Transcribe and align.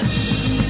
Yeah. 0.00 0.67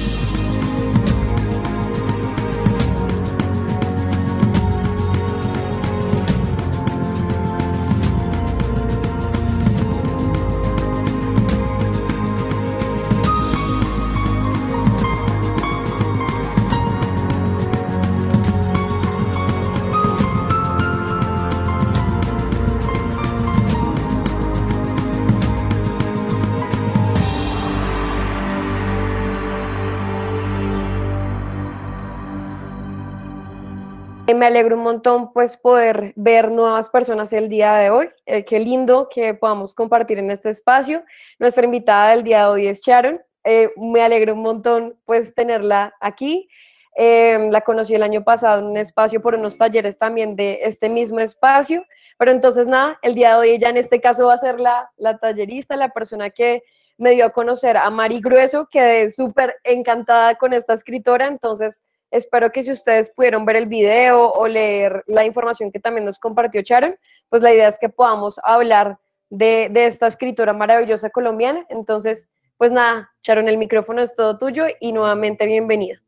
Me 34.39 34.45
alegro 34.45 34.77
un 34.77 34.83
montón 34.83 35.33
pues 35.33 35.57
poder 35.57 36.13
ver 36.15 36.49
nuevas 36.49 36.89
personas 36.89 37.33
el 37.33 37.49
día 37.49 37.73
de 37.73 37.89
hoy. 37.89 38.09
Eh, 38.25 38.45
qué 38.45 38.59
lindo 38.59 39.09
que 39.13 39.33
podamos 39.33 39.73
compartir 39.75 40.17
en 40.17 40.31
este 40.31 40.49
espacio. 40.49 41.03
Nuestra 41.39 41.65
invitada 41.65 42.11
del 42.11 42.23
día 42.23 42.45
de 42.45 42.45
hoy 42.45 42.67
es 42.67 42.81
Sharon. 42.81 43.21
Eh, 43.43 43.69
me 43.75 44.01
alegro 44.01 44.33
un 44.35 44.41
montón 44.41 44.97
pues 45.03 45.35
tenerla 45.35 45.93
aquí. 45.99 46.47
Eh, 46.95 47.49
la 47.51 47.61
conocí 47.61 47.95
el 47.95 48.01
año 48.01 48.23
pasado 48.23 48.61
en 48.61 48.67
un 48.67 48.77
espacio 48.77 49.21
por 49.21 49.35
unos 49.35 49.57
talleres 49.57 49.97
también 49.97 50.37
de 50.37 50.59
este 50.63 50.87
mismo 50.87 51.19
espacio. 51.19 51.83
Pero 52.17 52.31
entonces 52.31 52.65
nada, 52.65 52.97
el 53.01 53.15
día 53.15 53.31
de 53.31 53.35
hoy 53.35 53.49
ella 53.49 53.69
en 53.69 53.77
este 53.77 53.99
caso 53.99 54.27
va 54.27 54.35
a 54.35 54.37
ser 54.37 54.61
la, 54.61 54.89
la 54.95 55.17
tallerista, 55.17 55.75
la 55.75 55.89
persona 55.89 56.29
que 56.29 56.63
me 56.97 57.11
dio 57.11 57.25
a 57.25 57.31
conocer 57.31 57.75
a 57.75 57.89
Mari 57.89 58.21
Grueso, 58.21 58.69
quedé 58.71 59.09
súper 59.09 59.57
encantada 59.65 60.35
con 60.35 60.53
esta 60.53 60.73
escritora. 60.73 61.27
Entonces 61.27 61.83
Espero 62.11 62.51
que 62.51 62.63
si 62.63 62.71
ustedes 62.71 63.11
pudieron 63.11 63.45
ver 63.45 63.55
el 63.55 63.67
video 63.67 64.31
o 64.31 64.47
leer 64.47 65.03
la 65.05 65.25
información 65.25 65.71
que 65.71 65.79
también 65.79 66.05
nos 66.05 66.17
compartió 66.17 66.61
Sharon, 66.61 66.97
pues 67.29 67.43
la 67.43 67.53
idea 67.53 67.67
es 67.67 67.77
que 67.77 67.89
podamos 67.89 68.39
hablar 68.43 68.97
de, 69.29 69.69
esta 69.75 70.07
escritora 70.07 70.53
maravillosa 70.53 71.11
colombiana. 71.11 71.65
Entonces, 71.69 72.29
pues 72.57 72.71
nada, 72.71 73.11
Sharon, 73.21 73.47
el 73.47 73.57
micrófono 73.57 74.01
es 74.01 74.15
todo 74.15 74.37
tuyo 74.37 74.65
y 74.79 74.91
nuevamente 74.91 75.45
bienvenida. 75.45 76.01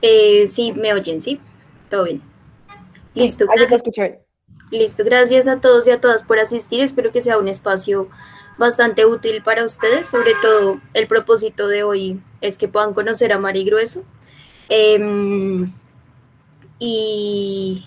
Eh, 0.00 0.46
sí, 0.46 0.72
me 0.72 0.94
oyen, 0.94 1.20
¿sí? 1.20 1.38
Todo 1.90 2.04
bien. 2.04 2.22
Listo. 3.12 3.44
gracias. 3.46 3.82
Listo, 4.70 5.04
gracias 5.04 5.48
a 5.48 5.60
todos 5.60 5.86
y 5.86 5.90
a 5.90 6.00
todas 6.00 6.22
por 6.22 6.38
asistir. 6.38 6.80
Espero 6.80 7.10
que 7.10 7.20
sea 7.20 7.36
un 7.36 7.48
espacio 7.48 8.08
bastante 8.56 9.04
útil 9.04 9.42
para 9.42 9.64
ustedes, 9.64 10.06
sobre 10.06 10.32
todo 10.40 10.80
el 10.94 11.06
propósito 11.08 11.66
de 11.68 11.82
hoy 11.82 12.22
es 12.40 12.58
que 12.58 12.68
puedan 12.68 12.94
conocer 12.94 13.32
a 13.32 13.38
Mari 13.38 13.64
Grueso. 13.64 14.04
Em, 14.68 15.72
y, 16.78 17.84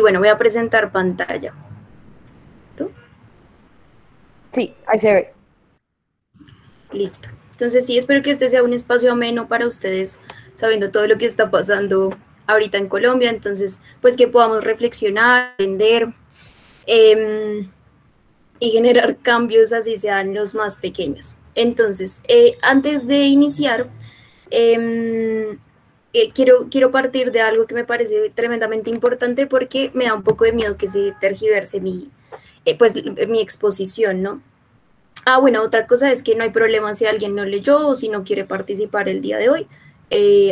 bueno, 0.00 0.18
voy 0.18 0.28
a 0.28 0.38
presentar 0.38 0.92
pantalla. 0.92 1.52
¿Tú? 2.76 2.90
Sí, 4.50 4.74
ahí 4.86 5.00
se 5.00 5.12
ve. 5.12 5.34
Listo. 6.92 7.28
Entonces 7.52 7.86
sí, 7.86 7.98
espero 7.98 8.22
que 8.22 8.30
este 8.30 8.48
sea 8.48 8.62
un 8.62 8.72
espacio 8.72 9.12
ameno 9.12 9.46
para 9.46 9.66
ustedes, 9.66 10.20
sabiendo 10.54 10.90
todo 10.90 11.06
lo 11.06 11.18
que 11.18 11.26
está 11.26 11.50
pasando 11.50 12.16
ahorita 12.46 12.78
en 12.78 12.88
Colombia. 12.88 13.30
Entonces, 13.30 13.82
pues 14.00 14.16
que 14.16 14.28
podamos 14.28 14.64
reflexionar, 14.64 15.52
aprender 15.52 16.08
em, 16.86 17.68
y 18.58 18.70
generar 18.70 19.18
cambios 19.22 19.72
así 19.72 19.98
sean 19.98 20.34
los 20.34 20.54
más 20.54 20.76
pequeños. 20.76 21.36
Entonces, 21.54 22.20
eh, 22.28 22.56
antes 22.62 23.06
de 23.06 23.26
iniciar, 23.26 23.88
em, 24.50 25.58
eh, 26.12 26.30
quiero, 26.34 26.68
quiero 26.70 26.90
partir 26.90 27.32
de 27.32 27.40
algo 27.40 27.66
que 27.66 27.74
me 27.74 27.84
parece 27.84 28.30
tremendamente 28.34 28.90
importante 28.90 29.46
porque 29.46 29.90
me 29.94 30.06
da 30.06 30.14
un 30.14 30.22
poco 30.22 30.44
de 30.44 30.52
miedo 30.52 30.76
que 30.76 30.88
se 30.88 31.14
tergiverse 31.20 31.80
mi, 31.80 32.10
eh, 32.64 32.76
pues, 32.76 32.94
mi 33.28 33.40
exposición, 33.40 34.22
¿no? 34.22 34.42
Ah, 35.26 35.38
bueno, 35.38 35.62
otra 35.62 35.86
cosa 35.86 36.10
es 36.10 36.22
que 36.22 36.34
no 36.34 36.44
hay 36.44 36.50
problema 36.50 36.94
si 36.94 37.06
alguien 37.06 37.34
no 37.34 37.44
leyó 37.44 37.88
o 37.88 37.96
si 37.96 38.08
no 38.08 38.24
quiere 38.24 38.44
participar 38.44 39.08
el 39.08 39.20
día 39.20 39.38
de 39.38 39.50
hoy 39.50 39.66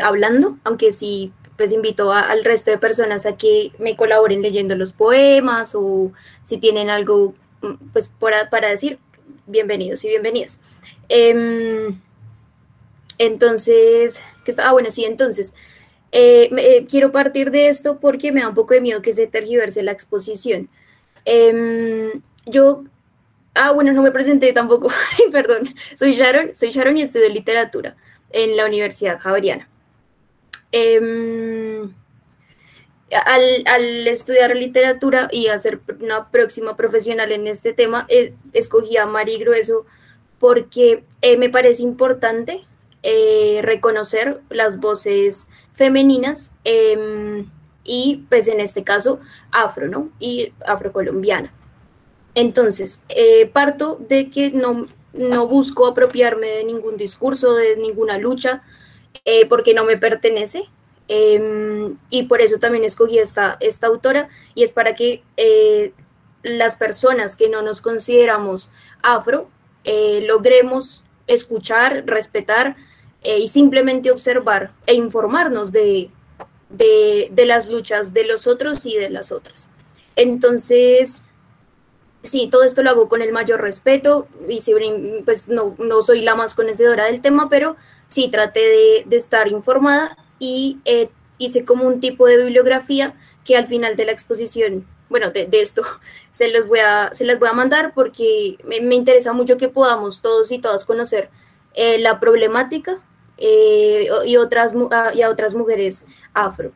hablando, 0.03 0.57
aunque 0.63 0.93
sí, 0.93 1.33
pues 1.59 1.73
invito 1.73 2.13
al 2.13 2.45
resto 2.45 2.71
de 2.71 2.79
personas 2.79 3.27
a 3.27 3.37
que 3.37 3.73
me 3.81 3.97
colaboren 3.97 4.43
leyendo 4.43 4.77
los 4.77 4.93
poemas 4.93 5.75
o 5.75 6.13
si 6.45 6.59
tienen 6.59 6.89
algo, 6.89 7.35
mm, 7.63 7.91
pues 7.93 8.09
para, 8.09 8.49
para 8.49 8.69
decir, 8.69 9.01
bienvenidos 9.49 10.05
y 10.05 10.09
bienvenidas. 10.09 10.61
Em, 11.09 12.01
entonces, 13.19 14.21
que 14.45 14.55
ah, 14.59 14.73
bueno, 14.73 14.91
sí, 14.91 15.05
entonces, 15.05 15.55
eh, 16.13 16.51
eh, 16.57 16.87
quiero 16.89 17.13
partir 17.13 17.51
de 17.51 17.69
esto 17.69 17.99
porque 18.01 18.33
me 18.33 18.41
da 18.41 18.49
un 18.49 18.55
poco 18.55 18.75
de 18.75 18.81
miedo 18.81 19.03
que 19.03 19.13
se 19.13 19.27
tergiverse 19.27 19.83
la 19.83 19.93
exposición. 19.93 20.69
Em, 21.25 22.23
yo, 22.47 22.85
ah, 23.55 23.73
bueno, 23.73 23.93
no 23.93 24.03
me 24.03 24.11
presenté 24.13 24.53
tampoco, 24.53 24.91
perdón, 25.33 25.75
soy 25.95 26.13
Sharon, 26.15 26.55
soy 26.55 26.71
Sharon 26.71 26.97
y 26.97 27.03
estudio 27.03 27.29
literatura 27.29 27.97
en 28.31 28.57
la 28.57 28.67
Universidad 28.67 29.19
Javeriana. 29.19 29.69
Em, 30.73 31.93
al, 33.25 33.63
al, 33.67 34.07
estudiar 34.07 34.55
literatura 34.55 35.29
y 35.33 35.49
hacer 35.49 35.81
una 36.01 36.31
próxima 36.31 36.77
profesional 36.77 37.33
en 37.33 37.47
este 37.47 37.73
tema, 37.73 38.07
eh, 38.09 38.35
escogí 38.53 38.97
a 38.99 39.07
Mari 39.07 39.39
Grueso 39.39 39.87
porque 40.39 41.05
eh, 41.23 41.37
me 41.37 41.49
parece 41.49 41.83
importante 41.83 42.61
eh, 43.03 43.61
reconocer 43.63 44.41
las 44.51 44.81
voces 44.81 45.47
femeninas 45.73 46.53
em, 46.65 47.51
y 47.85 48.25
pues 48.29 48.49
en 48.49 48.61
este 48.61 48.85
caso 48.85 49.21
afro, 49.51 49.89
¿no? 49.89 50.11
Y 50.19 50.53
afrocolombiana. 50.67 51.53
Entonces, 52.35 53.01
eh, 53.09 53.47
parto 53.47 53.99
de 54.09 54.31
que 54.31 54.51
no, 54.51 54.87
no 55.13 55.47
busco 55.49 55.87
apropiarme 55.87 56.49
de 56.49 56.65
ningún 56.65 56.97
discurso, 56.97 57.55
de 57.55 57.77
ninguna 57.77 58.19
lucha, 58.19 58.63
porque 59.49 59.75
no 59.75 59.85
me 59.85 59.99
pertenece. 59.99 60.65
Em, 61.09 61.99
y 62.11 62.25
por 62.25 62.41
eso 62.41 62.59
también 62.59 62.85
escogí 62.85 63.19
esta, 63.19 63.57
esta 63.61 63.87
autora 63.87 64.29
y 64.55 64.63
es 64.63 64.73
para 64.73 64.95
que 64.95 65.23
las 66.43 66.77
personas 66.77 67.37
que 67.37 67.49
no 67.49 67.63
nos 67.63 67.81
consideramos 67.81 68.71
afro 69.03 69.49
eh, 69.91 70.23
logremos 70.27 71.03
escuchar, 71.27 72.05
respetar 72.05 72.77
eh, 73.23 73.39
y 73.39 73.49
simplemente 73.49 74.11
observar 74.11 74.71
e 74.85 74.93
informarnos 74.93 75.73
de, 75.73 76.11
de, 76.69 77.45
las 77.47 77.71
luchas 77.71 78.13
de 78.13 78.27
los 78.27 78.47
otros 78.47 78.85
y 78.85 78.99
de 78.99 79.09
las 79.09 79.33
otras. 79.33 79.71
Entonces, 80.15 81.23
sí, 82.23 82.51
todo 82.53 82.65
esto 82.65 82.83
lo 82.83 82.91
hago 82.91 83.09
con 83.09 83.23
el 83.23 83.33
mayor 83.33 83.63
respeto 83.63 84.29
y 84.47 84.61
si, 84.61 84.75
pues 85.25 85.49
no, 85.49 85.75
no 85.79 86.03
soy 86.03 86.21
la 86.21 86.35
más 86.35 86.55
conocedora 86.55 87.07
del 87.07 87.23
tema, 87.23 87.49
pero 87.49 87.77
sí 88.09 88.29
traté 88.29 89.05
de, 89.07 89.17
estar 89.17 89.49
informada 89.49 90.19
y 90.39 90.81
eh, 90.85 91.09
hice 91.39 91.65
como 91.65 91.85
un 91.85 91.99
tipo 91.99 92.27
de 92.27 92.37
bibliografía 92.37 93.15
que 93.47 93.57
al 93.57 93.67
final 93.67 93.97
de 93.97 94.05
la 94.05 94.13
exposición 94.13 94.87
bueno, 95.09 95.31
de, 95.31 95.49
esto 95.53 95.83
se, 96.33 96.49
los 96.49 96.67
voy 96.67 96.81
a, 96.81 97.11
se 97.13 97.25
las 97.25 97.39
voy 97.39 97.49
a 97.49 97.53
mandar 97.53 97.93
porque 97.95 98.59
me, 98.65 98.95
interesa 98.95 99.33
mucho 99.33 99.57
que 99.57 99.69
podamos 99.69 100.21
todos 100.21 100.51
y 100.53 100.59
todas 100.59 100.85
conocer 100.85 101.31
eh, 101.75 101.99
la 101.99 102.21
problemática 102.21 102.99
eh, 103.39 104.09
y, 104.27 104.37
otras, 104.37 104.75
a, 104.91 105.15
y 105.15 105.23
a 105.23 105.31
otras 105.31 105.55
mujeres 105.55 106.05
afro. 106.35 106.73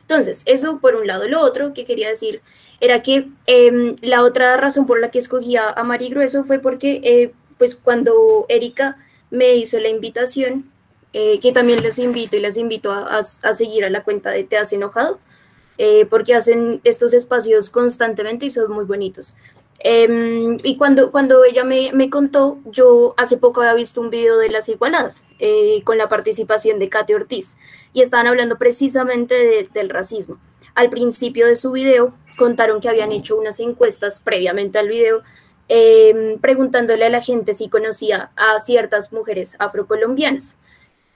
Entonces, 0.00 0.42
eso 0.46 0.78
por 0.78 0.94
un 0.94 1.06
lado. 1.06 1.28
Lo 1.28 1.40
otro 1.40 1.74
que 1.74 1.84
quería 1.84 2.08
decir 2.08 2.40
era 2.80 3.02
que 3.02 3.28
em, 3.46 3.96
la 4.00 4.22
otra 4.22 4.56
razón 4.56 4.86
por 4.86 5.00
la 5.00 5.10
que 5.10 5.18
escogí 5.18 5.56
a, 5.56 5.70
a 5.70 5.84
Mari 5.84 6.08
Grueso 6.08 6.44
fue 6.44 6.58
porque, 6.58 7.00
eh, 7.04 7.32
pues, 7.58 7.74
cuando 7.74 8.46
Erika 8.48 8.96
me 9.30 9.54
hizo 9.56 9.78
la 9.78 9.88
invitación, 9.88 10.70
que 11.12 11.50
también 11.52 11.82
les 11.82 11.98
invito 11.98 12.36
y 12.36 12.40
les 12.40 12.56
invito 12.56 12.92
a, 12.92 13.18
a, 13.18 13.54
seguir 13.54 13.84
a 13.84 13.90
la 13.90 14.04
cuenta 14.04 14.30
de 14.30 14.44
Te 14.44 14.56
has 14.56 14.72
enojado, 14.72 15.18
eh, 15.78 16.06
porque 16.06 16.34
hacen 16.34 16.80
estos 16.82 17.14
espacios 17.14 17.70
constantemente 17.70 18.46
y 18.46 18.50
son 18.50 18.72
muy 18.72 18.84
bonitos. 18.84 19.36
Em, 19.80 20.58
y 20.64 20.76
cuando, 20.76 21.12
cuando 21.12 21.44
ella 21.44 21.62
me, 21.62 21.92
me, 21.92 22.10
contó, 22.10 22.58
yo 22.64 23.14
hace 23.16 23.36
poco 23.36 23.60
había 23.60 23.74
visto 23.74 24.00
un 24.00 24.10
video 24.10 24.36
de 24.38 24.50
las 24.50 24.68
igualadas 24.68 25.24
eh, 25.38 25.82
con 25.84 25.96
la 25.98 26.08
participación 26.08 26.80
de 26.80 26.88
Katy 26.88 27.14
Ortiz 27.14 27.56
y 27.92 28.02
estaban 28.02 28.26
hablando 28.26 28.58
precisamente 28.58 29.68
del 29.72 29.88
racismo. 29.88 30.40
Al 30.74 30.90
principio 30.90 31.46
de 31.46 31.54
su 31.54 31.70
video 31.70 32.12
contaron 32.36 32.80
que 32.80 32.88
habían 32.88 33.12
hecho 33.12 33.36
unas 33.36 33.60
encuestas 33.60 34.18
previamente 34.18 34.78
al 34.80 34.88
video 34.88 35.22
em, 35.68 36.40
preguntándole 36.40 37.04
a 37.04 37.10
la 37.10 37.22
gente 37.22 37.54
si 37.54 37.68
conocía 37.68 38.32
a 38.34 38.58
ciertas 38.58 39.12
mujeres 39.12 39.54
afrocolombianas. 39.60 40.56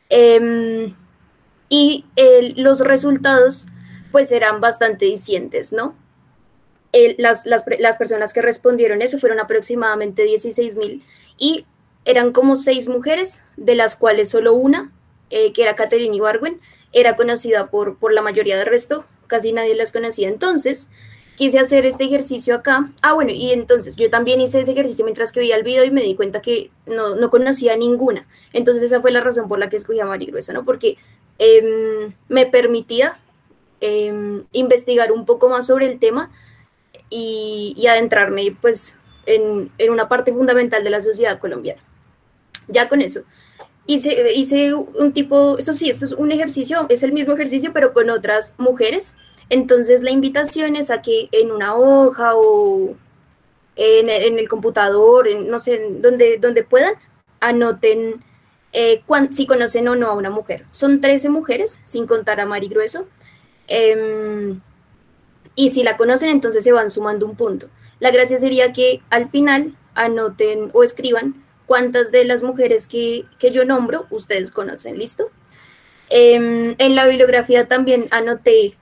Em, 0.09 0.95
y 1.69 2.05
los 2.57 2.81
resultados 2.81 3.67
pues 4.13 4.31
eran 4.31 4.61
bastante 4.61 5.07
dicientes, 5.07 5.73
¿no? 5.73 5.97
las, 7.19 7.47
las, 7.47 7.97
personas 7.97 8.35
que 8.35 8.43
respondieron 8.43 9.01
eso 9.01 9.19
fueron 9.19 9.41
aproximadamente 9.41 10.25
16 10.25 10.77
mil 10.77 11.03
y 11.39 11.65
eran 12.05 12.33
como 12.33 12.57
seis 12.57 12.89
mujeres, 12.89 13.43
de 13.57 13.75
las 13.75 13.97
cuales 13.97 14.29
solo 14.29 14.55
una, 14.55 14.93
eh, 15.31 15.53
que 15.53 15.63
era 15.63 15.75
Catherine 15.75 16.15
Ibargüen, 16.15 16.61
era 16.93 17.17
conocida 17.17 17.71
por, 17.71 17.97
por 17.97 18.13
la 18.13 18.23
mayoría 18.23 18.59
del 18.59 18.67
resto, 18.67 19.07
casi 19.27 19.53
nadie 19.53 19.75
las 19.75 19.93
conocía 19.93 20.29
entonces. 20.29 20.89
Quise 21.37 21.59
hacer 21.59 21.87
este 21.87 22.05
ejercicio 22.05 22.55
acá. 22.55 22.93
Ah, 23.01 23.15
bueno, 23.15 23.31
y 23.31 23.53
entonces 23.53 23.97
yo 23.97 24.11
también 24.11 24.43
hice 24.43 24.61
ese 24.61 24.73
ejercicio 24.73 25.05
mientras 25.05 25.33
que 25.33 25.41
veía 25.41 25.57
el 25.57 25.63
video 25.63 25.83
y 25.85 25.91
me 25.91 26.03
di 26.03 26.15
cuenta 26.15 26.43
que 26.43 26.71
no, 26.85 27.15
no 27.15 27.31
conocía 27.31 27.75
ninguna. 27.75 28.27
Entonces 28.53 28.83
esa 28.83 29.01
fue 29.01 29.13
la 29.13 29.23
razón 29.23 29.49
por 29.49 29.59
la 29.59 29.71
que 29.71 29.77
escogí 29.77 29.99
a 30.01 30.05
Mari 30.05 30.27
Gruesa, 30.27 30.53
¿no? 30.53 30.65
Porque 30.65 30.99
em, 31.39 32.13
me 32.29 32.45
permitía 32.45 33.19
em, 33.83 34.45
investigar 34.53 35.13
un 35.13 35.27
poco 35.27 35.51
más 35.51 35.67
sobre 35.67 35.87
el 35.87 35.99
tema 35.99 36.31
y, 37.11 37.75
y 37.77 37.87
adentrarme 37.89 38.57
pues 38.61 38.97
en, 39.27 39.71
en, 39.77 39.91
una 39.91 40.09
parte 40.09 40.33
fundamental 40.33 40.83
de 40.83 40.91
la 40.91 41.01
sociedad 41.01 41.39
colombiana. 41.39 41.83
Ya 42.69 42.89
con 42.89 43.03
eso. 43.03 43.23
Hice, 43.87 44.33
hice 44.35 44.73
un 44.73 45.13
tipo, 45.13 45.59
esto 45.59 45.75
sí, 45.75 45.91
esto 45.91 46.05
es 46.05 46.13
un 46.13 46.33
ejercicio, 46.33 46.87
es 46.89 47.03
el 47.03 47.13
mismo 47.13 47.35
ejercicio, 47.35 47.73
pero 47.75 47.93
con 47.93 48.09
otras 48.09 48.55
mujeres. 48.57 49.17
Entonces 49.51 50.03
la 50.03 50.11
invitación 50.11 50.77
es 50.77 50.91
a 50.91 51.03
que 51.03 51.29
en 51.33 51.51
una 51.51 51.75
hoja 51.75 52.37
o 52.37 52.95
en, 53.77 54.09
en 54.09 54.39
el 54.39 54.49
computador, 54.49 55.29
en, 55.29 55.51
no 55.51 55.59
sé, 55.59 55.81
donde, 56.01 56.39
donde 56.39 56.63
puedan, 56.63 56.95
anoten 57.41 58.23
eh, 58.73 59.03
si 59.31 59.47
conocen 59.47 59.89
o 59.89 59.97
no 59.97 60.09
a 60.09 60.15
una 60.15 60.31
mujer. 60.31 60.65
Son 60.71 61.01
13 61.01 61.29
mujeres, 61.29 61.81
sin 61.85 62.07
contar 62.07 62.41
a 62.41 62.47
Mari 62.47 62.69
Grueso. 62.69 63.07
Eh, 63.75 64.55
y 65.55 65.71
si 65.71 65.83
la 65.83 65.97
conocen, 65.97 66.29
entonces 66.29 66.63
se 66.63 66.73
van 66.73 66.91
sumando 66.91 67.25
un 67.25 67.37
punto. 67.37 67.71
La 68.01 68.11
gracia 68.11 68.39
sería 68.39 68.73
que 68.73 69.01
al 69.09 69.31
final 69.31 69.77
anoten 69.95 70.71
o 70.75 70.83
escriban 70.83 71.43
cuántas 71.65 72.13
de 72.13 72.25
las 72.25 72.43
mujeres 72.43 72.87
que, 72.87 73.25
que 73.39 73.51
yo 73.51 73.65
nombro 73.65 74.07
ustedes 74.11 74.51
conocen, 74.51 74.99
¿listo? 74.99 75.31
Eh, 76.11 76.75
en 76.77 76.95
la 76.95 77.07
bibliografía 77.07 77.67
también 77.67 78.09
anoté 78.11 78.77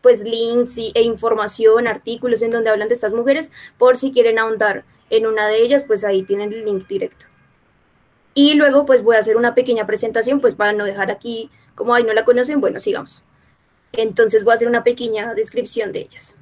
pues 0.00 0.24
links 0.24 0.76
y, 0.78 0.90
e 0.96 1.02
información, 1.02 1.86
artículos 1.86 2.42
en 2.42 2.50
donde 2.50 2.70
hablan 2.70 2.88
de 2.88 2.94
estas 2.94 3.12
mujeres, 3.12 3.52
por 3.78 3.96
si 3.96 4.10
quieren 4.10 4.40
ahondar 4.40 4.84
en 5.10 5.26
una 5.26 5.46
de 5.46 5.62
ellas, 5.62 5.84
pues 5.84 6.02
ahí 6.02 6.24
tienen 6.24 6.52
el 6.52 6.64
link 6.64 6.88
directo. 6.88 7.26
Y 8.34 8.54
luego 8.54 8.86
pues 8.86 9.04
voy 9.04 9.14
a 9.14 9.20
hacer 9.20 9.36
una 9.36 9.54
pequeña 9.54 9.86
presentación, 9.86 10.40
pues 10.40 10.56
para 10.56 10.72
no 10.72 10.84
dejar 10.84 11.12
aquí 11.12 11.48
como 11.76 11.94
ahí 11.94 12.02
no 12.02 12.12
la 12.12 12.24
conocen, 12.24 12.60
bueno, 12.60 12.80
sigamos. 12.80 13.24
Entonces 13.92 14.44
voy 14.44 14.52
a 14.52 14.54
hacer 14.54 14.68
una 14.68 14.84
pequeña 14.84 15.34
descripción 15.34 15.92
de 15.92 16.00
ellas. 16.00 16.34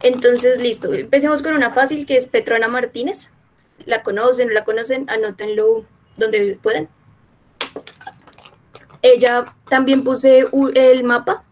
Entonces, 0.00 0.60
listo. 0.60 0.92
Empecemos 0.92 1.42
con 1.42 1.54
una 1.54 1.70
fácil 1.72 2.06
que 2.06 2.16
es 2.16 2.26
Petrona 2.26 2.68
Martínez. 2.68 3.30
¿La 3.86 4.02
conocen? 4.02 4.54
¿La 4.54 4.64
conocen? 4.64 5.08
Anótenlo 5.10 5.84
donde 6.16 6.58
puedan. 6.62 6.88
Ella 9.02 9.54
también 9.68 10.04
puse 10.04 10.46
el 10.74 11.04
mapa 11.04 11.44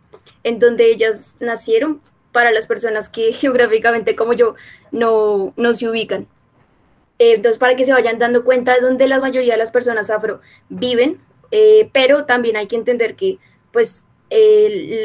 en 0.43 0.59
donde 0.59 0.91
ellas 0.91 1.37
nacieron 1.41 2.01
para 2.33 2.51
las 2.51 2.67
personas 2.67 3.09
que 3.09 3.33
geográficamente 3.41 4.15
como 4.15 4.33
yo 4.33 4.55
no, 4.93 5.53
no 5.57 5.75
se 5.75 5.89
ubican. 5.89 6.29
Eh, 7.19 7.35
entonces, 7.35 7.59
para 7.59 7.77
que 7.77 7.87
se 7.87 7.93
vayan 7.93 8.19
dando 8.19 8.45
cuenta 8.45 8.75
de 8.75 8.81
dónde 8.81 9.07
la 9.07 9.21
mayoría 9.21 9.55
de 9.55 9.59
las 9.59 9.71
personas 9.71 10.11
afro 10.11 10.41
viven, 10.69 11.21
eh, 11.57 11.89
pero 11.93 12.25
también 12.25 12.57
hay 12.57 12.67
que 12.67 12.75
entender 12.75 13.15
que 13.15 13.39
pues 13.71 14.03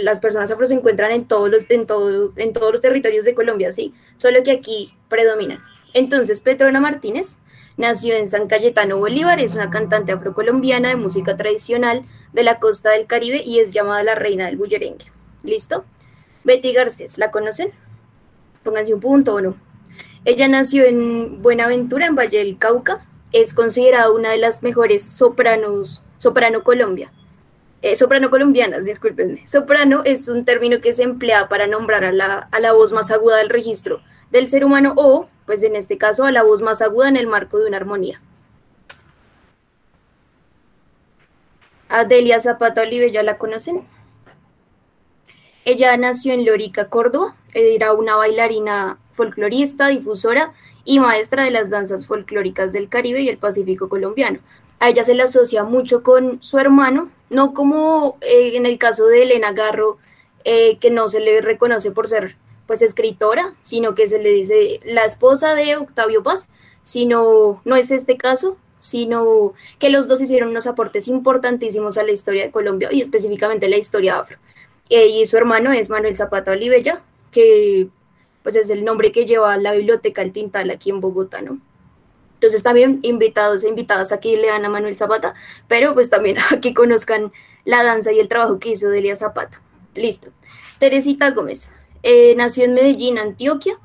las 0.01 0.19
personas 0.19 0.49
afro 0.49 0.65
se 0.65 0.73
encuentran 0.73 1.11
en 1.11 1.27
todos, 1.27 1.47
los, 1.47 1.69
en, 1.69 1.85
todo, 1.85 2.33
en 2.37 2.53
todos 2.53 2.71
los 2.71 2.81
territorios 2.81 3.23
de 3.23 3.35
Colombia, 3.35 3.71
sí, 3.71 3.93
solo 4.17 4.41
que 4.41 4.49
aquí 4.49 4.95
predominan. 5.09 5.59
Entonces, 5.93 6.41
Petrona 6.41 6.79
Martínez 6.79 7.37
nació 7.77 8.15
en 8.15 8.27
San 8.27 8.47
Cayetano 8.47 8.97
Bolívar, 8.97 9.39
es 9.39 9.53
una 9.53 9.69
cantante 9.69 10.11
afrocolombiana 10.11 10.89
de 10.89 10.95
música 10.95 11.37
tradicional 11.37 12.03
de 12.33 12.41
la 12.41 12.57
costa 12.57 12.89
del 12.89 13.05
Caribe 13.05 13.43
y 13.45 13.59
es 13.59 13.71
llamada 13.71 14.01
la 14.01 14.15
reina 14.15 14.47
del 14.47 14.57
bullerengue. 14.57 15.05
¿Listo? 15.43 15.85
Betty 16.43 16.73
Garcés, 16.73 17.19
¿la 17.19 17.29
conocen? 17.29 17.69
Pónganse 18.63 18.95
un 18.95 19.01
punto 19.01 19.35
o 19.35 19.41
no. 19.41 19.55
Ella 20.25 20.47
nació 20.47 20.85
en 20.85 21.43
Buenaventura, 21.43 22.07
en 22.07 22.15
Valle 22.15 22.39
del 22.39 22.57
Cauca. 22.57 23.05
Es 23.33 23.53
considerada 23.53 24.09
una 24.09 24.31
de 24.31 24.39
las 24.39 24.63
mejores 24.63 25.03
sopranos, 25.03 26.03
soprano 26.19 26.63
Colombia. 26.63 27.11
Eh, 27.81 27.95
soprano 27.95 28.29
colombianas, 28.29 28.85
discúlpenme. 28.85 29.47
Soprano 29.47 30.03
es 30.05 30.27
un 30.27 30.45
término 30.45 30.79
que 30.79 30.93
se 30.93 31.03
emplea 31.03 31.49
para 31.49 31.65
nombrar 31.65 32.03
a 32.03 32.11
la, 32.11 32.47
a 32.51 32.59
la 32.59 32.73
voz 32.73 32.91
más 32.93 33.09
aguda 33.09 33.37
del 33.37 33.49
registro 33.49 34.01
del 34.31 34.47
ser 34.47 34.63
humano 34.63 34.93
o, 34.95 35.27
pues 35.45 35.63
en 35.63 35.75
este 35.75 35.97
caso, 35.97 36.25
a 36.25 36.31
la 36.31 36.43
voz 36.43 36.61
más 36.61 36.81
aguda 36.81 37.09
en 37.09 37.17
el 37.17 37.27
marco 37.27 37.57
de 37.57 37.65
una 37.65 37.77
armonía. 37.77 38.21
Adelia 41.87 42.39
Zapata 42.39 42.83
Olive, 42.83 43.11
¿ya 43.11 43.23
la 43.23 43.39
conocen? 43.39 43.87
Ella 45.65 45.97
nació 45.97 46.33
en 46.33 46.45
Lorica, 46.45 46.89
Córdoba. 46.89 47.35
Era 47.53 47.93
una 47.93 48.15
bailarina 48.15 48.99
folclorista, 49.13 49.87
difusora 49.87 50.53
y 50.85 50.99
maestra 50.99 51.43
de 51.43 51.51
las 51.51 51.69
danzas 51.69 52.05
folclóricas 52.05 52.73
del 52.73 52.89
Caribe 52.89 53.21
y 53.21 53.29
el 53.29 53.37
Pacífico 53.37 53.89
colombiano. 53.89 54.39
A 54.79 54.89
ella 54.89 55.03
se 55.03 55.13
le 55.13 55.23
asocia 55.23 55.63
mucho 55.63 56.03
con 56.03 56.41
su 56.41 56.57
hermano, 56.57 57.11
no 57.29 57.53
como 57.53 58.17
eh, 58.21 58.55
en 58.55 58.65
el 58.65 58.77
caso 58.77 59.05
de 59.07 59.23
Elena 59.23 59.51
Garro, 59.51 59.97
eh, 60.45 60.77
que 60.77 60.89
no 60.89 61.09
se 61.09 61.19
le 61.19 61.41
reconoce 61.41 61.91
por 61.91 62.07
ser 62.07 62.37
pues 62.65 62.81
escritora, 62.81 63.53
sino 63.61 63.95
que 63.95 64.07
se 64.07 64.19
le 64.19 64.29
dice 64.29 64.79
la 64.85 65.03
esposa 65.03 65.55
de 65.55 65.75
Octavio 65.75 66.23
Paz, 66.23 66.49
sino 66.83 67.61
no 67.65 67.75
es 67.75 67.91
este 67.91 68.15
caso, 68.15 68.57
sino 68.79 69.53
que 69.79 69.89
los 69.89 70.07
dos 70.07 70.21
hicieron 70.21 70.49
unos 70.49 70.67
aportes 70.67 71.07
importantísimos 71.07 71.97
a 71.97 72.03
la 72.03 72.11
historia 72.11 72.43
de 72.43 72.51
Colombia 72.51 72.89
y 72.91 73.01
específicamente 73.01 73.67
la 73.69 73.77
historia 73.77 74.19
afro. 74.19 74.37
Eh, 74.89 75.07
y 75.07 75.25
su 75.25 75.35
hermano 75.37 75.71
es 75.71 75.89
Manuel 75.89 76.15
Zapata 76.15 76.51
Olivella, 76.51 77.01
que 77.31 77.89
pues 78.43 78.55
es 78.55 78.69
el 78.69 78.85
nombre 78.85 79.11
que 79.11 79.25
lleva 79.25 79.57
la 79.57 79.73
biblioteca 79.73 80.21
El 80.21 80.31
Tintal 80.31 80.69
aquí 80.69 80.89
en 80.89 81.01
Bogotá, 81.01 81.41
¿no? 81.41 81.59
Entonces 82.39 82.63
también 82.63 82.99
invitados 83.01 83.65
e 83.65 83.67
invitadas 83.67 84.13
aquí 84.13 84.37
le 84.37 84.47
dan 84.47 84.63
a 84.63 84.69
Manuel 84.69 84.95
Zapata, 84.95 85.33
pero 85.67 85.93
pues 85.93 86.09
también 86.09 86.37
a 86.51 86.61
que 86.61 86.73
conozcan 86.73 87.33
la 87.65 87.83
danza 87.83 88.13
y 88.13 88.19
el 88.19 88.29
trabajo 88.29 88.59
que 88.59 88.69
hizo 88.69 88.89
Delia 88.89 89.17
Zapata. 89.17 89.61
Listo. 89.93 90.29
Teresita 90.79 91.31
Gómez 91.31 91.73
eh, 92.01 92.33
nació 92.37 92.63
en 92.63 92.75
Medellín, 92.75 93.19
Antioquia. 93.19 93.77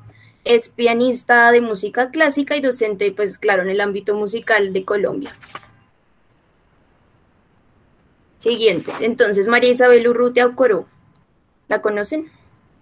Es 0.45 0.69
pianista 0.69 1.51
de 1.51 1.59
música 1.59 2.11
clásica 2.11 2.55
y 2.55 2.61
docente, 2.61 3.11
pues 3.11 3.37
claro, 3.37 3.63
en 3.63 3.69
el 3.69 3.81
ámbito 3.81 4.15
musical 4.15 4.71
de 4.71 4.85
Colombia. 4.85 5.35
Siguientes. 8.37 9.01
Entonces, 9.01 9.49
María 9.49 9.71
Isabel 9.71 10.07
Urrutia 10.07 10.45
Ocoro. 10.45 10.87
¿La 11.67 11.81
conocen? 11.81 12.31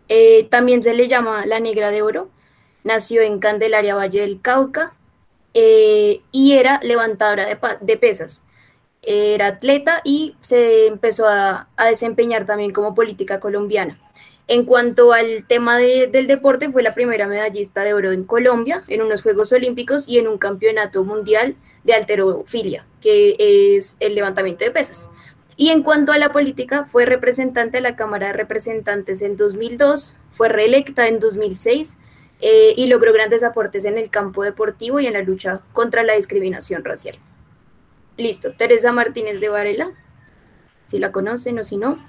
Eh, 0.07 0.45
también 0.51 0.83
se 0.83 0.93
le 0.93 1.07
llama 1.07 1.47
la 1.47 1.59
Negra 1.59 1.89
de 1.89 2.03
Oro. 2.03 2.29
Nació 2.83 3.21
en 3.21 3.39
Candelaria, 3.39 3.95
Valle 3.95 4.21
del 4.21 4.39
Cauca. 4.39 4.93
Eh, 5.53 6.21
y 6.31 6.53
era 6.53 6.79
levantadora 6.83 7.45
de, 7.79 7.97
pesas. 7.97 8.43
Era 9.01 9.47
atleta 9.47 10.01
y 10.03 10.35
se 10.39 10.87
empezó 10.87 11.27
a, 11.27 11.67
desempeñar 11.89 12.45
también 12.45 12.71
como 12.71 12.95
política 12.95 13.39
colombiana. 13.39 13.99
En 14.47 14.65
cuanto 14.65 15.13
al 15.13 15.45
tema 15.47 15.77
del 15.77 16.27
deporte, 16.27 16.69
fue 16.69 16.83
la 16.83 16.93
primera 16.93 17.27
medallista 17.27 17.83
de 17.83 17.93
oro 17.93 18.11
en 18.11 18.25
Colombia, 18.25 18.83
en 18.87 19.01
unos 19.01 19.21
Juegos 19.21 19.53
Olímpicos 19.53 20.07
y 20.07 20.17
en 20.17 20.27
un 20.27 20.37
campeonato 20.37 21.03
mundial 21.05 21.55
de 21.83 21.93
alterofilia, 21.93 22.85
que 22.99 23.35
es 23.39 23.95
el 23.99 24.15
levantamiento 24.15 24.65
de 24.65 24.71
pesas. 24.71 25.09
Y 25.55 25.69
en 25.69 25.83
cuanto 25.83 26.11
a 26.11 26.17
la 26.17 26.31
política, 26.31 26.83
fue 26.83 27.05
representante 27.05 27.77
de 27.77 27.81
la 27.81 27.95
Cámara 27.95 28.27
de 28.27 28.33
Representantes 28.33 29.21
en 29.21 29.37
2002, 29.37 30.17
fue 30.31 30.49
reelecta 30.49 31.07
en 31.07 31.19
2006 31.19 31.97
eh, 32.45 32.73
y 32.75 32.87
logró 32.87 33.13
grandes 33.13 33.41
aportes 33.41 33.85
en 33.85 33.97
el 33.97 34.09
campo 34.09 34.43
deportivo 34.43 34.99
y 34.99 35.07
en 35.07 35.13
la 35.13 35.21
lucha 35.21 35.61
contra 35.71 36.03
la 36.03 36.15
discriminación 36.15 36.83
racial. 36.83 37.15
Listo, 38.17 38.51
Teresa 38.51 38.91
Martínez 38.91 39.39
de 39.39 39.47
Varela, 39.47 39.91
si 40.85 40.99
la 40.99 41.13
conocen 41.13 41.57
o 41.59 41.63
si 41.63 41.77
no. 41.77 42.05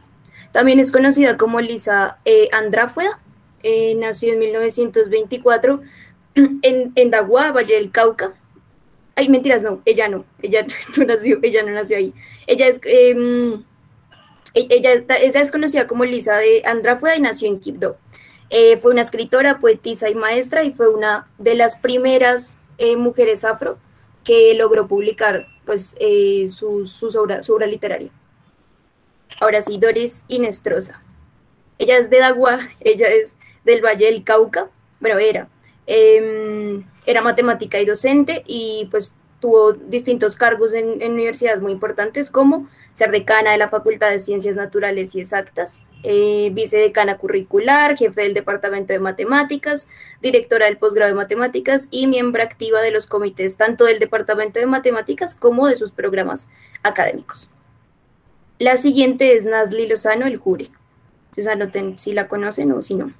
También 0.51 0.81
es 0.81 0.91
conocida 0.91 1.37
como 1.37 1.61
Lisa 1.61 2.19
eh, 2.25 2.49
Andráfueda, 2.51 3.21
eh, 3.63 3.95
nació 3.95 4.33
en 4.33 4.41
1924 4.41 5.83
en, 6.35 6.93
en 6.97 7.11
Valle 7.11 7.75
del 7.75 7.93
Cauca, 7.93 8.35
Ay, 9.15 9.29
mentiras, 9.29 9.63
no, 9.63 9.81
ella 9.85 10.09
no, 10.09 10.25
ella 10.43 10.67
no 10.97 11.05
nació, 11.05 11.39
ella 11.43 11.63
no 11.63 11.71
nació 11.71 11.99
ahí. 11.99 12.13
Ella 12.49 12.67
es, 12.67 12.81
em, 12.83 13.63
e, 14.53 14.67
ella, 14.69 15.05
es 15.41 15.53
conocida 15.53 15.87
como 15.87 16.05
Lisa 16.05 16.39
de 16.39 16.63
Andrafueda 16.65 17.15
y 17.15 17.21
nació 17.21 17.47
en 17.47 17.61
Quibdó. 17.61 17.99
Eh, 18.51 18.77
fue 18.77 18.93
una 18.93 19.03
escritora, 19.03 19.59
poetisa 19.59 20.09
y 20.09 20.15
maestra 20.15 20.65
y 20.65 20.73
fue 20.73 20.89
una 20.89 21.27
de 21.39 21.55
las 21.55 21.77
primeras 21.77 22.59
eh, 22.79 22.97
mujeres 22.97 23.45
afro 23.45 23.79
que 24.23 24.55
logró 24.55 24.87
publicar 24.87 25.47
pues, 25.65 25.97
eh, 26.01 26.49
su, 26.51 26.87
su, 26.87 27.09
obra, 27.19 27.43
su, 27.43 27.55
obra, 27.55 27.67
literaria. 27.67 28.11
Ahora 29.41 29.63
sí, 29.63 29.79
Doris 29.79 30.25
Inestrosa. 30.29 31.03
Ella 31.79 31.99
es 31.99 32.11
de 32.11 32.19
Dagua, 32.19 32.59
ella 32.81 33.09
es 33.09 33.35
del 33.65 33.85
Valle 33.85 34.07
del 34.07 34.25
Cauca, 34.25 34.69
bueno, 35.01 35.19
era. 35.19 35.49
Em, 35.87 36.85
era 37.05 37.21
matemática 37.21 37.79
y 37.79 37.85
docente 37.85 38.43
y 38.47 38.89
pues 38.91 39.13
tuvo 39.41 39.75
distintos 39.75 40.37
cargos 40.37 40.73
en, 40.73 41.03
universidades 41.03 41.61
muy 41.61 41.73
importantes 41.73 42.31
como 42.31 42.67
ser 42.95 43.11
decana 43.11 43.53
de 43.53 43.59
la 43.59 43.69
Facultad 43.69 44.11
de 44.11 44.19
Ciencias 44.19 44.57
Naturales 44.57 45.15
y 45.15 45.21
Exactas, 45.21 45.83
eh, 46.07 46.51
vicedecana 46.53 47.17
curricular, 47.17 47.97
jefe 47.97 48.21
del 48.21 48.35
Departamento 48.35 48.93
de 48.93 48.99
Matemáticas, 48.99 49.89
directora 50.21 50.67
del 50.67 50.77
posgrado 50.77 51.11
de 51.11 51.17
Matemáticas 51.17 51.89
y 51.91 52.07
miembro 52.09 52.43
activa 52.43 52.83
de 52.83 52.91
los 52.91 53.07
comités 53.07 53.57
tanto 53.57 53.87
del 53.87 53.99
Departamento 53.99 54.61
de 54.61 54.67
Matemáticas 54.67 55.35
como 55.35 55.67
de 55.67 55.77
sus 55.77 55.93
programas 55.93 56.49
académicos. 56.83 57.49
La 58.59 58.77
siguiente 58.77 59.35
es 59.35 59.47
Nazli 59.47 59.89
Lozano, 59.89 60.27
el 60.27 60.37
Jure. 60.37 60.69
Entonces 61.35 62.03
si 62.03 62.13
la 62.13 62.29
conocen 62.29 62.71
o 62.73 62.83
si 62.83 62.97
no. 62.97 63.11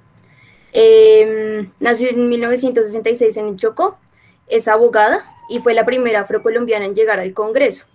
Em, 0.71 1.71
nació 1.79 2.09
en 2.09 2.29
1966 2.29 3.35
en 3.37 3.57
Chocó, 3.57 3.97
es 4.45 4.67
abogada 4.67 5.25
y 5.49 5.57
fue 5.57 5.73
la 5.73 5.85
primera 5.85 6.21
afrocolombiana 6.21 6.85
en 6.85 6.93
llegar 6.93 7.19
al 7.19 7.33
Congreso. 7.33 7.87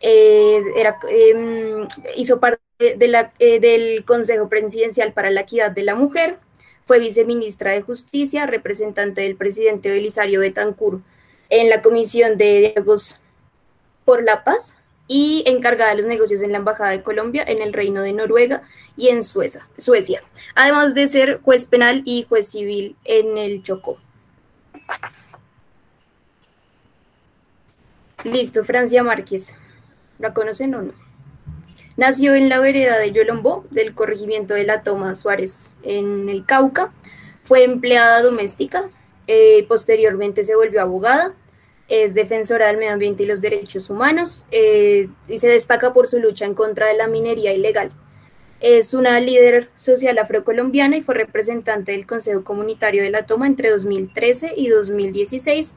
era, 0.00 0.98
em, 1.08 1.86
hizo 2.16 2.40
parte 2.40 2.61
la, 2.78 3.32
eh, 3.38 3.60
del 3.60 4.04
Consejo 4.04 4.48
Presidencial 4.48 5.12
para 5.12 5.30
la 5.30 5.42
Equidad 5.42 5.70
de 5.70 5.82
la 5.82 5.94
Mujer, 5.94 6.38
fue 6.84 6.98
viceministra 6.98 7.72
de 7.72 7.82
Justicia, 7.82 8.46
representante 8.46 9.20
del 9.20 9.36
presidente 9.36 9.88
Belisario 9.88 10.40
Betancur 10.40 11.00
en 11.48 11.70
la 11.70 11.82
Comisión 11.82 12.38
de 12.38 12.58
Diálogos 12.58 13.20
por 14.04 14.22
la 14.22 14.42
Paz 14.44 14.76
y 15.06 15.44
encargada 15.46 15.90
de 15.90 15.98
los 15.98 16.06
negocios 16.06 16.42
en 16.42 16.52
la 16.52 16.58
Embajada 16.58 16.90
de 16.90 17.02
Colombia, 17.02 17.44
en 17.46 17.60
el 17.60 17.72
Reino 17.72 18.02
de 18.02 18.12
Noruega 18.12 18.62
y 18.96 19.08
en 19.08 19.22
Suecia, 19.22 19.68
Suecia 19.76 20.22
además 20.54 20.94
de 20.94 21.06
ser 21.06 21.40
juez 21.42 21.64
penal 21.64 22.02
y 22.04 22.24
juez 22.28 22.48
civil 22.48 22.96
en 23.04 23.38
el 23.38 23.62
Chocó. 23.62 23.98
Listo, 28.24 28.64
Francia 28.64 29.02
Márquez. 29.02 29.54
¿La 30.18 30.32
conocen 30.32 30.74
o 30.74 30.82
no? 30.82 31.01
Nació 31.96 32.34
en 32.34 32.48
la 32.48 32.58
vereda 32.58 32.98
de 32.98 33.12
Yolombó, 33.12 33.66
del 33.70 33.94
corregimiento 33.94 34.54
de 34.54 34.64
la 34.64 34.82
Toma 34.82 35.14
Suárez, 35.14 35.74
en 35.82 36.28
el 36.28 36.46
Cauca. 36.46 36.92
Fue 37.44 37.64
empleada 37.64 38.22
doméstica. 38.22 38.88
Eh, 39.26 39.66
posteriormente 39.68 40.42
se 40.44 40.56
volvió 40.56 40.80
abogada. 40.80 41.34
Es 41.88 42.14
defensora 42.14 42.68
del 42.68 42.78
medio 42.78 42.92
ambiente 42.92 43.24
y 43.24 43.26
los 43.26 43.42
derechos 43.42 43.90
humanos 43.90 44.46
eh, 44.50 45.08
y 45.28 45.38
se 45.38 45.48
destaca 45.48 45.92
por 45.92 46.06
su 46.06 46.18
lucha 46.18 46.46
en 46.46 46.54
contra 46.54 46.86
de 46.86 46.94
la 46.94 47.08
minería 47.08 47.52
ilegal. 47.52 47.92
Es 48.60 48.94
una 48.94 49.20
líder 49.20 49.68
social 49.74 50.16
afrocolombiana 50.18 50.96
y 50.96 51.02
fue 51.02 51.16
representante 51.16 51.92
del 51.92 52.06
Consejo 52.06 52.44
Comunitario 52.44 53.02
de 53.02 53.10
la 53.10 53.26
Toma 53.26 53.46
entre 53.46 53.70
2013 53.70 54.54
y 54.56 54.68
2016 54.68 55.74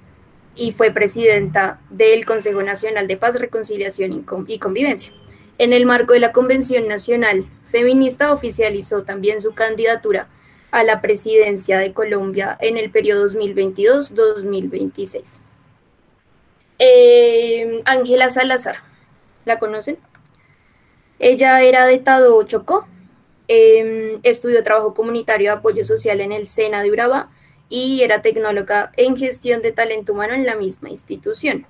y 0.56 0.72
fue 0.72 0.92
presidenta 0.92 1.82
del 1.90 2.26
Consejo 2.26 2.62
Nacional 2.62 3.08
de 3.08 3.18
Paz, 3.18 3.38
Reconciliación 3.40 4.24
y 4.48 4.60
Convivencia. 4.60 5.12
En 5.58 5.72
el 5.72 5.86
marco 5.86 6.14
de 6.14 6.20
la 6.20 6.34
Convención 6.34 6.88
Nacional 6.88 7.46
Feminista 7.64 8.34
oficializó 8.34 9.04
también 9.04 9.42
su 9.42 9.54
candidatura 9.54 10.28
a 10.72 10.84
la 10.84 11.00
presidencia 11.00 11.80
de 11.80 11.94
Colombia 11.94 12.58
en 12.60 12.78
el 12.78 12.92
periodo 12.92 13.26
2022-2026. 13.28 15.42
Eh, 16.80 17.80
Ángela 17.86 18.30
Salazar, 18.30 18.80
¿la 19.46 19.58
conocen? 19.58 19.98
Ella 21.20 21.62
era 21.62 21.86
de 21.86 22.00
Tado 22.00 22.44
Chocó, 22.44 22.86
em, 23.48 24.20
estudió 24.24 24.62
trabajo 24.64 24.94
comunitario 24.94 25.52
de 25.52 25.58
apoyo 25.58 25.86
social 25.86 26.20
en 26.20 26.34
el 26.34 26.48
SENA 26.48 26.84
de 26.84 26.92
Urabá 26.92 27.30
y 27.70 28.02
era 28.02 28.22
tecnóloga 28.22 28.92
en 28.98 29.16
gestión 29.16 29.62
de 29.62 29.72
talento 29.72 30.12
humano 30.12 30.34
en 30.34 30.46
la 30.46 30.56
misma 30.56 30.90
institución. 30.90 31.66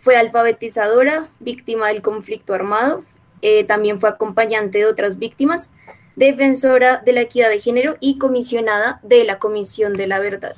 Fue 0.00 0.16
alfabetizadora, 0.16 1.30
víctima 1.40 1.88
del 1.88 2.02
conflicto 2.02 2.52
armado, 2.52 3.04
eh, 3.42 3.64
también 3.64 4.00
fue 4.00 4.08
acompañante 4.08 4.78
de 4.78 4.86
otras 4.86 5.18
víctimas, 5.18 5.70
defensora 6.14 6.98
de 7.04 7.12
la 7.12 7.22
equidad 7.22 7.50
de 7.50 7.60
género 7.60 7.96
y 8.00 8.18
comisionada 8.18 9.00
de 9.02 9.24
la 9.24 9.38
Comisión 9.38 9.94
de 9.94 10.06
la 10.06 10.20
Verdad. 10.20 10.54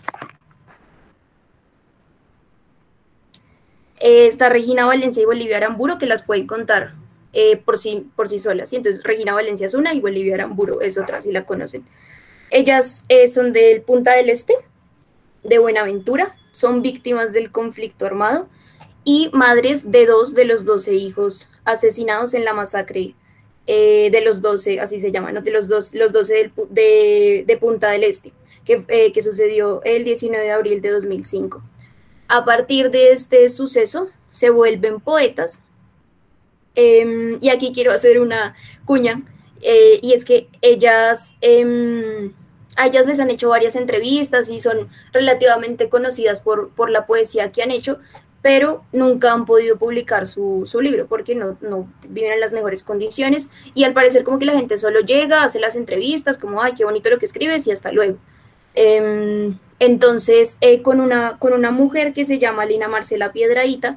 Eh, 4.01 4.27
está 4.27 4.51
Regina 4.51 4.85
Valencia 4.85 5.23
y 5.23 5.27
Bolivia 5.27 5.57
Aramburo, 5.57 5.97
que 5.97 6.07
las 6.07 6.23
pueden 6.23 6.47
contar 6.47 6.93
eh, 7.33 7.57
por, 7.57 7.79
sí, 7.79 8.07
por 8.15 8.29
sí 8.29 8.39
solas. 8.39 8.73
Entonces 8.75 9.03
Regina 9.03 9.33
Valencia 9.33 9.67
es 9.67 9.75
una 9.75 9.95
y 9.95 10.01
Bolivia 10.01 10.35
Aramburo 10.35 10.83
es 10.83 10.99
otra, 10.99 11.23
si 11.23 11.33
la 11.33 11.47
conocen. 11.47 11.87
Ellas 12.51 13.07
son 13.33 13.53
del 13.55 13.81
Punta 13.81 14.13
del 14.13 14.29
Este, 14.29 14.55
de 15.43 15.59
Buenaventura, 15.59 16.37
son 16.53 16.83
víctimas 16.83 17.33
del 17.33 17.51
conflicto 17.51 18.05
armado 18.05 18.49
y 19.05 19.31
madres 19.33 19.91
de 19.91 20.07
dos 20.07 20.35
de 20.35 20.45
los 20.45 20.65
doce 20.65 20.95
hijos 20.95 21.51
asesinados 21.65 22.35
en 22.35 22.45
la 22.45 22.53
masacre 22.53 23.15
eh, 23.67 24.11
de 24.11 24.21
los 24.21 24.43
doce, 24.43 24.81
así 24.81 25.01
se 25.01 25.11
llaman, 25.11 25.43
de 25.43 25.51
los, 25.51 25.69
dos, 25.69 25.95
los 25.95 26.13
12 26.13 26.53
de, 26.71 27.59
Punta 27.61 27.91
del 27.91 28.05
Este, 28.05 28.33
que, 28.65 28.85
eh, 28.89 29.13
que 29.13 29.23
sucedió 29.23 29.83
el 29.85 30.05
19 30.05 30.45
de 30.45 30.51
abril 30.53 30.83
de 30.83 30.91
2005. 30.91 31.63
A 32.29 32.45
partir 32.45 32.91
de 32.91 33.13
este 33.13 33.49
suceso, 33.49 34.09
se 34.31 34.51
vuelven 34.51 35.01
poetas. 35.01 35.63
Em, 36.75 37.39
y 37.41 37.51
aquí 37.51 37.73
quiero 37.73 37.93
hacer 37.93 38.21
una 38.21 38.57
cuña, 38.85 39.23
eh, 39.63 40.01
y 40.03 40.13
es 40.13 40.25
que 40.25 40.49
ellas 40.61 41.35
em, 41.41 42.33
a 42.77 42.87
ellas 42.87 43.07
les 43.07 43.21
han 43.21 43.31
hecho 43.31 43.49
varias 43.49 43.77
entrevistas 43.77 44.51
y 44.51 44.61
son 44.61 44.89
relativamente 45.13 45.89
conocidas 45.89 46.41
por, 46.41 46.71
por 46.71 46.91
la 46.91 47.07
poesía 47.07 47.53
que 47.53 47.63
han 47.63 47.71
hecho, 47.71 47.99
pero 48.45 48.85
nunca 48.93 49.33
han 49.33 49.47
podido 49.47 49.79
publicar 49.79 50.27
su, 50.27 50.69
libro 50.83 51.07
porque 51.07 51.35
no, 51.35 51.57
no, 51.63 51.91
viven 52.11 52.31
en 52.31 52.41
las 52.41 52.53
mejores 52.53 52.85
condiciones 52.85 53.51
y 53.73 53.85
al 53.85 53.95
parecer 53.95 54.23
como 54.23 54.39
que 54.39 54.45
la 54.45 54.53
gente 54.53 54.77
solo 54.77 55.01
llega, 55.01 55.45
hace 55.45 55.59
las 55.59 55.77
entrevistas, 55.77 56.37
como, 56.37 56.61
ay, 56.61 56.75
qué 56.77 56.85
bonito 56.85 57.09
lo 57.09 57.19
que 57.19 57.25
escribes 57.25 57.67
y 57.67 57.71
hasta 57.71 57.91
luego. 57.91 58.19
Em, 58.75 59.59
entonces, 59.79 60.59
eh, 60.61 60.83
con, 60.83 61.01
una, 61.01 61.39
con 61.39 61.55
una 61.55 61.71
mujer 61.71 62.13
que 62.13 62.27
se 62.27 62.39
llama 62.39 62.67
Lina 62.67 62.87
Marcela 62.87 63.33
Piedraíta, 63.33 63.97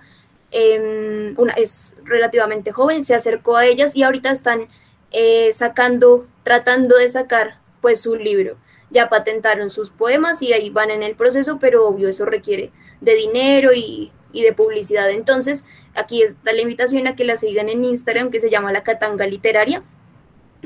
em, 0.52 1.36
es 1.58 1.98
relativamente 2.06 2.72
joven, 2.72 3.04
se 3.04 3.16
acercó 3.16 3.58
a 3.58 3.66
ellas 3.66 3.98
y 3.98 4.04
ahorita 4.04 4.32
están 4.32 4.70
eh, 5.12 5.52
sacando, 5.52 6.26
tratando 6.44 6.96
de 6.96 7.10
sacar 7.10 7.60
pues 7.82 8.00
su 8.00 8.16
libro 8.16 8.56
ya 8.90 9.10
patentaron 9.10 9.70
sus 9.70 9.90
poemas 9.90 10.42
y 10.42 10.54
ahí 10.54 10.70
van 10.70 10.92
en 10.92 11.04
el 11.04 11.16
proceso, 11.18 11.58
pero 11.60 11.86
obvio 11.86 12.08
eso 12.08 12.24
requiere 12.24 12.72
de 13.02 13.16
dinero 13.16 13.74
y, 13.74 14.14
de 14.44 14.54
publicidad. 14.54 15.10
Entonces, 15.10 15.66
aquí 15.96 16.22
está 16.22 16.54
la 16.54 16.62
invitación 16.62 17.08
a 17.08 17.16
que 17.16 17.24
la 17.24 17.38
sigan 17.38 17.70
en 17.70 17.84
Instagram, 17.84 18.32
que 18.32 18.40
se 18.40 18.50
llama 18.50 18.72
La 18.72 18.84
Catanga 18.84 19.28
Literaria. 19.28 19.84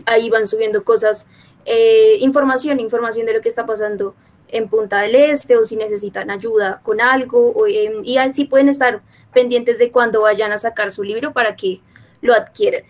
Ahí 0.05 0.29
van 0.29 0.47
subiendo 0.47 0.83
cosas, 0.83 1.27
eh, 1.65 2.17
información, 2.19 2.79
información 2.79 3.25
de 3.25 3.33
lo 3.33 3.41
que 3.41 3.49
está 3.49 3.65
pasando 3.65 4.15
en 4.47 4.67
Punta 4.67 5.01
del 5.01 5.15
Este 5.15 5.57
o 5.57 5.65
si 5.65 5.75
necesitan 5.75 6.29
ayuda 6.29 6.81
con 6.83 7.01
algo. 7.01 7.65
Em, 7.67 8.03
y 8.03 8.17
así 8.17 8.45
pueden 8.45 8.69
estar 8.69 9.01
pendientes 9.33 9.79
de 9.79 9.91
cuando 9.91 10.21
vayan 10.21 10.51
a 10.51 10.57
sacar 10.57 10.91
su 10.91 11.03
libro 11.03 11.33
para 11.33 11.55
que 11.55 11.81
lo 12.21 12.33
adquieran. 12.33 12.83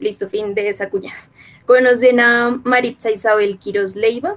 Listo, 0.00 0.28
fin 0.28 0.54
de 0.54 0.68
esa 0.68 0.90
cuña. 0.90 1.14
Conocen 1.66 2.20
a 2.20 2.60
Maritza 2.64 3.10
Isabel 3.10 3.58
Quiroz 3.58 3.96
Leiva, 3.96 4.36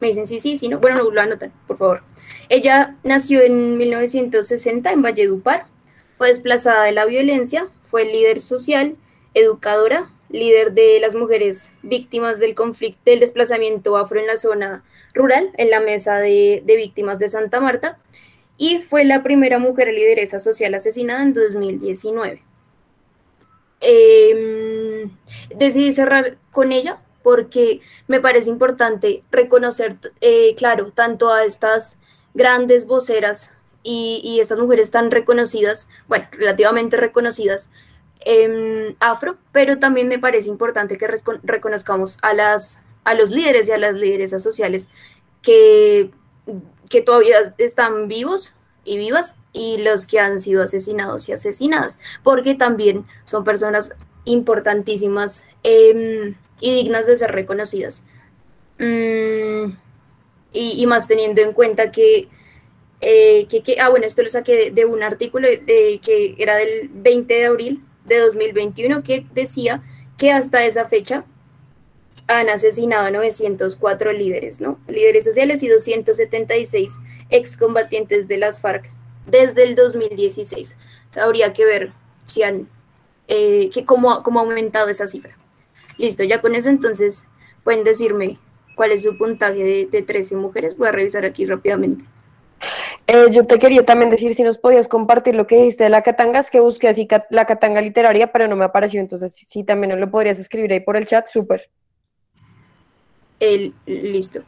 me 0.00 0.08
dicen 0.08 0.26
sí, 0.26 0.40
sí, 0.40 0.56
sí, 0.56 0.68
no. 0.68 0.78
Bueno, 0.78 0.98
no 0.98 1.10
lo 1.10 1.20
anotan, 1.20 1.52
por 1.66 1.76
favor. 1.76 2.02
Ella 2.48 2.96
nació 3.04 3.42
en 3.42 3.76
1960 3.76 4.90
en 4.90 5.02
Valledupar, 5.02 5.66
fue 6.18 6.28
desplazada 6.28 6.84
de 6.84 6.92
la 6.92 7.04
violencia, 7.04 7.68
fue 7.82 8.04
líder 8.04 8.40
social, 8.40 8.96
educadora, 9.34 10.10
líder 10.30 10.72
de 10.72 11.00
las 11.00 11.14
mujeres 11.14 11.70
víctimas 11.82 12.40
del 12.40 12.54
conflicto, 12.54 13.00
del 13.04 13.20
desplazamiento 13.20 13.96
afro 13.96 14.20
en 14.20 14.26
la 14.26 14.36
zona 14.36 14.84
rural, 15.14 15.50
en 15.56 15.70
la 15.70 15.80
mesa 15.80 16.18
de, 16.18 16.62
víctimas 16.66 17.18
de 17.18 17.28
Santa 17.28 17.60
Marta, 17.60 17.98
y 18.56 18.78
fue 18.78 19.04
la 19.04 19.22
primera 19.22 19.58
mujer 19.58 19.88
lideresa 19.88 20.40
social 20.40 20.74
asesinada 20.74 21.22
en 21.22 21.32
2019. 21.32 22.42
Em, 23.80 25.10
decidí 25.56 25.92
cerrar 25.92 26.36
con 26.52 26.70
ella 26.70 26.98
porque 27.22 27.80
me 28.08 28.20
parece 28.20 28.50
importante 28.50 29.22
reconocer, 29.30 29.96
eh, 30.20 30.54
claro, 30.56 30.92
tanto 30.92 31.30
a 31.30 31.44
estas 31.44 31.98
grandes 32.34 32.86
voceras 32.86 33.52
y, 33.82 34.38
estas 34.40 34.58
mujeres 34.58 34.90
tan 34.90 35.10
reconocidas, 35.10 35.88
bueno, 36.08 36.26
relativamente 36.32 36.96
reconocidas, 36.96 37.70
em, 38.20 38.94
afro, 39.00 39.38
pero 39.52 39.78
también 39.78 40.08
me 40.08 40.18
parece 40.18 40.48
importante 40.48 40.98
que 40.98 41.08
reconozcamos 41.42 42.18
a, 42.22 42.34
las, 42.34 42.80
a 43.04 43.14
los 43.14 43.30
líderes 43.30 43.68
y 43.68 43.72
a 43.72 43.78
las 43.78 43.94
lideresas 43.94 44.42
sociales 44.42 44.88
que, 45.42 46.10
que 46.90 47.00
todavía 47.00 47.54
están 47.56 48.08
vivos 48.08 48.54
y 48.84 48.98
vivas 48.98 49.36
y 49.52 49.78
los 49.78 50.06
que 50.06 50.20
han 50.20 50.40
sido 50.40 50.62
asesinados 50.62 51.28
y 51.28 51.32
asesinadas, 51.32 51.98
porque 52.22 52.54
también 52.54 53.06
son 53.24 53.44
personas 53.44 53.94
importantísimas 54.24 55.46
em, 55.62 56.34
y 56.60 56.74
dignas 56.74 57.06
de 57.06 57.16
ser 57.16 57.32
reconocidas. 57.32 58.04
Mm, 58.78 59.72
y, 60.52 60.86
más 60.86 61.06
teniendo 61.06 61.42
en 61.42 61.52
cuenta 61.52 61.90
que 61.90 62.28
eh, 63.00 63.46
que, 63.46 63.80
ah, 63.80 63.88
bueno, 63.88 64.04
esto 64.04 64.22
lo 64.22 64.28
saqué 64.28 64.70
de, 64.70 64.84
un 64.84 65.02
artículo 65.02 65.48
de, 65.48 66.00
que 66.04 66.34
era 66.38 66.56
del 66.56 66.90
20 66.92 67.32
de 67.32 67.44
abril 67.46 67.82
de 68.04 68.18
2021 68.18 69.02
que 69.02 69.26
decía 69.32 69.82
que 70.18 70.32
hasta 70.32 70.64
esa 70.64 70.86
fecha 70.86 71.24
han 72.26 72.48
asesinado 72.48 73.06
a 73.06 73.10
904 73.10 74.12
líderes, 74.12 74.60
¿no? 74.60 74.78
Líderes 74.86 75.24
sociales 75.24 75.62
y 75.62 75.68
276 75.68 76.92
excombatientes 77.30 78.28
de 78.28 78.36
las 78.36 78.60
FARC 78.60 78.90
desde 79.26 79.62
el 79.62 79.74
2016. 79.76 80.76
habría 81.16 81.52
que 81.52 81.64
ver 81.64 81.92
si 82.26 82.42
han, 82.42 82.68
eh, 83.28 83.70
que 83.72 83.84
cómo, 83.84 84.22
cómo 84.22 84.40
ha 84.40 84.42
aumentado 84.42 84.88
esa 84.88 85.06
cifra. 85.06 85.39
Listo, 86.00 86.24
ya 86.24 86.40
con 86.40 86.54
eso 86.54 86.70
entonces 86.70 87.26
pueden 87.62 87.84
decirme 87.84 88.38
cuál 88.74 88.92
es 88.92 89.02
su 89.02 89.18
puntaje 89.18 89.62
de, 89.62 89.86
de 89.86 90.02
13 90.02 90.34
mujeres. 90.36 90.76
Voy 90.78 90.88
a 90.88 90.92
revisar 90.92 91.26
aquí 91.26 91.44
rápidamente. 91.44 92.04
Eh, 93.06 93.26
yo 93.30 93.46
te 93.46 93.58
quería 93.58 93.84
también 93.84 94.10
decir 94.10 94.34
si 94.34 94.42
nos 94.42 94.56
podías 94.56 94.88
compartir 94.88 95.34
lo 95.34 95.46
que 95.46 95.56
dijiste 95.56 95.84
de 95.84 95.90
la 95.90 96.02
Katanga, 96.02 96.38
es 96.38 96.50
que 96.50 96.60
busqué 96.60 96.88
así 96.88 97.06
la 97.28 97.44
Katanga 97.44 97.82
literaria, 97.82 98.32
pero 98.32 98.48
no 98.48 98.56
me 98.56 98.64
apareció, 98.64 98.98
entonces 99.00 99.34
si 99.34 99.62
también 99.62 99.98
lo 100.00 100.10
podrías 100.10 100.38
escribir 100.38 100.72
ahí 100.72 100.80
por 100.80 100.96
el 100.96 101.04
chat, 101.04 101.26
súper. 101.26 101.68
El, 103.40 103.74
listo. 103.86 104.40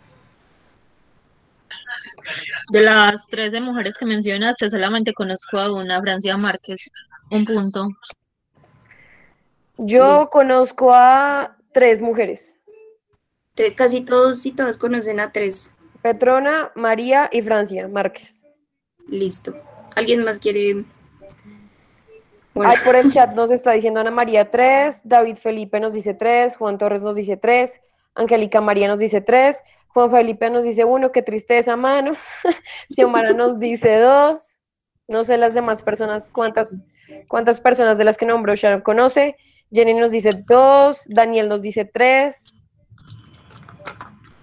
De 2.73 2.81
las 2.81 3.27
tres 3.27 3.53
de 3.53 3.61
mujeres 3.61 3.99
que 3.99 4.07
mencionaste, 4.07 4.71
solamente 4.71 5.13
conozco 5.13 5.59
a 5.59 5.71
una, 5.71 6.01
Francia 6.01 6.37
Márquez. 6.39 6.91
Un 7.31 7.45
punto. 7.45 7.89
Yo 9.79 10.29
conozco 10.31 10.93
a 10.93 11.57
tres 11.73 12.03
mujeres. 12.03 12.59
Tres, 13.55 13.75
casi 13.75 14.01
todos 14.03 14.45
y 14.47 14.53
todas 14.53 14.79
conocen 14.79 15.21
a 15.21 15.33
tres. 15.33 15.73
Petrona, 16.03 16.73
María 16.75 17.29
y 17.33 17.43
Francia 17.43 17.87
Márquez. 17.89 18.45
Listo. 19.09 19.55
¿Alguien 19.95 20.25
más 20.25 20.39
quiere? 20.39 20.85
Bueno. 22.55 22.73
por 22.85 22.97
el 22.97 23.11
chat 23.13 23.35
nos 23.35 23.51
está 23.51 23.73
diciendo 23.73 24.01
Ana 24.01 24.11
María 24.11 24.51
tres, 24.51 25.01
David 25.05 25.37
Felipe 25.37 25.81
nos 25.81 25.95
dice 25.95 26.15
tres, 26.15 26.57
Juan 26.57 26.79
Torres 26.79 27.03
nos 27.03 27.17
dice 27.17 27.37
tres, 27.37 27.81
Angélica 28.15 28.61
María 28.61 28.89
nos 28.89 28.99
dice 28.99 29.21
tres, 29.21 29.59
Juan 29.89 30.11
Felipe 30.11 30.49
nos 30.51 30.65
dice 30.65 30.85
uno, 30.85 31.13
qué 31.13 31.23
tristeza, 31.23 31.77
mano. 31.77 32.15
Xiomara 32.89 33.33
nos 33.33 33.59
dice 33.59 33.99
dos. 33.99 34.59
No 35.07 35.25
sé 35.25 35.37
las 35.37 35.53
demás 35.53 35.83
personas, 35.83 36.31
cuántas, 36.31 36.81
cuántas 37.29 37.61
personas 37.61 37.99
de 37.99 38.05
las 38.05 38.17
que 38.17 38.25
nombró 38.25 38.55
Sharon 38.55 38.81
conoce. 38.81 39.37
Jenny 39.73 39.95
nos 39.95 40.11
dice 40.11 40.45
dos, 40.47 41.05
Daniel 41.09 41.49
nos 41.49 41.63
dice 41.63 41.85
tres. 41.85 42.55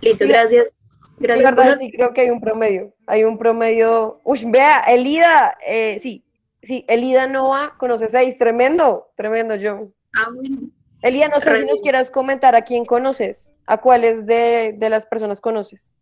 Listo, 0.02 0.26
gracias. 0.28 0.80
Gracias. 1.20 1.80
sí, 1.80 1.92
creo 1.92 2.14
que 2.14 2.22
hay 2.22 2.30
un 2.30 2.40
promedio. 2.40 2.94
Hay 3.06 3.24
un 3.24 3.38
promedio. 3.38 4.22
Uy, 4.24 4.44
vea, 4.48 4.80
Elida, 4.88 5.58
eh, 5.66 5.98
sí, 6.00 6.24
sí, 6.62 6.86
Elida 6.88 7.28
Nova 7.28 7.76
conoce 7.78 8.10
seis. 8.10 8.38
Tremendo, 8.38 9.12
tremendo, 9.16 9.56
yo. 9.56 9.90
Ah, 10.16 10.30
bueno. 10.34 10.70
Elida, 11.02 11.28
no 11.28 11.40
sé 11.40 11.56
si 11.56 11.66
nos 11.66 11.82
quieras 11.82 12.12
comentar 12.12 12.56
a 12.56 12.64
quién 12.64 12.86
conoces, 12.86 13.56
a 13.66 13.78
cuáles 13.78 14.26
de, 14.26 14.76
las 14.80 15.06
personas 15.06 15.40
conoces. 15.40 15.94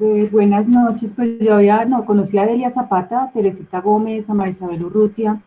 Eh, 0.00 0.28
buenas 0.30 0.68
noches, 0.68 1.12
pues 1.16 1.38
yo 1.40 1.60
ya 1.60 1.84
no 1.84 2.04
conocía 2.04 2.42
a 2.42 2.46
Delia 2.46 2.70
Zapata, 2.70 3.30
Teresita 3.32 3.80
Gómez, 3.80 4.30
a 4.30 4.34
Marisabel 4.34 4.84
Urrutia, 4.84 5.40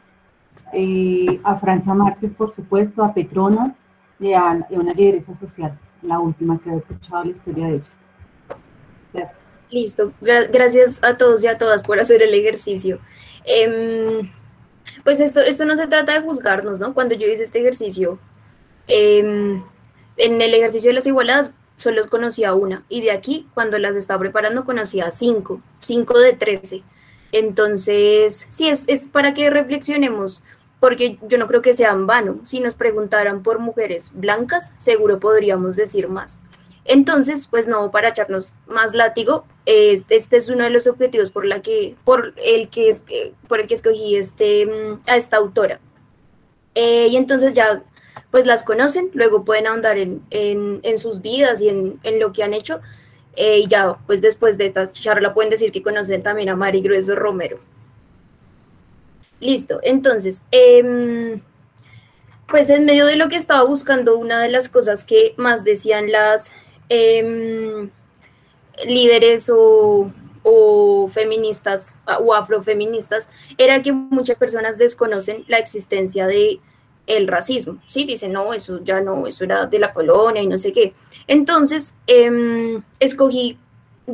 eh, 0.74 1.40
a 1.44 1.60
Francia 1.60 1.94
Márquez, 1.94 2.32
por 2.34 2.54
supuesto, 2.54 3.04
a 3.04 3.14
Petrona 3.14 3.76
y 4.20 4.34
a, 4.34 4.66
una 4.70 4.94
lideresa 4.94 5.36
social. 5.36 5.78
La 6.02 6.20
última, 6.20 6.58
se 6.58 6.70
ha 6.70 6.76
escuchado 6.76 7.24
la 7.26 7.32
historia 7.32 7.68
de 7.68 7.76
ella. 7.76 7.90
Gracias. 9.14 9.40
Listo, 9.72 10.14
gracias 10.20 11.04
a 11.04 11.18
todos 11.18 11.44
y 11.44 11.48
a 11.48 11.58
todas 11.60 11.84
por 11.84 12.00
hacer 12.00 12.24
el 12.24 12.34
ejercicio. 12.34 13.00
Em, 13.46 14.32
pues 15.04 15.20
esto, 15.20 15.42
esto 15.42 15.66
no 15.66 15.76
se 15.76 15.88
trata 15.88 16.14
de 16.14 16.22
juzgarnos, 16.22 16.80
¿no? 16.80 16.94
Cuando 16.96 17.14
yo 17.14 17.28
hice 17.28 17.44
este 17.44 17.60
ejercicio, 17.60 18.18
em, 18.88 19.64
en 20.18 20.42
el 20.42 20.54
ejercicio 20.56 20.90
de 20.90 20.96
las 20.96 21.06
igualadas 21.06 21.54
solo 21.76 22.10
conocía 22.10 22.54
una, 22.56 22.84
y 22.90 23.02
de 23.02 23.12
aquí, 23.12 23.48
cuando 23.54 23.78
las 23.78 23.96
estaba 23.96 24.20
preparando, 24.20 24.66
conocía 24.66 25.12
cinco, 25.12 25.62
cinco 25.78 26.18
de 26.18 26.34
trece. 26.34 26.84
Entonces, 27.32 28.48
sí, 28.50 28.70
es, 28.70 28.86
es 28.88 29.08
para 29.08 29.34
que 29.34 29.50
reflexionemos, 29.50 30.44
porque 30.80 31.18
yo 31.28 31.38
no 31.38 31.48
creo 31.48 31.62
que 31.62 31.74
sea 31.74 31.92
en 31.92 32.08
vano. 32.08 32.40
Si 32.44 32.60
nos 32.60 32.76
preguntaran 32.76 33.44
por 33.44 33.60
mujeres 33.60 34.12
blancas, 34.14 34.74
seguro 34.78 35.20
podríamos 35.20 35.76
decir 35.76 36.08
más. 36.08 36.42
Entonces, 36.86 37.46
pues 37.48 37.68
no, 37.68 37.92
para 37.92 38.10
echarnos 38.10 38.56
más 38.68 38.96
látigo, 38.96 39.46
este, 39.66 40.16
es 40.16 40.50
uno 40.50 40.64
de 40.64 40.72
los 40.72 40.88
objetivos 40.88 41.30
por, 41.30 41.46
la 41.46 41.62
que, 41.62 41.96
por, 42.04 42.34
el, 42.44 42.70
que, 42.70 42.92
por 43.48 43.60
el 43.60 43.68
que 43.68 43.76
escogí 43.76 44.16
este, 44.16 44.66
mm, 44.66 45.02
a 45.08 45.16
esta 45.16 45.38
autora. 45.38 45.80
Eh, 46.74 47.08
y 47.10 47.18
entonces 47.18 47.54
ya 47.54 47.84
pues 48.32 48.46
las 48.46 48.64
conocen, 48.64 49.10
luego 49.14 49.44
pueden 49.44 49.68
ahondar 49.68 49.98
en, 49.98 50.98
sus 50.98 51.22
vidas 51.22 51.62
y 51.62 51.70
en, 51.70 52.00
lo 52.20 52.32
que 52.32 52.44
han 52.44 52.54
hecho. 52.54 52.80
Eh, 53.36 53.60
y 53.60 53.68
ya, 53.68 53.98
pues 54.08 54.22
después 54.22 54.58
de 54.58 54.66
esta 54.66 54.92
charla 54.92 55.34
pueden 55.34 55.50
decir 55.50 55.72
que 55.72 55.82
conocen 55.82 56.24
también 56.24 56.50
a 56.50 56.56
Mari 56.56 56.82
Grueso 56.82 57.16
Romero. 57.16 57.60
Listo, 59.40 59.80
entonces, 59.84 60.44
em, 60.52 61.42
pues 62.48 62.70
en 62.70 62.86
medio 62.86 63.06
de 63.06 63.16
lo 63.16 63.30
que 63.30 63.36
estaba 63.36 63.64
buscando, 63.64 64.18
una 64.18 64.42
de 64.42 64.50
las 64.50 64.70
cosas 64.70 65.04
que 65.04 65.34
más 65.38 65.64
decían 65.64 66.12
las 66.12 66.52
Em, 66.90 67.92
líderes 68.88 69.52
o, 69.54 70.12
feministas 71.10 72.00
o 72.22 72.34
afrofeministas 72.34 73.30
era 73.58 73.84
que 73.84 73.92
muchas 73.92 74.38
personas 74.38 74.78
desconocen 74.78 75.44
la 75.48 75.58
existencia 75.58 76.26
de 76.26 76.60
el 77.06 77.28
racismo, 77.28 77.80
¿sí? 77.86 78.06
Dicen, 78.06 78.32
no, 78.32 78.54
eso 78.54 78.84
ya 78.84 79.02
no, 79.02 79.28
eso 79.28 79.44
era 79.44 79.66
de 79.66 79.80
la 79.80 79.94
colonia 79.94 80.42
y 80.42 80.48
no 80.48 80.58
sé 80.58 80.72
qué. 80.72 80.94
Entonces, 81.28 81.96
em, 82.08 82.82
escogí 83.00 83.60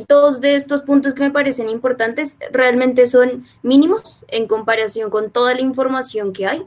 dos 0.08 0.40
de 0.40 0.54
estos 0.54 0.82
puntos 0.82 1.14
que 1.14 1.22
me 1.22 1.30
parecen 1.30 1.68
importantes, 1.68 2.36
realmente 2.52 3.06
son 3.06 3.46
mínimos 3.62 4.24
en 4.28 4.46
comparación 4.46 5.10
con 5.10 5.30
toda 5.30 5.54
la 5.54 5.60
información 5.60 6.32
que 6.32 6.46
hay, 6.46 6.66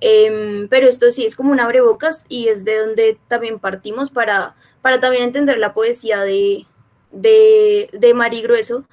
em, 0.00 0.68
pero 0.68 0.88
esto 0.88 1.10
sí 1.10 1.24
es 1.24 1.36
como 1.36 1.52
un 1.52 1.60
abrebocas 1.60 2.26
y 2.28 2.48
es 2.48 2.64
de 2.64 2.78
donde 2.78 3.18
también 3.28 3.58
partimos 3.58 4.10
para 4.10 4.54
para 4.82 5.00
también 5.00 5.24
entender 5.24 5.58
la 5.58 5.74
poesía 5.74 6.20
de, 6.20 6.66
de, 7.12 8.12
Mari 8.14 8.42
Grueso. 8.42 8.84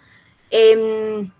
Em, 0.49 1.31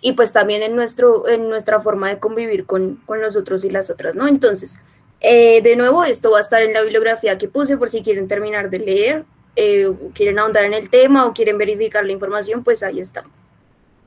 y 0.00 0.12
pues 0.12 0.32
también 0.32 0.62
en, 0.62 0.76
nuestro, 0.76 1.28
en 1.28 1.48
nuestra 1.48 1.80
forma 1.80 2.08
de 2.08 2.18
convivir 2.18 2.66
con, 2.66 2.96
con 3.06 3.20
nosotros 3.20 3.64
y 3.64 3.70
las 3.70 3.90
otras, 3.90 4.14
¿no? 4.14 4.28
Entonces, 4.28 4.80
eh, 5.20 5.62
de 5.62 5.74
nuevo, 5.74 6.04
esto 6.04 6.30
va 6.30 6.38
a 6.38 6.42
estar 6.42 6.62
en 6.62 6.72
la 6.72 6.82
bibliografía 6.82 7.38
que 7.38 7.48
puse 7.48 7.76
por 7.76 7.88
si 7.88 8.02
quieren 8.02 8.28
terminar 8.28 8.70
de 8.70 8.78
leer, 8.78 9.24
eh, 9.56 9.92
quieren 10.14 10.38
ahondar 10.38 10.64
en 10.64 10.74
el 10.74 10.90
tema 10.90 11.26
o 11.26 11.34
quieren 11.34 11.58
verificar 11.58 12.04
la 12.04 12.12
información, 12.12 12.62
pues 12.62 12.82
ahí 12.82 13.00
está. 13.00 13.24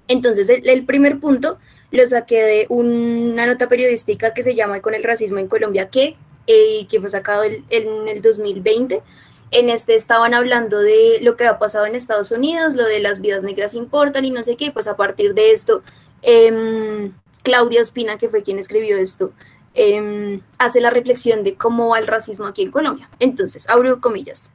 Entonces, 0.07 0.49
el, 0.49 0.85
primer 0.85 1.19
punto 1.19 1.59
lo 1.91 2.05
saqué 2.07 2.43
de 2.43 2.65
una 2.69 3.45
nota 3.45 3.67
periodística 3.67 4.33
que 4.33 4.43
se 4.43 4.55
llama 4.55 4.81
Con 4.81 4.95
el 4.95 5.03
racismo 5.03 5.39
en 5.39 5.47
Colombia, 5.47 5.89
que, 5.89 6.15
eh, 6.47 6.87
que 6.89 6.99
fue 6.99 7.09
sacado 7.09 7.43
en 7.43 8.07
el 8.07 8.21
2020 8.21 9.03
en 9.51 9.69
este 9.69 9.95
estaban 9.95 10.33
hablando 10.33 10.79
de 10.79 11.19
lo 11.21 11.35
que 11.35 11.47
ha 11.47 11.57
pasado 11.57 11.85
en 11.85 11.95
Estados 11.95 12.31
Unidos, 12.31 12.75
lo 12.75 12.85
de 12.85 12.99
las 12.99 13.19
vidas 13.19 13.43
negras 13.43 13.73
importan 13.73 14.25
y 14.25 14.31
no 14.31 14.43
sé 14.43 14.55
qué, 14.55 14.71
pues 14.71 14.87
a 14.87 14.95
partir 14.95 15.33
de 15.33 15.51
esto, 15.51 15.81
em, 16.21 17.13
Claudia 17.43 17.81
Espina, 17.81 18.17
que 18.17 18.29
fue 18.29 18.43
quien 18.43 18.59
escribió 18.59 18.97
esto, 18.97 19.31
em, 19.73 20.41
hace 20.59 20.81
la 20.81 20.91
reflexión 20.91 21.43
de 21.43 21.55
cómo 21.55 21.89
va 21.89 21.99
el 21.99 22.07
racismo 22.07 22.45
aquí 22.45 22.61
en 22.61 22.71
Colombia. 22.71 23.09
Entonces, 23.19 23.67
abro 23.69 24.01
comillas. 24.01 24.51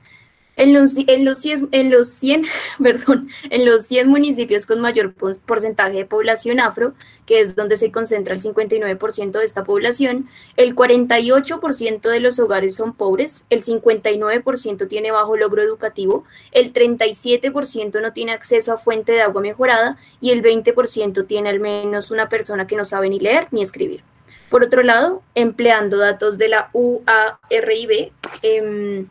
En 0.56 0.72
los, 0.72 0.96
en 0.96 1.24
los, 1.24 1.40
100, 1.40 1.70
en 1.72 1.90
los 1.90 2.08
100, 2.08 2.46
perdón, 2.82 3.28
en 3.50 3.64
los 3.64 3.86
100 3.86 4.08
municipios 4.08 4.66
con 4.66 4.80
mayor 4.80 5.12
porcentaje 5.12 5.96
de 5.96 6.04
población 6.04 6.60
afro, 6.60 6.94
que 7.26 7.40
es 7.40 7.56
donde 7.56 7.76
se 7.76 7.90
concentra 7.90 8.34
el 8.34 8.40
59% 8.40 9.32
de 9.32 9.44
esta 9.44 9.64
población, 9.64 10.28
el 10.56 10.76
48% 10.76 12.00
de 12.08 12.20
los 12.20 12.38
hogares 12.38 12.76
son 12.76 12.94
pobres, 12.94 13.44
el 13.50 13.64
59% 13.64 14.88
tiene 14.88 15.10
bajo 15.10 15.36
logro 15.36 15.62
educativo, 15.62 16.24
el 16.52 16.72
37% 16.72 18.00
no 18.00 18.12
tiene 18.12 18.32
acceso 18.32 18.72
a 18.72 18.78
fuente 18.78 19.12
de 19.12 19.22
agua 19.22 19.40
mejorada 19.40 19.96
y 20.20 20.30
el 20.30 20.42
20% 20.42 21.26
tiene 21.26 21.48
al 21.48 21.60
menos 21.60 22.10
una 22.10 22.28
persona 22.28 22.66
que 22.66 22.76
no 22.76 22.84
sabe 22.84 23.08
ni 23.08 23.18
leer 23.18 23.48
ni 23.50 23.62
escribir. 23.62 24.04
Por 24.50 24.62
otro 24.62 24.84
lado, 24.84 25.22
empleando 25.34 25.96
datos 25.96 26.38
de 26.38 26.48
la 26.48 26.70
UARIB, 26.72 28.12
eh, 28.42 29.04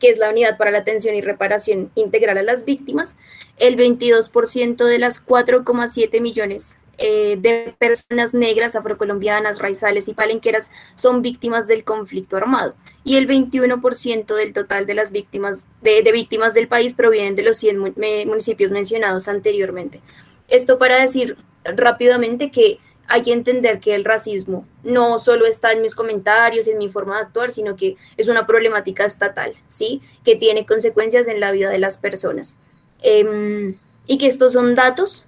que 0.00 0.10
es 0.10 0.18
la 0.18 0.30
Unidad 0.30 0.56
para 0.56 0.72
la 0.72 0.78
Atención 0.78 1.14
y 1.14 1.20
Reparación 1.20 1.92
Integral 1.94 2.38
a 2.38 2.42
las 2.42 2.64
Víctimas, 2.64 3.16
el 3.58 3.76
22% 3.76 4.84
de 4.84 4.98
las 4.98 5.24
4,7 5.24 6.20
millones 6.20 6.78
eh, 7.02 7.38
de 7.40 7.74
personas 7.78 8.34
negras, 8.34 8.76
afrocolombianas, 8.76 9.58
raizales 9.58 10.06
y 10.08 10.12
palenqueras 10.12 10.70
son 10.96 11.22
víctimas 11.22 11.66
del 11.66 11.82
conflicto 11.82 12.36
armado 12.36 12.74
y 13.04 13.16
el 13.16 13.26
21% 13.26 14.34
del 14.34 14.52
total 14.52 14.84
de 14.84 14.92
las 14.92 15.10
víctimas 15.10 15.66
de, 15.80 16.02
víctimas 16.12 16.52
del 16.52 16.68
país 16.68 16.92
provienen 16.92 17.36
de 17.36 17.42
los 17.42 17.56
100 17.56 17.78
municipios 18.26 18.70
mencionados 18.70 19.28
anteriormente. 19.28 20.02
Esto 20.48 20.78
para 20.78 21.00
decir 21.00 21.38
rápidamente 21.64 22.50
que 22.50 22.80
hay 23.10 23.24
que 23.24 23.32
entender 23.32 23.80
que 23.80 23.96
el 23.96 24.04
racismo 24.04 24.64
no 24.84 25.18
solo 25.18 25.44
está 25.44 25.72
en 25.72 25.82
mis 25.82 25.96
comentarios, 25.96 26.68
en 26.68 26.78
mi 26.78 26.88
forma 26.88 27.16
de 27.16 27.22
actuar, 27.22 27.50
sino 27.50 27.74
que 27.74 27.96
es 28.16 28.28
una 28.28 28.46
problemática 28.46 29.04
estatal, 29.04 29.52
¿sí? 29.66 30.00
Que 30.24 30.36
tiene 30.36 30.64
consecuencias 30.64 31.26
en 31.26 31.40
la 31.40 31.50
vida 31.50 31.70
de 31.70 31.80
las 31.80 31.98
personas. 31.98 32.54
Em, 33.02 33.74
y 34.06 34.16
que 34.16 34.28
estos 34.28 34.52
son 34.52 34.76
datos 34.76 35.26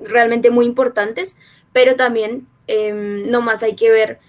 realmente 0.00 0.50
muy 0.50 0.64
importantes, 0.64 1.36
pero 1.72 1.96
también 1.96 2.46
em, 2.68 3.28
no 3.28 3.40
más 3.40 3.64
hay 3.64 3.74
que 3.74 3.90
ver 3.90 4.20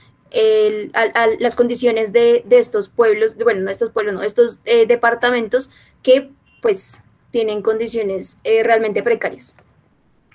las 1.39 1.55
condiciones 1.55 2.11
de, 2.11 2.43
estos 2.49 2.89
pueblos, 2.89 3.37
bueno, 3.37 3.61
no 3.61 3.69
estos 3.69 3.91
pueblos, 3.91 4.15
no, 4.15 4.23
estos 4.23 4.61
eh, 4.65 4.87
departamentos 4.87 5.69
que 6.01 6.31
pues 6.61 7.03
tienen 7.31 7.61
condiciones 7.61 8.37
eh, 8.43 8.63
realmente 8.63 9.03
precarias. 9.03 9.55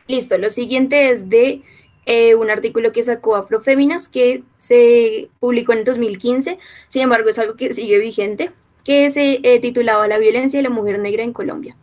Listo, 0.07 0.38
lo 0.38 0.51
siguiente 0.51 1.11
es 1.11 1.29
de 1.29 1.62
eh, 2.07 2.35
un 2.35 2.51
artículo 2.51 2.93
que 2.93 3.03
sacó 3.03 3.37
Afroféminas 3.37 4.09
que 4.09 4.43
se 4.59 5.29
publicó 5.40 5.73
en 5.73 5.81
el 5.81 5.85
2015, 5.85 6.59
sin 6.88 7.03
embargo 7.03 7.29
es 7.29 7.38
algo 7.38 7.57
que 7.57 7.73
sigue 7.73 7.99
vigente, 7.99 8.51
que 8.85 9.09
se 9.11 9.40
titulaba 9.62 10.09
La 10.09 10.19
violencia 10.19 10.59
de 10.59 10.64
la 10.64 10.71
mujer 10.71 10.99
negra 10.99 11.23
en 11.23 11.33
Colombia. 11.33 11.77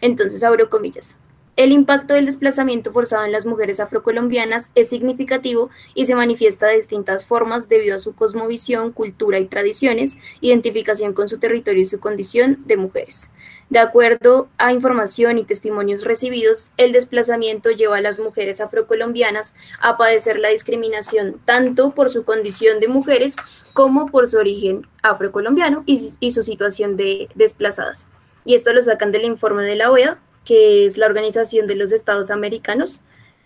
Entonces, 0.00 0.42
abro 0.42 0.68
comillas. 0.70 1.16
El 1.56 1.72
impacto 1.72 2.14
del 2.14 2.24
desplazamiento 2.24 2.90
forzado 2.90 3.26
en 3.26 3.32
las 3.32 3.44
mujeres 3.44 3.80
afrocolombianas 3.80 4.70
es 4.74 4.88
significativo 4.88 5.68
y 5.94 6.06
se 6.06 6.14
manifiesta 6.14 6.66
de 6.66 6.76
distintas 6.76 7.26
formas 7.26 7.68
debido 7.68 7.96
a 7.96 7.98
su 7.98 8.14
cosmovisión, 8.14 8.92
cultura 8.92 9.38
y 9.38 9.44
tradiciones, 9.44 10.16
identificación 10.40 11.12
con 11.12 11.28
su 11.28 11.38
territorio 11.38 11.82
y 11.82 11.86
su 11.86 12.00
condición 12.00 12.62
de 12.64 12.78
mujeres. 12.78 13.28
De 13.70 13.78
acuerdo 13.78 14.48
a 14.58 14.72
información 14.72 15.38
y 15.38 15.44
testimonios 15.44 16.04
recibidos, 16.04 16.72
el 16.76 16.90
desplazamiento 16.90 17.70
lleva 17.70 17.98
a 17.98 18.00
las 18.00 18.18
mujeres 18.18 18.60
afrocolombianas 18.60 19.54
a 19.80 19.96
padecer 19.96 20.40
la 20.40 20.48
discriminación 20.48 21.40
tanto 21.44 21.92
por 21.92 22.10
su 22.10 22.24
condición 22.24 22.80
de 22.80 22.88
mujeres 22.88 23.36
como 23.72 24.06
por 24.06 24.28
su 24.28 24.38
origen 24.38 24.88
afrocolombiano 25.02 25.84
y, 25.86 26.10
y 26.18 26.32
su 26.32 26.42
situación 26.42 26.96
de 26.96 27.28
desplazadas. 27.36 28.08
Y 28.44 28.56
esto 28.56 28.72
lo 28.72 28.82
sacan 28.82 29.12
del 29.12 29.24
informe 29.24 29.62
de 29.62 29.76
la 29.76 29.92
OEA, 29.92 30.18
que 30.44 30.84
es 30.86 30.96
la 30.96 31.06
Organización 31.06 31.68
de 31.68 31.76
los 31.76 31.92
Estados 31.92 32.32
Americanos, 32.32 33.02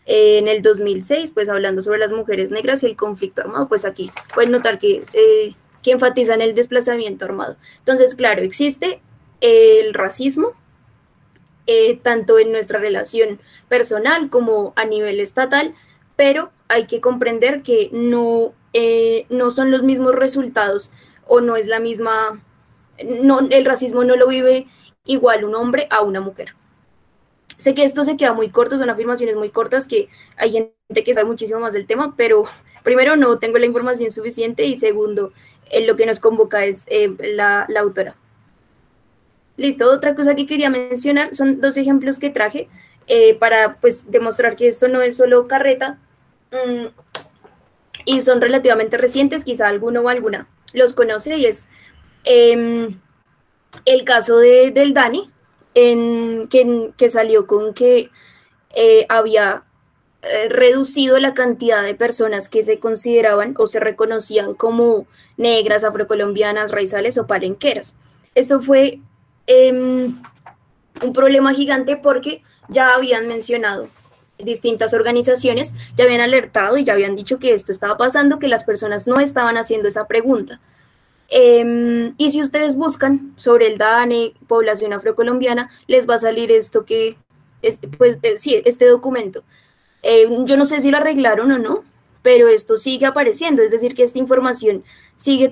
en 0.07 0.49
el 0.49 0.63
2006, 0.63 1.33
pues 1.33 1.49
hablando 1.51 1.83
sobre 1.83 1.99
las 1.99 2.11
mujeres 2.11 2.51
negras 2.51 2.83
y 2.83 2.87
el 2.87 2.97
conflicto 2.97 3.43
armado, 3.43 3.69
pues 3.69 3.85
aquí 3.85 4.11
pueden 4.35 4.53
notar 4.53 4.79
que, 4.79 5.05
eh, 5.13 5.55
que 5.83 5.93
enfatizan 5.93 6.41
el 6.41 6.55
desplazamiento 6.55 7.25
armado. 7.25 7.57
Entonces, 7.79 8.15
claro, 8.15 8.43
existe 8.43 9.01
el 9.45 9.95
racismo, 9.95 10.53
eh, 11.67 11.99
tanto 12.03 12.39
en 12.39 12.53
nuestra 12.53 12.79
relación 12.79 13.41
personal 13.69 14.31
como 14.31 14.73
a 14.77 14.85
nivel 14.85 15.21
estatal, 15.21 15.75
pero 16.17 16.51
hay 16.69 16.87
que 16.87 17.01
comprender 17.01 17.63
que 17.63 17.91
no, 17.93 18.55
no 19.31 19.51
son 19.51 19.71
los 19.71 19.83
mismos 19.83 20.15
resultados 20.15 20.93
o 21.27 21.41
no 21.41 21.57
es 21.57 21.67
la 21.67 21.81
misma, 21.81 22.43
no, 23.05 23.41
el 23.41 23.65
racismo 23.65 24.05
no 24.05 24.17
lo 24.17 24.29
vive 24.29 24.67
igual 25.05 25.45
un 25.45 25.55
hombre 25.55 25.87
a 25.91 26.03
una 26.03 26.21
mujer. 26.21 26.55
Sé 27.57 27.75
que 27.75 27.85
esto 27.85 28.05
se 28.05 28.17
queda 28.17 28.33
muy 28.33 28.49
corto, 28.49 28.79
son 28.79 28.91
afirmaciones 28.91 29.37
muy 29.37 29.51
cortas 29.51 29.87
que 29.87 30.09
hay 30.37 30.51
gente 30.51 31.05
que 31.05 31.15
sabe 31.15 31.27
muchísimo 31.27 31.61
más 31.61 31.73
del 31.73 31.87
tema, 31.87 32.15
pero 32.17 32.45
primero 32.83 33.17
no 33.17 33.39
tengo 33.39 33.59
la 33.59 33.67
información 33.67 34.11
suficiente 34.11 34.65
y 34.65 34.77
segundo, 34.77 35.33
eh, 35.71 35.87
lo 35.87 35.97
que 35.97 36.07
nos 36.07 36.21
convoca 36.21 36.65
es 36.65 36.85
eh, 36.89 37.15
la, 37.19 37.67
autora. 37.79 38.17
Listo, 39.57 39.91
otra 39.91 40.15
cosa 40.15 40.35
que 40.35 40.47
quería 40.47 40.71
mencionar 40.71 41.35
son 41.35 41.61
dos 41.61 41.77
ejemplos 41.77 42.19
que 42.19 42.31
traje 42.31 42.69
eh, 43.07 43.35
para 43.35 43.77
pues 43.81 44.11
demostrar 44.11 44.57
que 44.57 44.67
esto 44.67 44.89
no 44.89 45.01
es 45.01 45.17
solo 45.17 45.47
carreta 45.47 45.99
mm, 46.51 46.87
y 48.05 48.21
son 48.23 48.41
relativamente 48.41 48.97
recientes, 48.97 49.45
quizá 49.45 49.69
alguno 49.69 50.01
o 50.01 50.09
alguna 50.09 50.49
los 50.75 50.93
conoce 50.93 51.37
y 51.37 51.47
es 51.47 51.67
em, 52.25 53.01
el 53.87 54.05
caso 54.05 54.39
de, 54.39 54.71
del 54.71 54.93
Dani, 54.93 55.31
en, 55.75 56.49
que, 56.49 57.09
salió 57.09 57.47
con 57.47 57.75
que 57.75 58.11
eh, 58.77 59.07
había 59.09 59.65
eh, 60.23 60.49
reducido 60.49 61.19
la 61.19 61.35
cantidad 61.35 61.83
de 61.83 61.95
personas 61.95 62.49
que 62.49 62.63
se 62.63 62.79
consideraban 62.79 63.55
o 63.59 63.67
se 63.67 63.81
reconocían 63.81 64.55
como 64.55 65.07
negras, 65.37 65.85
afrocolombianas, 65.85 66.71
raizales 66.71 67.19
o 67.19 67.27
palenqueras. 67.27 67.97
Esto 68.35 68.61
fue 68.61 69.01
em, 69.47 70.17
un 71.03 71.13
problema 71.13 71.53
gigante 71.55 71.97
porque 71.97 72.43
ya 72.69 72.95
habían 72.95 73.29
mencionado 73.29 73.89
distintas 74.39 74.95
organizaciones, 74.95 75.75
ya 75.97 76.05
habían 76.05 76.21
alertado 76.21 76.77
y 76.77 76.85
ya 76.85 76.95
habían 76.95 77.17
dicho 77.17 77.39
que 77.39 77.53
esto 77.53 77.73
estaba 77.73 77.97
pasando, 77.97 78.39
que 78.39 78.49
las 78.49 78.65
personas 78.65 79.07
no 79.07 79.21
estaban 79.21 79.57
haciendo 79.57 79.89
esa 79.89 80.07
pregunta. 80.07 80.61
Em, 81.29 82.15
y 82.19 82.31
si 82.31 82.41
ustedes 82.41 82.77
buscan 82.77 83.33
sobre 83.37 83.67
el 83.67 83.79
DANE, 83.79 84.35
población 84.47 84.93
afrocolombiana, 84.93 85.71
les 85.87 86.09
va 86.09 86.17
a 86.17 86.19
salir 86.19 86.53
esto 86.53 86.85
que, 86.85 87.17
este, 87.63 87.89
pues 87.89 88.19
eh, 88.23 88.37
sí, 88.37 88.61
este 88.65 88.87
documento. 88.87 89.43
Em, 90.03 90.45
yo 90.47 90.57
no 90.57 90.67
sé 90.67 90.81
si 90.81 90.91
lo 90.91 90.99
arreglaron 90.99 91.51
o 91.53 91.59
no, 91.59 91.85
pero 92.23 92.49
esto 92.49 92.77
sigue 92.77 93.07
apareciendo, 93.07 93.63
es 93.63 93.71
decir, 93.71 93.95
que 93.95 94.03
esta 94.03 94.19
información 94.19 94.85
sigue, 95.17 95.51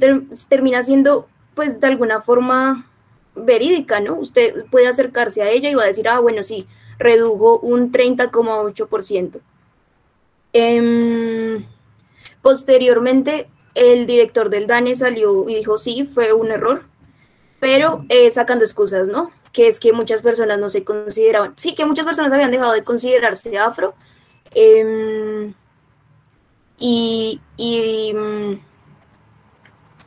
termina 0.49 0.83
siendo, 0.83 1.29
pues 1.55 1.81
de 1.81 1.87
alguna 1.87 2.21
forma 2.23 2.91
verídica, 3.35 4.01
¿no? 4.01 4.15
Usted 4.15 4.67
puede 4.71 4.89
acercarse 4.89 5.43
a 5.43 5.51
ella 5.51 5.71
y 5.71 5.75
va 5.75 5.85
a 5.85 5.87
decir, 5.87 6.09
ah, 6.09 6.21
bueno, 6.21 6.43
sí, 6.43 6.67
redujo 6.99 7.59
un 7.61 7.93
30,8%. 7.93 9.41
Em, 10.53 11.65
posteriormente, 12.43 13.49
el 13.75 14.07
director 14.07 14.51
del 14.51 14.67
DANE 14.67 14.95
salió 14.95 15.49
y 15.49 15.57
dijo, 15.57 15.79
sí, 15.79 16.05
fue 16.05 16.33
un 16.33 16.51
error, 16.51 16.85
pero 17.61 18.05
eh, 18.09 18.31
sacando 18.31 18.65
excusas, 18.65 19.09
¿no? 19.09 19.31
Que 19.53 19.69
es 19.69 19.79
que 19.79 19.93
muchas 19.93 20.23
personas 20.23 20.59
no 20.59 20.69
se 20.69 20.85
consideraban, 20.85 21.55
sí, 21.57 21.75
que 21.75 21.87
muchas 21.87 22.05
personas 22.05 22.33
habían 22.33 22.51
dejado 22.51 22.73
de 22.73 22.85
considerarse 22.85 23.59
afro. 23.59 23.95
Em, 24.55 25.55
y, 26.79 27.41
y, 27.57 28.15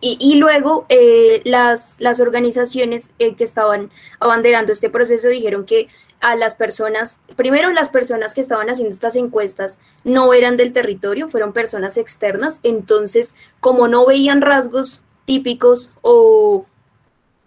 y, 0.08 0.36
luego 0.36 0.86
eh, 0.90 1.42
las, 1.46 1.96
las 2.00 2.20
organizaciones 2.20 3.10
eh, 3.18 3.36
que 3.36 3.44
estaban 3.44 3.90
abanderando 4.20 4.72
este 4.72 4.92
proceso 4.92 5.30
dijeron 5.30 5.66
que 5.66 5.88
a 6.22 6.36
las 6.36 6.56
personas, 6.56 7.22
primero 7.36 7.72
las 7.72 7.90
personas 7.90 8.34
que 8.34 8.42
estaban 8.42 8.70
haciendo 8.70 8.92
estas 8.92 9.16
encuestas 9.16 9.80
no 10.04 10.34
eran 10.34 10.58
del 10.58 10.74
territorio, 10.74 11.28
fueron 11.28 11.54
personas 11.54 11.98
externas, 11.98 12.60
entonces 12.64 13.36
como 13.60 13.88
no 13.88 14.06
veían 14.06 14.42
rasgos 14.42 15.02
típicos 15.26 15.92
o, 16.02 16.66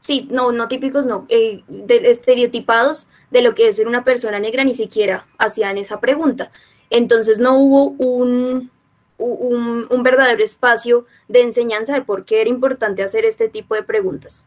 sí, 0.01 0.29
no, 0.31 0.53
no 0.53 0.68
típicos, 0.68 1.07
no, 1.07 1.27
eh, 1.29 1.62
estereotipados 1.88 3.09
de 3.31 3.42
lo 3.42 3.55
que 3.55 3.68
es 3.68 3.77
ser 3.77 3.87
una 3.87 4.05
persona 4.05 4.38
negra, 4.38 4.64
ni 4.64 4.75
siquiera 4.75 5.27
hacían 5.38 5.79
esa 5.79 6.01
pregunta. 6.01 6.51
Entonces 6.90 7.38
no 7.38 7.57
hubo 7.59 7.90
un, 8.05 8.71
un, 9.19 10.03
verdadero 10.03 10.43
espacio 10.43 11.07
de 11.27 11.43
enseñanza 11.43 11.95
de 11.95 12.03
por 12.03 12.25
qué 12.25 12.41
era 12.41 12.51
importante 12.51 13.03
hacer 13.03 13.25
este 13.25 13.49
tipo 13.49 13.75
de 13.75 13.83
preguntas. 13.83 14.47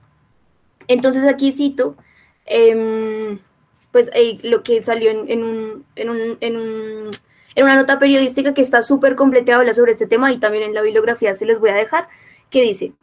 Entonces 0.87 1.23
aquí 1.23 1.51
cito 1.51 1.95
em, 2.45 3.39
pues 3.91 4.09
eh, 4.13 4.39
lo 4.43 4.63
que 4.63 4.81
salió 4.81 5.11
en, 5.11 5.29
en, 5.29 5.43
un, 5.43 5.85
en, 5.95 6.09
un, 6.09 6.37
en, 7.55 7.63
una 7.63 7.75
nota 7.75 7.99
periodística 7.99 8.53
que 8.53 8.61
está 8.61 8.81
súper 8.81 9.15
completa, 9.15 9.55
habla 9.55 9.73
sobre 9.73 9.91
este 9.91 10.07
tema 10.07 10.31
y 10.31 10.37
también 10.37 10.63
en 10.63 10.73
la 10.73 10.81
bibliografía 10.81 11.33
se 11.33 11.45
les 11.45 11.59
voy 11.59 11.69
a 11.69 11.75
dejar, 11.75 12.07
que 12.49 12.61
dice, 12.61 12.93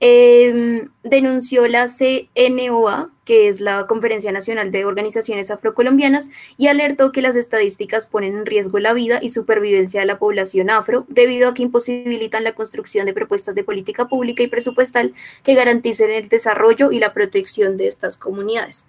em, 0.00 0.90
denunció 1.02 1.68
la 1.68 1.86
CNOA, 1.86 3.10
que 3.24 3.48
es 3.48 3.60
la 3.60 3.86
Conferencia 3.86 4.32
Nacional 4.32 4.72
de 4.72 4.84
Organizaciones 4.84 5.50
Afrocolombianas, 5.50 6.30
y 6.56 6.66
alertó 6.66 7.12
que 7.12 7.22
las 7.22 7.36
estadísticas 7.36 8.06
ponen 8.06 8.36
en 8.36 8.46
riesgo 8.46 8.78
la 8.78 8.92
vida 8.92 9.20
y 9.22 9.30
supervivencia 9.30 10.00
de 10.00 10.06
la 10.06 10.18
población 10.18 10.70
afro 10.70 11.04
debido 11.08 11.48
a 11.48 11.54
que 11.54 11.62
imposibilitan 11.62 12.42
la 12.44 12.54
construcción 12.54 13.06
de 13.06 13.12
propuestas 13.12 13.54
de 13.54 13.62
política 13.62 14.08
pública 14.08 14.42
y 14.42 14.48
presupuestal 14.48 15.14
que 15.44 15.54
garanticen 15.54 16.10
el 16.10 16.28
desarrollo 16.28 16.90
y 16.90 16.98
la 16.98 17.12
protección 17.12 17.76
de 17.76 17.86
estas 17.86 18.16
comunidades. 18.16 18.86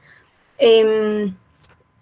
Em, 0.57 1.35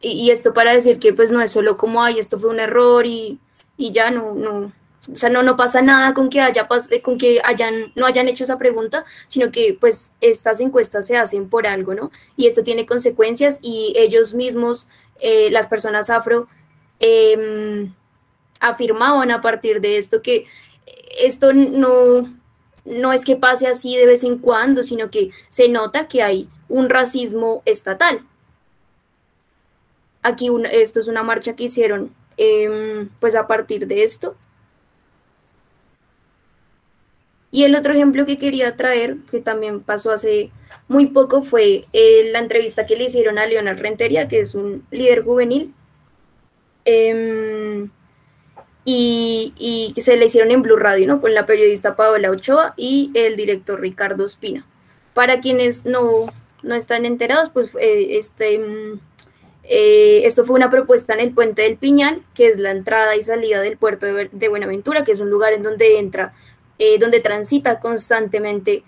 y, 0.02 0.32
esto 0.32 0.54
para 0.54 0.74
decir 0.74 1.00
que 1.00 1.13
pues 1.13 1.32
no 1.32 1.41
es 1.41 1.52
solo 1.52 1.78
como, 1.78 2.04
ay, 2.04 2.19
esto 2.19 2.39
fue 2.39 2.50
un 2.50 2.60
error 2.60 3.06
y, 3.06 3.39
ya 3.78 4.12
no, 4.12 4.34
no, 4.36 4.72
o 5.12 5.16
sea, 5.16 5.30
no, 5.30 5.44
no 5.44 5.56
pasa 5.56 5.82
nada 5.82 6.14
con 6.14 6.30
que, 6.30 6.42
haya, 6.42 6.68
con 7.02 7.18
que 7.18 7.42
hayan, 7.44 7.94
no 7.96 8.06
hayan 8.06 8.28
hecho 8.28 8.44
esa 8.44 8.58
pregunta, 8.58 9.06
sino 9.28 9.52
que 9.52 9.78
pues 9.80 10.12
estas 10.20 10.60
encuestas 10.60 11.08
se 11.08 11.18
hacen 11.18 11.50
por 11.50 11.68
algo, 11.68 11.96
¿no? 11.96 12.12
Y 12.36 12.48
esto 12.48 12.64
tiene 12.64 12.86
consecuencias 12.86 13.60
y 13.62 13.94
ellos 13.96 14.34
mismos, 14.34 14.88
eh, 15.22 15.50
las 15.52 15.68
personas 15.68 16.10
afro, 16.10 16.48
em, 17.00 17.94
afirmaban 18.60 19.32
a 19.32 19.42
partir 19.42 19.80
de 19.80 19.98
esto 19.98 20.22
que 20.22 20.46
esto 21.18 21.54
no, 21.54 22.30
no 22.86 23.14
es 23.14 23.24
que 23.26 23.36
pase 23.36 23.68
así 23.68 23.96
de 23.96 24.06
vez 24.06 24.24
en 24.24 24.38
cuando, 24.38 24.84
sino 24.84 25.10
que 25.10 25.32
se 25.50 25.70
nota 25.70 26.08
que 26.08 26.24
hay 26.24 26.50
un 26.68 26.90
racismo 26.90 27.62
estatal. 27.66 28.26
Aquí 30.22 30.50
esto 30.72 31.00
es 31.00 31.08
una 31.08 31.24
marcha 31.24 31.56
que 31.56 31.64
hicieron 31.64 32.14
em, 32.38 33.10
pues 33.20 33.36
a 33.36 33.48
partir 33.48 33.88
de 33.88 34.04
esto. 34.04 34.36
Y 37.52 37.64
el 37.64 37.76
otro 37.76 37.94
ejemplo 37.94 38.26
que 38.26 38.38
quería 38.38 38.76
traer, 38.76 39.18
que 39.32 39.40
también 39.40 39.82
pasó 39.82 40.12
hace 40.12 40.52
muy 40.88 41.08
poco, 41.08 41.42
fue 41.42 41.86
eh, 41.94 42.30
la 42.32 42.40
entrevista 42.40 42.86
que 42.86 42.96
le 42.96 43.06
hicieron 43.06 43.38
a 43.40 43.46
Leonard 43.48 43.80
Renteria, 43.80 44.28
que 44.28 44.40
es 44.40 44.56
un 44.56 44.86
líder 44.92 45.24
juvenil. 45.24 45.74
Em, 46.86 47.90
y, 48.86 49.92
que 49.96 50.02
se 50.02 50.18
le 50.18 50.26
hicieron 50.26 50.52
en 50.52 50.62
Blue 50.62 50.78
Radio, 50.78 51.08
¿no? 51.08 51.22
Con 51.22 51.34
la 51.34 51.46
periodista 51.46 51.96
Paola 51.96 52.32
Ochoa 52.32 52.74
y 52.78 53.12
el 53.14 53.36
director 53.36 53.80
Ricardo 53.80 54.26
Espina. 54.26 54.66
Para 55.14 55.42
quienes 55.42 55.86
no, 55.86 56.28
no 56.64 56.76
están 56.76 57.06
enterados, 57.06 57.50
pues 57.50 57.76
eh, 57.80 58.18
este, 58.18 58.58
mm, 58.60 59.00
eh, 59.64 60.22
esto 60.26 60.44
fue 60.44 60.56
una 60.56 60.70
propuesta 60.70 61.14
en 61.14 61.20
el 61.20 61.32
Puente 61.32 61.62
del 61.62 61.78
Piñal, 61.78 62.24
que 62.34 62.48
es 62.48 62.58
la 62.58 62.72
entrada 62.72 63.16
y 63.16 63.24
salida 63.24 63.62
del 63.62 63.78
puerto 63.78 64.08
de, 64.08 64.50
Buenaventura, 64.50 65.04
que 65.04 65.12
es 65.12 65.20
un 65.20 65.30
lugar 65.30 65.54
en 65.54 65.64
donde 65.64 66.00
entra, 66.00 66.34
eh, 66.80 66.98
donde 66.98 67.20
transita 67.20 67.80
constantemente 67.80 68.84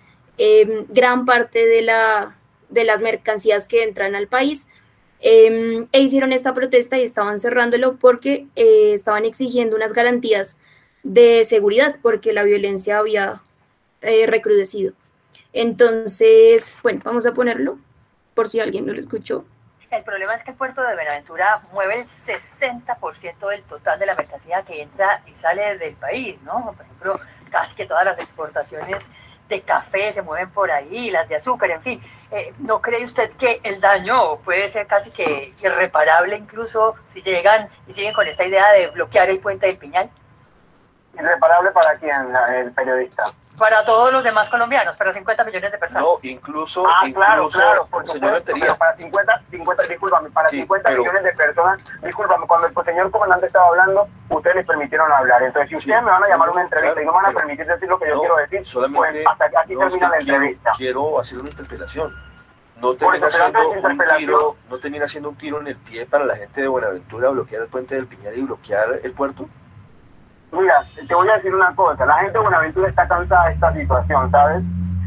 gran 0.90 1.26
parte 1.26 1.68
de, 1.68 1.84
la, 1.84 2.36
de 2.70 2.84
las 2.84 3.00
mercancías 3.00 3.68
que 3.68 3.84
entran 3.84 4.16
al 4.16 4.28
país 4.28 4.66
Em, 5.24 5.88
e 5.92 6.00
hicieron 6.00 6.34
esta 6.34 6.56
protesta 6.56 6.98
y 6.98 7.04
estaban 7.04 7.40
cerrándolo 7.40 7.98
porque 7.98 8.48
eh, 8.56 8.94
estaban 8.96 9.24
exigiendo 9.24 9.76
unas 9.76 9.94
garantías 9.94 10.58
de 11.04 11.46
seguridad 11.46 11.98
porque 12.02 12.34
la 12.34 12.44
violencia 12.44 12.98
había 12.98 13.42
eh, 14.02 14.26
recrudecido. 14.26 14.94
Entonces, 15.54 16.76
bueno, 16.82 17.02
vamos 17.04 17.28
a 17.28 17.34
ponerlo 17.36 17.78
por 18.34 18.50
si 18.50 18.60
alguien 18.60 18.88
no 18.88 18.94
lo 18.94 19.00
escuchó. 19.00 19.46
El 19.92 20.04
problema 20.04 20.34
es 20.34 20.44
que 20.44 20.52
el 20.52 20.58
puerto 20.58 20.82
de 20.82 20.96
Buenaventura 20.96 21.62
mueve 21.72 22.00
el 22.00 22.06
60% 22.06 23.50
del 23.50 23.62
total 23.64 24.00
de 24.00 24.06
la 24.08 24.16
mercancía 24.16 24.64
que 24.64 24.82
entra 24.82 25.22
y 25.28 25.36
sale 25.36 25.78
del 25.78 25.94
país, 25.96 26.42
¿no? 26.44 26.74
Por 26.76 26.86
ejemplo, 26.86 27.20
casi 27.52 27.76
que 27.76 27.86
todas 27.86 28.06
las 28.06 28.18
exportaciones 28.20 29.10
de 29.50 29.62
café 29.62 30.14
se 30.14 30.22
mueven 30.22 30.50
por 30.50 30.72
ahí, 30.72 31.12
las 31.12 31.28
de 31.30 31.36
azúcar, 31.36 31.70
en 31.72 31.82
fin. 31.82 32.02
Eh, 32.32 32.54
¿No 32.60 32.82
cree 32.82 33.04
usted 33.04 33.32
que 33.34 33.60
el 33.64 33.82
daño 33.82 34.38
puede 34.38 34.68
ser 34.70 34.88
casi 34.88 35.12
que 35.12 35.54
irreparable 35.62 36.38
incluso 36.38 36.96
si 37.14 37.22
llegan 37.22 37.70
y 37.88 37.94
siguen 37.94 38.14
con 38.14 38.28
esta 38.28 38.46
idea 38.46 38.72
de 38.72 38.88
bloquear 38.88 39.30
el 39.30 39.40
puente 39.40 39.68
del 39.68 39.78
Piñal? 39.78 40.10
¿Irreparable 41.14 41.72
para 41.72 41.96
quién, 41.96 42.30
el 42.56 42.72
periodista? 42.72 43.26
Para 43.58 43.86
todos 43.86 44.12
los 44.12 44.24
demás 44.24 44.50
colombianos, 44.50 44.96
para 44.96 45.14
50 45.14 45.44
millones 45.44 45.72
de 45.72 45.78
personas. 45.78 46.08
No, 46.08 46.18
incluso. 46.24 46.84
Ah, 46.88 47.04
claro, 47.14 47.48
claro, 47.50 47.86
por 47.86 48.08
supuesto. 48.08 48.54
para 48.78 48.96
50, 48.96 49.42
50 49.52 49.84
discúlpame, 49.84 50.30
para 50.32 50.50
50 50.50 50.90
millones 50.92 51.24
de 51.24 51.34
personas, 51.34 51.80
discúlpame, 52.02 52.48
cuando 52.48 52.68
el 52.68 52.86
señor 52.86 53.12
comandante 53.12 53.48
estaba 53.48 53.68
hablando, 53.68 54.08
ustedes 54.30 54.56
les 54.56 54.66
permitieron 54.66 55.12
hablar. 55.12 55.44
Entonces, 55.44 55.70
si 55.70 55.76
ustedes 55.76 56.02
me 56.02 56.10
van 56.10 56.24
a 56.24 56.28
llamar 56.28 56.50
a 56.50 56.52
una 56.54 56.62
entrevista 56.64 57.02
y 57.02 57.06
no 57.06 57.12
me 57.12 57.22
van 57.22 57.26
a 57.26 57.38
permitir 57.38 57.66
decir 57.68 57.88
lo 57.88 58.00
que 58.00 58.08
yo 58.08 58.20
quiero 58.20 58.38
decir, 58.38 58.64
pues 58.96 59.28
hasta 59.28 59.46
aquí 59.46 59.76
termina 59.76 60.10
la 60.10 60.18
entrevista. 60.18 60.72
Quiero 60.78 61.20
hacer 61.20 61.40
una 61.40 61.50
interpelación. 61.50 62.32
No 62.78 62.96
termina, 62.96 63.30
siendo 63.30 63.70
un 63.70 63.98
tiro, 64.18 64.56
no 64.68 64.80
termina 64.80 65.08
siendo 65.08 65.30
un 65.30 65.36
tiro 65.36 65.62
en 65.62 65.68
el 65.68 65.76
pie 65.76 66.08
para 66.08 66.26
la 66.26 66.36
gente 66.36 66.62
de 66.62 66.68
Buenaventura 66.68 67.30
bloquear 67.30 67.62
el 67.62 67.68
puente 67.68 67.94
del 67.94 68.08
Piñal 68.08 68.36
y 68.36 68.42
bloquear 68.42 69.02
el 69.04 69.12
puerto. 69.12 69.48
Mira, 70.52 70.86
te 71.08 71.16
voy 71.16 71.30
a 71.30 71.36
decir 71.36 71.56
una 71.56 71.74
cosa, 71.76 72.06
la 72.06 72.16
gente 72.16 72.34
de 72.34 72.40
Buenaventura 72.40 72.90
está 72.90 73.08
cansada 73.08 73.48
de 73.48 73.54
esta 73.54 73.74
situación, 73.74 74.30
¿sabes? 74.32 74.62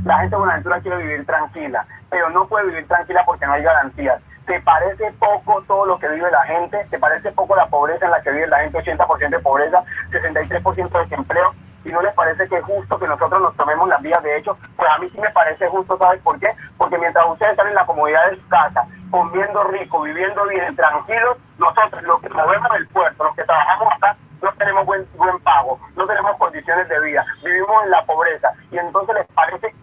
La 0.04 0.18
gente 0.20 0.36
de 0.36 0.40
Buenaventura 0.40 0.80
quiere 0.80 0.96
vivir 0.96 1.26
tranquila, 1.26 1.86
pero 2.08 2.30
no 2.30 2.46
puede 2.46 2.66
vivir 2.68 2.88
tranquila 2.88 3.22
porque 3.26 3.44
no 3.46 3.52
hay 3.52 3.62
garantías. 3.62 4.22
¿Te 4.46 4.60
parece 4.60 5.12
poco 5.12 5.62
todo 5.66 5.84
lo 5.84 5.98
que 5.98 6.08
vive 6.08 6.30
la 6.30 6.42
gente? 6.44 6.78
¿Te 6.90 6.98
parece 6.98 7.30
poco 7.32 7.56
la 7.56 7.66
pobreza 7.66 8.06
en 8.06 8.10
la 8.12 8.22
que 8.22 8.30
vive 8.30 8.46
la 8.46 8.60
gente? 8.60 8.78
80% 8.78 9.28
de 9.30 9.38
pobreza, 9.40 9.84
63% 10.10 10.90
de 10.90 10.98
desempleo. 11.00 11.54
¿Y 11.84 11.92
no 11.92 12.00
les 12.00 12.14
parece 12.14 12.48
que 12.48 12.56
es 12.56 12.64
justo 12.64 12.98
que 12.98 13.06
nosotros 13.06 13.42
nos 13.42 13.54
tomemos 13.56 13.86
las 13.88 14.00
vías 14.00 14.22
de 14.22 14.38
hecho? 14.38 14.56
Pues 14.76 14.90
a 14.90 14.98
mí 14.98 15.10
sí 15.10 15.20
me 15.20 15.30
parece 15.30 15.68
justo, 15.68 15.98
¿sabes 15.98 16.22
por 16.22 16.38
qué? 16.40 16.48
Porque 16.78 16.96
mientras 16.96 17.26
ustedes 17.26 17.52
están 17.52 17.68
en 17.68 17.74
la 17.74 17.84
comodidad 17.84 18.30
de 18.30 18.36
su 18.36 18.48
casa, 18.48 18.86
comiendo 19.10 19.62
rico, 19.64 20.00
viviendo 20.00 20.46
bien, 20.46 20.74
tranquilos, 20.74 21.36
nosotros 21.58 22.02
los 22.02 22.20
que 22.22 22.30
movemos 22.30 22.72
del 22.72 22.88
puerto, 22.88 23.24
los 23.24 23.36
que 23.36 23.44
trabajamos 23.44 23.92
acá, 23.92 24.16
no 24.44 24.52
tenemos 24.52 24.84
buen, 24.84 25.08
buen 25.16 25.38
pago, 25.40 25.80
no 25.96 26.06
tenemos 26.06 26.36
condiciones 26.36 26.88
de 26.88 27.00
vida, 27.00 27.24
vivimos 27.42 27.84
en 27.84 27.90
la 27.90 28.04
pobreza 28.04 28.52
y 28.70 28.78
entonces 28.78 29.14
les 29.14 29.26
parece, 29.28 29.74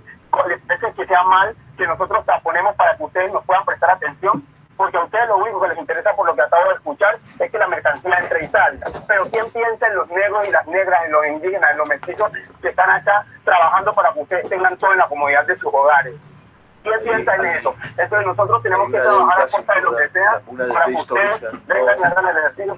les 0.48 0.62
parece 0.62 0.94
que 0.94 1.08
sea 1.08 1.24
mal 1.24 1.56
que 1.78 1.88
nosotros 1.88 2.24
ponemos 2.44 2.76
para 2.76 2.96
que 2.96 3.04
ustedes 3.04 3.34
nos 3.34 3.44
puedan 3.46 3.66
prestar 3.66 3.90
atención, 3.92 4.46
porque 4.78 4.98
a 4.98 5.04
ustedes 5.04 5.28
lo 5.28 5.38
único 5.38 5.62
que 5.62 5.70
les 5.70 5.78
interesa 5.80 6.14
por 6.16 6.28
lo 6.28 6.36
que 6.36 6.42
acabo 6.42 6.70
de 6.70 6.76
escuchar 6.76 7.18
es 7.40 7.52
que 7.52 7.58
la 7.58 7.68
mercancía 7.68 8.18
entre 8.20 8.46
y 8.46 8.48
salga. 8.48 8.88
Pero 9.08 9.24
¿quién 9.30 9.46
piensa 9.52 9.88
en 9.88 9.96
los 9.96 10.10
negros 10.10 10.48
y 10.48 10.52
las 10.52 10.66
negras, 10.68 11.06
en 11.06 11.12
los 11.12 11.28
indígenas, 11.28 11.72
en 11.72 11.78
los 11.78 11.90
mestizos 11.90 12.32
que 12.62 12.70
están 12.70 12.90
acá 12.90 13.26
trabajando 13.44 13.94
para 13.94 14.14
que 14.14 14.22
ustedes 14.22 14.50
tengan 14.50 14.78
todo 14.78 14.92
en 14.92 15.00
la 15.00 15.08
comodidad 15.08 15.46
de 15.46 15.58
sus 15.58 15.74
hogares? 15.74 16.16
¿Quién 16.84 17.00
piensa 17.04 17.36
en 17.36 17.46
eso? 17.46 17.76
Entonces 17.98 18.28
nosotros 18.28 18.64
tenemos 18.64 18.92
que 18.92 18.98
trabajar 18.98 19.42
a 19.42 19.48
fuerza 19.48 19.74
de 19.74 19.82
lo 19.82 19.98
que 19.98 20.10
sea 20.10 20.42
para 20.74 20.86
que 20.86 20.94
ustedes 20.94 21.42
vengan 21.68 22.28
el 22.28 22.38
ejercicio. 22.38 22.78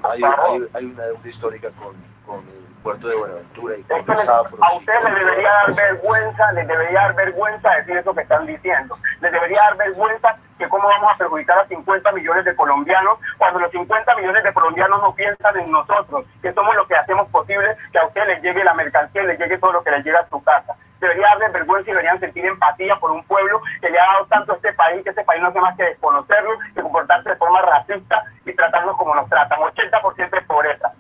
Hay, 0.74 0.86
una 0.86 1.04
deuda 1.04 1.30
histórica 1.30 1.70
con, 1.72 1.96
con 2.26 2.40
el 2.48 2.63
puerto 2.84 3.08
de 3.08 3.16
Buenaventura 3.16 3.78
y 3.78 3.84
con 3.84 4.16
los 4.16 4.30
afros. 4.30 4.60
A 4.62 4.76
ustedes 4.76 5.04
les 5.06 5.16
debería 5.16 5.50
dar 5.50 5.76
vergüenza, 5.76 6.52
les 6.52 6.68
debería 6.68 7.00
dar 7.00 7.16
vergüenza 7.16 7.70
decir 7.78 7.98
eso 7.98 8.14
que 8.14 8.22
están 8.22 8.46
diciendo. 8.46 8.98
Les 9.22 9.32
debería 9.32 9.60
dar 9.62 9.78
vergüenza 9.78 10.38
que 10.58 10.70
cómo 10.70 10.88
vamos 10.88 11.14
a 11.14 11.18
perjudicar 11.18 11.58
a 11.60 11.68
50 11.68 12.12
millones 12.12 12.46
de 12.46 12.56
colombianos 12.56 13.18
cuando 13.38 13.60
los 13.60 13.72
50 13.72 14.16
millones 14.16 14.44
de 14.44 14.54
colombianos 14.54 15.02
no 15.02 15.16
piensan 15.16 15.58
en 15.58 15.72
nosotros, 15.72 16.26
que 16.42 16.54
somos 16.54 16.76
los 16.76 16.88
que 16.88 16.96
hacemos 16.96 17.28
posible 17.30 17.76
que 17.92 17.98
a 17.98 18.06
ustedes 18.06 18.28
les 18.28 18.42
llegue 18.44 18.64
la 18.64 18.74
mercancía 18.74 19.24
y 19.24 19.28
les 19.28 19.40
llegue 19.40 19.58
todo 19.58 19.74
lo 19.74 19.84
que 19.84 19.92
les 19.92 20.06
llega 20.06 20.20
a 20.20 20.30
su 20.30 20.44
casa 20.44 20.76
debería 21.04 21.28
darles 21.28 21.54
vergüenza 21.54 21.90
y 21.90 21.94
deberían 21.94 22.20
sentir 22.20 22.46
empatía 22.46 22.96
por 22.96 23.12
un 23.12 23.24
pueblo 23.26 23.62
que 23.82 23.90
le 23.90 24.00
ha 24.00 24.06
dado 24.06 24.26
tanto 24.28 24.54
a 24.54 24.56
este 24.56 24.74
país, 24.74 25.04
que 25.04 25.10
este 25.10 25.24
país 25.24 25.42
no 25.42 25.50
hace 25.50 25.60
más 25.60 25.76
que 25.76 25.84
desconocerlo, 25.84 26.52
que 26.74 26.82
comportarse 26.82 27.30
de 27.30 27.36
forma 27.36 27.62
racista 27.62 28.24
y 28.46 28.54
tratarnos 28.54 28.98
como 28.98 29.14
nos 29.14 29.30
tratan. 29.30 29.60
80% 29.60 30.30
de 30.30 30.42
pobreza. 30.42 30.94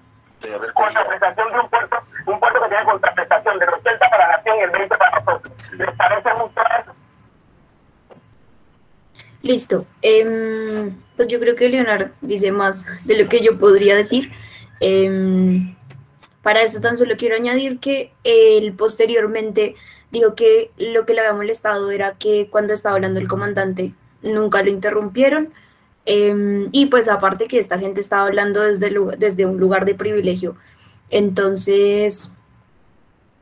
Contraprestación 0.73 1.51
de 1.51 1.59
un 1.59 1.69
puerto, 1.69 1.97
un 2.25 2.39
puerto 2.39 2.61
que 2.61 2.69
tiene 2.69 2.83
contraprestación 2.85 3.59
del 3.59 3.69
80 3.69 4.09
para 4.09 4.27
la 4.27 4.37
nación 4.37 4.57
y 4.57 4.61
el 4.61 4.69
20 4.71 4.97
para 4.97 5.19
nosotros. 5.19 5.53
¿Les 5.73 5.91
parece 5.95 6.33
mucho 6.33 6.61
eso? 6.81 6.91
Listo. 9.41 9.85
Eh, 10.01 10.91
pues 11.15 11.27
yo 11.27 11.39
creo 11.39 11.55
que 11.55 11.69
Leonardo 11.69 12.09
dice 12.21 12.51
más 12.51 12.85
de 13.05 13.23
lo 13.23 13.29
que 13.29 13.41
yo 13.41 13.57
podría 13.57 13.95
decir. 13.95 14.31
Eh, 14.79 15.75
para 16.43 16.61
eso 16.61 16.81
tan 16.81 16.97
solo 16.97 17.15
quiero 17.17 17.35
añadir 17.35 17.79
que 17.79 18.11
él 18.25 18.73
posteriormente 18.73 19.75
dijo 20.11 20.35
que 20.35 20.71
lo 20.77 21.05
que 21.05 21.13
le 21.13 21.21
había 21.21 21.33
molestado 21.33 21.89
era 21.89 22.15
que 22.19 22.49
cuando 22.49 22.73
estaba 22.73 22.95
hablando 22.95 23.19
el 23.19 23.29
comandante 23.29 23.93
nunca 24.21 24.61
lo 24.61 24.69
interrumpieron. 24.69 25.53
Em, 26.05 26.69
y 26.71 26.87
pues 26.87 27.07
aparte 27.07 27.47
que 27.47 27.59
esta 27.59 27.79
gente 27.79 28.01
estaba 28.01 28.23
hablando 28.23 28.61
desde, 28.61 28.93
desde 29.17 29.45
un 29.45 29.57
lugar 29.57 29.85
de 29.85 29.95
privilegio. 29.95 30.55
Entonces, 31.09 32.31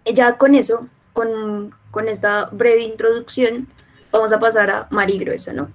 ya 0.05 0.37
con 0.37 0.55
eso, 0.55 0.87
con, 1.13 1.75
con 1.91 2.07
esta 2.07 2.49
breve 2.51 2.81
introducción, 2.81 3.67
vamos 4.11 4.31
a 4.33 4.39
pasar 4.39 4.69
a 4.69 4.87
Mari 4.91 5.17
Grueso, 5.19 5.53
¿no? 5.53 5.69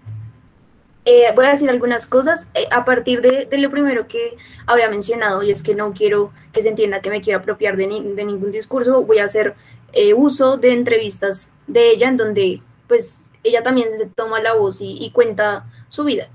Eh, 1.08 1.32
voy 1.36 1.46
a 1.46 1.50
decir 1.50 1.70
algunas 1.70 2.04
cosas 2.04 2.50
eh, 2.54 2.66
a 2.72 2.84
partir 2.84 3.22
de, 3.22 3.46
lo 3.58 3.70
primero 3.70 4.08
que 4.08 4.36
había 4.66 4.90
mencionado, 4.90 5.40
y 5.44 5.52
es 5.52 5.62
que 5.62 5.76
no 5.76 5.92
quiero 5.92 6.32
que 6.52 6.62
se 6.62 6.68
entienda 6.68 7.00
que 7.00 7.10
me 7.10 7.20
quiero 7.20 7.38
apropiar 7.38 7.76
de, 7.76 7.86
ningún 7.86 8.50
discurso, 8.50 9.02
voy 9.02 9.18
a 9.18 9.24
hacer 9.24 9.54
eh, 9.92 10.14
uso 10.14 10.56
de 10.56 10.72
entrevistas 10.72 11.52
de 11.68 11.90
ella 11.90 12.08
en 12.08 12.16
donde 12.16 12.60
pues 12.88 13.24
ella 13.44 13.62
también 13.62 13.96
se 13.96 14.06
toma 14.06 14.40
la 14.40 14.54
voz 14.54 14.78
y, 14.80 15.08
cuenta 15.12 15.66
su 15.90 16.02
vida. 16.02 16.28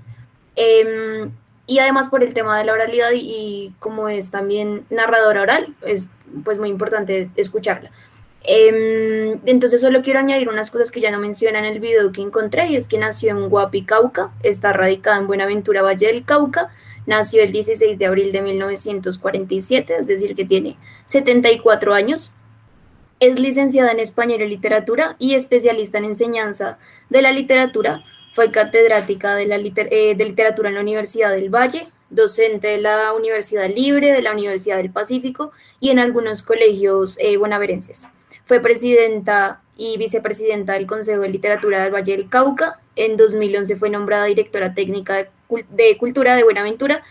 Em, 0.56 1.30
y 1.66 1.78
además 1.78 2.08
por 2.08 2.22
el 2.22 2.34
tema 2.34 2.58
de 2.58 2.64
la 2.64 2.72
oralidad 2.72 3.12
y, 3.12 3.18
y, 3.18 3.74
como 3.78 4.08
es 4.08 4.30
también 4.30 4.84
narradora 4.90 5.42
oral, 5.42 5.74
es 5.82 6.08
pues 6.44 6.58
muy 6.58 6.68
importante 6.68 7.30
escucharla. 7.36 7.90
Em, 8.44 9.38
entonces 9.46 9.80
solo 9.80 10.02
quiero 10.02 10.18
añadir 10.18 10.48
unas 10.48 10.70
cosas 10.72 10.90
que 10.90 11.00
ya 11.00 11.12
no 11.12 11.18
menciona 11.18 11.60
en 11.60 11.64
el 11.64 11.78
video 11.78 12.10
que 12.10 12.22
encontré 12.22 12.68
y 12.68 12.76
es 12.76 12.88
que 12.88 12.98
nació 12.98 13.30
en 13.30 13.48
Guapi, 13.48 13.84
Cauca, 13.84 14.32
está 14.42 14.72
radicada 14.72 15.18
en 15.18 15.28
Buenaventura, 15.28 15.82
Valle 15.82 16.08
del 16.08 16.24
Cauca, 16.24 16.70
nació 17.06 17.42
el 17.42 17.52
16 17.52 17.98
de 17.98 18.06
abril 18.06 18.32
de 18.32 18.42
1947, 18.42 19.96
es 20.00 20.06
decir, 20.08 20.34
que 20.34 20.44
tiene 20.44 20.76
74 21.06 21.94
años. 21.94 22.32
Es 23.20 23.38
licenciada 23.38 23.92
en 23.92 24.00
Español 24.00 24.42
y 24.42 24.48
Literatura 24.48 25.14
y 25.20 25.34
especialista 25.36 25.98
en 25.98 26.06
enseñanza 26.06 26.78
de 27.10 27.22
la 27.22 27.30
literatura. 27.30 28.02
Fue 28.32 28.50
catedrática 28.50 29.34
de, 29.34 29.46
la 29.46 29.56
eh, 29.56 30.14
literatura 30.16 30.68
en 30.68 30.74
la 30.76 30.80
Universidad 30.80 31.30
del 31.30 31.50
Valle, 31.50 31.88
docente 32.10 32.68
de 32.68 32.78
la 32.78 33.12
Universidad 33.12 33.68
Libre, 33.68 34.12
de 34.12 34.22
la 34.22 34.32
Universidad 34.32 34.76
del 34.76 34.90
Pacífico 34.90 35.52
y 35.80 35.90
en 35.90 35.98
algunos 35.98 36.42
colegios 36.42 37.18
eh, 37.20 37.36
bonaverenses. 37.36 38.08
Fue 38.44 38.60
presidenta 38.60 39.62
y 39.76 39.96
vicepresidenta 39.96 40.74
del 40.74 40.86
Consejo 40.86 41.22
de 41.22 41.28
Literatura 41.28 41.82
del 41.82 41.94
Valle 41.94 42.16
del 42.16 42.28
Cauca. 42.28 42.80
En 42.96 43.16
2011 43.16 43.76
fue 43.76 43.90
nombrada 43.90 44.26
directora 44.26 44.74
técnica 44.74 45.16
de, 45.16 45.28
de 45.70 45.96
Cultura 45.98 46.36
de 46.36 46.44
Buenaventura. 46.44 47.02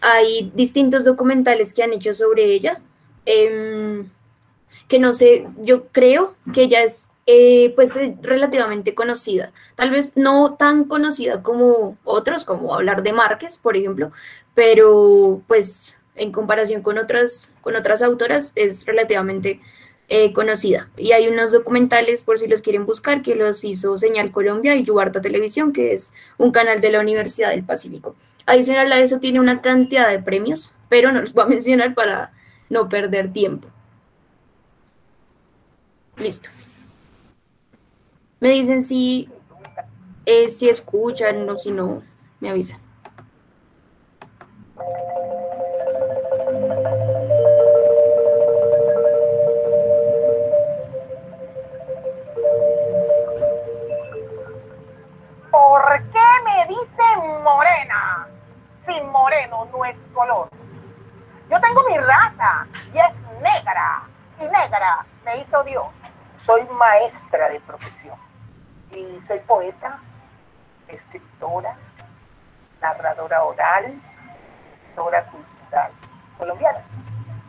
Hay 0.00 0.52
distintos 0.54 1.04
documentales 1.04 1.72
que 1.72 1.82
han 1.82 1.92
hecho 1.92 2.12
sobre 2.14 2.44
ella, 2.44 2.80
em, 3.24 4.10
que 4.86 4.98
no 4.98 5.14
sé, 5.14 5.46
yo 5.62 5.86
creo 5.88 6.34
que 6.52 6.62
ella 6.62 6.82
es 6.82 7.10
eh, 7.26 7.72
pues 7.74 7.98
relativamente 8.20 8.94
conocida. 8.94 9.52
Tal 9.76 9.90
vez 9.90 10.16
no 10.16 10.56
tan 10.56 10.84
conocida 10.84 11.42
como 11.42 11.96
otros, 12.04 12.44
como 12.44 12.74
hablar 12.74 13.02
de 13.02 13.12
Márquez, 13.12 13.58
por 13.58 13.76
ejemplo, 13.76 14.12
pero 14.54 15.42
pues 15.46 15.98
en 16.16 16.32
comparación 16.32 16.82
con 16.82 16.98
otras, 16.98 17.54
con 17.60 17.76
otras 17.76 18.02
autoras 18.02 18.52
es 18.56 18.84
relativamente 18.86 19.60
eh, 20.08 20.32
conocida. 20.34 20.90
Y 20.96 21.12
hay 21.12 21.28
unos 21.28 21.52
documentales, 21.52 22.22
por 22.22 22.38
si 22.38 22.46
los 22.46 22.60
quieren 22.60 22.84
buscar, 22.84 23.22
que 23.22 23.34
los 23.34 23.64
hizo 23.64 23.96
Señal 23.96 24.30
Colombia 24.30 24.76
y 24.76 24.84
Yubarta 24.84 25.22
Televisión, 25.22 25.72
que 25.72 25.94
es 25.94 26.12
un 26.36 26.52
canal 26.52 26.80
de 26.82 26.90
la 26.90 27.00
Universidad 27.00 27.50
del 27.50 27.64
Pacífico. 27.64 28.14
Adicional 28.44 28.92
a 28.92 28.98
eso 28.98 29.18
tiene 29.18 29.40
una 29.40 29.62
cantidad 29.62 30.10
de 30.10 30.18
premios, 30.18 30.72
pero 30.90 31.10
no 31.10 31.22
los 31.22 31.32
voy 31.32 31.44
a 31.44 31.46
mencionar 31.48 31.94
para 31.94 32.32
no 32.68 32.88
perder 32.88 33.32
tiempo. 33.32 33.68
Listo. 36.16 36.50
Me 38.40 38.48
dicen 38.50 38.82
si, 38.82 39.30
eh, 40.26 40.48
si 40.48 40.68
escuchan 40.68 41.48
o 41.48 41.56
si 41.56 41.70
no, 41.70 42.02
me 42.40 42.50
avisan. 42.50 42.80
¿Por 55.50 56.02
qué 56.10 56.26
me 56.44 56.66
dicen 56.66 57.42
morena? 57.42 58.28
Si 58.86 59.00
moreno 59.02 59.68
no 59.72 59.84
es 59.84 59.96
color. 60.12 60.48
Yo 61.50 61.60
tengo 61.60 61.82
mi 61.88 61.96
raza 61.98 62.66
y 62.92 62.98
es 62.98 63.40
negra. 63.40 64.02
Y 64.40 64.44
negra 64.44 65.06
me 65.24 65.40
hizo 65.40 65.62
Dios. 65.64 65.86
Soy 66.38 66.66
maestra 66.66 67.48
de 67.48 67.60
profesión 67.60 68.16
y 68.90 69.20
soy 69.26 69.38
poeta, 69.40 69.98
escritora, 70.88 71.76
narradora 72.80 73.42
oral, 73.44 74.00
escritora 74.74 75.24
cultural 75.26 75.92
colombiana. 76.38 76.80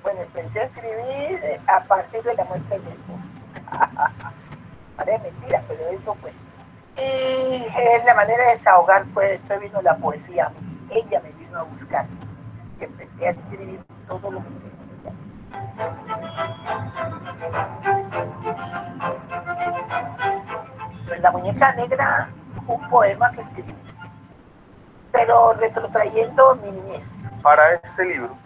Bueno, 0.02 0.22
empecé 0.22 0.62
a 0.62 0.64
escribir 0.66 1.62
a 1.68 1.84
partir 1.84 2.24
de 2.24 2.34
la 2.36 2.44
muerte 2.46 2.70
de 2.70 2.80
mi 2.80 2.92
esposo. 2.92 3.28
Parece 4.98 5.32
mentira, 5.32 5.64
pero 5.68 5.90
eso 5.90 6.16
fue. 6.22 6.32
Y 6.98 7.66
eh, 7.66 8.04
la 8.06 8.14
manera 8.14 8.46
de 8.46 8.52
desahogar 8.52 9.06
fue, 9.14 9.30
después 9.30 9.60
vino 9.60 9.82
la 9.82 9.98
poesía 9.98 10.46
a 10.46 10.50
mí. 10.50 10.88
Ella 10.92 11.20
me 11.22 11.32
vino 11.32 11.60
a 11.60 11.64
buscar. 11.64 12.06
Y 12.80 12.84
empecé 12.84 13.28
a 13.28 13.32
escribir 13.32 13.84
todo 14.08 14.32
lo 14.32 14.40
que 14.40 14.56
se 14.56 14.68
la 21.26 21.32
muñeca 21.32 21.74
negra, 21.74 22.30
un 22.68 22.88
poema 22.88 23.32
que 23.32 23.42
escribí, 23.42 23.74
pero 25.12 25.54
retrotrayendo 25.54 26.56
mi 26.58 26.72
niñez. 26.72 27.04
Para 27.42 27.74
este 27.74 28.06
libro. 28.06 28.38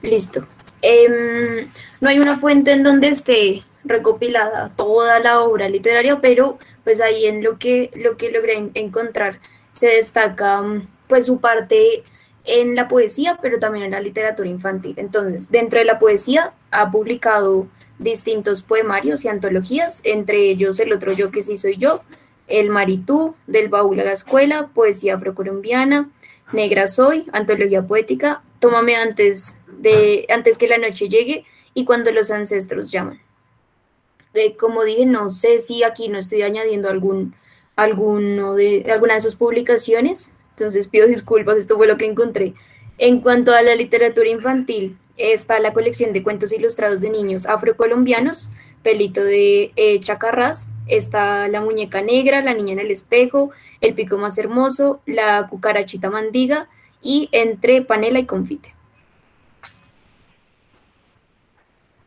Listo. 0.00 0.46
Em, 0.80 1.68
no 2.00 2.08
hay 2.08 2.20
una 2.20 2.36
fuente 2.36 2.72
en 2.72 2.84
donde 2.84 3.08
esté 3.08 3.64
recopilada 3.82 4.70
toda 4.76 5.18
la 5.18 5.40
obra 5.40 5.68
literaria, 5.68 6.20
pero 6.20 6.58
pues 6.84 7.00
ahí 7.00 7.26
en 7.26 7.42
lo 7.42 7.58
que, 7.58 7.90
lo 7.96 8.16
que 8.16 8.30
logré 8.30 8.70
encontrar 8.74 9.40
se 9.72 9.88
destaca 9.88 10.62
pues 11.08 11.26
su 11.26 11.40
parte 11.40 12.04
en 12.44 12.76
la 12.76 12.86
poesía, 12.86 13.38
pero 13.42 13.58
también 13.58 13.86
en 13.86 13.90
la 13.92 14.00
literatura 14.00 14.48
infantil. 14.48 14.94
Entonces, 14.98 15.50
dentro 15.50 15.80
de 15.80 15.84
la 15.84 15.98
poesía 15.98 16.52
ha 16.70 16.92
publicado 16.92 17.66
distintos 17.98 18.62
poemarios 18.62 19.24
y 19.24 19.28
antologías, 19.28 20.00
entre 20.04 20.50
ellos 20.50 20.80
El 20.80 20.92
otro 20.92 21.12
yo 21.12 21.30
que 21.30 21.42
sí 21.42 21.56
soy 21.56 21.76
yo, 21.76 22.02
El 22.48 22.70
Maritú, 22.70 23.34
Del 23.46 23.68
baúl 23.68 24.00
a 24.00 24.04
la 24.04 24.12
escuela, 24.12 24.70
Poesía 24.74 25.14
afrocolombiana, 25.14 26.10
Negra 26.52 26.86
soy, 26.86 27.26
Antología 27.32 27.86
poética, 27.86 28.42
Tómame 28.58 28.96
antes, 28.96 29.56
de, 29.66 30.26
antes 30.28 30.58
que 30.58 30.68
la 30.68 30.78
noche 30.78 31.08
llegue 31.08 31.44
y 31.74 31.84
Cuando 31.84 32.12
los 32.12 32.30
ancestros 32.30 32.90
llaman. 32.90 33.20
De, 34.34 34.56
como 34.56 34.84
dije, 34.84 35.04
no 35.04 35.30
sé 35.30 35.60
si 35.60 35.82
aquí 35.82 36.08
no 36.08 36.18
estoy 36.18 36.42
añadiendo 36.42 36.88
algún, 36.88 37.34
alguno 37.76 38.54
de, 38.54 38.86
alguna 38.90 39.14
de 39.14 39.20
sus 39.20 39.34
publicaciones, 39.34 40.32
entonces 40.50 40.88
pido 40.88 41.06
disculpas, 41.06 41.58
esto 41.58 41.76
fue 41.76 41.86
lo 41.86 41.98
que 41.98 42.06
encontré. 42.06 42.54
En 42.98 43.20
cuanto 43.20 43.52
a 43.52 43.62
la 43.62 43.74
literatura 43.74 44.28
infantil, 44.28 44.96
está 45.16 45.58
la 45.60 45.72
colección 45.72 46.12
de 46.12 46.22
cuentos 46.22 46.52
ilustrados 46.52 47.00
de 47.00 47.10
niños 47.10 47.46
afrocolombianos, 47.46 48.52
Pelito 48.82 49.22
de 49.22 49.72
eh, 49.76 50.00
Chacarrás, 50.00 50.70
está 50.88 51.48
La 51.48 51.60
muñeca 51.60 52.02
negra, 52.02 52.42
La 52.42 52.54
niña 52.54 52.72
en 52.72 52.80
el 52.80 52.90
espejo, 52.90 53.50
El 53.80 53.94
pico 53.94 54.18
más 54.18 54.38
hermoso, 54.38 55.00
La 55.06 55.46
cucarachita 55.48 56.10
mandiga 56.10 56.68
y 57.00 57.28
Entre 57.32 57.82
panela 57.82 58.18
y 58.18 58.26
confite. 58.26 58.74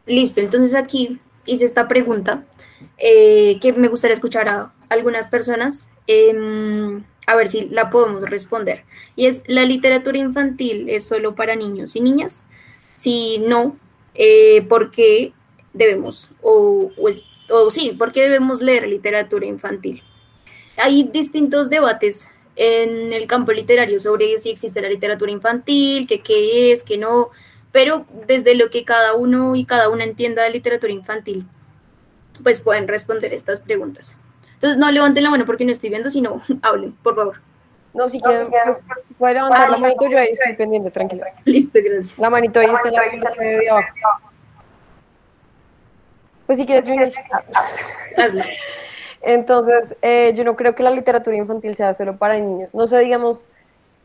Listo, 0.05 0.41
entonces 0.41 0.75
aquí 0.75 1.19
hice 1.45 1.65
esta 1.65 1.87
pregunta 1.87 2.43
eh, 2.97 3.57
que 3.61 3.73
me 3.73 3.87
gustaría 3.87 4.13
escuchar 4.13 4.49
a 4.49 4.73
algunas 4.89 5.27
personas. 5.29 5.89
Em, 6.07 7.03
a 7.27 7.35
ver 7.35 7.47
si 7.47 7.67
la 7.69 7.89
podemos 7.89 8.29
responder. 8.29 8.83
Y 9.15 9.25
es, 9.25 9.43
¿la 9.47 9.63
literatura 9.65 10.17
infantil 10.17 10.89
es 10.89 11.07
solo 11.07 11.35
para 11.35 11.55
niños 11.55 11.95
y 11.95 12.01
niñas? 12.01 12.45
Si 12.95 13.37
no, 13.37 13.77
eh, 14.15 14.65
¿por 14.67 14.89
qué 14.89 15.33
debemos, 15.73 16.31
o, 16.41 16.91
o, 17.49 17.69
sí, 17.69 17.91
por 17.91 18.11
qué 18.11 18.21
debemos 18.23 18.61
leer 18.61 18.87
literatura 18.87 19.45
infantil? 19.45 20.01
Hay 20.77 21.03
distintos 21.03 21.69
debates 21.69 22.31
en 22.55 23.13
el 23.13 23.27
campo 23.27 23.51
literario 23.51 23.99
sobre 23.99 24.39
si 24.39 24.49
existe 24.49 24.81
la 24.81 24.89
literatura 24.89 25.31
infantil, 25.31 26.07
que 26.07 26.21
qué 26.21 26.71
es, 26.71 26.81
que 26.81 26.97
no, 26.97 27.29
pero 27.71 28.05
desde 28.25 28.55
lo 28.55 28.69
que 28.69 28.85
cada 28.85 29.13
uno 29.13 29.55
y 29.55 29.65
cada 29.65 29.89
una 29.89 30.05
entienda 30.05 30.43
de 30.43 30.49
literatura 30.49 30.93
infantil, 30.93 31.45
pues 32.43 32.59
pueden 32.59 32.87
responder 32.87 33.33
estas 33.33 33.59
preguntas. 33.59 34.17
Entonces, 34.53 34.77
no 34.77 34.89
levanten 34.91 35.23
la 35.23 35.29
mano 35.29 35.45
porque 35.45 35.65
no 35.65 35.71
estoy 35.71 35.89
viendo, 35.89 36.09
sino 36.09 36.41
hablen, 36.61 36.93
por 37.03 37.15
favor. 37.15 37.41
No, 37.95 38.09
si 38.09 38.19
quieren, 38.19 38.49
pues, 38.49 38.85
puede 39.17 39.35
levantar 39.35 39.69
la 39.69 39.77
manito, 39.77 40.05
yo 40.09 40.19
ahí 40.19 40.27
estoy 40.31 40.53
pendiente, 40.53 40.91
tranquila. 40.91 41.27
Listo, 41.45 41.79
gracias. 41.81 42.19
La 42.19 42.29
manito 42.29 42.59
ahí 42.59 42.67
está 42.67 42.89
en 42.89 42.93
la 42.93 43.23
parte 43.23 43.43
de 43.43 43.69
abajo. 43.69 43.87
Pues 46.45 46.59
si 46.59 46.65
quieres, 46.65 46.85
yo 46.85 46.93
inicio. 46.93 47.21
Hazlo. 48.17 48.43
Entonces, 49.21 49.95
eh, 50.01 50.33
yo 50.35 50.43
no 50.43 50.55
creo 50.55 50.75
que 50.75 50.83
la 50.83 50.91
literatura 50.91 51.37
infantil 51.37 51.75
sea 51.75 51.93
solo 51.93 52.17
para 52.17 52.37
niños. 52.37 52.75
No 52.75 52.85
sé, 52.85 52.99
digamos, 52.99 53.49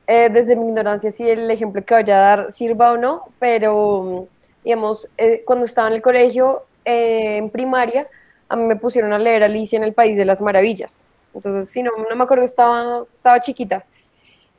eh, 0.06 0.30
desde 0.30 0.56
mi 0.56 0.66
ignorancia 0.66 1.10
si 1.10 1.28
el 1.28 1.50
ejemplo 1.50 1.84
que 1.84 1.94
vaya 1.94 2.16
a 2.16 2.36
dar 2.36 2.52
sirva 2.52 2.92
o 2.92 2.96
no, 2.96 3.24
pero, 3.38 4.28
digamos, 4.64 5.10
eh, 5.18 5.42
cuando 5.44 5.64
estaba 5.64 5.88
en 5.88 5.94
el 5.94 6.02
colegio, 6.02 6.62
en 6.84 7.50
primaria, 7.50 8.06
a 8.48 8.56
mí 8.56 8.62
me 8.62 8.76
pusieron 8.76 9.12
a 9.12 9.18
leer 9.18 9.42
Alicia 9.42 9.76
en 9.76 9.84
el 9.84 9.94
País 9.94 10.16
de 10.16 10.24
las 10.24 10.40
Maravillas. 10.40 11.06
Entonces, 11.34 11.70
si 11.70 11.82
no, 11.82 11.90
no 12.08 12.16
me 12.16 12.24
acuerdo, 12.24 12.44
estaba, 12.44 13.04
estaba 13.14 13.40
chiquita. 13.40 13.84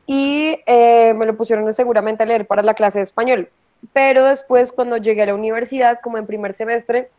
Y 0.06 0.60
eh, 0.66 1.14
me 1.16 1.26
lo 1.26 1.36
pusieron 1.36 1.72
seguramente 1.74 2.24
a 2.24 2.26
leer 2.26 2.48
para 2.48 2.64
la 2.64 2.74
clase 2.74 3.00
de 3.00 3.04
español. 3.04 3.50
Pero 3.94 4.26
después, 4.26 4.72
cuando 4.72 4.98
llegué 4.98 5.24
a 5.24 5.28
la 5.28 5.36
universidad, 5.36 6.00
como 6.02 6.18
en 6.18 6.26
primer 6.26 6.54
semestre, 6.54 7.10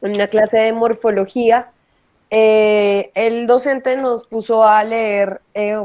en 0.00 0.14
una 0.14 0.28
clase 0.28 0.58
de 0.58 0.72
morfología, 0.72 1.70
eh, 2.30 3.10
el 3.14 3.46
docente 3.46 3.96
nos 3.96 4.24
puso 4.24 4.64
a 4.64 4.82
leer 4.84 5.40
eh, 5.54 5.76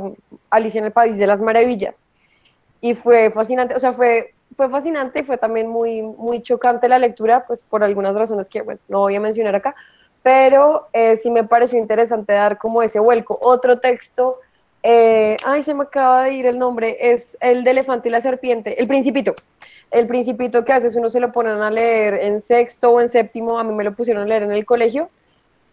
Alicia 0.49 0.79
en 0.79 0.85
el 0.85 0.91
País 0.91 1.17
de 1.17 1.27
las 1.27 1.41
Maravillas. 1.41 2.07
Y 2.79 2.93
fue 2.93 3.31
fascinante, 3.31 3.75
o 3.75 3.79
sea, 3.79 3.91
fue, 3.91 4.33
fue 4.55 4.69
fascinante, 4.69 5.23
fue 5.23 5.37
también 5.37 5.67
muy, 5.67 6.01
muy 6.01 6.41
chocante 6.41 6.87
la 6.87 6.99
lectura, 6.99 7.45
pues 7.45 7.63
por 7.63 7.83
algunas 7.83 8.15
razones 8.15 8.47
que, 8.49 8.61
bueno, 8.61 8.79
no 8.87 8.99
voy 8.99 9.15
a 9.15 9.19
mencionar 9.19 9.55
acá, 9.55 9.75
pero 10.27 10.89
eh, 10.91 11.15
sí 11.15 11.31
me 11.31 11.45
pareció 11.45 11.79
interesante 11.79 12.33
dar 12.33 12.57
como 12.57 12.83
ese 12.83 12.99
vuelco. 12.99 13.39
Otro 13.41 13.79
texto, 13.79 14.39
eh, 14.83 15.37
ay, 15.45 15.63
se 15.63 15.73
me 15.73 15.83
acaba 15.83 16.25
de 16.25 16.33
ir 16.33 16.45
el 16.45 16.59
nombre, 16.59 16.97
es 16.99 17.37
el 17.39 17.63
de 17.63 17.71
Elefante 17.71 18.09
y 18.09 18.11
la 18.11 18.19
Serpiente, 18.19 18.77
El 18.77 18.89
Principito. 18.89 19.35
El 19.89 20.05
Principito 20.05 20.65
que 20.65 20.73
a 20.73 20.75
veces 20.75 20.97
uno 20.97 21.09
se 21.09 21.21
lo 21.21 21.31
ponen 21.31 21.61
a 21.61 21.71
leer 21.71 22.15
en 22.15 22.41
sexto 22.41 22.91
o 22.91 22.99
en 22.99 23.07
séptimo, 23.07 23.57
a 23.57 23.63
mí 23.63 23.73
me 23.73 23.85
lo 23.85 23.93
pusieron 23.95 24.23
a 24.23 24.25
leer 24.25 24.43
en 24.43 24.51
el 24.51 24.65
colegio. 24.65 25.09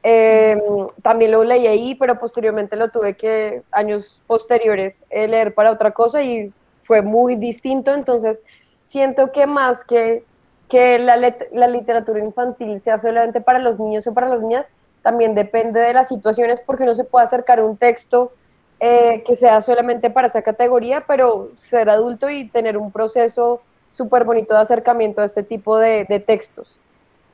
Em, 0.05 0.61
también 1.02 1.32
lo 1.32 1.42
leí 1.42 1.66
ahí, 1.66 1.96
pero 1.96 2.16
posteriormente 2.20 2.76
lo 2.76 2.90
tuve 2.90 3.14
que, 3.14 3.62
años 3.72 4.22
posteriores, 4.28 5.02
eh, 5.11 5.26
leer 5.26 5.52
para 5.52 5.72
otra 5.72 5.90
cosa 5.90 6.22
y 6.22 6.52
fue 6.84 7.02
muy 7.02 7.34
distinto, 7.34 7.92
entonces 7.92 8.44
siento 8.84 9.32
que 9.32 9.48
más 9.48 9.82
que, 9.82 10.22
que 10.69 10.99
la, 10.99 11.17
la 11.53 11.69
literatura 11.69 12.21
infantil 12.21 12.81
sea 12.81 12.99
solamente 12.99 13.41
para 13.41 13.59
los 13.59 13.79
niños 13.79 14.07
o 14.07 14.15
para 14.15 14.29
las 14.29 14.41
niñas, 14.41 14.71
también 15.03 15.35
depende 15.35 15.81
de 15.81 15.93
las 15.93 16.09
situaciones 16.09 16.61
porque 16.61 16.85
no 16.85 16.95
se 16.95 17.05
puede 17.05 17.25
acercar 17.25 17.61
un 17.61 17.77
texto 17.77 18.33
eh, 18.81 19.23
que 19.27 19.37
sea 19.37 19.62
solamente 19.62 20.11
para 20.11 20.27
esa 20.27 20.43
categoría, 20.43 21.05
pero 21.07 21.51
ser 21.57 21.89
adulto 21.91 22.31
y 22.31 22.49
tener 22.49 22.77
un 22.77 22.91
proceso 22.91 23.61
súper 23.91 24.25
bonito 24.25 24.55
de 24.55 24.61
acercamiento 24.61 25.21
a 25.21 25.27
este 25.27 25.43
tipo 25.43 25.79
de, 25.79 26.07
de 26.09 26.21
textos. 26.21 26.81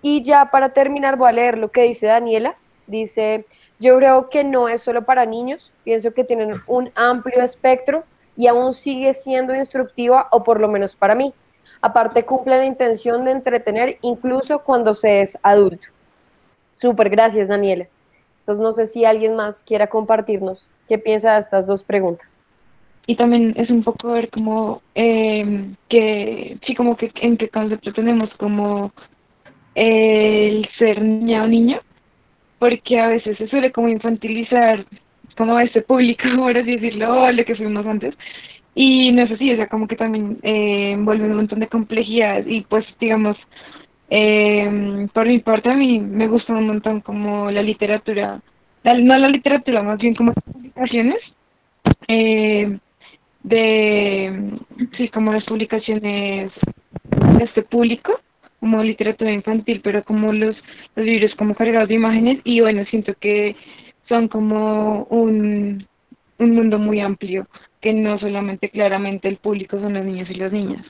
Y 0.02 0.22
ya 0.22 0.50
para 0.50 0.70
terminar 0.70 1.16
voy 1.16 1.28
a 1.28 1.32
leer 1.32 1.58
lo 1.58 1.70
que 1.70 1.82
dice 1.82 2.06
Daniela. 2.06 2.56
Dice, 2.86 3.46
yo 3.78 3.96
creo 3.96 4.28
que 4.28 4.42
no 4.42 4.68
es 4.68 4.82
solo 4.82 5.04
para 5.04 5.24
niños, 5.24 5.72
pienso 5.84 6.12
que 6.12 6.24
tienen 6.24 6.60
un 6.66 6.90
amplio 6.96 7.40
espectro 7.42 8.04
y 8.36 8.46
aún 8.46 8.72
sigue 8.72 9.12
siendo 9.12 9.54
instructiva, 9.54 10.28
o 10.30 10.42
por 10.42 10.60
lo 10.60 10.68
menos 10.68 10.96
para 10.96 11.14
mí. 11.14 11.32
Aparte 11.80 12.24
cumple 12.24 12.58
la 12.58 12.66
intención 12.66 13.24
de 13.24 13.32
entretener 13.32 13.98
incluso 14.02 14.60
cuando 14.60 14.94
se 14.94 15.22
es 15.22 15.38
adulto. 15.42 15.88
Súper, 16.76 17.10
gracias 17.10 17.48
Daniela. 17.48 17.86
Entonces 18.40 18.62
no 18.62 18.72
sé 18.72 18.86
si 18.86 19.04
alguien 19.04 19.36
más 19.36 19.62
quiera 19.62 19.86
compartirnos 19.86 20.70
qué 20.88 20.98
piensa 20.98 21.34
de 21.34 21.40
estas 21.40 21.66
dos 21.66 21.82
preguntas. 21.82 22.42
Y 23.06 23.16
también 23.16 23.54
es 23.56 23.70
un 23.70 23.82
poco 23.82 24.12
ver 24.12 24.30
cómo, 24.30 24.82
eh, 24.94 25.70
que, 25.88 26.58
sí, 26.66 26.74
como 26.74 26.96
que 26.96 27.10
en 27.16 27.36
qué 27.36 27.48
concepto 27.48 27.92
tenemos 27.92 28.30
como 28.34 28.92
el 29.74 30.68
ser 30.78 31.02
niña 31.02 31.44
o 31.44 31.48
niño, 31.48 31.80
porque 32.58 33.00
a 33.00 33.08
veces 33.08 33.38
se 33.38 33.48
suele 33.48 33.72
como 33.72 33.88
infantilizar 33.88 34.84
como 35.36 35.58
ese 35.58 35.82
público, 35.82 36.22
por 36.36 36.56
así 36.56 36.76
decirlo, 36.76 37.32
lo 37.32 37.44
que 37.44 37.56
fuimos 37.56 37.86
antes. 37.86 38.14
Y 38.74 39.12
no 39.12 39.22
es 39.22 39.32
así, 39.32 39.52
o 39.52 39.56
sea, 39.56 39.68
como 39.68 39.88
que 39.88 39.96
también 39.96 40.38
eh, 40.42 40.92
envuelve 40.92 41.26
un 41.26 41.36
montón 41.36 41.60
de 41.60 41.66
complejidad 41.66 42.46
y 42.46 42.62
pues 42.62 42.86
digamos, 43.00 43.36
eh, 44.10 45.08
por 45.12 45.26
mi 45.26 45.40
parte 45.40 45.70
a 45.70 45.74
mí 45.74 45.98
me 45.98 46.28
gusta 46.28 46.52
un 46.52 46.66
montón 46.66 47.00
como 47.00 47.50
la 47.50 47.62
literatura, 47.62 48.40
no 48.84 49.18
la 49.18 49.28
literatura, 49.28 49.82
más 49.82 49.98
bien 49.98 50.14
como 50.14 50.32
las 50.34 50.44
publicaciones 50.44 51.18
eh, 52.08 52.78
de, 53.42 54.58
sí, 54.96 55.08
como 55.08 55.32
las 55.32 55.44
publicaciones 55.44 56.52
de 57.38 57.44
este 57.44 57.62
público 57.62 58.20
como 58.60 58.82
literatura 58.82 59.32
infantil, 59.32 59.80
pero 59.82 60.04
como 60.04 60.32
los, 60.32 60.56
los 60.94 61.06
libros 61.06 61.34
como 61.36 61.54
cargados 61.54 61.88
de 61.88 61.94
imágenes 61.94 62.40
y 62.44 62.60
bueno, 62.60 62.84
siento 62.86 63.14
que 63.14 63.56
son 64.08 64.28
como 64.28 65.04
un, 65.04 65.86
un 66.38 66.54
mundo 66.54 66.78
muy 66.78 67.00
amplio, 67.00 67.46
que 67.80 67.92
no 67.92 68.18
solamente 68.18 68.70
claramente 68.70 69.28
el 69.28 69.38
público 69.38 69.78
son 69.80 69.94
los 69.94 70.04
niños 70.04 70.28
y 70.30 70.34
las 70.34 70.52
niñas. 70.52 70.86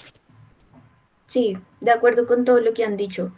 Sí, 1.26 1.56
de 1.80 1.90
acuerdo 1.90 2.26
con 2.26 2.44
todo 2.44 2.60
lo 2.60 2.72
que 2.74 2.84
han 2.84 2.96
dicho. 2.96 3.32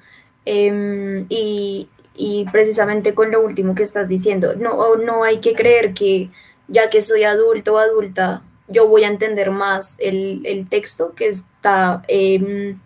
Em, 0.44 1.26
y, 1.28 1.88
y 2.14 2.46
precisamente 2.50 3.14
con 3.14 3.30
lo 3.30 3.42
último 3.42 3.74
que 3.74 3.82
estás 3.82 4.08
diciendo, 4.08 4.54
no, 4.56 4.96
no 4.96 5.24
hay 5.24 5.38
que 5.40 5.54
creer 5.54 5.94
que 5.94 6.30
ya 6.68 6.90
que 6.90 7.02
soy 7.02 7.24
adulto 7.24 7.74
o 7.74 7.78
adulta, 7.78 8.42
yo 8.68 8.88
voy 8.88 9.04
a 9.04 9.08
entender 9.08 9.50
más 9.50 9.96
el, 10.00 10.40
el 10.44 10.68
texto 10.68 11.12
que 11.14 11.28
está 11.28 12.02
eh, 12.08 12.76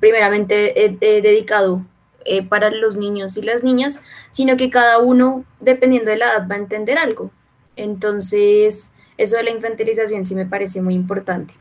primeramente 0.00 0.84
eh, 0.84 1.22
dedicado 1.22 1.84
eh, 2.24 2.42
para 2.42 2.70
los 2.70 2.96
niños 2.96 3.36
y 3.36 3.42
las 3.42 3.62
niñas, 3.62 4.00
sino 4.30 4.56
que 4.56 4.70
cada 4.70 4.98
uno, 4.98 5.44
dependiendo 5.60 6.10
de 6.10 6.18
la 6.18 6.32
edad, 6.32 6.48
va 6.50 6.56
a 6.56 6.58
entender 6.58 6.98
algo. 6.98 7.30
Entonces, 7.76 8.92
eso 9.18 9.36
de 9.36 9.42
la 9.42 9.50
infantilización 9.50 10.24
sí 10.24 10.34
me 10.34 10.46
parece 10.46 10.80
muy 10.80 10.94
importante. 10.94 11.52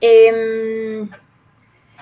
Em, 0.00 1.08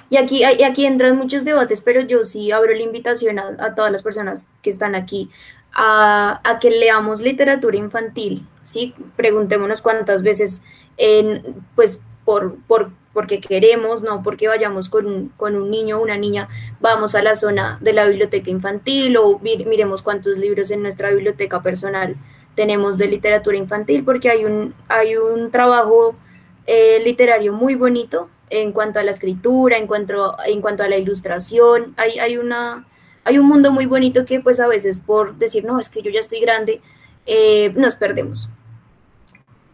y 0.09 0.17
aquí, 0.17 0.45
aquí 0.45 0.87
entran 0.87 1.17
muchos 1.17 1.45
debates, 1.45 1.81
pero 1.81 2.01
yo 2.01 2.25
sí 2.25 2.53
abro 2.53 2.73
la 2.73 2.83
invitación 2.83 3.39
a, 3.39 3.75
todas 3.75 3.91
las 3.91 4.03
personas 4.03 4.49
que 4.63 4.71
están 4.71 4.95
aquí 4.95 5.29
a, 5.73 6.59
que 6.61 6.71
leamos 6.71 7.21
literatura 7.21 7.77
infantil, 7.77 8.47
¿sí? 8.63 8.95
Preguntémonos 9.17 9.83
cuántas 9.83 10.23
veces, 10.23 10.63
pues, 11.75 12.01
por, 12.25 12.57
por 12.67 12.93
porque 13.13 13.41
queremos, 13.41 14.03
no 14.03 14.23
porque 14.23 14.49
vayamos 14.49 14.89
con, 14.89 15.29
con, 15.37 15.55
un 15.55 15.71
niño 15.71 15.99
o 15.99 16.03
una 16.03 16.19
niña, 16.19 16.49
vamos 16.81 17.15
a 17.15 17.23
la 17.23 17.37
zona 17.37 17.79
de 17.81 17.93
la 17.93 18.07
biblioteca 18.07 18.51
infantil 18.51 19.17
o 19.17 19.39
miremos 19.39 20.03
cuántos 20.03 20.37
libros 20.37 20.73
en 20.73 20.83
nuestra 20.83 21.11
biblioteca 21.11 21.63
personal 21.63 22.17
tenemos 22.55 22.99
de 22.99 23.09
literatura 23.09 23.57
infantil, 23.57 24.05
porque 24.05 24.31
hay 24.31 24.45
un, 24.45 24.75
hay 24.89 25.17
un 25.17 25.51
trabajo 25.51 26.17
eh, 26.67 27.01
literario 27.05 27.53
muy 27.53 27.75
bonito 27.75 28.29
en 28.51 28.73
cuanto 28.73 28.99
a 28.99 29.03
la 29.03 29.11
escritura, 29.11 29.79
en 29.79 29.87
cuanto, 29.87 30.37
en 30.47 30.61
cuanto 30.61 30.83
a 30.83 30.89
la 30.89 30.97
ilustración, 30.97 31.95
hay, 31.97 32.19
hay, 32.19 32.37
una, 32.37 32.87
hay 33.25 33.39
un 33.39 33.47
mundo 33.47 33.73
muy 33.73 33.87
bonito 33.87 34.25
que 34.25 34.41
pues 34.41 34.61
a 34.61 34.69
veces 34.69 34.99
por 34.99 35.37
decir, 35.37 35.65
no, 35.65 35.79
es 35.79 35.89
que 35.89 36.03
yo 36.03 36.11
ya 36.11 36.21
estoy 36.21 36.41
grande, 36.41 36.81
eh, 37.27 37.73
nos 37.77 37.97
perdemos. 37.97 38.49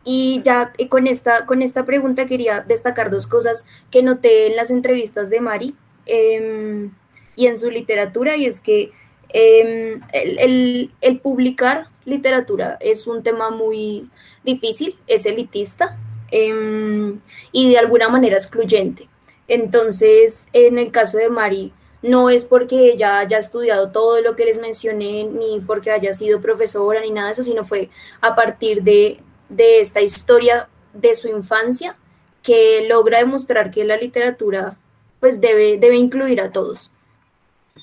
Y 0.03 0.41
ya 0.45 0.73
eh, 0.79 0.89
con 0.89 1.07
esta, 1.07 1.47
con 1.47 1.63
esta 1.63 1.85
pregunta 1.85 2.27
quería 2.27 2.61
destacar 2.61 3.11
dos 3.11 3.27
cosas 3.27 3.67
que 3.91 4.03
noté 4.03 4.47
en 4.47 4.57
las 4.57 4.71
entrevistas 4.71 5.29
de 5.31 5.41
Mari 5.41 5.75
em, 6.07 6.91
y 7.37 7.47
en 7.47 7.59
su 7.59 7.71
literatura, 7.71 8.37
y 8.37 8.47
es 8.47 8.61
que 8.61 8.93
em, 9.29 10.01
el, 10.13 10.91
el, 11.01 11.21
publicar 11.21 11.89
literatura 12.11 12.77
es 12.81 13.07
un 13.07 13.23
tema 13.23 13.51
muy 13.51 14.11
difícil, 14.45 14.97
es 15.07 15.25
elitista 15.27 15.99
em, 16.31 17.21
y 17.53 17.71
de 17.71 17.79
alguna 17.79 18.09
manera 18.09 18.37
excluyente. 18.37 19.09
Entonces, 19.49 20.49
en 20.53 20.79
el 20.79 20.91
caso 20.91 21.19
de 21.19 21.31
Mari, 21.31 21.73
no 22.03 22.31
es 22.31 22.45
porque 22.45 22.93
ella 22.93 23.19
haya 23.19 23.39
estudiado 23.39 23.91
todo 23.91 24.21
lo 24.21 24.37
que 24.37 24.45
les 24.45 24.59
mencioné, 24.59 25.25
ni 25.25 25.61
porque 25.67 25.91
haya 25.91 26.15
sido 26.15 26.41
profesora, 26.41 27.01
ni 27.01 27.11
nada 27.11 27.29
de 27.29 27.33
eso, 27.33 27.43
sino 27.43 27.65
fue 27.65 27.91
a 28.21 28.35
partir 28.35 28.83
de 28.83 29.21
de 29.51 29.81
esta 29.81 30.01
historia 30.01 30.69
de 30.95 31.15
su 31.15 31.29
infancia 31.29 31.97
que 32.43 32.87
logra 32.89 33.19
demostrar 33.19 33.71
que 33.71 33.85
la 33.85 33.99
literatura 33.99 34.79
pues 35.19 35.41
debe, 35.43 35.77
debe 35.77 35.97
incluir 35.97 36.41
a 36.41 36.51
todos. 36.51 36.93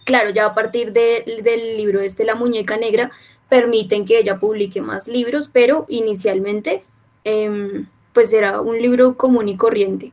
Claro, 0.05 0.32
ya 0.32 0.45
a 0.47 0.55
partir 0.55 0.93
del 0.93 1.78
libro 1.78 1.99
este, 1.99 2.25
La 2.25 2.34
muñeca 2.34 2.78
negra, 2.78 3.11
permiten 3.50 4.06
que 4.06 4.20
ella 4.20 4.39
publique 4.39 4.82
más 4.82 5.08
libros, 5.08 5.50
pero 5.52 5.86
inicialmente 5.89 6.84
em, 7.24 7.88
pues 8.14 8.34
era 8.34 8.62
un 8.62 8.82
libro 8.82 9.16
común 9.18 9.48
y 9.50 9.58
corriente. 9.58 10.12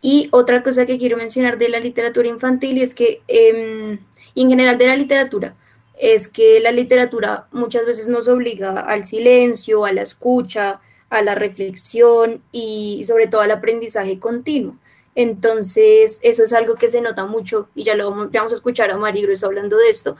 Y 0.00 0.28
otra 0.30 0.62
cosa 0.62 0.86
que 0.86 0.98
quiero 0.98 1.16
mencionar 1.16 1.58
de 1.58 1.68
la 1.68 1.80
literatura 1.80 2.28
infantil 2.28 2.80
es 2.80 2.94
que, 2.94 3.22
em, 3.28 3.98
y 4.34 4.42
en 4.42 4.50
general 4.50 4.78
de 4.78 4.86
la 4.86 4.96
literatura, 4.96 5.56
es 5.98 6.28
que 6.28 6.60
la 6.60 6.72
literatura 6.72 7.48
muchas 7.52 7.86
veces 7.86 8.08
nos 8.08 8.28
obliga 8.28 8.80
al 8.80 9.06
silencio, 9.06 9.84
a 9.84 9.92
la 9.92 10.02
escucha, 10.02 10.80
a 11.10 11.22
la 11.22 11.34
reflexión 11.34 12.42
y 12.52 13.02
sobre 13.04 13.26
todo 13.26 13.40
al 13.40 13.50
aprendizaje 13.50 14.18
continuo. 14.18 14.76
Entonces, 15.14 16.20
eso 16.22 16.44
es 16.44 16.52
algo 16.52 16.74
que 16.74 16.88
se 16.88 17.00
nota 17.00 17.24
mucho, 17.24 17.68
y 17.74 17.84
ya 17.84 17.94
lo 17.94 18.10
vamos, 18.10 18.52
a 18.52 18.54
escuchar 18.54 18.90
a 18.90 18.98
Mari 18.98 19.22
Gruesa 19.22 19.46
hablando 19.46 19.78
de 19.78 19.88
esto, 19.88 20.16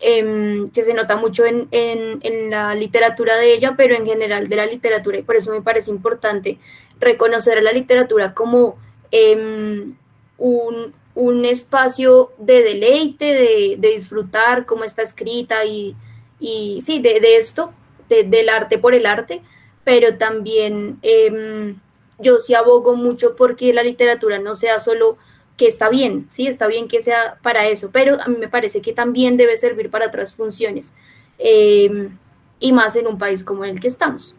em, 0.00 0.68
que 0.70 0.82
se 0.82 0.94
nota 0.94 1.16
mucho 1.16 1.44
en, 1.44 2.50
la 2.50 2.74
literatura 2.74 3.36
de 3.36 3.54
ella, 3.54 3.74
pero 3.76 3.94
en 3.94 4.06
general 4.06 4.48
de 4.48 4.56
la 4.56 4.66
literatura, 4.66 5.18
y 5.18 5.22
por 5.22 5.36
eso 5.36 5.50
me 5.52 5.62
parece 5.62 5.90
importante 5.90 6.58
reconocer 6.98 7.58
a 7.58 7.62
la 7.62 7.72
literatura 7.72 8.34
como 8.34 8.76
em, 9.10 9.94
un, 10.38 10.94
un 11.14 11.44
espacio 11.44 12.32
de 12.38 12.62
deleite, 12.62 13.24
de, 13.24 13.76
disfrutar 13.78 14.66
cómo 14.66 14.84
está 14.84 15.02
escrita 15.02 15.64
y, 15.64 15.96
y 16.38 16.80
sí, 16.80 17.00
de, 17.00 17.20
esto, 17.36 17.72
del 18.08 18.48
arte 18.48 18.78
por 18.78 18.94
el 18.94 19.06
arte, 19.06 19.42
pero 19.84 20.16
también 20.16 20.98
em, 21.02 21.78
yo 22.18 22.38
sí 22.38 22.54
abogo 22.54 22.96
mucho 22.96 23.36
porque 23.36 23.72
la 23.72 23.82
literatura 23.82 24.38
no 24.38 24.54
sea 24.54 24.78
solo 24.78 25.16
que 25.60 25.66
está 25.66 25.90
bien, 25.90 26.24
sí, 26.30 26.46
está 26.46 26.68
bien 26.68 26.88
que 26.88 27.02
sea 27.02 27.36
para 27.42 27.68
eso, 27.68 27.90
pero 27.92 28.18
a 28.18 28.28
mí 28.28 28.38
me 28.38 28.48
parece 28.48 28.80
que 28.80 28.94
también 28.94 29.36
debe 29.36 29.58
servir 29.58 29.90
para 29.90 30.06
otras 30.06 30.32
funciones, 30.32 30.94
em, 31.36 32.16
y 32.58 32.72
más 32.72 32.96
en 32.96 33.06
un 33.06 33.18
país 33.18 33.44
como 33.44 33.66
el 33.66 33.78
que 33.78 33.88
estamos. 33.88 34.34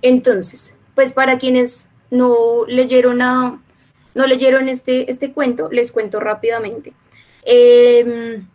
Entonces, 0.00 0.76
pues 0.94 1.12
para 1.12 1.38
quienes 1.38 1.88
no 2.12 2.64
leyeron 2.68 3.20
a, 3.20 3.60
no 4.14 4.26
leyeron 4.28 4.68
este, 4.68 5.10
este 5.10 5.32
cuento, 5.32 5.68
les 5.72 5.90
cuento 5.90 6.20
rápidamente. 6.20 6.92
Em, 7.42 8.46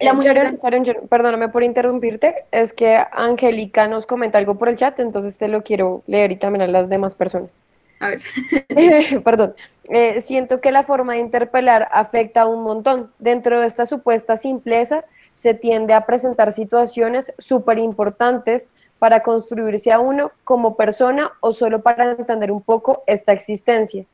la 0.00 0.10
eh, 0.10 0.96
perdóname 1.08 1.48
por 1.48 1.62
interrumpirte, 1.62 2.44
es 2.50 2.74
que 2.74 3.02
Angélica 3.10 3.88
nos 3.88 4.04
comenta 4.04 4.36
algo 4.36 4.58
por 4.58 4.68
el 4.68 4.76
chat, 4.76 5.00
entonces 5.00 5.38
te 5.38 5.48
lo 5.48 5.62
quiero 5.62 6.02
leer 6.06 6.30
y 6.30 6.36
también 6.36 6.60
a 6.60 6.66
las 6.66 6.90
demás 6.90 7.14
personas. 7.14 7.58
A 8.02 8.08
ver. 8.08 9.22
Perdón. 9.24 9.54
Eh, 9.84 10.20
siento 10.20 10.60
que 10.60 10.72
la 10.72 10.82
forma 10.82 11.14
de 11.14 11.20
interpelar 11.20 11.88
afecta 11.92 12.46
un 12.46 12.62
montón. 12.62 13.12
Dentro 13.18 13.60
de 13.60 13.66
esta 13.66 13.86
supuesta 13.86 14.36
simpleza 14.36 15.04
se 15.32 15.54
tiende 15.54 15.94
a 15.94 16.04
presentar 16.04 16.52
situaciones 16.52 17.32
súper 17.38 17.78
importantes 17.78 18.70
para 18.98 19.22
construirse 19.22 19.92
a 19.92 20.00
uno 20.00 20.32
como 20.44 20.76
persona 20.76 21.32
o 21.40 21.52
solo 21.52 21.82
para 21.82 22.10
entender 22.10 22.50
un 22.50 22.62
poco 22.62 23.04
esta 23.06 23.32
existencia. 23.32 24.04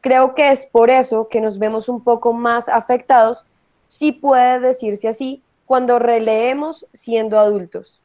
Creo 0.00 0.34
que 0.34 0.50
es 0.50 0.66
por 0.66 0.90
eso 0.90 1.28
que 1.28 1.40
nos 1.40 1.58
vemos 1.58 1.88
un 1.88 2.02
poco 2.02 2.32
más 2.32 2.68
afectados, 2.68 3.46
si 3.86 4.12
puede 4.12 4.60
decirse 4.60 5.08
así, 5.08 5.42
cuando 5.66 5.98
releemos 5.98 6.86
siendo 6.92 7.38
adultos. 7.38 8.03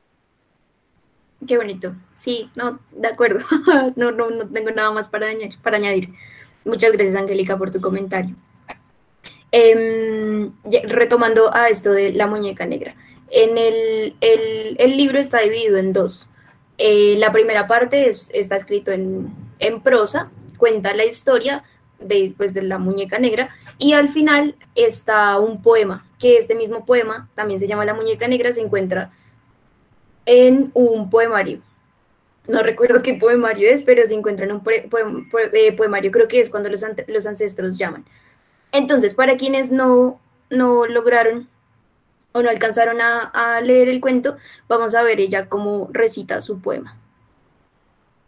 Qué 1.47 1.57
bonito. 1.57 1.95
Sí, 2.13 2.49
no, 2.55 2.79
de 2.91 3.07
acuerdo. 3.07 3.45
no, 3.95 4.11
no, 4.11 4.29
no 4.29 4.49
tengo 4.49 4.71
nada 4.71 4.91
más 4.91 5.07
para 5.07 5.27
añadir, 5.27 5.57
para 5.61 5.77
añadir. 5.77 6.09
Muchas 6.65 6.91
gracias, 6.91 7.15
Angélica, 7.15 7.57
por 7.57 7.71
tu 7.71 7.79
comentario. 7.79 8.35
Em, 9.51 10.51
retomando 10.83 11.53
a 11.55 11.69
esto 11.69 11.91
de 11.91 12.11
la 12.11 12.27
muñeca 12.27 12.65
negra. 12.65 12.95
En 13.31 13.57
el, 13.57 14.15
el, 14.21 14.97
libro 14.97 15.17
está 15.17 15.39
dividido 15.39 15.77
en 15.77 15.93
dos. 15.93 16.29
Eh, 16.77 17.15
la 17.17 17.31
primera 17.31 17.67
parte 17.67 18.09
es, 18.09 18.29
está 18.33 18.55
escrito 18.55 18.91
en, 18.91 19.33
en, 19.59 19.81
prosa, 19.81 20.29
cuenta 20.57 20.93
la 20.93 21.05
historia 21.05 21.63
de, 21.99 22.33
pues, 22.37 22.53
de 22.53 22.61
la 22.61 22.77
muñeca 22.77 23.17
negra 23.17 23.49
y 23.79 23.93
al 23.93 24.09
final 24.09 24.55
está 24.75 25.39
un 25.39 25.61
poema, 25.61 26.05
que 26.19 26.37
este 26.37 26.53
mismo 26.53 26.85
poema, 26.85 27.29
también 27.33 27.59
se 27.59 27.67
llama 27.67 27.85
La 27.85 27.93
muñeca 27.93 28.27
negra, 28.27 28.53
se 28.53 28.61
encuentra 28.61 29.11
en 30.29 30.69
un 30.75 31.09
poemario. 31.09 31.59
No 32.47 32.61
recuerdo 32.61 33.01
qué 33.01 33.15
poemario 33.15 33.67
es, 33.67 33.81
pero 33.81 34.05
se 34.05 34.13
encuentra 34.13 34.45
en 34.45 34.51
un 34.51 34.63
eh, 34.69 35.73
poemario, 35.75 36.11
creo 36.11 36.27
que 36.27 36.39
es 36.39 36.51
cuando 36.51 36.69
los, 36.69 36.85
los 37.07 37.25
ancestros 37.25 37.79
llaman. 37.79 38.05
Entonces, 38.71 39.15
para 39.15 39.37
quienes 39.37 39.71
no, 39.71 40.19
no 40.51 40.85
lograron 40.85 41.49
o 42.31 42.43
no 42.43 42.49
alcanzaron 42.51 43.01
a, 43.01 43.59
leer 43.61 43.89
el 43.89 43.99
cuento, 43.99 44.37
vamos 44.67 44.93
a 44.93 45.01
ver 45.01 45.19
ella 45.19 45.49
cómo 45.49 45.89
recita 45.91 46.41
su 46.41 46.61
poema. 46.61 46.95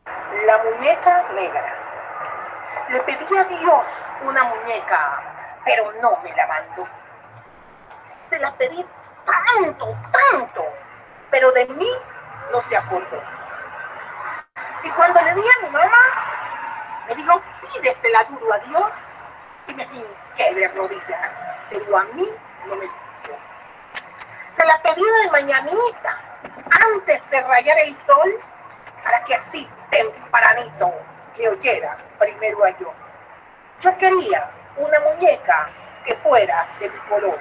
La 0.06 0.64
muñeca 0.64 1.32
negra. 1.36 2.88
Le 2.90 3.00
pedí 3.02 3.38
a 3.38 3.44
Dios 3.44 3.86
una 4.28 4.44
muñeca, 4.46 5.62
pero 5.64 5.92
no 6.02 6.20
me 6.24 6.36
la 6.36 6.48
mandó. 6.48 6.88
Se 8.28 8.40
la 8.40 8.58
pedí 8.58 8.84
tanto, 9.24 9.96
tanto, 10.12 10.64
pero 11.32 11.52
de 11.54 11.66
mí 11.68 11.90
no 12.52 12.62
se 12.70 12.78
acordó. 12.78 13.24
Y 14.84 14.90
cuando 14.92 15.22
le 15.22 15.34
di 15.36 15.42
a 15.42 15.66
mi 15.66 15.70
mamá, 15.70 17.06
me 17.08 17.16
dijo, 17.16 17.42
pídesela 17.62 18.24
duro 18.26 18.54
a 18.54 18.60
Dios, 18.60 18.92
y 19.68 19.74
me 19.74 19.84
hinqué 19.84 20.54
de 20.54 20.68
rodillas, 20.70 21.32
pero 21.70 21.98
a 21.98 22.04
mí 22.04 22.30
no 22.68 22.76
me 22.76 22.88
se 24.58 24.66
la 24.66 24.82
pedí 24.82 25.02
de 25.02 25.32
mañanita, 25.32 26.20
antes 26.70 27.30
de 27.30 27.42
rayar 27.42 27.78
el 27.80 27.96
sol, 28.06 28.40
para 29.04 29.24
que 29.24 29.36
así 29.36 29.68
tempranito 29.90 30.94
le 31.38 31.50
oyera 31.50 31.98
primero 32.20 32.64
a 32.66 32.70
yo. 32.78 32.94
Yo 33.80 33.98
quería 33.98 34.52
una 34.78 35.00
muñeca 35.00 35.70
que 36.06 36.16
fuera 36.18 36.68
de 36.80 36.90
mi 36.90 37.00
color, 37.08 37.40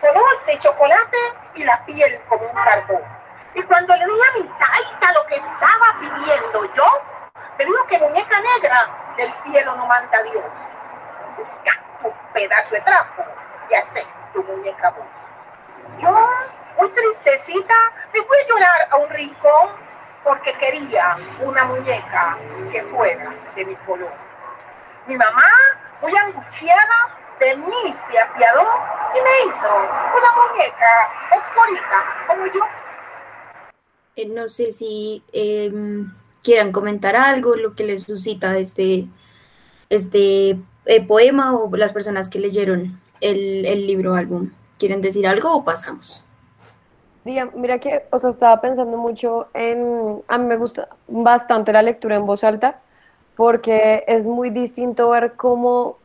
color 0.00 0.44
de 0.46 0.58
chocolate 0.58 1.16
y 1.54 1.64
la 1.64 1.84
piel 1.84 2.20
como 2.28 2.46
un 2.46 2.54
carbón. 2.54 3.02
Y 3.54 3.62
cuando 3.62 3.94
le 3.96 4.04
di 4.04 4.12
a 4.12 4.38
mi 4.38 4.48
taita 4.58 5.12
lo 5.12 5.26
que 5.26 5.36
estaba 5.36 5.98
pidiendo 6.00 6.74
yo, 6.74 6.84
me 7.58 7.64
dijo 7.64 7.86
que 7.86 7.98
muñeca 7.98 8.40
negra 8.40 9.14
del 9.16 9.32
cielo 9.44 9.74
no 9.76 9.86
manda 9.86 10.22
Dios. 10.22 10.44
Busca 11.36 11.82
tu 12.02 12.12
pedazo 12.34 12.70
de 12.70 12.80
trapo 12.82 13.24
y 13.70 13.74
hace 13.74 14.06
tu 14.32 14.42
muñeca 14.42 14.90
voz. 14.90 15.06
Yo, 15.98 16.28
muy 16.78 16.90
tristecita, 16.90 17.74
me 18.12 18.22
fui 18.22 18.36
a 18.36 18.48
llorar 18.48 18.88
a 18.90 18.96
un 18.96 19.08
rincón 19.08 19.70
porque 20.22 20.52
quería 20.54 21.16
una 21.40 21.64
muñeca 21.64 22.36
que 22.70 22.82
fuera 22.84 23.32
de 23.54 23.64
mi 23.64 23.76
color. 23.76 24.12
Mi 25.06 25.16
mamá, 25.16 25.46
muy 26.02 26.14
angustiada, 26.16 27.08
de 27.40 27.56
mí 27.56 27.94
se 28.10 28.18
apiadó 28.18 28.62
y 29.14 29.22
me 29.22 29.50
hizo 29.50 29.76
una 30.16 30.30
muñeca 30.36 31.10
oscurita 31.36 32.04
como 32.26 32.46
yo. 32.46 32.60
Eh, 34.16 34.28
no 34.28 34.48
sé 34.48 34.72
si 34.72 35.22
em, 35.32 36.12
quieran 36.42 36.72
comentar 36.72 37.16
algo, 37.16 37.56
lo 37.56 37.74
que 37.74 37.84
les 37.84 38.04
suscita 38.04 38.56
este, 38.56 39.06
este 39.90 40.58
eh, 40.86 41.06
poema 41.06 41.54
o 41.54 41.74
las 41.76 41.92
personas 41.92 42.28
que 42.28 42.38
leyeron 42.38 43.00
el, 43.20 43.66
el 43.66 43.86
libro 43.86 44.14
álbum. 44.14 44.50
¿Quieren 44.78 45.00
decir 45.00 45.26
algo 45.26 45.54
o 45.54 45.64
pasamos? 45.64 46.26
Mira 47.26 47.80
que, 47.80 48.04
o 48.12 48.18
sea, 48.20 48.30
estaba 48.30 48.60
pensando 48.60 48.96
mucho 48.96 49.48
en, 49.52 50.22
a 50.28 50.38
mí 50.38 50.44
me 50.44 50.56
gusta 50.56 50.88
bastante 51.08 51.72
la 51.72 51.82
lectura 51.82 52.14
en 52.14 52.24
voz 52.24 52.44
alta, 52.44 52.80
porque 53.34 54.04
es 54.06 54.26
muy 54.26 54.50
distinto 54.50 55.10
ver 55.10 55.32
cómo 55.34 55.98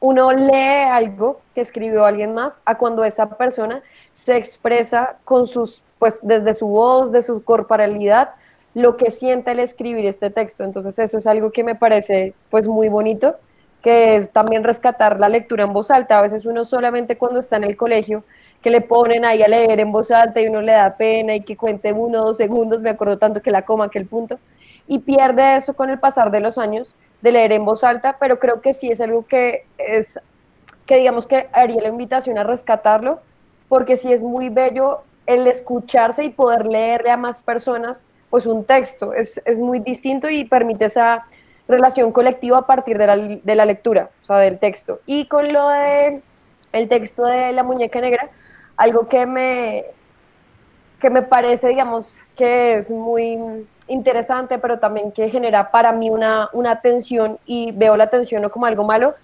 uno 0.00 0.32
lee 0.32 0.88
algo 0.90 1.40
que 1.54 1.60
escribió 1.60 2.04
alguien 2.04 2.34
más 2.34 2.60
a 2.64 2.78
cuando 2.78 3.04
esa 3.04 3.28
persona 3.36 3.82
se 4.12 4.36
expresa 4.36 5.16
con 5.24 5.46
sus, 5.46 5.82
pues 5.98 6.20
desde 6.22 6.54
su 6.54 6.66
voz, 6.66 7.12
de 7.12 7.22
su 7.22 7.44
corporalidad, 7.44 8.30
lo 8.74 8.96
que 8.96 9.10
siente 9.10 9.50
al 9.50 9.60
escribir 9.60 10.06
este 10.06 10.30
texto. 10.30 10.64
Entonces 10.64 10.98
eso 10.98 11.18
es 11.18 11.26
algo 11.26 11.52
que 11.52 11.64
me 11.64 11.74
parece 11.74 12.34
pues 12.50 12.66
muy 12.66 12.88
bonito 12.88 13.36
que 13.82 14.16
es 14.16 14.30
también 14.30 14.64
rescatar 14.64 15.18
la 15.18 15.28
lectura 15.28 15.64
en 15.64 15.72
voz 15.72 15.90
alta. 15.90 16.18
A 16.18 16.22
veces 16.22 16.44
uno 16.44 16.64
solamente 16.64 17.16
cuando 17.16 17.40
está 17.40 17.56
en 17.56 17.64
el 17.64 17.76
colegio, 17.76 18.24
que 18.62 18.70
le 18.70 18.80
ponen 18.82 19.24
ahí 19.24 19.42
a 19.42 19.48
leer 19.48 19.80
en 19.80 19.92
voz 19.92 20.10
alta 20.10 20.40
y 20.40 20.48
uno 20.48 20.60
le 20.60 20.72
da 20.72 20.96
pena 20.96 21.34
y 21.34 21.42
que 21.42 21.56
cuente 21.56 21.92
uno 21.92 22.20
o 22.20 22.24
dos 22.26 22.36
segundos, 22.36 22.82
me 22.82 22.90
acuerdo 22.90 23.18
tanto 23.18 23.40
que 23.40 23.50
la 23.50 23.62
coma, 23.62 23.90
que 23.90 23.98
el 23.98 24.06
punto, 24.06 24.38
y 24.86 24.98
pierde 24.98 25.56
eso 25.56 25.74
con 25.74 25.88
el 25.88 25.98
pasar 25.98 26.30
de 26.30 26.40
los 26.40 26.58
años 26.58 26.94
de 27.22 27.32
leer 27.32 27.52
en 27.52 27.64
voz 27.64 27.84
alta, 27.84 28.16
pero 28.18 28.38
creo 28.38 28.60
que 28.60 28.72
sí 28.72 28.90
es 28.90 29.00
algo 29.00 29.26
que 29.26 29.66
es, 29.78 30.18
que 30.86 30.96
digamos 30.96 31.26
que 31.26 31.48
haría 31.52 31.82
la 31.82 31.88
invitación 31.88 32.38
a 32.38 32.44
rescatarlo, 32.44 33.20
porque 33.68 33.96
sí 33.96 34.12
es 34.12 34.22
muy 34.22 34.48
bello 34.48 35.02
el 35.26 35.46
escucharse 35.46 36.24
y 36.24 36.30
poder 36.30 36.66
leerle 36.66 37.10
a 37.10 37.16
más 37.16 37.42
personas 37.42 38.04
pues 38.30 38.46
un 38.46 38.64
texto, 38.64 39.12
es, 39.12 39.40
es 39.44 39.60
muy 39.60 39.80
distinto 39.80 40.30
y 40.30 40.44
permite 40.44 40.84
esa 40.84 41.26
relación 41.66 42.12
colectiva 42.12 42.58
a 42.58 42.66
partir 42.66 42.96
de 42.96 43.06
la, 43.06 43.16
de 43.16 43.54
la 43.54 43.64
lectura, 43.64 44.10
o 44.20 44.24
sea, 44.24 44.38
del 44.38 44.58
texto. 44.58 45.00
Y 45.06 45.26
con 45.26 45.52
lo 45.52 45.68
de 45.68 46.22
el 46.72 46.88
texto 46.88 47.24
de 47.24 47.52
la 47.52 47.64
muñeca 47.64 48.00
negra, 48.00 48.30
algo 48.76 49.08
que 49.08 49.26
me, 49.26 49.84
que 51.00 51.10
me 51.10 51.22
parece, 51.22 51.68
digamos, 51.68 52.20
que 52.36 52.74
es 52.74 52.90
muy 52.90 53.66
interesante, 53.90 54.58
pero 54.58 54.78
también 54.78 55.12
que 55.12 55.28
genera 55.28 55.70
para 55.70 55.92
mí 55.92 56.10
una, 56.10 56.48
una 56.52 56.80
tensión 56.80 57.38
y 57.44 57.72
veo 57.72 57.96
la 57.96 58.08
tensión 58.08 58.42
no 58.42 58.50
como 58.50 58.66
algo 58.66 58.84
malo, 58.84 59.14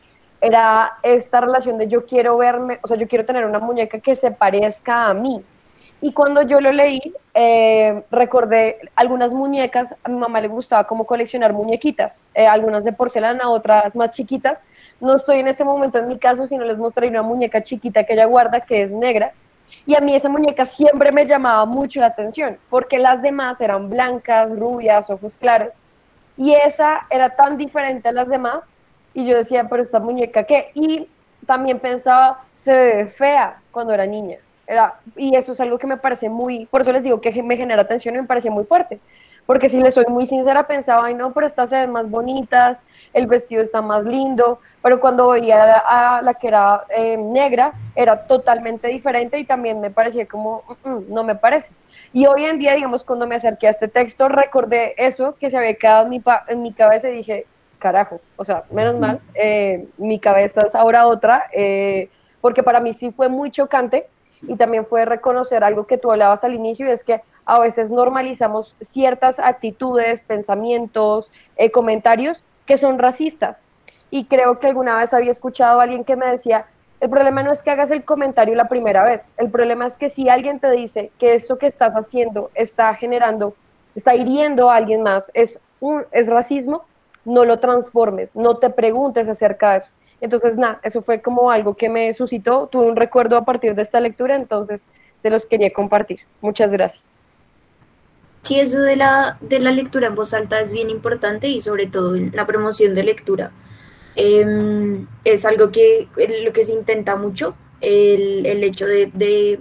era 0.41 0.99
esta 1.03 1.41
relación 1.41 1.79
de 1.79 1.89
yo 1.89 2.05
quiero 2.05 2.37
verme, 2.37 2.79
o 2.83 2.87
sea, 2.87 2.97
yo 2.97 3.09
quiero 3.09 3.25
tener 3.25 3.45
una 3.47 3.59
muñeca 3.59 3.99
que 4.01 4.15
se 4.15 4.31
parezca 4.31 5.07
a 5.07 5.15
mí, 5.15 5.43
y 6.01 6.13
cuando 6.13 6.43
yo 6.43 6.61
lo 6.61 6.73
leí, 6.73 7.01
eh, 7.33 8.03
recordé 8.11 8.79
algunas 8.95 9.33
muñecas, 9.33 9.95
a 10.05 10.09
mi 10.09 10.19
mamá 10.19 10.41
le 10.41 10.49
gustaba 10.49 10.85
como 10.85 11.07
coleccionar 11.07 11.53
muñequitas, 11.55 12.29
eh, 12.35 12.47
algunas 12.47 12.85
de 12.85 12.93
porcelana, 12.93 13.49
otras 13.49 13.97
más 13.97 14.11
chiquitas. 14.11 14.63
No 15.01 15.17
estoy 15.17 15.39
en 15.39 15.49
ese 15.49 15.65
momento 15.65 15.99
en 15.99 16.09
mi 16.09 16.19
caso, 16.19 16.47
sino 16.47 16.65
les 16.65 16.79
mostré 16.79 17.09
una 17.09 17.23
muñeca 17.23 17.63
chiquita 17.63 18.05
que 18.05 18.13
ella 18.13 18.27
guarda, 18.27 18.61
que 18.61 18.83
es 18.83 18.93
negra. 18.93 19.33
Y 19.87 19.95
a 19.95 20.01
mí 20.01 20.15
esa 20.15 20.29
muñeca 20.29 20.67
siempre 20.67 21.13
me 21.13 21.27
llamaba 21.27 21.65
mucho 21.65 22.01
la 22.01 22.07
atención, 22.07 22.59
porque 22.71 22.99
las 22.99 23.23
demás 23.23 23.61
eran 23.61 23.89
blancas, 23.89 24.57
rubias, 24.59 25.11
ojos 25.11 25.37
claros. 25.37 25.75
Y 26.37 26.53
esa 26.53 27.07
era 27.11 27.31
tan 27.31 27.57
diferente 27.57 28.09
a 28.09 28.13
las 28.13 28.29
demás. 28.29 28.73
Y 29.15 29.27
yo 29.27 29.37
decía, 29.37 29.67
pero 29.69 29.83
esta 29.83 30.01
muñeca, 30.01 30.45
¿qué? 30.45 30.71
Y 30.75 31.09
también 31.47 31.79
pensaba, 31.79 32.45
se 32.55 32.73
ve 32.73 33.07
fea 33.07 33.61
cuando 33.71 33.95
era 33.95 34.07
niña 34.07 34.39
y 35.17 35.35
eso 35.37 35.53
es 35.53 35.61
algo 35.61 35.79
que 35.79 35.87
me 35.87 35.97
parece 35.97 36.29
muy, 36.29 36.67
por 36.67 36.81
eso 36.81 36.93
les 36.93 37.05
digo 37.05 37.21
que 37.21 37.43
me 37.43 37.57
genera 37.57 37.83
atención 37.83 38.15
y 38.15 38.21
me 38.21 38.27
parece 38.27 38.51
muy 38.51 38.65
fuerte. 38.65 39.01
Porque 39.47 39.69
si 39.69 39.81
les 39.81 39.95
soy 39.95 40.05
muy 40.09 40.27
sincera, 40.27 40.67
pensaba, 40.67 41.07
ay 41.07 41.15
no, 41.15 41.33
pero 41.33 41.47
estas 41.47 41.71
se 41.71 41.77
ven 41.77 41.93
más 41.93 42.11
bonitas, 42.11 42.83
el 43.17 43.27
vestido 43.27 43.63
está 43.63 43.81
más 43.81 44.05
lindo, 44.05 44.61
pero 44.83 45.01
cuando 45.01 45.31
veía 45.31 45.79
a 45.79 46.21
la 46.21 46.35
que 46.35 46.49
era 46.49 46.85
eh, 46.91 47.17
negra, 47.17 47.73
era 47.95 48.27
totalmente 48.27 48.89
diferente 48.89 49.39
y 49.39 49.45
también 49.47 49.81
me 49.81 49.91
parecía 49.91 50.27
como, 50.27 50.63
mm, 50.85 50.91
mm, 50.91 51.05
no 51.09 51.25
me 51.25 51.35
parece. 51.35 51.73
Y 52.13 52.27
hoy 52.27 52.45
en 52.45 52.59
día, 52.59 52.75
digamos, 52.75 53.05
cuando 53.05 53.27
me 53.27 53.37
acerqué 53.37 53.69
a 53.69 53.71
este 53.71 53.89
texto, 53.89 54.29
recordé 54.29 54.95
eso 54.99 55.35
que 55.41 55.49
se 55.49 55.57
había 55.57 55.75
quedado 55.77 56.05
en 56.05 56.11
mi, 56.11 56.23
en 56.49 56.63
mi 56.63 56.75
cabeza 56.75 57.09
y 57.09 57.15
dije, 57.15 57.47
carajo, 57.79 58.21
o 58.37 58.45
sea, 58.45 58.65
menos 58.71 58.99
mal, 58.99 59.19
eh, 59.35 59.87
mi 59.97 60.19
cabeza 60.19 60.61
es 60.67 60.75
ahora 60.75 61.07
otra, 61.07 61.47
eh, 61.55 62.11
porque 62.43 62.63
para 62.63 62.81
mí 62.81 62.93
sí 62.93 63.13
fue 63.13 63.31
muy 63.31 63.51
chocante 63.51 64.09
y 64.43 64.57
también 64.57 64.85
fue 64.85 65.07
reconocer 65.07 65.65
algo 65.65 65.87
que 65.87 65.97
tú 65.97 66.13
hablabas 66.13 66.45
al 66.45 66.53
inicio 66.53 66.87
y 66.87 66.91
es 66.91 67.03
que 67.03 67.23
a 67.47 67.59
veces 67.61 67.91
normalizamos 67.91 68.77
ciertas 68.81 69.39
actitudes, 69.39 70.27
pensamientos, 70.27 71.33
eh, 71.57 71.71
comentarios 71.71 72.45
que 72.67 72.77
son 72.77 72.99
racistas. 72.99 73.67
Y 74.11 74.25
creo 74.25 74.59
que 74.59 74.67
alguna 74.67 74.99
vez 74.99 75.15
había 75.15 75.31
escuchado 75.31 75.81
a 75.81 75.85
alguien 75.85 76.05
que 76.05 76.17
me 76.17 76.27
decía, 76.27 76.67
el 77.01 77.11
problema 77.11 77.43
no 77.43 77.53
es 77.53 77.63
que 77.63 77.71
hagas 77.71 77.91
el 77.91 78.05
comentario 78.05 78.55
la 78.55 78.69
primera 78.69 79.05
vez, 79.05 79.33
el 79.37 79.51
problema 79.51 79.87
es 79.87 79.99
que 79.99 80.09
si 80.09 80.29
alguien 80.29 80.61
te 80.61 80.71
dice 80.71 81.11
que 81.19 81.35
eso 81.35 81.59
que 81.59 81.67
estás 81.67 81.93
haciendo 81.95 82.51
está 82.55 82.95
generando 82.95 83.55
está 83.97 84.15
hiriendo 84.15 84.71
a 84.71 84.77
alguien 84.77 85.03
más, 85.03 85.31
es, 85.35 85.59
un, 85.81 86.05
es 86.13 86.29
racismo, 86.29 86.85
no 87.25 87.45
lo 87.45 87.59
transformes, 87.59 88.37
no 88.37 88.59
te 88.59 88.71
preguntes 88.71 89.27
acerca 89.27 89.73
de 89.73 89.79
eso. 89.79 89.91
Entonces, 90.21 90.57
nada, 90.57 90.81
eso 90.83 91.03
fue 91.03 91.21
como 91.21 91.51
algo 91.51 91.75
que 91.75 91.89
me 91.89 92.13
suscitó, 92.13 92.69
tuve 92.69 92.87
un 92.87 92.97
recuerdo 92.97 93.37
a 93.37 93.45
partir 93.45 93.75
de 93.75 93.83
esta 93.83 94.01
lectura, 94.01 94.37
entonces 94.37 94.89
se 95.17 95.31
los 95.31 95.45
quería 95.47 95.73
compartir. 95.73 96.21
Muchas 96.41 96.73
gracias. 96.73 97.16
Sí, 98.47 98.61
eso 98.61 98.81
de 98.81 98.95
la, 98.95 99.39
de 99.41 99.59
la 99.59 99.73
lectura 99.73 100.07
en 100.07 100.15
voz 100.15 100.33
alta 100.33 100.61
es 100.61 100.73
bien 100.73 100.89
importante 100.89 101.49
y 101.49 101.61
sobre 101.61 101.87
todo 101.87 102.15
en 102.15 102.31
la 102.35 102.47
promoción 102.47 102.95
de 102.95 103.03
lectura. 103.03 103.51
Em, 104.15 105.07
es 105.25 105.45
algo 105.45 105.71
que 105.71 106.09
lo 106.45 106.53
que 106.53 106.65
se 106.65 106.73
intenta 106.73 107.17
mucho, 107.17 107.57
el, 107.81 108.47
el 108.47 108.63
hecho 108.65 108.87
de, 108.87 109.11
de, 109.13 109.61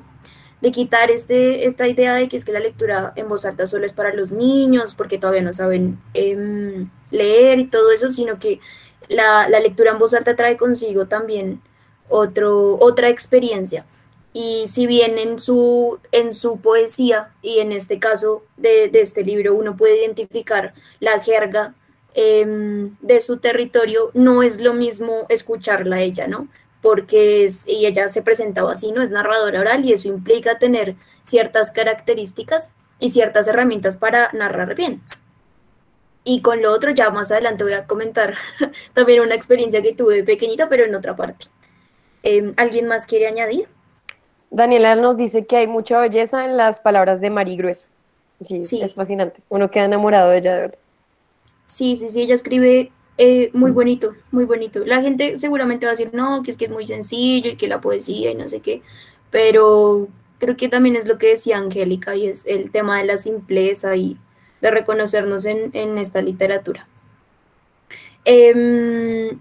quitar 0.72 1.12
este, 1.12 1.66
esta 1.68 1.88
idea 1.88 2.16
de 2.16 2.28
que 2.28 2.38
es 2.38 2.46
que 2.46 2.52
la 2.52 2.60
lectura 2.60 3.14
en 3.16 3.30
voz 3.30 3.46
alta 3.46 3.68
solo 3.68 3.86
es 3.86 3.94
para 3.94 4.14
los 4.14 4.32
niños, 4.32 4.96
porque 4.96 5.20
todavía 5.20 5.44
no 5.44 5.54
saben 5.54 6.00
eh, 6.16 6.86
leer 7.12 7.60
y 7.60 7.68
todo 7.68 7.92
eso, 7.92 8.10
sino 8.10 8.40
que 8.40 8.60
la, 9.08 9.48
lectura 9.48 9.92
en 9.92 10.00
voz 10.00 10.14
alta 10.14 10.36
trae 10.36 10.58
consigo 10.58 11.08
también 11.08 11.62
otro, 12.10 12.78
otra 12.80 13.10
experiencia. 13.10 13.86
Y 14.38 14.68
si 14.68 14.86
bien 14.86 15.18
en 15.18 15.40
su, 15.40 15.98
en 16.12 16.34
su 16.34 16.60
poesía 16.60 17.32
y 17.42 17.60
en 17.60 17.72
este 17.72 18.00
caso 18.00 18.44
de, 18.58 18.92
este 18.94 19.24
libro 19.24 19.56
uno 19.56 19.78
puede 19.78 20.02
identificar 20.02 20.74
la 21.00 21.22
jerga 21.22 21.74
em, 22.16 22.98
de 23.00 23.22
su 23.22 23.38
territorio, 23.38 24.12
no 24.14 24.44
es 24.44 24.60
lo 24.60 24.74
mismo 24.74 25.26
escucharla 25.30 25.96
a 25.96 26.02
ella, 26.02 26.28
¿no? 26.28 26.50
Porque 26.82 27.48
y 27.66 27.86
ella 27.86 28.10
se 28.10 28.22
presentaba 28.22 28.74
así, 28.74 28.92
¿no? 28.92 29.04
Es 29.04 29.10
narradora 29.10 29.62
oral 29.62 29.86
y 29.86 29.94
eso 29.94 30.10
implica 30.10 30.60
tener 30.60 30.96
ciertas 31.24 31.72
características 31.72 32.74
y 33.00 33.12
ciertas 33.12 33.48
herramientas 33.48 33.96
para 33.96 34.32
narrar 34.34 34.76
bien. 34.76 35.02
Y 36.26 36.42
con 36.42 36.62
lo 36.62 36.74
otro 36.74 36.92
ya 36.92 37.10
más 37.10 37.32
adelante 37.32 37.64
voy 37.64 37.74
a 37.74 37.88
comentar 37.88 38.36
también 38.94 39.22
una 39.22 39.36
experiencia 39.36 39.82
que 39.82 39.94
tuve 39.94 40.26
pequeñita, 40.26 40.68
pero 40.68 40.84
en 40.84 40.94
otra 40.94 41.16
parte. 41.16 41.46
Em, 42.22 42.54
¿Alguien 42.58 42.88
más 42.88 43.06
quiere 43.08 43.28
añadir? 43.28 43.70
Daniela 44.52 44.96
nos 44.96 45.18
dice 45.18 45.46
que 45.46 45.58
hay 45.58 45.68
mucha 45.68 46.00
belleza 46.00 46.46
en 46.46 46.58
las 46.58 46.80
palabras 46.80 47.22
de 47.22 47.30
Mari 47.30 47.58
Grueso. 47.58 47.86
Sí, 48.42 48.62
es 48.82 48.94
fascinante. 48.94 49.42
Uno 49.50 49.72
queda 49.72 49.86
enamorado 49.86 50.30
de 50.30 50.38
ella, 50.38 50.54
de 50.56 50.62
verdad. 50.62 50.80
Sí, 51.66 51.96
sí, 51.96 52.10
sí, 52.10 52.22
ella 52.22 52.36
escribe 52.36 52.92
eh, 53.18 53.50
muy 53.54 53.72
bonito, 53.72 54.14
muy 54.32 54.46
bonito. 54.46 54.86
La 54.86 55.02
gente 55.02 55.38
seguramente 55.38 55.86
va 55.86 55.92
a 55.92 55.96
decir, 55.96 56.12
no, 56.14 56.44
que 56.44 56.52
es 56.52 56.58
que 56.58 56.66
es 56.66 56.72
muy 56.72 56.86
sencillo 56.86 57.52
y 57.52 57.56
que 57.56 57.68
la 57.68 57.82
poesía 57.82 58.32
y 58.32 58.36
no 58.36 58.50
sé 58.50 58.60
qué, 58.60 58.82
pero 59.32 60.10
creo 60.40 60.58
que 60.58 60.70
también 60.70 60.96
es 60.96 61.08
lo 61.08 61.18
que 61.18 61.28
decía 61.28 61.58
Angélica 61.58 62.16
y 62.16 62.28
es 62.28 62.46
el 62.46 62.72
tema 62.72 62.98
de 62.98 63.06
la 63.06 63.18
simpleza 63.18 63.96
y 63.96 64.18
de 64.62 64.72
reconocernos 64.72 65.46
en, 65.46 65.98
esta 65.98 66.22
literatura. 66.22 66.88
Em, 68.26 69.40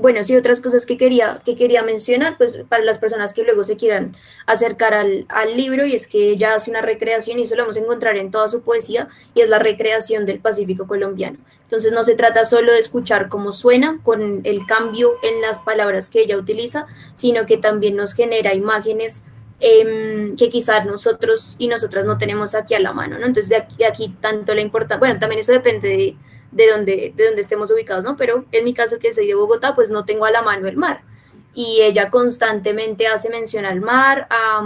bueno, 0.00 0.24
sí, 0.24 0.36
otras 0.36 0.60
cosas 0.60 0.86
que 0.86 0.96
quería, 0.96 1.40
que 1.44 1.56
quería 1.56 1.82
mencionar, 1.82 2.36
pues 2.36 2.54
para 2.68 2.84
las 2.84 2.98
personas 2.98 3.32
que 3.32 3.42
luego 3.42 3.64
se 3.64 3.76
quieran 3.76 4.16
acercar 4.46 4.94
al, 4.94 5.26
libro, 5.56 5.86
y 5.86 5.94
es 5.94 6.06
que 6.06 6.30
ella 6.30 6.54
hace 6.54 6.70
una 6.70 6.82
recreación, 6.82 7.38
y 7.38 7.42
eso 7.42 7.56
lo 7.56 7.62
vamos 7.62 7.76
a 7.76 7.80
encontrar 7.80 8.16
en 8.16 8.30
toda 8.30 8.48
su 8.48 8.62
poesía, 8.62 9.08
y 9.34 9.40
es 9.40 9.48
la 9.48 9.58
recreación 9.58 10.26
del 10.26 10.40
Pacífico 10.40 10.86
colombiano. 10.86 11.38
Entonces 11.62 11.92
no 11.92 12.02
se 12.02 12.14
trata 12.16 12.44
solo 12.44 12.72
de 12.72 12.80
escuchar 12.80 13.28
cómo 13.28 13.52
suena 13.52 14.00
con 14.02 14.40
el 14.44 14.66
cambio 14.66 15.12
en 15.22 15.40
las 15.40 15.58
palabras 15.60 16.08
que 16.08 16.20
ella 16.20 16.36
utiliza, 16.36 16.86
sino 17.14 17.46
que 17.46 17.56
también 17.56 17.96
nos 17.96 18.14
genera 18.14 18.54
imágenes 18.54 19.22
Em, 19.62 20.36
que 20.36 20.48
quizás 20.48 20.86
nosotros 20.86 21.56
y 21.58 21.68
nosotras 21.68 22.06
no 22.06 22.16
tenemos 22.16 22.54
aquí 22.54 22.72
a 22.74 22.80
la 22.80 22.94
mano, 22.94 23.18
¿no? 23.18 23.26
Entonces, 23.26 23.50
de 23.50 23.56
aquí, 23.56 23.84
aquí 23.84 24.16
tanto 24.18 24.54
la 24.54 24.62
importancia, 24.62 24.98
bueno, 24.98 25.20
también 25.20 25.40
eso 25.40 25.52
depende 25.52 25.88
de, 25.88 26.16
de, 26.52 26.68
dónde, 26.68 27.12
de 27.16 27.24
dónde 27.26 27.40
estemos 27.40 27.70
ubicados, 27.70 28.04
¿no? 28.04 28.16
Pero 28.16 28.44
en 28.52 28.64
mi 28.64 28.74
caso, 28.74 28.98
que 28.98 29.12
soy 29.12 29.26
de 29.26 29.34
Bogotá, 29.34 29.74
pues 29.74 29.90
no 29.90 30.04
tengo 30.04 30.24
a 30.24 30.30
la 30.30 30.42
mano 30.42 30.68
el 30.68 30.76
mar. 30.76 31.02
Y 31.54 31.80
ella 31.82 32.10
constantemente 32.10 33.06
hace 33.06 33.28
mención 33.28 33.64
al 33.64 33.80
mar, 33.80 34.28
a, 34.30 34.62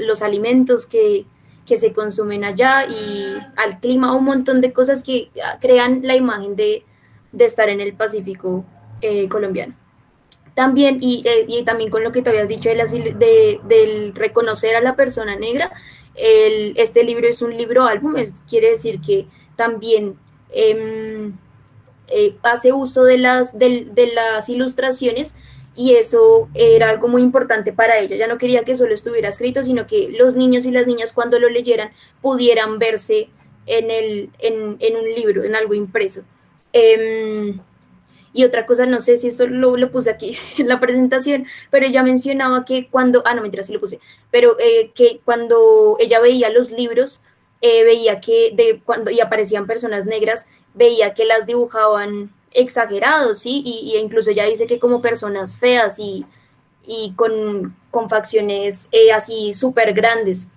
los 0.00 0.22
alimentos 0.22 0.86
que, 0.86 1.26
que 1.66 1.76
se 1.76 1.92
consumen 1.92 2.44
allá 2.44 2.86
y 2.86 3.36
al 3.56 3.80
clima, 3.80 4.14
un 4.14 4.24
montón 4.24 4.60
de 4.60 4.72
cosas 4.72 5.02
que 5.02 5.30
crean 5.60 6.00
la 6.04 6.16
imagen 6.16 6.56
de, 6.56 6.84
de 7.32 7.44
estar 7.44 7.68
en 7.68 7.80
el 7.80 7.94
Pacífico 7.94 8.64
eh, 9.00 9.28
colombiano. 9.28 9.74
También, 10.54 10.98
y, 11.00 11.22
eh, 11.26 11.46
y, 11.48 11.62
también 11.64 11.90
con 11.90 12.04
lo 12.04 12.12
que 12.12 12.20
te 12.20 12.30
habías 12.30 12.48
dicho 12.48 12.68
de, 12.68 12.76
de, 12.76 13.60
del 13.64 14.14
reconocer 14.14 14.76
a 14.76 14.80
la 14.82 14.96
persona 14.96 15.34
negra, 15.34 15.72
el, 16.14 16.74
este 16.76 17.04
libro 17.04 17.26
es 17.26 17.40
un 17.40 17.56
libro 17.56 17.84
álbum, 17.84 18.14
quiere 18.48 18.70
decir 18.70 19.00
que 19.00 19.26
también 19.56 20.18
em, 20.52 21.36
eh, 22.08 22.36
hace 22.42 22.72
uso 22.72 23.04
de 23.04 23.18
las, 23.18 23.58
de, 23.58 23.86
de, 23.90 24.12
las 24.12 24.48
ilustraciones 24.48 25.34
y 25.74 25.94
eso 25.94 26.48
era 26.54 26.90
algo 26.90 27.08
muy 27.08 27.22
importante 27.22 27.72
para 27.72 27.98
ella. 27.98 28.16
Ya 28.16 28.26
no 28.26 28.38
quería 28.38 28.64
que 28.64 28.76
solo 28.76 28.94
estuviera 28.94 29.28
escrito, 29.28 29.64
sino 29.64 29.86
que 29.86 30.08
los 30.10 30.36
niños 30.36 30.66
y 30.66 30.70
las 30.70 30.86
niñas 30.86 31.12
cuando 31.12 31.38
lo 31.38 31.48
leyeran 31.48 31.90
pudieran 32.20 32.78
verse 32.78 33.30
en, 33.66 33.90
el, 33.90 34.30
en, 34.38 34.76
en 34.80 34.96
un 34.96 35.14
libro, 35.14 35.44
en 35.44 35.54
algo 35.54 35.74
impreso. 35.74 36.24
Eh, 36.72 37.54
y 38.34 38.44
otra 38.44 38.66
cosa, 38.66 38.86
no 38.86 39.00
sé 39.00 39.18
si 39.18 39.28
eso 39.28 39.46
lo, 39.46 39.76
lo, 39.76 39.90
puse 39.90 40.10
aquí 40.10 40.36
en 40.58 40.68
la 40.68 40.80
presentación, 40.80 41.46
pero 41.70 41.86
ella 41.86 42.02
mencionaba 42.02 42.64
que 42.64 42.88
cuando, 42.88 43.22
ah, 43.26 43.34
no, 43.34 43.42
mentira, 43.42 43.62
sí 43.62 43.72
lo 43.72 43.80
puse, 43.80 44.00
pero 44.30 44.56
eh, 44.58 44.90
que 44.94 45.20
cuando 45.24 45.96
ella 46.00 46.20
veía 46.20 46.50
los 46.50 46.70
libros, 46.70 47.22
eh, 47.62 47.84
veía 47.84 48.20
que 48.20 48.80
cuando 48.84 49.10
y 49.10 49.20
aparecían 49.20 49.66
personas 49.66 50.04
negras, 50.04 50.46
veía 50.74 51.14
que 51.14 51.24
las 51.24 51.46
dibujaban 51.46 52.32
exagerados, 52.52 53.38
¿sí? 53.38 53.62
Y, 53.64 53.96
incluso 53.96 54.30
ella 54.30 54.44
dice 54.44 54.66
que 54.66 54.78
como 54.78 55.00
personas 55.00 55.56
feas 55.56 55.98
y, 55.98 56.26
y 56.84 57.14
con, 57.14 57.76
con 57.90 58.10
facciones 58.10 58.88
eh, 58.92 59.12
así 59.12 59.54
súper 59.54 59.94
grandes. 59.94 60.48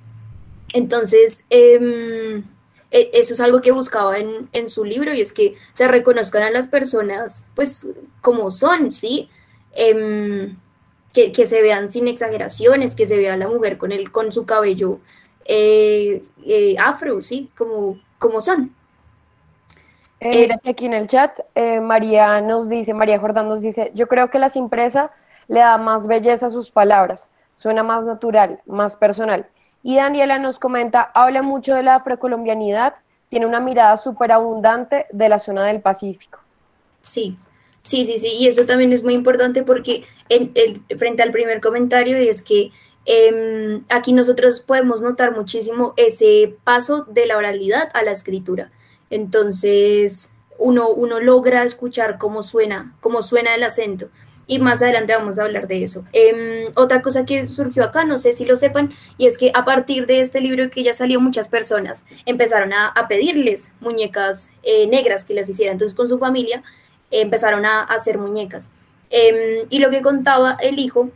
Entonces, 0.74 1.46
eh, 1.52 2.44
e, 2.92 3.10
eso 3.14 3.34
es 3.34 3.40
algo 3.40 3.62
que 3.62 3.72
buscaba 3.72 4.18
en, 4.18 4.50
en, 4.52 4.68
su 4.68 4.84
libro 4.84 5.14
y 5.14 5.22
es 5.22 5.32
que 5.32 5.56
se 5.74 5.88
reconozcan 5.88 6.44
a 6.44 6.52
las 6.52 6.68
personas 6.68 7.46
pues 7.56 7.88
como 8.22 8.52
son, 8.52 8.92
¿sí? 8.92 9.30
Em, 9.74 10.58
que, 11.14 11.32
que, 11.32 11.46
se 11.46 11.62
vean 11.62 11.90
sin 11.90 12.08
exageraciones, 12.08 12.96
que 12.96 13.06
se 13.06 13.18
vea 13.18 13.38
la 13.38 13.48
mujer 13.48 13.78
con, 13.78 13.92
el, 13.92 14.12
con 14.12 14.32
su 14.32 14.46
cabello 14.46 15.00
eh, 15.46 16.24
eh, 16.44 16.76
afro, 16.80 17.22
¿sí? 17.22 17.52
Como, 17.58 18.00
como 18.18 18.42
son. 18.42 18.74
Eh, 20.20 20.50
aquí 20.66 20.88
en 20.88 20.94
el 20.94 21.08
chat, 21.08 21.38
María 21.84 22.42
nos 22.42 22.68
dice, 22.68 22.94
María 22.94 23.20
Jordán 23.20 23.48
nos 23.48 23.62
dice, 23.62 23.92
yo 23.94 24.08
creo 24.08 24.32
que 24.32 24.40
la 24.40 24.50
simpresa 24.50 25.12
le 25.48 25.60
da 25.60 25.78
más 25.78 26.08
belleza 26.08 26.48
a 26.48 26.50
sus 26.50 26.72
palabras, 26.72 27.30
suena 27.54 27.84
más 27.84 28.04
natural, 28.04 28.60
más 28.66 28.96
personal. 28.96 29.48
Y 29.84 29.98
Daniela 29.98 30.40
nos 30.40 30.58
comenta, 30.58 31.12
habla 31.14 31.44
mucho 31.44 31.76
de 31.76 31.84
la 31.84 31.96
afrocolombianidad, 31.96 32.96
tiene 33.30 33.46
una 33.46 33.60
mirada 33.60 33.98
súper 33.98 34.32
abundante 34.32 35.06
de 35.12 35.30
la 35.30 35.38
zona 35.38 35.66
del 35.66 35.82
Pacífico. 35.82 36.40
Sí, 37.02 37.38
sí, 37.84 38.04
sí, 38.06 38.18
sí, 38.18 38.30
y 38.40 38.48
eso 38.48 38.66
también 38.66 38.94
es 38.94 39.04
muy 39.04 39.14
importante 39.14 39.62
porque 39.62 40.04
en, 40.30 40.52
el, 40.56 40.82
frente 40.98 41.22
al 41.22 41.32
primer 41.32 41.62
comentario 41.62 42.18
es 42.18 42.42
que 42.42 42.72
em, 43.06 43.84
aquí 43.90 44.14
nosotros 44.14 44.60
podemos 44.60 45.02
notar 45.02 45.36
muchísimo 45.36 45.94
ese 45.98 46.56
paso 46.64 47.06
de 47.06 47.26
la 47.26 47.38
oralidad 47.38 47.90
a 47.94 48.04
la 48.04 48.12
escritura. 48.12 48.72
Entonces, 49.10 50.30
uno, 50.58 50.90
uno 50.90 51.20
logra 51.20 51.64
escuchar 51.64 52.18
cómo 52.18 52.44
suena, 52.44 52.96
cómo 53.02 53.22
suena 53.22 53.56
el 53.56 53.64
acento 53.64 54.10
y 54.48 54.60
más 54.60 54.82
adelante 54.82 55.16
vamos 55.16 55.40
a 55.40 55.44
hablar 55.44 55.68
de 55.68 55.84
eso. 55.84 56.06
Em, 56.14 56.72
otra 56.76 57.02
cosa 57.02 57.26
que 57.26 57.48
surgió 57.48 57.84
acá, 57.84 58.04
no 58.04 58.18
sé 58.18 58.34
si 58.34 58.46
lo 58.46 58.56
sepan, 58.56 58.94
y 59.18 59.28
es 59.28 59.38
que 59.38 59.52
a 59.54 59.66
partir 59.66 60.06
de 60.06 60.22
este 60.22 60.42
libro 60.42 60.70
que 60.70 60.84
ya 60.84 60.94
salió, 60.94 61.20
muchas 61.20 61.48
personas 61.48 62.06
empezaron 62.26 62.74
a, 62.74 62.94
pedirles 63.08 63.74
muñecas 63.82 64.50
eh, 64.64 64.88
negras 64.88 65.26
que 65.26 65.34
las 65.34 65.48
hicieran. 65.50 65.74
Entonces 65.74 65.96
con 65.96 66.08
su 66.08 66.18
familia 66.18 66.64
empezaron 67.12 67.66
a, 67.66 67.84
hacer 67.84 68.18
muñecas. 68.18 68.72
Em, 69.10 69.66
y 69.70 69.80
lo 69.80 69.90
que 69.90 70.02
contaba 70.02 70.58
el 70.62 70.80
hijo 70.80 71.12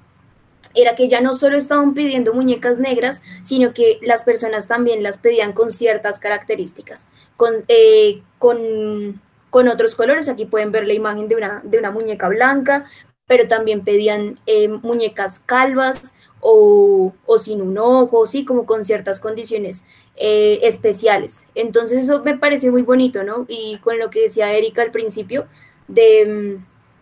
era 0.75 0.95
que 0.95 1.07
ya 1.07 1.21
no 1.21 1.33
solo 1.33 1.57
estaban 1.57 1.93
pidiendo 1.93 2.33
muñecas 2.33 2.79
negras, 2.79 3.21
sino 3.43 3.73
que 3.73 3.99
las 4.01 4.23
personas 4.23 4.67
también 4.67 5.03
las 5.03 5.17
pedían 5.17 5.53
con 5.53 5.71
ciertas 5.71 6.19
características, 6.19 7.07
con, 7.37 7.65
eh, 7.67 8.21
con, 8.37 9.21
con 9.49 9.67
otros 9.67 9.95
colores. 9.95 10.29
Aquí 10.29 10.45
pueden 10.45 10.71
ver 10.71 10.87
la 10.87 10.93
imagen 10.93 11.27
de 11.27 11.35
una, 11.35 11.61
de 11.63 11.79
una 11.79 11.91
muñeca 11.91 12.27
blanca, 12.29 12.85
pero 13.27 13.47
también 13.47 13.83
pedían 13.83 14.39
eh, 14.47 14.67
muñecas 14.67 15.39
calvas 15.39 16.13
o, 16.41 17.13
sin 17.37 17.61
un 17.61 17.77
ojo, 17.77 18.25
sí, 18.25 18.45
como 18.45 18.65
con 18.65 18.85
ciertas 18.85 19.19
condiciones 19.19 19.85
eh, 20.15 20.59
especiales. 20.63 21.45
Entonces 21.55 21.99
eso 21.99 22.23
me 22.23 22.37
parece 22.37 22.71
muy 22.71 22.81
bonito, 22.81 23.23
¿no? 23.23 23.45
Y 23.47 23.77
con 23.79 23.99
lo 23.99 24.09
que 24.09 24.21
decía 24.21 24.51
Erika 24.53 24.81
al 24.81 24.91
principio, 24.91 25.47
de, 25.87 26.59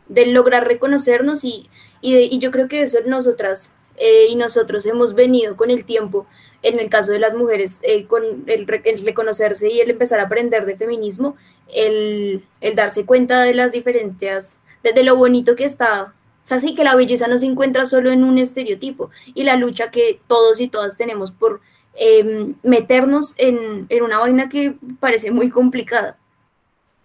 lograr 0.09 0.67
reconocernos 0.67 1.43
y, 1.43 1.69
y, 2.01 2.39
yo 2.39 2.51
creo 2.51 2.67
que 2.67 2.81
eso 2.81 2.99
nosotras 3.05 3.73
eh, 3.97 4.27
y 4.29 4.35
nosotros 4.35 4.85
hemos 4.85 5.13
venido 5.13 5.55
con 5.55 5.71
el 5.71 5.85
tiempo 5.85 6.27
en 6.63 6.79
el 6.79 6.89
caso 6.89 7.11
de 7.11 7.19
las 7.19 7.33
mujeres, 7.33 7.79
eh, 7.83 8.05
con 8.05 8.23
el, 8.47 8.67
reconocerse 8.67 9.71
y 9.71 9.79
el 9.79 9.91
empezar 9.91 10.19
a 10.19 10.23
aprender 10.23 10.65
de 10.65 10.75
feminismo, 10.75 11.35
el, 11.73 12.43
darse 12.75 13.05
cuenta 13.05 13.41
de 13.41 13.53
las 13.53 13.71
diferencias, 13.71 14.59
de, 14.83 15.03
lo 15.03 15.15
bonito 15.15 15.55
que 15.55 15.65
está. 15.65 16.13
O 16.43 16.47
sea, 16.47 16.59
sí 16.59 16.75
que 16.75 16.83
la 16.83 16.95
belleza 16.95 17.27
no 17.27 17.37
se 17.37 17.45
encuentra 17.45 17.85
solo 17.85 18.11
en 18.11 18.23
un 18.23 18.37
estereotipo 18.37 19.09
y 19.33 19.43
la 19.43 19.55
lucha 19.57 19.91
que 19.91 20.19
todos 20.27 20.61
y 20.61 20.67
todas 20.69 20.95
tenemos 20.97 21.31
por 21.31 21.61
em, 21.95 22.55
meternos 22.63 23.33
en, 23.37 23.85
en, 23.89 24.03
una 24.03 24.19
vaina 24.19 24.49
que 24.49 24.75
parece 24.99 25.31
muy 25.31 25.49
complicada. 25.49 26.17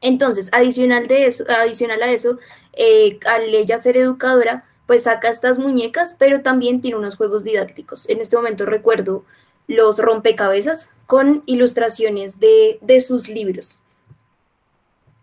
Entonces, 0.00 0.48
adicional, 0.52 1.06
de 1.08 1.26
eso, 1.26 1.44
adicional 1.48 2.02
a 2.02 2.10
eso, 2.10 2.38
eh, 2.72 3.18
al 3.26 3.54
ella 3.54 3.78
ser 3.78 3.96
educadora, 3.96 4.64
pues 4.92 5.04
saca 5.04 5.30
estas 5.30 5.58
muñecas, 5.58 6.16
pero 6.18 6.42
también 6.42 6.82
tiene 6.82 6.98
unos 6.98 7.16
juegos 7.16 7.44
didácticos. 7.44 8.06
En 8.10 8.20
este 8.20 8.36
momento 8.36 8.66
recuerdo 8.66 9.24
los 9.66 9.98
rompecabezas 9.98 10.90
con 11.06 11.42
ilustraciones 11.46 12.40
de, 12.40 13.00
sus 13.00 13.26
libros. 13.26 13.78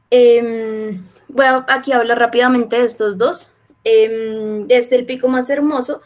Em, 0.09 1.05
voy 1.27 1.45
a 1.45 1.63
aquí 1.67 1.91
hablar 1.91 2.17
rápidamente 2.17 2.79
de 2.79 2.85
estos 2.85 3.19
dos. 3.19 3.51
Eh, 3.83 4.63
desde 4.65 4.95
el 4.95 5.05
pico 5.05 5.27
más 5.27 5.51
hermoso, 5.51 6.01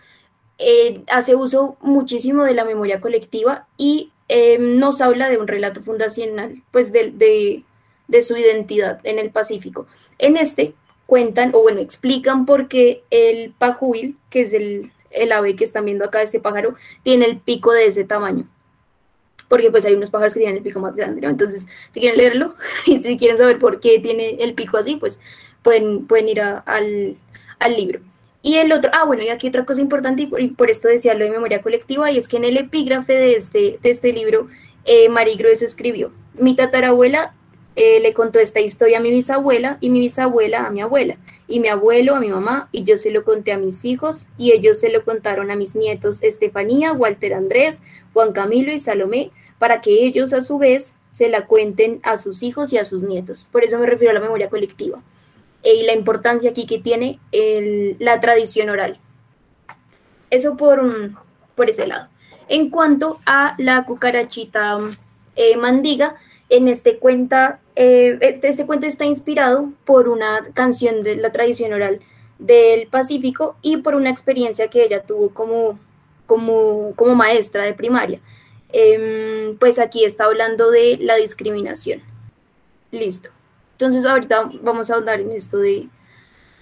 eh, 0.57 1.05
hace 1.09 1.33
uso 1.33 1.77
muchísimo 1.79 2.43
de 2.43 2.55
la 2.55 2.65
memoria 2.65 2.99
colectiva 2.99 3.69
y 3.77 4.11
em, 4.27 4.77
nos 4.77 4.99
habla 4.99 5.29
de 5.29 5.37
un 5.37 5.47
relato 5.47 5.81
fundacional, 5.81 6.61
pues 6.71 6.91
de, 6.91 7.11
de, 7.11 7.63
de 8.09 8.21
su 8.23 8.35
identidad 8.35 8.99
en 9.05 9.19
el 9.19 9.31
Pacífico. 9.31 9.87
En 10.17 10.35
este 10.35 10.75
cuentan, 11.05 11.51
o 11.53 11.61
bueno, 11.61 11.79
explican 11.79 12.45
por 12.45 12.67
qué 12.67 13.03
el 13.09 13.51
pajuil, 13.51 14.17
que 14.29 14.41
es 14.41 14.53
el, 14.53 14.91
el 15.11 15.31
ave 15.31 15.55
que 15.55 15.63
están 15.63 15.85
viendo 15.85 16.05
acá, 16.05 16.21
este 16.21 16.39
pájaro, 16.39 16.75
tiene 17.03 17.25
el 17.25 17.37
pico 17.37 17.71
de 17.71 17.85
ese 17.85 18.03
tamaño. 18.03 18.47
Porque 19.47 19.69
pues 19.69 19.85
hay 19.85 19.93
unos 19.93 20.09
pájaros 20.09 20.33
que 20.33 20.39
tienen 20.39 20.57
el 20.57 20.63
pico 20.63 20.79
más 20.79 20.95
grande, 20.95 21.21
¿no? 21.21 21.29
Entonces, 21.29 21.67
si 21.91 21.99
quieren 21.99 22.17
leerlo 22.17 22.55
y 22.85 22.99
si 23.01 23.17
quieren 23.17 23.37
saber 23.37 23.59
por 23.59 23.79
qué 23.79 23.99
tiene 23.99 24.37
el 24.39 24.53
pico 24.53 24.77
así, 24.77 24.95
pues 24.95 25.19
pueden, 25.61 26.07
pueden 26.07 26.29
ir 26.29 26.41
al, 26.41 27.17
al, 27.59 27.75
libro. 27.75 27.99
Y 28.41 28.55
el 28.55 28.71
otro, 28.71 28.91
ah, 28.93 29.05
bueno, 29.05 29.23
y 29.23 29.29
aquí 29.29 29.47
otra 29.47 29.65
cosa 29.65 29.81
importante, 29.81 30.23
y 30.23 30.47
por, 30.47 30.69
esto 30.69 30.87
decía 30.87 31.13
lo 31.13 31.23
de 31.23 31.31
memoria 31.31 31.61
colectiva, 31.61 32.11
y 32.11 32.17
es 32.17 32.27
que 32.27 32.37
en 32.37 32.43
el 32.43 32.57
epígrafe 32.57 33.13
de 33.13 33.35
este, 33.35 33.79
de 33.81 33.89
este 33.89 34.11
libro, 34.11 34.49
eh, 34.83 35.07
Marí 35.07 35.35
Grueso 35.35 35.63
escribió, 35.63 36.11
mi 36.33 36.55
tatarabuela 36.55 37.33
eh, 37.75 37.99
le 38.01 38.13
contó 38.13 38.39
esta 38.39 38.59
historia 38.59 38.99
a 38.99 39.01
mi 39.01 39.09
bisabuela 39.09 39.77
y 39.81 39.89
mi 39.89 39.99
bisabuela 39.99 40.67
a 40.67 40.69
mi 40.69 40.81
abuela 40.81 41.17
y 41.47 41.59
mi 41.59 41.69
abuelo 41.69 42.15
a 42.15 42.19
mi 42.19 42.29
mamá 42.29 42.69
y 42.71 42.83
yo 42.83 42.97
se 42.97 43.11
lo 43.11 43.23
conté 43.23 43.51
a 43.51 43.57
mis 43.57 43.83
hijos 43.83 44.27
y 44.37 44.51
ellos 44.51 44.79
se 44.79 44.91
lo 44.91 45.03
contaron 45.03 45.49
a 45.49 45.55
mis 45.55 45.75
nietos 45.75 46.21
Estefanía, 46.21 46.93
Walter 46.93 47.33
Andrés, 47.33 47.81
Juan 48.13 48.31
Camilo 48.31 48.71
y 48.71 48.79
Salomé 48.79 49.31
para 49.57 49.81
que 49.81 50.05
ellos 50.05 50.33
a 50.33 50.41
su 50.41 50.57
vez 50.59 50.93
se 51.09 51.29
la 51.29 51.47
cuenten 51.47 51.99
a 52.03 52.17
sus 52.17 52.43
hijos 52.43 52.73
y 52.73 52.77
a 52.77 52.85
sus 52.85 53.03
nietos. 53.03 53.49
Por 53.51 53.63
eso 53.63 53.77
me 53.79 53.85
refiero 53.85 54.11
a 54.11 54.13
la 54.15 54.19
memoria 54.19 54.49
colectiva 54.49 55.01
e, 55.63 55.75
y 55.75 55.83
la 55.83 55.93
importancia 55.93 56.51
aquí 56.51 56.65
que 56.65 56.79
tiene 56.79 57.19
la 57.99 58.19
tradición 58.19 58.69
oral. 58.69 58.99
Eso 60.29 60.57
por, 60.57 60.81
por 61.55 61.69
ese 61.69 61.87
lado. 61.87 62.07
En 62.49 62.69
cuanto 62.69 63.19
a 63.25 63.55
la 63.57 63.85
cucarachita 63.85 64.77
eh, 65.35 65.55
mandiga, 65.57 66.15
en 66.53 66.67
este, 66.67 66.99
cuenta, 66.99 67.59
eh, 67.75 68.19
este, 68.21 68.47
este 68.47 68.67
cuento 68.67 68.85
está 68.85 69.05
inspirado 69.05 69.71
por 69.85 70.07
una 70.07 70.43
canción 70.53 71.01
de 71.01 71.15
la 71.15 71.31
tradición 71.31 71.73
oral 71.73 71.99
del 72.37 72.87
Pacífico 72.89 73.55
y 73.63 73.77
por 73.77 73.95
una 73.95 74.11
experiencia 74.11 74.67
que 74.67 74.83
ella 74.83 75.01
tuvo 75.01 75.29
como, 75.33 75.79
como, 76.27 76.93
como 76.95 77.15
maestra 77.15 77.65
de 77.65 77.73
primaria. 77.73 78.19
Em, 78.71 79.57
pues 79.57 79.79
aquí 79.79 80.05
está 80.05 80.25
hablando 80.25 80.69
de 80.69 80.99
la 81.01 81.15
discriminación. 81.15 82.01
Listo. 82.91 83.31
Entonces 83.71 84.05
ahorita 84.05 84.51
vamos 84.61 84.91
a 84.91 84.95
hablar 84.95 85.21
en 85.21 85.31
esto 85.31 85.57
de, 85.57 85.89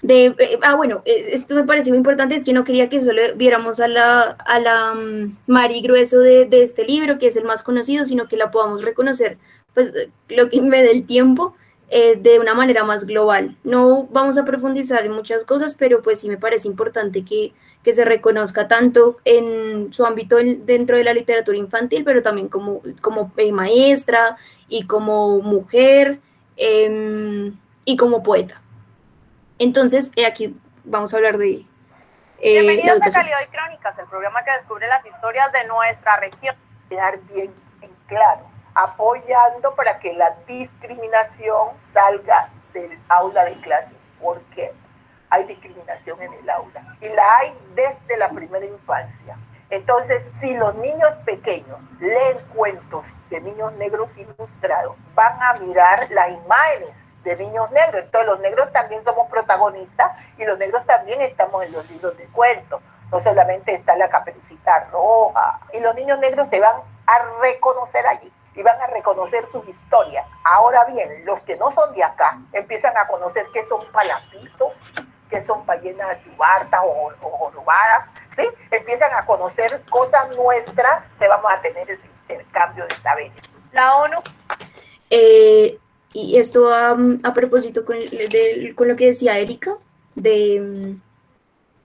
de 0.01 0.27
eh, 0.37 0.59
ah, 0.61 0.75
bueno, 0.75 1.01
esto 1.03 1.53
me 1.53 1.65
parece 1.65 1.89
muy 1.89 1.97
importante, 1.97 2.35
es 2.35 2.45
que 2.45 2.53
no 2.53 2.63
quería 2.63 2.87
que 2.87 3.01
solo 3.01 3.21
viéramos 3.35 3.81
a 3.81 3.89
la, 3.89 4.21
a 4.21 4.59
la 4.61 4.93
um, 4.93 5.35
Mari 5.47 5.81
Grueso 5.81 6.19
de, 6.19 6.45
de, 6.45 6.63
este 6.63 6.85
libro, 6.85 7.17
que 7.17 7.27
es 7.27 7.35
el 7.35 7.43
más 7.43 7.61
conocido, 7.61 8.05
sino 8.05 8.29
que 8.29 8.37
la 8.37 8.51
podamos 8.51 8.83
reconocer 8.83 9.37
pues 9.73 9.93
lo 10.29 10.49
que 10.49 10.61
me 10.61 10.83
dé 10.83 10.91
el 10.91 11.05
tiempo 11.05 11.55
eh, 11.93 12.15
de 12.15 12.39
una 12.39 12.53
manera 12.53 12.85
más 12.85 13.05
global. 13.05 13.57
No 13.63 14.03
vamos 14.11 14.37
a 14.37 14.45
profundizar 14.45 15.05
en 15.05 15.11
muchas 15.11 15.43
cosas, 15.43 15.75
pero 15.75 16.01
pues 16.01 16.21
sí 16.21 16.29
me 16.29 16.37
parece 16.37 16.69
importante 16.69 17.25
que, 17.25 17.51
que 17.83 17.91
se 17.91 18.05
reconozca 18.05 18.69
tanto 18.69 19.17
en 19.25 19.91
su 19.91 20.05
ámbito 20.05 20.37
dentro 20.37 20.95
de 20.95 21.03
la 21.03 21.13
literatura 21.13 21.57
infantil, 21.57 22.05
pero 22.05 22.21
también 22.21 22.47
como, 22.47 22.81
como 23.01 23.33
eh, 23.35 23.51
maestra 23.51 24.37
y 24.69 24.87
como 24.87 25.39
mujer 25.39 26.19
em, 26.55 27.57
y 27.83 27.97
como 27.97 28.23
poeta. 28.23 28.61
Entonces, 29.59 30.11
eh, 30.15 30.25
aquí 30.25 30.55
vamos 30.85 31.13
a 31.13 31.17
hablar 31.17 31.37
de... 31.37 31.65
Bienvenidos 32.41 33.01
a 33.01 33.09
Calidad 33.11 33.37
y 33.45 33.51
Crónicas, 33.51 33.99
el 33.99 34.05
programa 34.05 34.43
que 34.45 34.51
descubre 34.51 34.87
las 34.87 35.05
historias 35.05 35.51
de 35.51 35.65
nuestra 35.65 36.17
región. 36.21 36.55
Quedar 36.89 37.19
bien 37.33 37.51
en 37.81 37.89
claro 38.07 38.50
apoyando 38.73 39.75
para 39.75 39.99
que 39.99 40.13
la 40.13 40.35
discriminación 40.47 41.69
salga 41.93 42.49
del 42.73 42.97
aula 43.09 43.45
de 43.45 43.55
clase, 43.61 43.91
porque 44.21 44.73
hay 45.29 45.45
discriminación 45.45 46.21
en 46.21 46.33
el 46.33 46.49
aula 46.49 46.83
y 47.01 47.09
la 47.09 47.37
hay 47.37 47.57
desde 47.73 48.17
la 48.17 48.29
primera 48.29 48.65
infancia. 48.65 49.37
Entonces, 49.69 50.23
si 50.41 50.55
los 50.57 50.75
niños 50.75 51.15
pequeños 51.25 51.79
leen 51.99 52.37
cuentos 52.53 53.05
de 53.29 53.39
niños 53.39 53.71
negros 53.73 54.09
ilustrados, 54.17 54.97
van 55.15 55.41
a 55.41 55.53
mirar 55.53 56.11
las 56.11 56.31
imágenes 56.31 56.93
de 57.23 57.37
niños 57.37 57.71
negros. 57.71 58.03
Entonces, 58.03 58.29
los 58.29 58.39
negros 58.41 58.71
también 58.73 59.01
somos 59.05 59.29
protagonistas 59.29 60.11
y 60.37 60.43
los 60.43 60.59
negros 60.59 60.85
también 60.85 61.21
estamos 61.21 61.63
en 61.63 61.71
los 61.71 61.89
libros 61.89 62.17
de 62.17 62.25
cuentos. 62.27 62.81
No 63.11 63.21
solamente 63.21 63.73
está 63.73 63.95
la 63.95 64.09
caperucita 64.09 64.89
roja. 64.91 65.61
Y 65.71 65.79
los 65.79 65.95
niños 65.95 66.19
negros 66.19 66.49
se 66.49 66.59
van 66.59 66.75
a 67.05 67.19
reconocer 67.41 68.05
allí 68.07 68.31
y 68.55 68.61
van 68.61 68.79
a 68.81 68.87
reconocer 68.87 69.45
su 69.51 69.63
historia. 69.67 70.25
Ahora 70.43 70.85
bien, 70.85 71.25
los 71.25 71.39
que 71.41 71.55
no 71.57 71.71
son 71.71 71.93
de 71.93 72.03
acá 72.03 72.39
empiezan 72.53 72.97
a 72.97 73.07
conocer 73.07 73.45
qué 73.53 73.63
son 73.65 73.79
palafitos, 73.91 74.75
qué 75.29 75.41
son 75.45 75.65
ballenas 75.65 76.21
tubartas 76.23 76.81
o, 76.83 77.11
o 77.21 77.51
¿sí? 78.35 78.43
Empiezan 78.69 79.13
a 79.13 79.25
conocer 79.25 79.81
cosas 79.89 80.29
nuestras 80.35 81.05
que 81.19 81.27
vamos 81.27 81.51
a 81.51 81.61
tener 81.61 81.89
ese 81.89 82.05
intercambio 82.23 82.85
de 82.85 82.95
saberes. 82.95 83.33
La 83.71 83.95
ONU. 83.95 84.17
Eh, 85.09 85.77
y 86.13 86.37
esto 86.37 86.73
a, 86.73 86.95
propósito 87.33 87.85
con, 87.85 87.95
con, 88.75 88.87
lo 88.87 88.95
que 88.95 89.07
decía 89.07 89.37
Erika 89.37 89.77
de, 90.15 90.95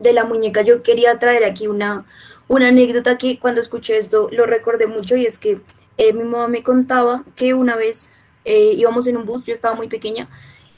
de 0.00 0.12
la 0.12 0.24
muñeca, 0.24 0.62
yo 0.62 0.82
quería 0.82 1.18
traer 1.18 1.44
aquí 1.44 1.68
una, 1.68 2.04
una 2.48 2.68
anécdota 2.68 3.18
que 3.18 3.38
cuando 3.38 3.60
escuché 3.60 3.98
esto 3.98 4.28
lo 4.32 4.46
recordé 4.46 4.86
mucho 4.86 5.16
y 5.16 5.26
es 5.26 5.38
que 5.38 5.60
eh, 5.98 6.12
mi 6.12 6.24
mamá 6.24 6.48
me 6.48 6.62
contaba 6.62 7.24
que 7.34 7.54
una 7.54 7.76
vez 7.76 8.12
eh, 8.44 8.74
íbamos 8.76 9.06
en 9.06 9.16
un 9.16 9.26
bus, 9.26 9.44
yo 9.44 9.52
estaba 9.52 9.74
muy 9.74 9.88
pequeña, 9.88 10.28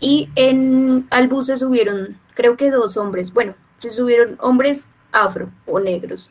y 0.01 0.29
en, 0.37 1.07
al 1.11 1.29
bus 1.29 1.47
se 1.47 1.57
subieron, 1.57 2.19
creo 2.35 2.57
que 2.57 2.71
dos 2.71 2.97
hombres, 2.97 3.33
bueno, 3.33 3.55
se 3.79 3.91
subieron 3.91 4.37
hombres 4.41 4.89
afro 5.13 5.51
o 5.67 5.81
negros. 5.81 6.31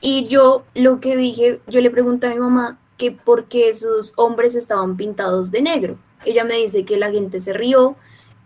Y 0.00 0.24
yo 0.24 0.64
lo 0.74 1.00
que 1.00 1.16
dije, 1.16 1.60
yo 1.66 1.80
le 1.80 1.90
pregunté 1.90 2.26
a 2.26 2.30
mi 2.30 2.38
mamá 2.38 2.78
que 2.96 3.12
por 3.12 3.46
qué 3.46 3.68
esos 3.68 4.12
hombres 4.16 4.54
estaban 4.54 4.96
pintados 4.96 5.50
de 5.50 5.62
negro. 5.62 5.98
Ella 6.24 6.44
me 6.44 6.56
dice 6.56 6.84
que 6.84 6.96
la 6.98 7.10
gente 7.10 7.40
se 7.40 7.52
rió 7.52 7.96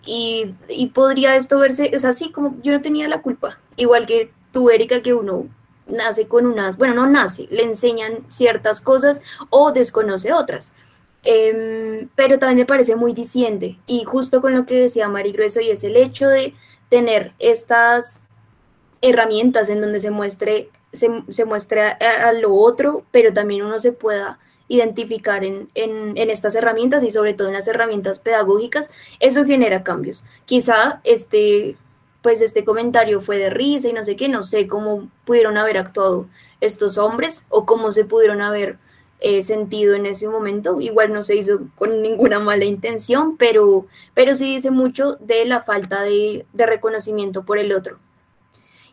y, 0.07 0.55
y 0.68 0.89
podría 0.89 1.37
esto 1.37 1.59
verse, 1.59 1.93
o 1.95 1.99
sea, 1.99 2.12
sí, 2.12 2.30
como 2.30 2.57
yo 2.62 2.72
no 2.72 2.80
tenía 2.80 3.09
la 3.09 3.22
culpa, 3.22 3.59
igual 3.76 4.07
que 4.07 4.32
tú, 4.53 4.70
Erika, 4.70 5.03
que 5.03 5.14
uno 5.14 5.47
nace 5.87 6.28
con 6.28 6.47
unas, 6.47 6.76
bueno, 6.76 6.95
no 6.95 7.07
nace, 7.07 7.47
le 7.51 7.64
enseñan 7.64 8.24
ciertas 8.28 8.80
cosas 8.80 9.22
o 9.51 9.72
desconoce 9.72 10.32
otras. 10.32 10.72
Em, 11.24 12.09
pero 12.14 12.39
también 12.39 12.59
me 12.59 12.66
parece 12.66 12.97
muy 12.97 13.14
diciente 13.14 13.78
y 13.87 14.05
justo 14.05 14.43
con 14.43 14.55
lo 14.55 14.66
que 14.66 14.78
decía 14.78 15.09
Mari 15.09 15.32
Grueso 15.32 15.61
y 15.61 15.70
es 15.70 15.82
el 15.82 15.97
hecho 15.97 16.28
de 16.28 16.55
tener 16.91 17.32
estas 17.39 18.22
herramientas 19.01 19.70
en 19.70 19.80
donde 19.80 20.01
se 20.01 20.11
muestre, 20.11 20.68
se, 20.93 21.09
se 21.30 21.45
muestre 21.47 21.80
a, 21.82 22.32
lo 22.32 22.55
otro, 22.55 23.05
pero 23.11 23.32
también 23.32 23.62
uno 23.62 23.78
se 23.78 23.93
pueda 23.93 24.39
identificar 24.68 25.45
en, 25.45 25.70
en, 25.74 26.16
en, 26.16 26.30
estas 26.30 26.55
herramientas 26.55 27.05
y 27.05 27.11
sobre 27.11 27.35
todo 27.35 27.49
en 27.49 27.55
las 27.55 27.68
herramientas 27.68 28.18
pedagógicas, 28.18 28.91
eso 29.20 29.45
genera 29.45 29.82
cambios. 29.82 30.24
Quizá 30.47 31.01
este, 31.05 31.76
pues 32.25 32.41
este 32.41 32.64
comentario 32.64 33.20
fue 33.20 33.37
de 33.37 33.51
risa 33.51 33.87
y 33.91 33.93
no 33.93 34.03
sé 34.03 34.16
qué, 34.16 34.29
no 34.29 34.43
sé 34.43 34.66
cómo 34.66 35.11
pudieron 35.27 35.59
haber 35.59 35.77
actuado 35.77 36.27
estos 36.62 36.97
hombres 36.97 37.45
o 37.51 37.66
cómo 37.66 37.93
se 37.93 38.07
pudieron 38.07 38.41
haber 38.41 38.79
eh, 39.20 39.43
sentido 39.43 39.95
en 39.95 40.07
ese 40.07 40.27
momento. 40.27 40.81
Igual 40.81 41.12
no 41.12 41.22
se 41.22 41.37
hizo 41.37 41.61
con 41.77 42.01
ninguna 42.01 42.39
mala 42.39 42.64
intención, 42.64 43.37
pero, 43.37 43.87
pero 44.14 44.35
sí 44.35 44.55
dice 44.55 44.70
mucho 44.70 45.18
de 45.20 45.45
la 45.45 45.61
falta 45.61 46.03
de, 46.03 46.47
reconocimiento 46.55 47.45
por 47.45 47.59
el 47.59 47.72
otro. 47.72 47.99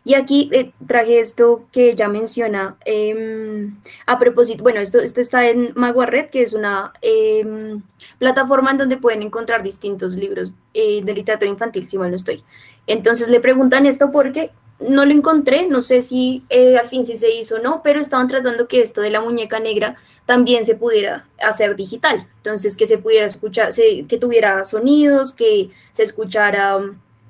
Y 0.04 0.12
aquí 0.12 0.50
eh, 0.52 0.72
traje 0.86 1.18
esto 1.18 1.64
que 1.72 1.94
ya 1.94 2.08
menciona 2.08 2.76
em, 2.84 3.78
a 4.04 4.18
propósito, 4.18 4.62
bueno, 4.62 4.80
esto, 4.80 4.98
esto 4.98 5.22
está 5.22 5.48
en 5.48 5.72
Maguared, 5.74 6.28
que 6.28 6.42
es 6.42 6.52
una 6.52 6.92
em, 7.00 7.82
plataforma 8.18 8.72
en 8.72 8.78
donde 8.78 8.96
pueden 8.98 9.22
encontrar 9.22 9.62
distintos 9.62 10.16
libros 10.16 10.54
eh, 10.74 11.02
de 11.02 11.14
literatura 11.14 11.50
infantil, 11.50 11.88
si 11.88 11.96
mal 11.96 12.10
no 12.10 12.16
estoy. 12.16 12.44
Entonces 12.86 13.28
le 13.28 13.40
preguntan 13.40 13.86
esto 13.86 14.10
porque 14.10 14.50
no 14.88 15.04
lo 15.04 15.12
encontré, 15.12 15.66
no 15.66 15.82
sé 15.82 16.02
si 16.02 16.44
eh, 16.48 16.76
al 16.76 16.88
fin 16.88 17.04
sí 17.04 17.16
se 17.16 17.30
hizo 17.30 17.56
o 17.56 17.58
no, 17.58 17.82
pero 17.82 18.00
estaban 18.00 18.28
tratando 18.28 18.66
que 18.68 18.80
esto 18.80 19.00
de 19.00 19.10
la 19.10 19.20
muñeca 19.20 19.60
negra 19.60 19.96
también 20.26 20.64
se 20.64 20.74
pudiera 20.74 21.28
hacer 21.40 21.76
digital. 21.76 22.28
Entonces, 22.38 22.76
que 22.76 22.86
se 22.86 22.98
pudiera 22.98 23.26
escuchar, 23.26 23.70
que 23.74 24.18
tuviera 24.18 24.64
sonidos, 24.64 25.32
que 25.32 25.70
se 25.92 26.02
escuchara 26.02 26.78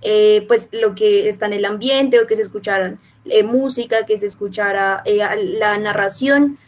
eh, 0.02 0.44
pues 0.48 0.68
lo 0.72 0.94
que 0.94 1.28
está 1.28 1.46
en 1.46 1.52
el 1.54 1.64
ambiente 1.64 2.20
o 2.20 2.26
que 2.26 2.36
se 2.36 2.42
escucharan 2.42 3.00
eh, 3.24 3.42
música, 3.42 4.04
que 4.06 4.18
se 4.18 4.26
escuchara 4.26 5.02
la 5.04 5.78
narración 5.78 6.58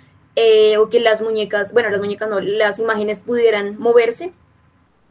o 0.79 0.89
que 0.89 1.01
las 1.01 1.23
muñecas, 1.23 1.73
bueno, 1.73 1.91
las 1.91 2.01
muñecas 2.01 2.29
no, 2.29 2.41
las 2.41 2.79
imágenes 2.79 3.21
pudieran 3.21 3.79
moverse. 3.79 4.33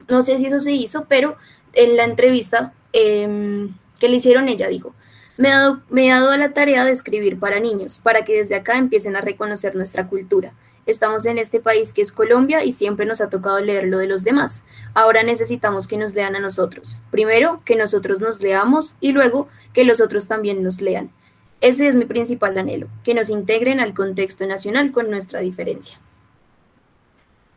No 0.09 0.21
sé 0.21 0.37
si 0.37 0.47
eso 0.47 0.59
se 0.59 0.73
hizo, 0.73 1.05
pero 1.07 1.37
en 1.73 1.95
la 1.95 2.03
entrevista 2.03 2.73
em, 2.93 3.75
que 3.99 4.07
le 4.07 4.15
hicieron 4.15 4.47
ella 4.47 4.67
dijo, 4.67 4.93
me 5.37 5.49
he, 5.49 6.09
dado, 6.09 6.29
a 6.29 6.37
la 6.37 6.53
tarea 6.53 6.85
de 6.85 6.91
escribir 6.91 7.39
para 7.39 7.59
niños, 7.59 7.99
para 7.99 8.23
que 8.23 8.37
desde 8.37 8.55
acá 8.55 8.77
empiecen 8.77 9.15
a 9.15 9.21
reconocer 9.21 9.75
nuestra 9.75 10.07
cultura. 10.07 10.53
Estamos 10.85 11.25
en 11.25 11.37
este 11.37 11.59
país 11.59 11.93
que 11.93 12.01
es 12.01 12.11
Colombia 12.11 12.63
y 12.63 12.71
siempre 12.71 13.05
nos 13.05 13.21
ha 13.21 13.29
tocado 13.29 13.59
leer 13.61 13.85
lo 13.85 13.97
de 13.97 14.07
los 14.07 14.23
demás. 14.23 14.63
Ahora 14.93 15.23
necesitamos 15.23 15.87
que 15.87 15.97
nos 15.97 16.13
lean 16.13 16.35
a 16.35 16.39
nosotros. 16.39 16.97
Primero, 17.09 17.61
que 17.65 17.75
nosotros 17.75 18.19
nos 18.19 18.41
leamos 18.41 18.97
y 18.99 19.13
luego 19.13 19.47
que 19.73 19.85
los 19.85 20.01
otros 20.01 20.27
también 20.27 20.61
nos 20.61 20.81
lean. 20.81 21.11
Ese 21.61 21.87
es 21.87 21.95
mi 21.95 22.03
principal 22.03 22.57
anhelo, 22.57 22.89
que 23.05 23.13
nos 23.13 23.29
integren 23.29 23.79
al 23.79 23.93
contexto 23.93 24.45
nacional 24.45 24.91
con 24.91 25.09
nuestra 25.09 25.39
diferencia. 25.39 25.97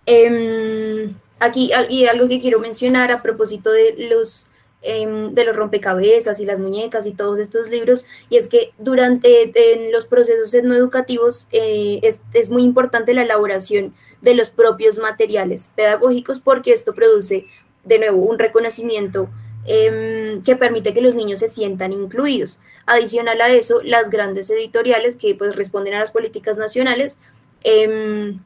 Em, 0.06 1.14
aquí, 1.40 1.72
aquí 1.72 2.06
algo 2.06 2.28
que 2.28 2.40
quiero 2.40 2.60
mencionar 2.60 3.10
a 3.10 3.22
propósito 3.22 3.72
de 3.72 4.08
los 4.08 4.46
Em, 4.88 5.34
de 5.34 5.44
los 5.44 5.56
rompecabezas 5.56 6.38
y 6.38 6.44
las 6.44 6.60
muñecas 6.60 7.06
y 7.06 7.12
todos 7.12 7.40
estos 7.40 7.68
libros, 7.68 8.04
y 8.30 8.36
es 8.36 8.46
que 8.46 8.72
durante 8.78 9.50
en 9.74 9.90
los 9.90 10.06
procesos 10.06 10.54
etnoeducativos 10.54 11.48
eh, 11.50 11.98
es, 12.04 12.20
es, 12.32 12.50
muy 12.50 12.62
importante 12.62 13.12
la 13.12 13.22
elaboración 13.22 13.94
de 14.22 14.36
los 14.36 14.50
propios 14.50 14.98
materiales 14.98 15.72
pedagógicos 15.74 16.38
porque 16.38 16.72
esto 16.72 16.94
produce 16.94 17.46
de 17.82 17.98
nuevo 17.98 18.18
un 18.18 18.38
reconocimiento 18.38 19.28
em, 19.64 20.40
que 20.44 20.54
permite 20.54 20.94
que 20.94 21.00
los 21.00 21.16
niños 21.16 21.40
se 21.40 21.48
sientan 21.48 21.92
incluidos. 21.92 22.60
Adicional 22.86 23.40
a 23.40 23.48
eso, 23.48 23.82
las 23.82 24.08
grandes 24.08 24.48
editoriales 24.50 25.16
que 25.16 25.34
pues 25.34 25.56
responden 25.56 25.94
a 25.94 25.98
las 25.98 26.12
políticas 26.12 26.56
nacionales 26.58 27.18
em, 27.64 28.38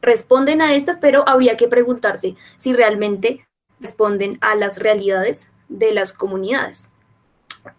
responden 0.00 0.62
a 0.62 0.76
estas, 0.76 0.98
pero 0.98 1.28
habría 1.28 1.56
que 1.56 1.66
preguntarse 1.66 2.36
si 2.56 2.72
realmente 2.72 3.44
responden 3.80 4.38
a 4.42 4.54
las 4.54 4.78
realidades 4.78 5.48
de 5.78 5.92
las 5.92 6.12
comunidades. 6.12 6.92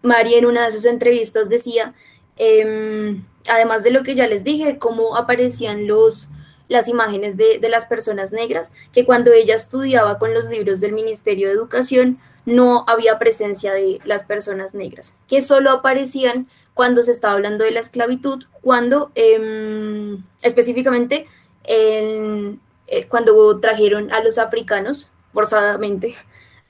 María 0.02 0.38
en 0.38 0.46
una 0.46 0.66
de 0.66 0.72
sus 0.72 0.84
entrevistas 0.84 1.48
decía, 1.48 1.94
em, 2.36 3.24
además 3.48 3.84
de 3.84 3.90
lo 3.90 4.02
que 4.02 4.14
ya 4.14 4.26
les 4.26 4.44
dije, 4.44 4.78
cómo 4.78 5.16
aparecían 5.16 5.86
los, 5.86 6.28
las 6.68 6.88
imágenes 6.88 7.36
de, 7.36 7.58
de, 7.58 7.68
las 7.68 7.86
personas 7.86 8.32
negras, 8.32 8.72
que 8.92 9.04
cuando 9.04 9.32
ella 9.32 9.54
estudiaba 9.54 10.18
con 10.18 10.32
los 10.32 10.46
libros 10.46 10.80
del 10.80 10.92
Ministerio 10.92 11.48
de 11.48 11.54
Educación 11.54 12.18
no 12.46 12.84
había 12.88 13.18
presencia 13.18 13.72
de 13.72 14.00
las 14.04 14.24
personas 14.24 14.74
negras, 14.74 15.14
que 15.28 15.40
solo 15.40 15.70
aparecían 15.70 16.48
cuando 16.74 17.02
se 17.02 17.12
estaba 17.12 17.34
hablando 17.34 17.64
de 17.64 17.70
la 17.70 17.80
esclavitud, 17.80 18.44
cuando 18.60 19.12
em, 19.14 20.22
específicamente 20.42 21.26
en, 21.64 22.60
eh, 22.86 23.06
cuando 23.06 23.60
trajeron 23.60 24.12
a 24.12 24.20
los 24.20 24.38
africanos 24.38 25.10
forzadamente 25.32 26.14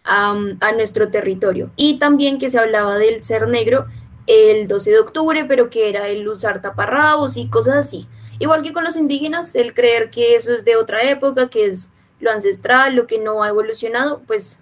a, 0.05 0.73
nuestro 0.77 1.09
territorio. 1.09 1.71
Y 1.77 1.99
también 1.99 2.39
que 2.39 2.51
se 2.51 2.59
hablaba 2.59 2.97
del 2.97 3.25
ser 3.25 3.49
negro 3.49 3.87
el 4.27 4.69
12 4.69 4.91
de 4.91 4.99
octubre, 4.99 5.45
pero 5.47 5.71
que 5.71 5.89
era 5.89 6.09
el 6.09 6.27
usar 6.29 6.63
taparrabos 6.63 7.37
y 7.37 7.49
cosas 7.49 7.77
así. 7.77 8.07
Igual 8.39 8.63
que 8.63 8.73
con 8.73 8.85
los 8.85 8.97
indígenas, 8.97 9.55
el 9.55 9.75
creer 9.75 10.11
que 10.11 10.37
eso 10.37 10.53
es 10.53 10.65
de 10.65 10.77
otra 10.77 11.03
época, 11.03 11.49
que 11.49 11.67
es 11.67 11.93
lo 12.21 12.31
ancestral, 12.31 12.95
lo 12.95 13.07
que 13.07 13.19
no 13.19 13.43
ha 13.43 13.49
evolucionado, 13.49 14.23
pues 14.27 14.61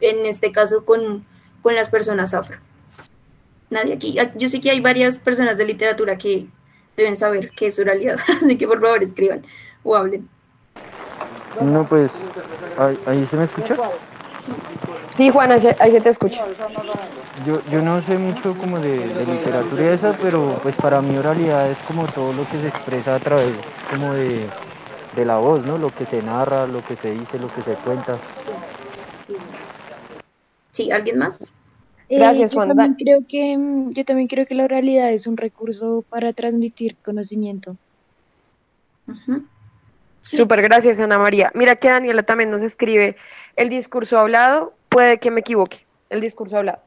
en 0.00 0.26
este 0.26 0.52
caso 0.52 0.84
con, 0.84 1.24
con 1.62 1.74
las 1.74 1.88
personas 1.88 2.34
afro. 2.34 2.58
Nadie 3.70 3.94
aquí, 3.94 4.18
ah, 4.18 4.32
yo 4.34 4.48
sé 4.48 4.60
que 4.60 4.70
hay 4.70 4.80
varias 4.80 5.18
personas 5.18 5.56
de 5.56 5.64
literatura 5.64 6.18
que 6.18 6.46
deben 6.96 7.16
saber 7.16 7.50
qué 7.56 7.68
es 7.68 7.78
oralidad, 7.78 8.18
así 8.36 8.58
que 8.58 8.66
por 8.66 8.80
favor 8.80 9.02
escriban 9.02 9.42
o 9.82 9.96
hablen. 9.96 10.28
No, 11.60 11.88
pues, 11.88 12.10
ahí, 12.78 12.98
ahí 13.06 13.26
se 13.30 13.36
me 13.36 13.44
escucha. 13.44 13.76
Sí, 15.10 15.28
Juana, 15.28 15.56
ahí 15.78 15.90
se 15.90 16.00
te 16.00 16.08
escucha. 16.08 16.44
Yo, 17.46 17.62
yo 17.70 17.82
no 17.82 18.04
sé 18.06 18.16
mucho 18.16 18.56
como 18.56 18.80
de, 18.80 19.06
literatura 19.26 19.82
y 19.82 19.94
esa, 19.94 20.16
pero 20.16 20.58
pues 20.62 20.74
para 20.76 21.02
mí 21.02 21.16
oralidad 21.16 21.70
es 21.70 21.78
como 21.86 22.10
todo 22.12 22.32
lo 22.32 22.48
que 22.50 22.60
se 22.60 22.68
expresa 22.68 23.16
a 23.16 23.20
través 23.20 23.54
como 23.90 24.14
de, 24.14 24.48
la 25.24 25.36
voz, 25.36 25.64
¿no? 25.66 25.76
Lo 25.76 25.94
que 25.94 26.06
se 26.06 26.22
narra, 26.22 26.66
lo 26.66 26.84
que 26.86 26.96
se 26.96 27.12
dice, 27.12 27.38
lo 27.38 27.52
que 27.54 27.62
se 27.62 27.74
cuenta. 27.74 28.18
Sí, 30.70 30.90
¿alguien 30.90 31.18
más? 31.18 31.52
Eh, 32.08 32.16
Gracias, 32.16 32.54
Juana. 32.54 32.72
Yo 32.72 32.76
también, 32.76 32.94
creo 32.94 33.26
que, 33.28 33.58
mm, 33.58 33.92
yo 33.92 34.04
también 34.06 34.28
creo 34.28 34.46
que 34.46 34.54
la 34.54 34.64
oralidad 34.64 35.12
es 35.12 35.26
un 35.26 35.36
recurso 35.36 36.04
para 36.08 36.32
transmitir 36.32 36.96
conocimiento. 37.04 37.76
Súper, 40.22 40.62
gracias 40.62 41.00
Ana 41.00 41.18
María. 41.18 41.50
Mira 41.54 41.76
que 41.76 41.88
Daniela 41.88 42.22
también 42.22 42.50
nos 42.50 42.62
escribe, 42.62 43.16
el 43.56 43.68
discurso 43.68 44.18
hablado, 44.18 44.72
puede 44.88 45.18
que 45.18 45.30
me 45.30 45.40
equivoque, 45.40 45.84
el 46.10 46.20
discurso 46.20 46.56
hablado. 46.56 46.80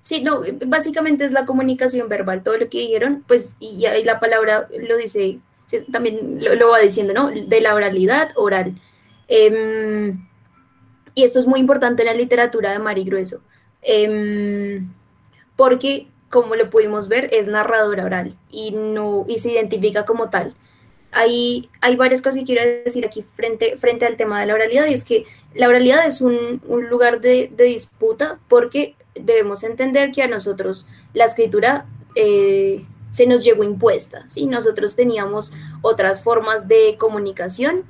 Sí, 0.00 0.22
no, 0.22 0.42
básicamente 0.66 1.24
es 1.24 1.32
la 1.32 1.44
comunicación 1.44 2.08
verbal, 2.08 2.42
todo 2.42 2.56
lo 2.56 2.68
que 2.68 2.78
dijeron, 2.78 3.24
pues, 3.28 3.56
y, 3.60 3.84
ahí 3.86 4.04
la 4.04 4.20
palabra 4.20 4.66
lo 4.88 4.96
dice, 4.96 5.38
también 5.92 6.38
lo, 6.42 6.70
va 6.70 6.78
diciendo, 6.78 7.12
¿no? 7.12 7.28
De 7.28 7.60
la 7.60 7.74
oralidad, 7.74 8.30
oral. 8.36 8.80
Em, 9.28 10.26
y 11.14 11.24
esto 11.24 11.38
es 11.38 11.46
muy 11.46 11.60
importante 11.60 12.02
en 12.02 12.06
la 12.06 12.14
literatura 12.14 12.72
de 12.72 12.78
Mari 12.78 13.04
Grueso, 13.04 13.42
em, 13.82 14.90
porque, 15.56 16.08
como 16.30 16.54
lo 16.54 16.70
pudimos 16.70 17.08
ver, 17.08 17.28
es 17.32 17.48
narradora 17.48 18.04
oral 18.04 18.36
y, 18.50 18.70
no, 18.70 19.26
y 19.28 19.38
se 19.40 19.52
identifica 19.52 20.04
como 20.04 20.30
tal 20.30 20.54
hay, 21.12 21.70
hay 21.80 21.96
varias 21.96 22.20
cosas 22.20 22.36
que 22.40 22.44
quiero 22.44 22.62
decir 22.84 23.06
aquí 23.06 23.24
frente, 23.34 23.76
frente 23.76 24.06
al 24.06 24.16
tema 24.16 24.40
de 24.40 24.46
la 24.46 24.54
oralidad, 24.54 24.86
y 24.86 24.94
es 24.94 25.04
que 25.04 25.24
la 25.54 25.68
oralidad 25.68 26.06
es 26.06 26.20
un, 26.20 26.60
lugar 26.88 27.20
de, 27.20 27.50
disputa 27.56 28.38
porque 28.48 28.94
debemos 29.14 29.64
entender 29.64 30.12
que 30.12 30.22
a 30.22 30.28
nosotros 30.28 30.88
la 31.14 31.24
escritura 31.24 31.86
eh, 32.14 32.84
se 33.10 33.26
nos 33.26 33.42
llegó 33.44 33.64
impuesta, 33.64 34.28
¿sí? 34.28 34.46
Nosotros 34.46 34.96
teníamos 34.96 35.52
otras 35.82 36.22
formas 36.22 36.68
de 36.68 36.96
comunicación 36.98 37.84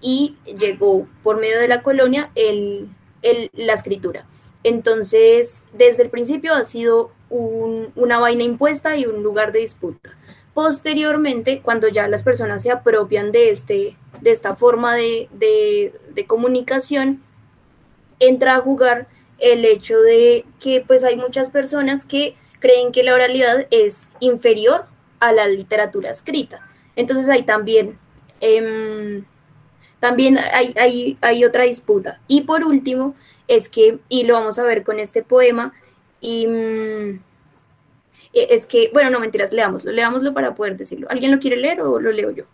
y 0.00 0.36
llegó 0.44 1.08
por 1.22 1.40
medio 1.40 1.58
de 1.58 1.68
la 1.68 1.82
colonia 1.82 2.30
el, 2.34 2.88
la 3.52 3.72
escritura. 3.72 4.26
Entonces, 4.62 5.62
desde 5.72 6.02
el 6.02 6.10
principio 6.10 6.54
ha 6.54 6.64
sido 6.64 7.12
una 7.30 8.18
vaina 8.18 8.42
impuesta 8.42 8.96
y 8.96 9.06
un 9.06 9.22
lugar 9.22 9.52
de 9.52 9.60
disputa. 9.60 10.16
Posteriormente, 10.58 11.60
cuando 11.62 11.86
ya 11.86 12.08
las 12.08 12.24
personas 12.24 12.64
se 12.64 12.72
apropian 12.72 13.30
de, 13.30 13.50
este, 13.50 13.96
de 14.20 14.32
esta 14.32 14.56
forma 14.56 14.96
de, 14.96 15.94
comunicación, 16.26 17.22
entra 18.18 18.56
a 18.56 18.60
jugar 18.60 19.06
el 19.38 19.64
hecho 19.64 20.00
de 20.00 20.44
que 20.58 20.82
pues 20.84 21.04
hay 21.04 21.16
muchas 21.16 21.50
personas 21.50 22.04
que 22.04 22.34
creen 22.58 22.90
que 22.90 23.04
la 23.04 23.14
oralidad 23.14 23.68
es 23.70 24.08
inferior 24.18 24.86
a 25.20 25.30
la 25.30 25.46
literatura 25.46 26.10
escrita. 26.10 26.68
Entonces 26.96 27.28
ahí 27.28 27.44
también, 27.44 27.96
em, 28.40 29.24
también 30.00 30.38
hay, 30.38 31.16
hay, 31.20 31.44
otra 31.44 31.62
disputa. 31.62 32.20
Y 32.26 32.40
por 32.40 32.64
último, 32.64 33.14
es 33.46 33.68
que, 33.68 34.00
y 34.08 34.24
lo 34.24 34.34
vamos 34.34 34.58
a 34.58 34.64
ver 34.64 34.82
con 34.82 34.98
este 34.98 35.22
poema, 35.22 35.72
y, 36.20 36.48
mm, 36.48 37.27
eh, 38.32 38.48
es 38.50 38.66
que, 38.66 38.90
bueno, 38.92 39.10
no 39.10 39.20
mentiras, 39.20 39.52
leámoslo, 39.52 39.92
leámoslo 39.92 40.34
para 40.34 40.54
poder 40.54 40.76
decirlo. 40.76 41.08
¿Alguien 41.10 41.32
lo 41.32 41.38
quiere 41.38 41.56
leer 41.56 41.80
o 41.80 41.98
lo 41.98 42.12
leo 42.12 42.30
yo? 42.30 42.44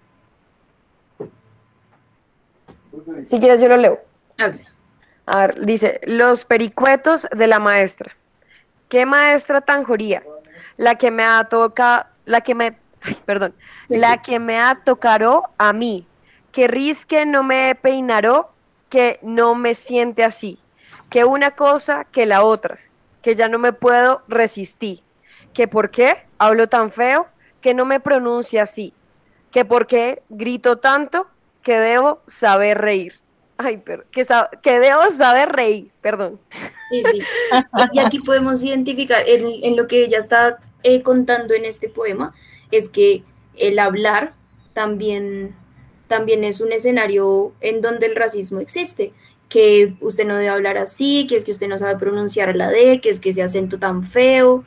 Si 3.25 3.39
quieres, 3.39 3.61
yo 3.61 3.69
lo 3.69 3.77
leo. 3.77 4.01
Hazle. 4.39 4.67
A 5.27 5.47
ver, 5.47 5.65
dice, 5.65 6.01
los 6.05 6.45
pericuetos 6.45 7.27
de 7.35 7.47
la 7.47 7.59
maestra. 7.59 8.17
¿Qué 8.89 9.07
maestra 9.07 9.61
tan 9.61 9.85
joría? 9.85 10.23
La 10.77 10.97
que 10.97 11.11
me 11.11 11.25
ha 11.25 11.45
tocado, 11.45 12.07
la 12.25 12.43
que 12.43 12.55
me, 12.55 12.77
perdón, 13.25 13.55
la 13.89 14.23
que 14.23 14.39
me 14.39 14.59
ha 14.59 14.83
tocado 14.85 15.45
a 15.59 15.73
mí, 15.73 16.07
que 16.53 16.69
risque 16.69 17.27
no 17.27 17.43
me 17.43 17.75
peinaró, 17.75 18.51
que 18.91 19.19
no 19.23 19.55
me 19.55 19.75
siente 19.75 20.25
así, 20.25 20.59
que 21.11 21.25
una 21.25 21.53
cosa 21.53 22.05
que 22.05 22.27
la 22.27 22.45
otra, 22.45 22.79
que 23.23 23.35
ya 23.35 23.49
no 23.49 23.59
me 23.59 23.73
puedo 23.73 24.23
resistir 24.29 25.03
que 25.55 25.69
por 25.69 25.91
qué 25.91 26.17
hablo 26.39 26.69
tan 26.69 26.91
feo, 26.91 27.27
que 27.61 27.73
no 27.73 27.87
me 27.87 28.01
pronuncia 28.01 28.65
así, 28.65 28.93
que 29.51 29.65
por 29.65 29.87
qué 29.87 30.23
grito 30.29 30.77
tanto, 30.77 31.29
que 31.63 31.79
debo 31.79 32.21
saber 32.27 32.79
reír. 32.79 33.15
Ay, 33.57 33.81
pero 33.85 34.05
que, 34.11 34.27
que 34.63 34.81
debo 34.81 35.11
saber 35.17 35.51
reír, 35.51 35.91
perdón. 36.03 36.41
Y 36.91 37.99
aquí 37.99 38.19
podemos 38.19 38.63
identificar 38.63 39.23
en, 39.27 39.77
lo 39.77 39.87
que 39.87 40.05
ella 40.05 40.19
está 40.19 40.59
eh, 40.83 41.03
contando 41.03 41.55
en 41.55 41.65
este 41.65 41.89
poema, 41.89 42.35
es 42.71 42.89
que 42.89 43.23
el 43.57 43.79
hablar 43.79 44.35
también, 44.73 45.55
también 46.09 46.45
es 46.45 46.61
un 46.61 46.73
escenario 46.73 47.53
en 47.61 47.81
donde 47.81 48.07
el 48.07 48.17
racismo 48.17 48.61
existe, 48.61 49.13
que 49.49 49.95
usted 50.01 50.27
no 50.27 50.37
debe 50.37 50.49
hablar 50.49 50.79
así, 50.79 51.27
que 51.29 51.37
es 51.37 51.45
que 51.45 51.53
usted 51.53 51.69
no 51.69 51.79
sabe 51.79 51.97
pronunciar 51.97 52.55
la 52.57 52.71
D, 52.71 53.01
que 53.01 53.11
es 53.11 53.21
que 53.21 53.31
ese 53.31 53.43
acento 53.43 53.79
tan 53.79 54.03
feo. 54.03 54.65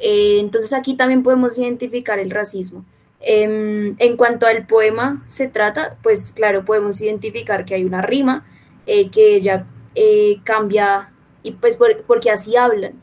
Eh, 0.00 0.38
entonces 0.40 0.72
aquí 0.72 0.94
también 0.94 1.22
podemos 1.22 1.58
identificar 1.58 2.18
el 2.18 2.30
racismo. 2.30 2.84
Em, 3.20 3.96
en 3.98 4.16
cuanto 4.16 4.46
al 4.46 4.66
poema 4.66 5.22
se 5.26 5.48
trata, 5.48 5.98
pues 6.02 6.32
claro, 6.32 6.64
podemos 6.64 7.00
identificar 7.00 7.66
que 7.66 7.74
hay 7.74 7.84
una 7.84 8.00
rima, 8.00 8.46
eh, 8.86 9.10
que 9.10 9.36
ella 9.36 9.66
eh, 9.94 10.38
cambia, 10.44 11.12
y 11.42 11.52
pues 11.52 11.78
porque 12.06 12.30
así 12.30 12.56
hablan. 12.56 12.94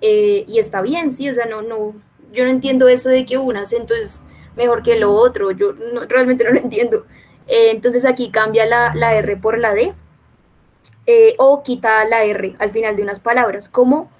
y 0.00 0.58
está 0.58 0.82
bien, 0.82 1.10
sí, 1.12 1.28
o 1.30 1.34
sea, 1.34 1.46
no, 1.46 1.62
no, 1.62 1.94
yo 2.32 2.44
no 2.44 2.50
entiendo 2.50 2.88
eso 2.88 3.08
de 3.08 3.24
que 3.24 3.38
un 3.38 3.56
acento 3.56 3.94
es 3.94 4.22
mejor 4.56 4.82
que 4.82 4.96
lo 4.98 5.12
otro, 5.12 5.50
yo 5.52 5.74
realmente 6.08 6.44
no 6.44 6.50
lo 6.50 6.60
entiendo. 6.60 7.06
Entonces 7.48 8.04
aquí 8.04 8.30
cambia 8.30 8.66
la, 8.66 9.14
R 9.16 9.36
por 9.38 9.58
la 9.58 9.74
D 9.74 9.94
o 11.38 11.62
quita 11.62 12.04
la 12.04 12.24
R 12.24 12.56
al 12.58 12.70
final 12.72 12.96
de 12.96 13.02
unas 13.02 13.20
palabras, 13.20 13.68
como 13.68 14.10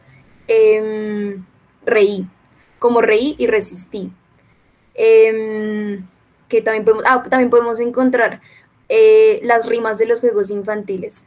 em, 0.48 1.44
reí, 1.86 2.26
como 2.78 3.00
reí 3.00 3.34
y 3.38 3.46
resistí. 3.46 4.12
Em, 4.94 6.06
que 6.48 6.62
también 6.62 6.84
podemos, 6.84 7.04
ah, 7.06 7.22
también 7.28 7.50
podemos 7.50 7.80
encontrar 7.80 8.40
eh, 8.88 9.40
las 9.42 9.66
rimas 9.66 9.98
de 9.98 10.06
los 10.06 10.20
juegos 10.20 10.50
infantiles. 10.50 11.24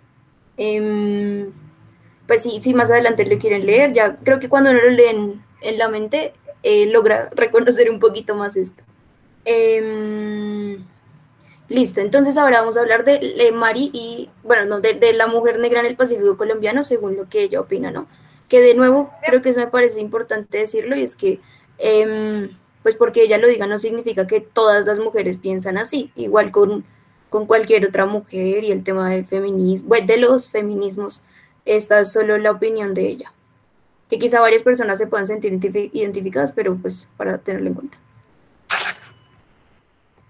Em, 0.57 1.51
pues 2.28 2.43
sí, 2.43 2.62
si 2.62 2.74
más 2.74 2.91
adelante 2.91 3.26
lo 3.26 3.39
quieren 3.39 3.66
leer, 3.66 3.93
ya 3.93 4.18
creo 4.18 4.39
que 4.39 4.49
cuando 4.49 4.72
uno 4.72 4.82
lo 4.82 4.89
leen 4.89 5.43
en 5.62 5.78
la 5.78 5.89
mente, 5.89 6.34
logra 6.91 7.30
reconocer 7.36 7.89
un 7.89 7.99
poquito 7.99 8.36
más 8.36 8.55
esto. 8.57 8.84
Em, 9.45 10.84
listo, 11.70 12.01
entonces 12.01 12.38
ahora 12.38 12.62
vamos 12.62 12.78
a 12.78 12.82
hablar 12.82 13.03
de, 13.03 13.51
Mari 13.53 13.89
y, 13.93 14.30
bueno, 14.43 14.66
no, 14.66 14.80
de, 14.80 15.14
la 15.14 15.28
mujer 15.28 15.60
negra 15.60 15.80
en 15.80 15.88
el 15.88 15.95
Pacífico 15.95 16.38
colombiano, 16.38 16.84
según 16.84 17.16
lo 17.16 17.30
que 17.30 17.43
ella 17.43 17.62
opina, 17.62 17.91
¿no? 17.91 18.07
Que 18.50 18.62
de 18.62 18.74
nuevo, 18.74 19.12
creo 19.26 19.41
que 19.41 19.50
eso 19.50 19.62
me 19.62 19.68
parece 19.68 20.02
importante 20.02 20.58
decirlo 20.58 20.95
y 20.95 21.04
es 21.04 21.16
que, 21.16 21.39
em, 21.78 22.58
pues 22.84 22.95
porque 22.95 23.22
ella 23.22 23.38
lo 23.38 23.47
diga 23.47 23.68
no 23.68 23.80
significa 23.80 24.28
que 24.28 24.41
todas 24.41 24.86
las 24.86 25.00
mujeres 25.00 25.38
piensan 25.38 25.78
así, 25.78 26.12
igual 26.16 26.52
con, 26.52 26.84
con 27.30 27.45
cualquier 27.45 27.86
otra 27.86 28.06
mujer 28.06 28.64
y 28.64 28.72
el 28.72 28.84
tema 28.84 29.10
del 29.10 29.26
feminismo, 29.26 29.95
de 29.95 30.18
los 30.18 30.50
feminismos, 30.50 31.24
esta 31.66 32.02
es 32.02 32.12
solo 32.12 32.38
la 32.38 32.52
opinión 32.52 32.93
de 32.93 33.08
ella. 33.08 33.32
Que 34.10 34.18
quizá 34.18 34.41
varias 34.41 34.64
personas 34.64 34.97
se 34.97 35.08
puedan 35.08 35.28
sentir 35.28 35.54
identificadas, 35.93 36.52
pero 36.52 36.76
pues 36.76 37.08
para 37.16 37.38
tenerlo 37.38 37.70
en 37.70 37.76
cuenta 37.76 37.97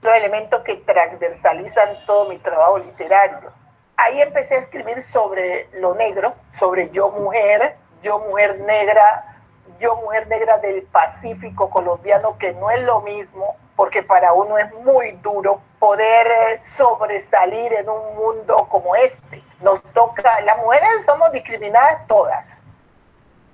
los 0.01 0.15
elementos 0.15 0.61
que 0.63 0.75
transversalizan 0.77 2.05
todo 2.05 2.29
mi 2.29 2.37
trabajo 2.37 2.79
literario. 2.79 3.51
Ahí 3.97 4.21
empecé 4.21 4.55
a 4.55 4.59
escribir 4.59 5.03
sobre 5.11 5.67
lo 5.73 5.93
negro, 5.95 6.33
sobre 6.57 6.89
yo 6.91 7.11
mujer, 7.11 7.75
yo 8.01 8.19
mujer 8.19 8.59
negra, 8.61 9.37
yo 9.79 9.95
mujer 9.97 10.27
negra 10.27 10.57
del 10.59 10.83
Pacífico 10.83 11.69
colombiano, 11.69 12.37
que 12.37 12.53
no 12.53 12.69
es 12.71 12.81
lo 12.83 13.01
mismo, 13.01 13.55
porque 13.75 14.03
para 14.03 14.33
uno 14.33 14.57
es 14.57 14.73
muy 14.75 15.11
duro 15.23 15.61
poder 15.79 16.27
eh, 16.27 16.61
sobresalir 16.77 17.73
en 17.73 17.89
un 17.89 18.15
mundo 18.15 18.67
como 18.69 18.95
este. 18.95 19.43
Nos 19.61 19.81
toca, 19.93 20.41
las 20.41 20.57
mujeres 20.57 20.89
somos 21.05 21.31
discriminadas 21.31 22.05
todas, 22.07 22.45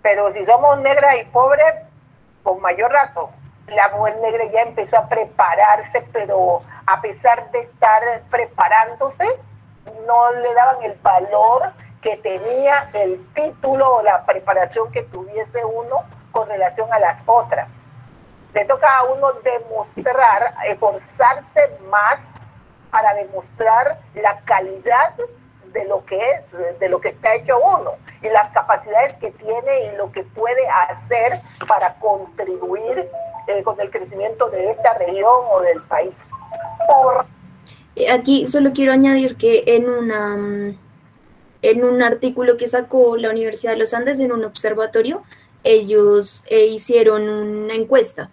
pero 0.02 0.32
si 0.34 0.46
somos 0.46 0.80
negras 0.80 1.16
y 1.22 1.26
pobres, 1.26 1.74
con 2.44 2.62
mayor 2.62 2.92
razón 2.92 3.46
la 3.68 3.90
mujer 3.90 4.18
negra 4.18 4.46
ya 4.52 4.62
empezó 4.62 4.98
a 4.98 5.08
prepararse, 5.08 6.06
pero 6.14 6.62
a 6.86 7.02
pesar 7.02 7.50
de 7.52 7.62
estar 7.62 8.02
preparándose, 8.30 9.26
no 10.06 10.32
le 10.34 10.54
daban 10.54 10.84
el 10.84 10.94
valor 11.02 11.74
que 12.06 12.18
tenía 12.18 12.92
el 12.94 13.20
título 13.34 13.96
o 13.96 14.04
la 14.04 14.24
preparación 14.28 14.92
que 14.92 15.02
tuviese 15.02 15.66
uno 15.66 16.04
con 16.32 16.48
relación 16.48 16.88
a 16.94 17.00
las 17.00 17.18
otras. 17.26 17.68
Le 18.54 18.64
toca 18.66 18.96
a 18.96 19.06
uno 19.06 19.32
demostrar, 19.44 20.54
esforzarse 20.68 21.80
más 21.90 22.20
para 22.92 23.16
demostrar 23.16 23.98
la 24.14 24.40
calidad 24.42 25.16
de 25.74 25.86
lo 25.86 26.06
que 26.06 26.20
es, 26.30 26.80
de 26.80 26.90
lo 26.90 27.02
que 27.02 27.10
está 27.10 27.34
hecho 27.34 27.58
uno 27.58 27.94
y 28.22 28.30
las 28.30 28.50
capacidades 28.50 29.16
que 29.18 29.32
tiene 29.32 29.86
y 29.86 29.98
lo 29.98 30.12
que 30.12 30.22
puede 30.22 30.62
hacer 30.70 31.40
para 31.68 31.96
contribuir 31.96 33.10
eh, 33.48 33.64
con 33.64 33.82
el 33.82 33.90
crecimiento 33.90 34.52
de 34.52 34.70
esta 34.70 34.94
región 34.94 35.42
o 35.50 35.60
del 35.62 35.82
país. 35.82 36.16
Eh, 37.96 38.12
aquí 38.12 38.46
solo 38.46 38.74
quiero 38.76 38.94
añadir 38.94 39.38
que 39.38 39.64
en 39.66 39.90
una 39.90 40.36
mm, 40.38 40.85
en 41.70 41.84
un 41.84 42.04
artículo 42.04 42.58
que 42.58 42.68
sacó 42.68 43.18
la 43.18 43.30
Universidad 43.30 43.74
de 43.74 43.80
los 43.80 43.94
Andes 43.94 44.20
en 44.20 44.32
un 44.32 44.46
observatorio, 44.46 45.24
ellos 45.64 46.44
eh, 46.50 46.68
hicieron 46.68 47.28
una 47.28 47.74
encuesta 47.74 48.30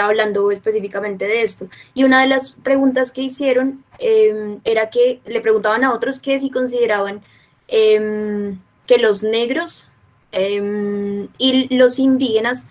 hablando 0.00 0.50
específicamente 0.50 1.26
de 1.26 1.42
esto. 1.42 1.68
Y 1.94 2.04
una 2.04 2.22
de 2.22 2.28
las 2.28 2.52
preguntas 2.52 3.10
que 3.10 3.22
hicieron 3.22 3.84
em, 3.98 4.60
era 4.64 4.88
que 4.88 5.20
le 5.26 5.40
preguntaban 5.40 5.82
a 5.84 5.92
otros 5.92 6.20
que 6.20 6.38
si 6.38 6.48
consideraban 6.48 7.22
em, 7.68 8.58
que 8.86 8.98
los 8.98 9.22
negros 9.22 9.88
em, 10.32 11.28
y 11.38 11.76
los 11.76 11.98
indígenas 11.98 12.66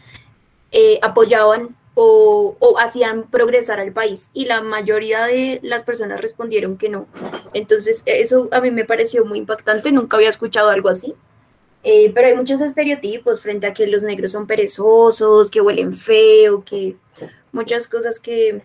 apoyaban 1.01 1.75
o, 2.01 2.75
hacían 2.79 3.29
progresar 3.29 3.79
al 3.81 3.91
país 3.91 4.29
y 4.33 4.45
la 4.45 4.61
mayoría 4.61 5.25
de 5.25 5.59
las 5.63 5.83
personas 5.83 6.21
respondieron 6.21 6.77
que 6.77 6.87
no. 6.87 7.07
Entonces 7.53 8.03
eso 8.05 8.47
a 8.51 8.61
mí 8.61 8.71
me 8.71 8.85
pareció 8.85 9.25
muy 9.25 9.39
impactante, 9.39 9.91
nunca 9.91 10.15
había 10.15 10.29
escuchado 10.29 10.69
algo 10.69 10.87
así. 10.89 11.13
Eh, 11.83 12.11
pero 12.13 12.27
hay 12.27 12.35
muchos 12.35 12.61
estereotipos 12.61 13.41
frente 13.41 13.67
a 13.67 13.73
que 13.73 13.87
los 13.87 14.03
negros 14.03 14.31
son 14.31 14.47
perezosos, 14.47 15.49
que 15.51 15.61
huelen 15.61 15.93
feo, 15.93 16.63
que 16.63 16.95
muchas 17.51 17.87
cosas 17.87 18.19
que, 18.19 18.61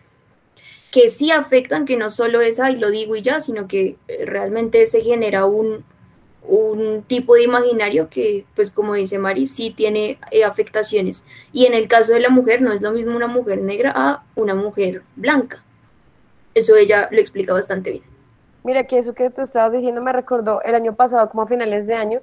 que 0.93 1.09
sí 1.09 1.31
afectan, 1.31 1.87
que 1.87 1.97
no 1.97 2.11
solo 2.11 2.41
es, 2.41 2.61
ay, 2.61 2.77
lo 2.77 2.91
digo 2.91 3.17
y 3.17 3.23
ya, 3.23 3.41
sino 3.41 3.67
que 3.67 3.97
eh, 4.09 4.25
realmente 4.27 4.87
se 4.87 5.01
genera 5.01 5.45
un, 5.47 5.85
un 6.47 7.03
tipo 7.03 7.35
de 7.35 7.45
imaginario 7.45 8.09
que, 8.09 8.45
pues 8.55 8.71
como 8.71 8.95
dice 8.95 9.19
Mari, 9.19 9.47
sí 9.47 9.71
tiene 9.71 10.19
eh, 10.31 10.45
afectaciones. 10.45 11.25
Y 11.53 11.67
en 11.67 11.75
el 11.75 11.89
caso 11.89 12.13
de 12.13 12.21
la 12.21 12.31
mujer, 12.31 12.63
no 12.63 12.73
es 12.73 12.83
lo 12.83 12.93
mismo 12.93 13.17
una 13.17 13.27
mujer 13.27 13.63
negra 13.63 13.93
a 13.95 14.23
una 14.35 14.55
mujer 14.55 15.03
blanca. 15.17 15.63
Eso 16.55 16.77
ella 16.77 17.09
lo 17.11 17.19
explica 17.19 17.53
bastante 17.53 17.91
bien. 17.91 18.05
Mira, 18.63 18.85
que 18.85 18.99
eso 18.99 19.15
que 19.15 19.29
tú 19.31 19.43
estabas 19.43 19.73
diciendo 19.73 20.01
me 20.01 20.13
recordó 20.13 20.63
el 20.63 20.75
año 20.75 20.95
pasado, 20.95 21.29
como 21.29 21.43
a 21.43 21.47
finales 21.47 21.87
de 21.87 21.95
año, 21.95 22.21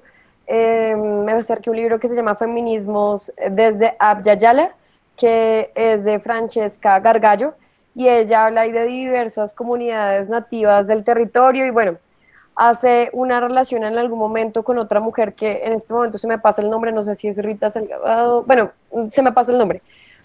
eh, 0.47 0.95
me 0.95 1.31
acerqué 1.33 1.69
un 1.69 1.75
libro 1.75 1.99
que 1.99 2.09
se 2.09 2.15
llama 2.15 2.35
Feminismos 2.35 3.31
desde 3.51 3.95
Abya 3.99 4.75
que 5.15 5.71
es 5.75 6.03
de 6.03 6.19
Francesca 6.19 6.99
Gargallo, 6.99 7.53
y 7.93 8.07
ella 8.07 8.47
habla 8.47 8.61
ahí 8.61 8.71
de 8.71 8.85
diversas 8.85 9.53
comunidades 9.53 10.29
nativas 10.29 10.87
del 10.87 11.03
territorio, 11.03 11.65
y 11.65 11.69
bueno, 11.69 11.97
hace 12.69 13.09
una 13.13 13.39
relación 13.39 13.83
en 13.83 13.97
algún 13.97 14.19
momento 14.19 14.61
con 14.61 14.77
otra 14.77 14.99
mujer 14.99 15.33
que 15.33 15.61
en 15.63 15.73
este 15.73 15.91
momento 15.95 16.19
se 16.19 16.27
me 16.27 16.37
pasa 16.37 16.61
el 16.61 16.69
nombre, 16.69 16.91
no 16.91 17.03
sé 17.03 17.15
si 17.15 17.27
es 17.27 17.37
Rita 17.37 17.71
Salgado, 17.71 18.43
bueno, 18.43 18.71
se 19.09 19.23
me 19.23 19.31
pasa 19.31 19.51
el 19.51 19.57
nombre, 19.57 19.81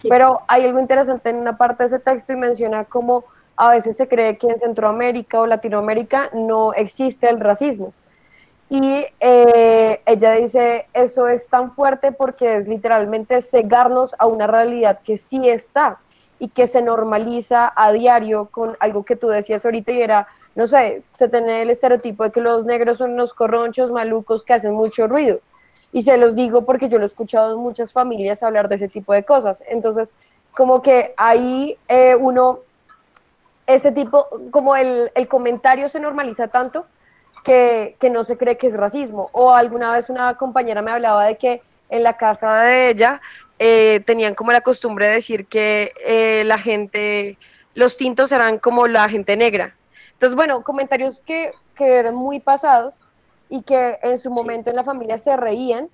pero 0.07 0.41
hay 0.47 0.65
algo 0.65 0.79
interesante 0.79 1.31
en 1.31 1.37
una 1.37 1.57
parte 1.57 1.81
de 1.81 1.87
ese 1.87 1.99
texto 1.99 2.33
y 2.33 2.35
menciona 2.35 2.83
cómo 2.83 3.23
a 3.55 3.71
veces 3.71 3.97
se 3.97 4.07
cree 4.07 4.37
que 4.37 4.49
en 4.49 4.57
Centroamérica 4.59 5.41
o 5.41 5.47
Latinoamérica 5.47 6.29
no 6.31 6.73
existe 6.73 7.27
el 7.27 7.39
racismo. 7.39 7.91
Y 8.69 9.03
eh, 9.19 10.01
ella 10.05 10.33
dice, 10.33 10.85
eso 10.93 11.27
es 11.27 11.47
tan 11.47 11.71
fuerte 11.71 12.11
porque 12.11 12.57
es 12.57 12.67
literalmente 12.67 13.41
cegarnos 13.41 14.13
a 14.19 14.27
una 14.27 14.45
realidad 14.45 14.99
que 15.03 15.17
sí 15.17 15.49
está 15.49 15.97
y 16.37 16.49
que 16.49 16.67
se 16.67 16.83
normaliza 16.83 17.73
a 17.75 17.91
diario 17.93 18.45
con 18.51 18.77
algo 18.79 19.05
que 19.05 19.15
tú 19.15 19.27
decías 19.27 19.65
ahorita 19.65 19.91
y 19.91 20.01
era 20.01 20.27
no 20.57 20.65
sé, 20.65 21.03
se 21.11 21.29
tiene 21.29 21.61
el 21.61 21.69
estereotipo 21.69 22.23
de 22.23 22.31
que 22.31 22.41
los 22.41 22.65
negros 22.65 22.97
son 22.97 23.13
unos 23.13 23.31
corronchos 23.31 23.91
malucos 23.91 24.43
que 24.43 24.53
hacen 24.53 24.73
mucho 24.73 25.07
ruido. 25.07 25.39
Y 25.93 26.01
se 26.01 26.17
los 26.17 26.35
digo 26.35 26.65
porque 26.65 26.89
yo 26.89 26.97
lo 26.97 27.03
he 27.03 27.05
escuchado 27.05 27.53
en 27.53 27.59
muchas 27.59 27.93
familias 27.93 28.41
hablar 28.41 28.67
de 28.67 28.73
ese 28.73 28.87
tipo 28.87 29.13
de 29.13 29.23
cosas. 29.23 29.61
Entonces, 29.67 30.15
como 30.55 30.81
que 30.81 31.13
ahí 31.15 31.77
eh, 31.87 32.15
uno, 32.15 32.61
ese 33.67 33.91
tipo, 33.91 34.25
como 34.49 34.75
el, 34.75 35.11
comentario 35.29 35.89
se 35.89 35.99
normaliza 35.99 36.47
tanto 36.47 36.87
que, 37.43 37.95
que, 37.99 38.09
no 38.09 38.23
se 38.23 38.35
cree 38.35 38.57
que 38.57 38.65
es 38.65 38.73
racismo. 38.73 39.29
O 39.33 39.53
alguna 39.53 39.91
vez 39.91 40.09
una 40.09 40.37
compañera 40.37 40.81
me 40.81 40.89
hablaba 40.89 41.27
de 41.27 41.37
que 41.37 41.61
en 41.89 42.01
la 42.01 42.17
casa 42.17 42.61
de 42.63 42.89
ella 42.89 43.21
eh, 43.59 44.01
tenían 44.07 44.33
como 44.33 44.51
la 44.51 44.61
costumbre 44.61 45.05
de 45.05 45.13
decir 45.13 45.45
que 45.45 45.93
eh, 46.03 46.41
la 46.45 46.57
gente, 46.57 47.37
los 47.75 47.95
tintos 47.95 48.31
eran 48.31 48.57
como 48.57 48.87
la 48.87 49.07
gente 49.07 49.37
negra. 49.37 49.76
Entonces, 50.17 50.35
bueno, 50.35 50.63
comentarios 50.63 51.21
que, 51.21 51.53
que 51.75 51.97
eran 51.97 52.15
muy 52.15 52.39
pasados 52.39 52.95
y 53.49 53.61
que 53.61 53.99
en 54.01 54.17
su 54.17 54.31
momento 54.31 54.71
en 54.71 54.75
la 54.75 54.83
familia 54.83 55.19
se 55.19 55.37
reían, 55.37 55.89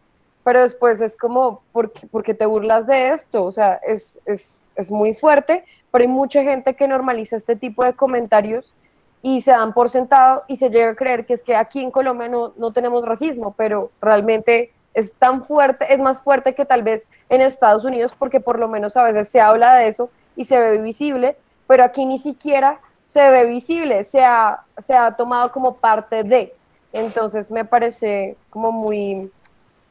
pero 0.46 0.62
después 0.62 1.02
es 1.02 1.18
como, 1.18 1.62
¿por 1.74 1.92
qué, 1.92 2.08
por 2.08 2.24
qué 2.24 2.34
te 2.34 2.46
burlas 2.46 2.88
de 2.88 3.10
esto? 3.10 3.44
O 3.44 3.52
sea, 3.52 3.82
es, 3.86 4.22
es, 4.26 4.62
es 4.76 4.92
muy 4.92 5.14
fuerte, 5.14 5.66
pero 5.92 6.04
hay 6.04 6.08
mucha 6.08 6.42
gente 6.42 6.74
que 6.74 6.88
normaliza 6.88 7.36
este 7.36 7.58
tipo 7.58 7.84
de 7.84 7.94
comentarios 7.94 8.74
y 9.22 9.42
se 9.42 9.52
dan 9.52 9.74
por 9.74 9.90
sentado 9.90 10.44
y 10.48 10.56
se 10.56 10.70
llega 10.70 10.92
a 10.92 10.96
creer 10.96 11.26
que 11.26 11.34
es 11.34 11.44
que 11.44 11.58
aquí 11.58 11.84
en 11.84 11.92
Colombia 11.92 12.30
no, 12.30 12.54
no 12.56 12.72
tenemos 12.72 13.06
racismo, 13.06 13.54
pero 13.58 13.92
realmente 14.02 14.72
es 14.94 15.12
tan 15.14 15.44
fuerte, 15.44 15.94
es 15.94 16.00
más 16.00 16.22
fuerte 16.22 16.56
que 16.56 16.64
tal 16.64 16.84
vez 16.84 17.10
en 17.28 17.42
Estados 17.42 17.84
Unidos 17.84 18.16
porque 18.18 18.40
por 18.40 18.58
lo 18.58 18.70
menos 18.70 18.96
a 18.96 19.04
veces 19.04 19.28
se 19.28 19.42
habla 19.42 19.76
de 19.76 19.88
eso 19.88 20.10
y 20.38 20.46
se 20.46 20.58
ve 20.58 20.82
visible, 20.82 21.36
pero 21.68 21.84
aquí 21.84 22.06
ni 22.06 22.20
siquiera 22.20 22.80
se 23.14 23.30
ve 23.30 23.46
visible, 23.46 24.04
se 24.04 24.26
ha, 24.26 24.64
se 24.80 24.96
ha 24.96 25.12
tomado 25.12 25.52
como 25.52 25.76
parte 25.76 26.24
de. 26.24 26.56
Entonces 26.92 27.52
me 27.52 27.64
parece 27.64 28.36
como 28.50 28.72
muy, 28.72 29.32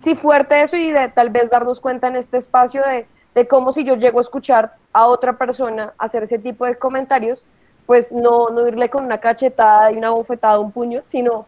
sí, 0.01 0.17
fuerte 0.17 0.61
eso 0.61 0.77
y 0.77 0.91
de 0.91 1.09
tal 1.09 1.31
vez 1.31 1.49
darnos 1.49 1.79
cuenta 1.79 2.09
en 2.09 2.17
este 2.17 2.39
espacio 2.39 2.83
de, 2.83 3.07
de 3.33 3.47
cómo 3.47 3.73
si 3.73 3.85
yo 3.85 3.95
llego 3.95 4.19
a 4.19 4.23
escuchar 4.23 4.75
a 4.93 5.07
otra 5.07 5.39
persona 5.39 5.95
hacer 5.99 6.25
ese 6.25 6.41
tipo 6.41 6.67
de 6.67 6.77
comentarios, 6.77 7.47
pues 7.87 8.11
no, 8.11 8.49
no 8.49 8.67
irle 8.67 8.91
con 8.91 9.05
una 9.05 9.19
cachetada 9.19 9.93
y 9.93 9.99
una 9.99 10.11
bofetada, 10.11 10.59
un 10.59 10.73
puño, 10.73 11.03
sino 11.05 11.47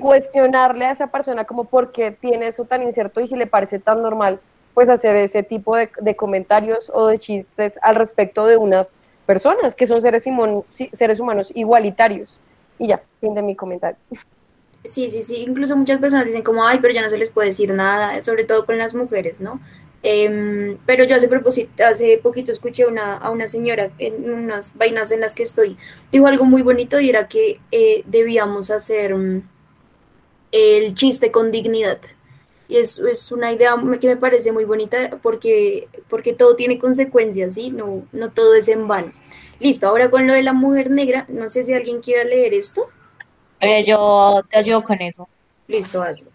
cuestionarle 0.00 0.84
a 0.84 0.90
esa 0.90 1.06
persona 1.06 1.46
como 1.46 1.64
por 1.64 1.90
qué 1.90 2.10
tiene 2.10 2.48
eso 2.48 2.66
tan 2.66 2.82
incierto 2.82 3.22
y 3.22 3.26
si 3.26 3.36
le 3.36 3.46
parece 3.46 3.78
tan 3.78 4.02
normal, 4.02 4.40
pues 4.74 4.90
hacer 4.90 5.16
ese 5.16 5.42
tipo 5.42 5.74
de, 5.74 5.88
de 6.02 6.16
comentarios 6.16 6.92
o 6.92 7.06
de 7.06 7.16
chistes 7.16 7.78
al 7.80 7.94
respecto 7.94 8.44
de 8.44 8.58
unas 8.58 8.98
personas 9.26 9.74
que 9.74 9.86
son 9.86 10.00
seres, 10.00 10.24
seres 10.92 11.20
humanos 11.20 11.52
igualitarios. 11.54 12.40
Y 12.78 12.88
ya, 12.88 13.02
fin 13.20 13.34
de 13.34 13.42
mi 13.42 13.54
comentario. 13.54 13.98
Sí, 14.82 15.08
sí, 15.08 15.22
sí. 15.22 15.36
Incluso 15.46 15.76
muchas 15.76 16.00
personas 16.00 16.26
dicen 16.26 16.42
como, 16.42 16.66
ay, 16.66 16.78
pero 16.80 16.92
ya 16.92 17.02
no 17.02 17.10
se 17.10 17.18
les 17.18 17.30
puede 17.30 17.48
decir 17.48 17.72
nada, 17.72 18.20
sobre 18.20 18.44
todo 18.44 18.66
con 18.66 18.76
las 18.78 18.94
mujeres, 18.94 19.40
¿no? 19.40 19.60
Eh, 20.06 20.76
pero 20.84 21.04
yo 21.04 21.16
hace, 21.16 22.18
poquito 22.18 22.52
escuché 22.52 22.84
una, 22.84 23.14
a 23.14 23.30
una 23.30 23.48
señora 23.48 23.90
en 23.98 24.30
unas 24.30 24.76
vainas 24.76 25.10
en 25.12 25.20
las 25.20 25.34
que 25.34 25.42
estoy, 25.42 25.78
dijo 26.12 26.26
algo 26.26 26.44
muy 26.44 26.60
bonito 26.60 27.00
y 27.00 27.08
era 27.08 27.26
que 27.26 27.58
eh, 27.72 28.02
debíamos 28.04 28.70
hacer 28.70 29.14
um, 29.14 29.40
el 30.52 30.94
chiste 30.94 31.32
con 31.32 31.50
dignidad. 31.50 32.00
Y 32.68 32.76
es, 32.78 32.98
es, 32.98 33.30
una 33.30 33.52
idea 33.52 33.74
que 34.00 34.08
me 34.08 34.16
parece 34.16 34.52
muy 34.52 34.64
bonita 34.64 35.18
porque, 35.22 35.88
porque 36.08 36.32
todo 36.32 36.56
tiene 36.56 36.78
consecuencias, 36.78 37.54
¿sí? 37.54 37.70
No, 37.70 38.06
no 38.12 38.30
todo 38.30 38.54
es 38.54 38.68
en 38.68 38.88
vano. 38.88 39.12
Listo, 39.60 39.86
ahora 39.86 40.10
con 40.10 40.26
lo 40.26 40.32
de 40.32 40.42
la 40.42 40.52
mujer 40.52 40.90
negra, 40.90 41.26
no 41.28 41.48
sé 41.50 41.64
si 41.64 41.72
alguien 41.72 42.00
quiera 42.00 42.24
leer 42.24 42.54
esto. 42.54 42.88
Eh, 43.60 43.84
yo 43.84 44.42
te 44.48 44.58
ayudo 44.58 44.82
con 44.82 45.00
eso. 45.00 45.28
Listo, 45.68 46.02
hazlo. 46.02 46.30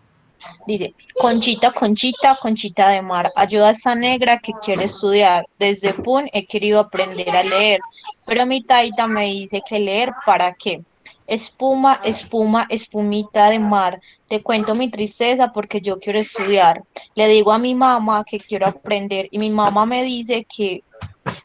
Dice, 0.66 0.94
Conchita, 1.16 1.72
Conchita, 1.72 2.38
Conchita 2.42 2.90
de 2.90 3.02
mar, 3.02 3.30
ayuda 3.36 3.70
a 3.70 3.72
esta 3.72 3.96
negra 3.96 4.40
que 4.40 4.54
quiere 4.64 4.86
estudiar. 4.86 5.46
Desde 5.58 5.94
PUN 5.94 6.30
he 6.32 6.46
querido 6.46 6.80
aprender 6.80 7.30
a 7.36 7.44
leer, 7.44 7.80
pero 8.26 8.46
mi 8.46 8.64
taita 8.64 9.08
me 9.08 9.26
dice 9.26 9.62
que 9.68 9.80
leer 9.80 10.12
para 10.26 10.54
qué. 10.54 10.82
Espuma, 11.30 12.02
espuma, 12.04 12.66
espumita 12.70 13.52
de 13.52 13.60
mar. 13.60 14.02
Te 14.28 14.42
cuento 14.42 14.74
mi 14.74 14.90
tristeza 14.90 15.52
porque 15.54 15.80
yo 15.80 16.00
quiero 16.00 16.18
estudiar. 16.18 16.82
Le 17.14 17.28
digo 17.28 17.52
a 17.52 17.60
mi 17.60 17.76
mamá 17.76 18.24
que 18.24 18.40
quiero 18.40 18.66
aprender 18.66 19.28
y 19.30 19.38
mi 19.38 19.52
mamá 19.52 19.86
me 19.86 20.04
dice 20.04 20.44
que 20.56 20.84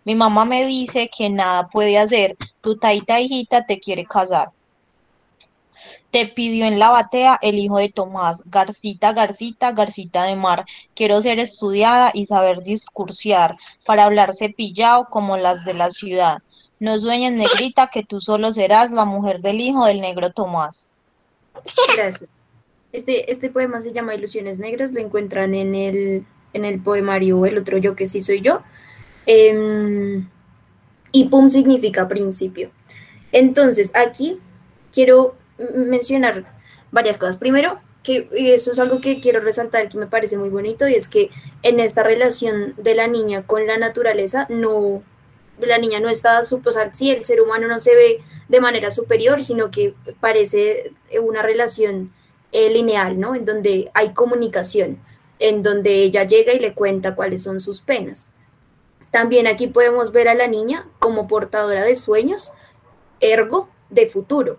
mi 0.05 0.15
mamá 0.15 0.47
me 0.47 0.65
dice 0.65 1.11
que 1.15 1.29
nada 1.29 1.67
puede 1.67 1.99
hacer. 1.99 2.35
Tu 2.63 2.79
taita 2.79 3.21
hijita 3.21 3.67
te 3.67 3.79
quiere 3.79 4.07
casar. 4.07 4.49
Te 6.11 6.29
pidió 6.29 6.65
en 6.65 6.79
la 6.79 6.89
batea 6.89 7.39
el 7.43 7.59
hijo 7.59 7.77
de 7.77 7.91
Tomás, 7.91 8.43
Garcita, 8.47 9.13
Garcita, 9.13 9.73
Garcita 9.73 10.25
de 10.25 10.37
mar. 10.37 10.65
Quiero 10.95 11.21
ser 11.21 11.39
estudiada 11.41 12.11
y 12.15 12.25
saber 12.25 12.63
discursiar, 12.63 13.57
para 13.85 14.05
hablar 14.05 14.33
cepillado 14.35 15.09
como 15.11 15.37
las 15.37 15.67
de 15.67 15.75
la 15.75 15.91
ciudad. 15.91 16.39
No 16.81 16.99
sueñes, 16.99 17.33
negrita, 17.33 17.89
que 17.89 18.03
tú 18.03 18.21
solo 18.21 18.53
serás 18.53 18.91
la 18.91 19.05
mujer 19.05 19.41
del 19.41 19.61
hijo 19.61 19.87
del 19.87 20.01
negro 20.01 20.31
Tomás. 20.31 20.89
Gracias. 21.97 22.29
Este, 22.93 23.31
este 23.33 23.51
poema 23.51 23.81
se 23.81 23.93
llama 23.93 24.15
Ilusiones 24.15 24.59
Negras, 24.59 24.93
lo 24.93 25.01
encuentran 25.01 25.55
en 25.55 25.75
el, 25.75 26.25
en 26.53 26.65
el 26.65 26.81
poemario 26.81 27.45
El 27.47 27.59
otro 27.59 27.79
yo 27.79 27.97
que 27.97 28.07
sí 28.07 28.21
soy 28.21 28.41
yo. 28.41 28.63
Eh, 29.27 30.23
y 31.13 31.29
pum 31.29 31.49
significa 31.49 32.09
principio. 32.09 32.71
Entonces, 33.31 33.93
aquí 33.95 34.39
quiero 34.93 35.37
mencionar 35.75 36.45
varias 36.91 37.19
cosas. 37.19 37.37
Primero, 37.37 37.81
que 38.03 38.29
eso 38.33 38.73
es 38.73 38.79
algo 38.79 39.01
que 39.01 39.21
quiero 39.21 39.41
resaltar 39.41 39.89
que 39.89 39.99
me 39.99 40.07
parece 40.07 40.37
muy 40.37 40.51
bonito 40.51 40.87
y 40.87 40.95
es 40.95 41.09
que 41.09 41.31
en 41.63 41.81
esta 41.81 42.03
relación 42.03 42.75
de 42.77 42.95
la 42.95 43.07
niña 43.07 43.47
con 43.47 43.67
la 43.67 43.79
naturaleza 43.79 44.47
no 44.51 45.03
la 45.59 45.79
niña 45.79 46.01
no 46.01 46.09
está, 46.09 46.41
o 46.41 46.73
sea, 46.73 46.93
sí, 46.93 47.11
el 47.11 47.25
ser 47.25 47.41
humano 47.41 47.69
no 47.69 47.81
se 47.81 47.95
ve 47.95 48.21
de 48.49 48.61
manera 48.61 48.91
superior, 48.91 49.43
sino 49.43 49.71
que 49.71 49.95
parece 50.21 50.93
una 51.21 51.43
relación 51.43 52.13
eh, 52.53 52.71
lineal, 52.71 53.19
¿no? 53.19 53.35
En 53.35 53.45
donde 53.45 53.91
hay 53.95 54.13
comunicación, 54.13 54.99
en 55.39 55.63
donde 55.63 56.03
ella 56.03 56.25
llega 56.25 56.53
y 56.53 56.61
le 56.61 56.75
cuenta 56.75 57.15
cuáles 57.15 57.43
son 57.43 57.61
sus 57.61 57.81
penas. 57.81 58.29
También 59.11 59.47
aquí 59.47 59.67
podemos 59.67 60.13
ver 60.13 60.29
a 60.29 60.35
la 60.35 60.47
niña 60.47 60.89
como 60.99 61.29
portadora 61.29 61.83
de 61.83 61.97
sueños, 61.97 62.53
ergo 63.21 63.69
de 63.91 64.07
futuro. 64.07 64.59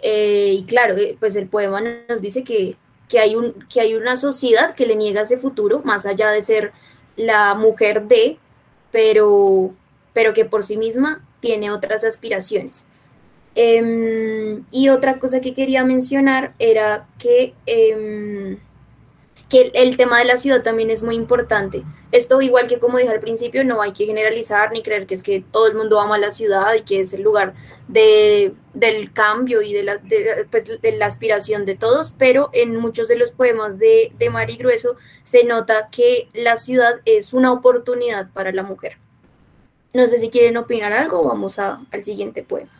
Eh, 0.00 0.56
y 0.58 0.64
claro, 0.64 0.96
eh, 0.96 1.16
pues 1.18 1.36
el 1.36 1.48
poema 1.48 1.80
nos 2.08 2.20
dice 2.20 2.44
que, 2.44 2.76
que, 3.08 3.18
hay 3.18 3.36
un, 3.36 3.52
que 3.68 3.80
hay 3.80 3.94
una 3.94 4.16
sociedad 4.16 4.74
que 4.74 4.86
le 4.86 4.96
niega 4.96 5.22
ese 5.22 5.38
futuro, 5.38 5.82
más 5.84 6.06
allá 6.06 6.30
de 6.30 6.42
ser 6.42 6.72
la 7.16 7.54
mujer 7.54 8.02
de, 8.08 8.38
pero 8.92 9.72
pero 10.16 10.32
que 10.32 10.46
por 10.46 10.62
sí 10.62 10.78
misma 10.78 11.22
tiene 11.40 11.70
otras 11.70 12.02
aspiraciones. 12.02 12.86
Eh, 13.54 14.62
y 14.70 14.88
otra 14.88 15.18
cosa 15.18 15.42
que 15.42 15.52
quería 15.52 15.84
mencionar 15.84 16.54
era 16.58 17.06
que, 17.18 17.52
eh, 17.66 18.56
que 19.50 19.72
el, 19.74 19.98
tema 19.98 20.18
de 20.18 20.24
la 20.24 20.38
ciudad 20.38 20.62
también 20.62 20.88
es 20.88 21.02
muy 21.02 21.16
importante. 21.16 21.82
Esto, 22.12 22.40
igual 22.40 22.66
que 22.66 22.78
como 22.78 22.96
dije 22.96 23.10
al 23.10 23.20
principio, 23.20 23.62
no 23.62 23.82
hay 23.82 23.92
que 23.92 24.06
generalizar 24.06 24.72
ni 24.72 24.82
creer 24.82 25.06
que 25.06 25.12
es 25.12 25.22
que 25.22 25.44
todo 25.52 25.66
el 25.66 25.74
mundo 25.74 26.00
ama 26.00 26.16
la 26.16 26.30
ciudad 26.30 26.72
y 26.72 26.80
que 26.80 27.00
es 27.00 27.12
el 27.12 27.20
lugar 27.20 27.52
de, 27.86 28.54
del 28.72 29.12
cambio 29.12 29.60
y 29.60 29.74
de 29.74 29.82
la, 29.82 30.00
pues, 30.50 30.80
de 30.80 30.92
la, 30.92 31.04
aspiración 31.04 31.66
de 31.66 31.74
todos, 31.74 32.14
pero 32.16 32.48
en 32.54 32.74
muchos 32.76 33.06
de 33.06 33.16
los 33.16 33.32
poemas 33.32 33.78
de, 33.78 34.12
de 34.18 34.30
Mari 34.30 34.56
Grueso 34.56 34.96
se 35.24 35.44
nota 35.44 35.90
que 35.90 36.30
la 36.32 36.56
ciudad 36.56 37.02
es 37.04 37.34
una 37.34 37.52
oportunidad 37.52 38.30
para 38.32 38.50
la 38.52 38.62
mujer. 38.62 38.96
No 39.96 40.06
sé 40.08 40.18
si 40.18 40.28
quieren 40.28 40.58
opinar 40.58 40.92
algo 40.92 41.24
vamos 41.24 41.58
a, 41.58 41.80
al 41.90 42.02
siguiente 42.02 42.42
poema. 42.42 42.70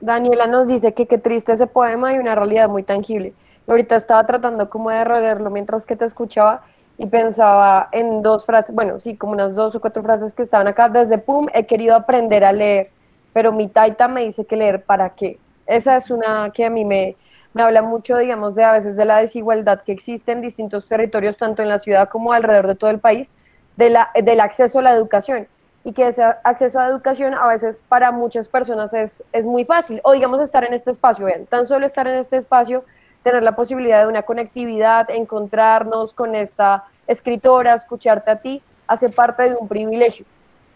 Daniela 0.00 0.46
nos 0.46 0.66
dice 0.66 0.94
que 0.94 1.04
qué 1.04 1.18
triste 1.18 1.52
ese 1.52 1.66
poema 1.66 2.14
y 2.14 2.18
una 2.18 2.34
realidad 2.34 2.70
muy 2.70 2.84
tangible. 2.84 3.34
Ahorita 3.66 3.96
estaba 3.96 4.26
tratando 4.26 4.70
como 4.70 4.88
de 4.88 5.04
releerlo 5.04 5.50
mientras 5.50 5.84
que 5.84 5.94
te 5.94 6.06
escuchaba 6.06 6.62
y 6.96 7.04
pensaba 7.04 7.90
en 7.92 8.22
dos 8.22 8.46
frases, 8.46 8.74
bueno, 8.74 8.98
sí, 8.98 9.14
como 9.14 9.34
unas 9.34 9.54
dos 9.54 9.74
o 9.74 9.80
cuatro 9.82 10.02
frases 10.02 10.34
que 10.34 10.42
estaban 10.42 10.66
acá. 10.68 10.88
Desde 10.88 11.18
PUM 11.18 11.48
he 11.52 11.66
querido 11.66 11.94
aprender 11.94 12.42
a 12.44 12.52
leer, 12.52 12.92
pero 13.34 13.52
mi 13.52 13.68
taita 13.68 14.08
me 14.08 14.24
dice 14.24 14.46
que 14.46 14.56
leer 14.56 14.82
para 14.84 15.10
qué. 15.10 15.38
Esa 15.66 15.98
es 15.98 16.10
una 16.10 16.50
que 16.54 16.64
a 16.64 16.70
mí 16.70 16.86
me, 16.86 17.14
me 17.52 17.60
habla 17.60 17.82
mucho, 17.82 18.16
digamos, 18.16 18.54
de 18.54 18.64
a 18.64 18.72
veces 18.72 18.96
de 18.96 19.04
la 19.04 19.18
desigualdad 19.18 19.82
que 19.82 19.92
existe 19.92 20.32
en 20.32 20.40
distintos 20.40 20.86
territorios, 20.86 21.36
tanto 21.36 21.60
en 21.60 21.68
la 21.68 21.78
ciudad 21.78 22.08
como 22.08 22.32
alrededor 22.32 22.68
de 22.68 22.74
todo 22.74 22.88
el 22.88 23.00
país, 23.00 23.34
de 23.76 23.90
la, 23.90 24.08
del 24.14 24.40
acceso 24.40 24.78
a 24.78 24.82
la 24.82 24.92
educación 24.92 25.46
y 25.84 25.92
que 25.92 26.08
ese 26.08 26.22
acceso 26.44 26.80
a 26.80 26.88
educación 26.88 27.34
a 27.34 27.46
veces 27.46 27.84
para 27.88 28.10
muchas 28.10 28.48
personas 28.48 28.92
es, 28.92 29.22
es 29.32 29.46
muy 29.46 29.64
fácil. 29.64 30.00
O 30.04 30.12
digamos 30.12 30.40
estar 30.40 30.64
en 30.64 30.74
este 30.74 30.90
espacio, 30.90 31.26
vean, 31.26 31.46
tan 31.46 31.66
solo 31.66 31.86
estar 31.86 32.06
en 32.06 32.16
este 32.16 32.36
espacio, 32.36 32.84
tener 33.22 33.42
la 33.42 33.56
posibilidad 33.56 34.02
de 34.02 34.08
una 34.08 34.22
conectividad, 34.22 35.10
encontrarnos 35.10 36.12
con 36.12 36.34
esta 36.34 36.84
escritora, 37.06 37.74
escucharte 37.74 38.30
a 38.30 38.36
ti, 38.36 38.62
hace 38.86 39.08
parte 39.08 39.44
de 39.44 39.56
un 39.56 39.68
privilegio. 39.68 40.26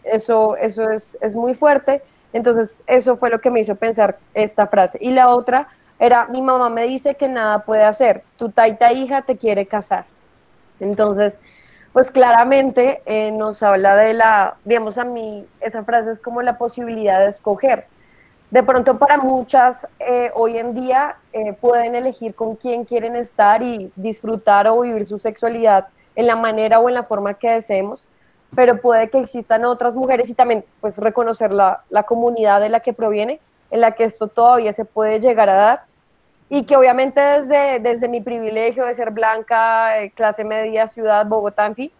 Eso, 0.04 0.56
eso 0.56 0.90
es, 0.90 1.18
es 1.20 1.34
muy 1.34 1.54
fuerte. 1.54 2.02
Entonces, 2.32 2.82
eso 2.86 3.16
fue 3.16 3.30
lo 3.30 3.40
que 3.40 3.50
me 3.50 3.60
hizo 3.60 3.74
pensar 3.74 4.18
esta 4.34 4.66
frase. 4.66 4.98
Y 5.00 5.10
la 5.10 5.28
otra 5.28 5.68
era, 5.98 6.26
mi 6.26 6.42
mamá 6.42 6.70
me 6.70 6.84
dice 6.84 7.14
que 7.14 7.28
nada 7.28 7.60
puede 7.60 7.84
hacer, 7.84 8.22
tu 8.36 8.48
taita 8.48 8.92
hija 8.92 9.22
te 9.22 9.36
quiere 9.36 9.66
casar. 9.66 10.04
Entonces, 10.80 11.40
pues 11.92 12.10
claramente 12.10 13.02
eh, 13.04 13.30
nos 13.32 13.62
habla 13.62 13.96
de 13.96 14.14
la, 14.14 14.56
digamos 14.64 14.98
a 14.98 15.04
mí, 15.04 15.46
esa 15.60 15.84
frase 15.84 16.12
es 16.12 16.20
como 16.20 16.42
la 16.42 16.56
posibilidad 16.56 17.20
de 17.20 17.28
escoger. 17.28 17.86
De 18.50 18.62
pronto 18.62 18.98
para 18.98 19.18
muchas 19.18 19.86
eh, 19.98 20.30
hoy 20.34 20.58
en 20.58 20.74
día 20.74 21.16
eh, 21.32 21.52
pueden 21.54 21.94
elegir 21.94 22.34
con 22.34 22.56
quién 22.56 22.84
quieren 22.84 23.16
estar 23.16 23.62
y 23.62 23.92
disfrutar 23.96 24.68
o 24.68 24.80
vivir 24.80 25.06
su 25.06 25.18
sexualidad 25.18 25.88
en 26.16 26.26
la 26.26 26.36
manera 26.36 26.78
o 26.78 26.88
en 26.88 26.94
la 26.94 27.02
forma 27.02 27.34
que 27.34 27.50
deseemos, 27.50 28.08
pero 28.54 28.80
puede 28.80 29.08
que 29.08 29.18
existan 29.18 29.64
otras 29.64 29.96
mujeres 29.96 30.28
y 30.28 30.34
también 30.34 30.64
pues 30.80 30.98
reconocer 30.98 31.52
la, 31.52 31.84
la 31.88 32.02
comunidad 32.02 32.60
de 32.60 32.68
la 32.68 32.80
que 32.80 32.92
proviene, 32.92 33.40
en 33.70 33.80
la 33.80 33.92
que 33.92 34.04
esto 34.04 34.28
todavía 34.28 34.72
se 34.74 34.84
puede 34.84 35.20
llegar 35.20 35.48
a 35.48 35.54
dar 35.54 35.91
y 36.54 36.64
que 36.64 36.76
obviamente 36.76 37.18
desde, 37.18 37.80
desde 37.80 38.08
mi 38.08 38.20
privilegio 38.20 38.84
de 38.84 38.94
ser 38.94 39.10
blanca, 39.10 40.02
eh, 40.02 40.10
clase 40.10 40.44
media, 40.44 40.86
ciudad, 40.86 41.24
Bogotá, 41.24 41.64
en 41.64 41.74
fin, 41.74 41.90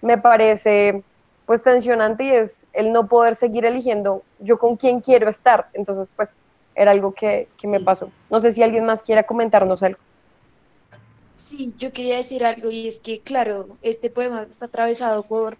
me 0.00 0.16
parece 0.16 1.02
pues 1.44 1.62
tensionante 1.62 2.24
y 2.24 2.30
es 2.30 2.64
el 2.72 2.90
no 2.90 3.06
poder 3.06 3.34
seguir 3.34 3.66
eligiendo 3.66 4.22
yo 4.38 4.58
con 4.58 4.76
quién 4.76 5.02
quiero 5.02 5.28
estar. 5.28 5.68
Entonces, 5.74 6.10
pues 6.16 6.38
era 6.74 6.92
algo 6.92 7.12
que, 7.12 7.48
que 7.58 7.68
me 7.68 7.80
pasó. 7.80 8.10
No 8.30 8.40
sé 8.40 8.52
si 8.52 8.62
alguien 8.62 8.86
más 8.86 9.02
quiera 9.02 9.24
comentarnos 9.24 9.82
algo. 9.82 9.98
Sí, 11.36 11.74
yo 11.76 11.92
quería 11.92 12.16
decir 12.16 12.46
algo 12.46 12.70
y 12.70 12.88
es 12.88 13.00
que, 13.00 13.20
claro, 13.20 13.76
este 13.82 14.08
poema 14.08 14.46
está 14.48 14.66
atravesado 14.66 15.22
por 15.22 15.58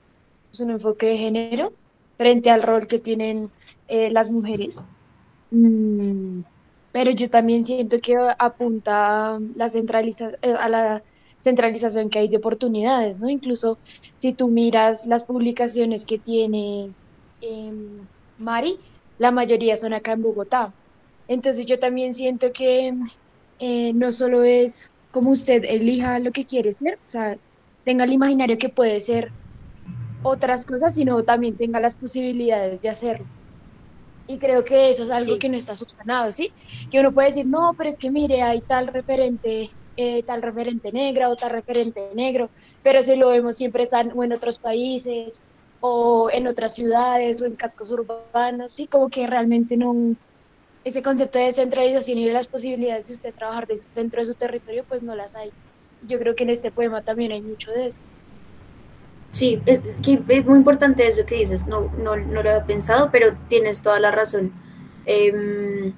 pues, 0.49 0.61
un 0.61 0.70
enfoque 0.70 1.05
de 1.05 1.19
género 1.19 1.73
frente 2.16 2.51
al 2.51 2.62
rol 2.62 2.87
que 2.87 2.99
tienen 2.99 3.51
eh, 3.89 4.11
las 4.11 4.31
mujeres. 4.31 4.83
Mm, 5.51 6.41
pero 6.93 7.10
yo 7.10 7.28
también 7.31 7.65
siento 7.65 8.01
que 8.01 8.16
apunta 8.39 9.39
la 9.55 9.69
centraliza 9.69 10.32
eh, 10.43 10.52
a 10.52 10.69
la 10.69 11.02
centralización 11.40 12.10
que 12.10 12.19
hay 12.20 12.28
de 12.28 12.39
oportunidades, 12.39 13.19
¿no? 13.20 13.28
Incluso 13.28 13.78
si 14.15 14.32
tú 14.32 14.48
miras 14.48 15.06
las 15.06 15.24
publicaciones 15.24 16.05
que 16.05 16.19
tiene 16.19 16.94
em, 17.40 18.09
Mari, 18.39 18.78
la 19.19 19.31
mayoría 19.31 19.77
son 19.77 19.93
acá 19.94 20.12
en 20.12 20.23
Bogotá. 20.23 20.74
Entonces 21.28 21.66
yo 21.66 21.78
también 21.78 22.15
siento 22.15 22.52
que 22.52 22.94
eh, 23.59 23.93
no 23.94 24.10
solo 24.10 24.43
es 24.44 24.90
como 25.10 25.31
usted 25.31 25.65
elija 25.65 26.19
lo 26.20 26.32
que 26.32 26.47
quiere 26.47 26.74
ser, 26.74 26.94
o 27.06 27.09
sea, 27.09 27.39
tenga 27.85 28.05
el 28.05 28.12
imaginario 28.12 28.59
que 28.59 28.69
puede 28.69 29.01
ser 29.01 29.32
otras 30.23 30.66
cosas, 30.66 30.94
sino 30.94 31.23
también 31.24 31.56
tenga 31.56 31.81
las 31.81 31.94
posibilidades 31.94 32.81
de 32.81 32.89
hacerlo. 32.89 33.27
Y 34.31 34.39
creo 34.39 34.63
que 34.63 34.91
eso 34.91 35.05
es 35.05 35.11
algo 35.11 35.39
que 35.39 35.49
no 35.49 35.57
está 35.57 35.75
subsanado, 35.75 36.31
¿sí? 36.33 36.53
Que 36.91 37.01
uno 37.01 37.13
puede 37.15 37.29
decir, 37.29 37.47
no, 37.47 37.75
pero 37.77 37.89
es 37.89 37.97
que 37.97 38.11
mire, 38.11 38.43
hay 38.43 38.61
tal 38.61 38.89
referente, 38.89 39.71
eh, 39.97 40.23
tal 40.25 40.43
referente 40.43 40.93
negra 40.93 41.31
o 41.31 41.37
tal 41.37 41.51
referente 41.51 42.11
negro, 42.15 42.51
pero 42.83 43.03
si 43.03 43.17
lo 43.17 43.31
vemos 43.31 43.57
siempre 43.57 43.85
están 43.85 44.13
o 44.15 44.23
en 44.23 44.35
otros 44.35 44.59
países 44.59 45.43
o 45.81 46.29
en 46.31 46.47
otras 46.47 46.75
ciudades 46.75 47.41
o 47.43 47.47
en 47.47 47.57
cascos 47.57 47.91
urbanos, 47.91 48.75
sí, 48.75 48.87
como 48.87 49.09
que 49.09 49.27
realmente 49.27 49.79
no, 49.79 50.15
ese 50.85 51.03
concepto 51.03 51.39
de 51.39 51.47
descentralización 51.47 52.19
y 52.19 52.27
de 52.27 52.33
las 52.35 52.49
posibilidades 52.49 53.07
de 53.07 53.15
usted 53.15 53.35
trabajar 53.35 53.67
dentro 53.95 54.21
de 54.21 54.27
su 54.27 54.35
territorio, 54.35 54.85
pues 54.87 55.03
no 55.03 55.15
las 55.15 55.35
hay. 55.37 55.53
Yo 56.01 56.19
creo 56.19 56.35
que 56.35 56.45
en 56.45 56.51
este 56.51 56.71
poema 56.71 57.03
también 57.03 57.33
hay 57.33 57.43
mucho 57.43 57.71
de 57.73 57.87
eso. 57.87 58.03
Sí, 59.31 59.61
es, 59.67 59.81
que 60.03 60.23
es 60.29 60.47
muy 60.47 60.59
importante 60.59 61.07
eso 61.07 61.27
que 61.27 61.37
dices, 61.37 61.67
no, 61.67 61.93
no, 61.99 62.17
no 62.17 62.43
lo 62.43 62.51
había 62.51 62.65
pensado, 62.65 63.11
pero 63.13 63.37
tienes 63.49 63.83
toda 63.83 64.01
la 64.01 64.11
razón. 64.11 64.53
Em, 65.05 65.93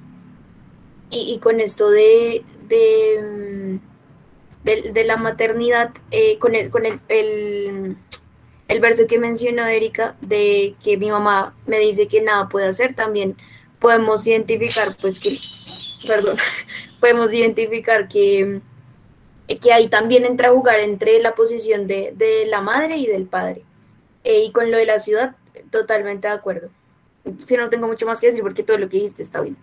y, 1.11 1.39
con 1.39 1.61
esto 1.61 1.90
de, 1.90 2.44
de, 2.69 3.81
de, 4.65 5.05
la 5.05 5.16
maternidad, 5.16 5.90
eh, 6.12 6.39
con, 6.39 6.55
el, 6.55 6.70
con 6.70 6.86
el, 6.86 7.01
el, 7.09 7.97
el, 8.69 8.81
verso 8.81 9.09
que 9.09 9.19
mencionó 9.19 9.66
Erika, 9.66 10.16
de 10.20 10.77
que 10.85 10.97
mi 10.97 11.11
mamá 11.11 11.57
me 11.66 11.81
dice 11.81 12.07
que 12.07 12.20
nada 12.20 12.48
puede 12.48 12.69
hacer, 12.69 12.94
también 12.94 13.36
podemos 13.81 14.24
identificar, 14.27 14.97
pues 15.01 15.19
que, 15.19 15.36
perdón, 16.07 16.36
podemos 17.01 17.32
identificar 17.32 18.07
que 18.07 18.61
que 19.59 19.72
ahí 19.72 19.89
también 19.89 20.24
entra 20.24 20.48
a 20.48 20.52
jugar 20.52 20.81
entre 20.81 21.20
la 21.20 21.35
posición 21.35 21.86
de, 21.86 22.47
la 22.48 22.60
madre 22.60 22.97
y 22.98 23.06
del 23.06 23.27
padre. 23.27 23.64
Eh, 24.22 24.44
y 24.44 24.52
con 24.52 24.70
lo 24.70 24.77
de 24.77 24.86
la 24.86 24.98
ciudad, 24.98 25.36
totalmente 25.70 26.28
de 26.28 26.35
acuerdo. 26.35 26.70
Si 27.39 27.56
no 27.56 27.68
tengo 27.68 27.86
mucho 27.86 28.06
más 28.06 28.20
que 28.20 28.28
decir 28.28 28.43
porque 28.43 28.62
todo 28.62 28.78
lo 28.78 28.89
que 28.89 28.98
dijiste 28.98 29.22
está 29.22 29.40
bien. 29.40 29.56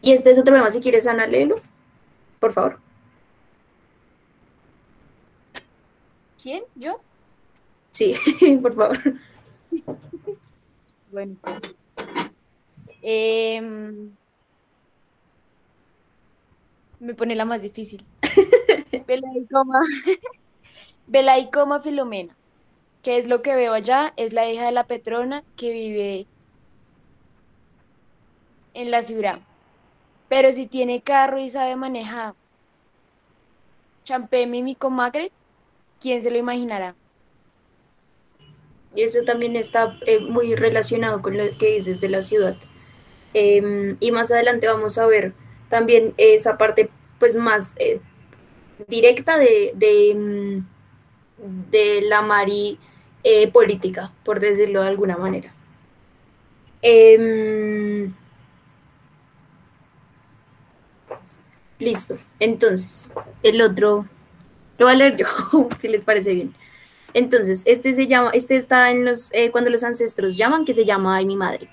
Y 0.00 0.12
este 0.12 0.30
es 0.30 0.38
otro 0.38 0.54
tema, 0.54 0.70
si 0.70 0.80
quieres, 0.80 1.06
Ana, 1.06 1.26
léelo, 1.26 1.60
por 2.38 2.52
favor. 2.52 2.78
¿Quién? 6.42 6.64
¿Yo? 6.74 6.96
Sí, 7.92 8.16
por 8.62 8.74
favor. 8.74 8.98
bueno. 11.10 11.36
Eh, 13.00 13.60
me 17.02 17.14
pone 17.14 17.34
la 17.34 17.44
más 17.44 17.60
difícil. 17.60 18.04
Belaicoma, 21.08 21.80
Filomena. 21.80 22.36
¿Qué 23.02 23.18
es 23.18 23.26
lo 23.26 23.42
que 23.42 23.56
veo 23.56 23.72
allá? 23.72 24.14
Es 24.16 24.32
la 24.32 24.48
hija 24.48 24.66
de 24.66 24.72
la 24.72 24.86
Petrona 24.86 25.42
que 25.56 25.72
vive 25.72 26.26
en 28.74 28.92
la 28.92 29.02
ciudad. 29.02 29.40
Pero 30.28 30.52
si 30.52 30.66
tiene 30.66 31.02
carro 31.02 31.40
y 31.40 31.48
sabe 31.48 31.74
manejar 31.74 32.34
champé 34.04 34.46
mi 34.46 34.74
comagre, 34.74 35.30
¿quién 36.00 36.22
se 36.22 36.30
lo 36.30 36.38
imaginará? 36.38 36.94
Y 38.94 39.02
eso 39.02 39.22
también 39.24 39.56
está 39.56 39.98
eh, 40.06 40.20
muy 40.20 40.54
relacionado 40.54 41.22
con 41.22 41.36
lo 41.36 41.44
que 41.58 41.74
dices 41.74 42.00
de 42.00 42.08
la 42.08 42.22
ciudad. 42.22 42.56
Em, 43.34 43.96
y 44.00 44.10
más 44.10 44.30
adelante 44.30 44.66
vamos 44.66 44.98
a 44.98 45.06
ver 45.06 45.34
también 45.72 46.12
esa 46.18 46.58
parte 46.58 46.90
pues 47.18 47.34
más 47.34 47.72
eh, 47.76 47.98
directa 48.88 49.38
de, 49.38 49.72
de, 49.74 50.14
mm, 50.14 51.70
de, 51.70 52.02
la 52.02 52.20
Mari 52.20 52.78
eh, 53.24 53.50
política, 53.50 54.12
por 54.22 54.38
decirlo 54.38 54.82
de 54.82 54.88
alguna 54.88 55.16
manera. 55.16 55.54
Em, 56.82 58.12
listo, 61.78 62.18
entonces, 62.38 63.10
el 63.42 63.62
otro, 63.62 64.06
lo 64.76 64.84
voy 64.84 64.92
a 64.92 64.96
leer 64.96 65.16
yo, 65.16 65.26
si 65.78 65.88
les 65.88 66.02
parece 66.02 66.34
bien. 66.34 66.54
Entonces, 67.14 67.62
este 67.64 67.94
se 67.94 68.08
llama, 68.08 68.30
este 68.34 68.56
está 68.56 68.90
en 68.90 69.06
los, 69.06 69.32
eh, 69.32 69.50
cuando 69.50 69.70
los 69.70 69.84
ancestros 69.84 70.36
llaman, 70.36 70.66
que 70.66 70.74
se 70.74 70.84
llama 70.84 71.16
Ay 71.16 71.24
mi 71.24 71.36
madre. 71.36 71.70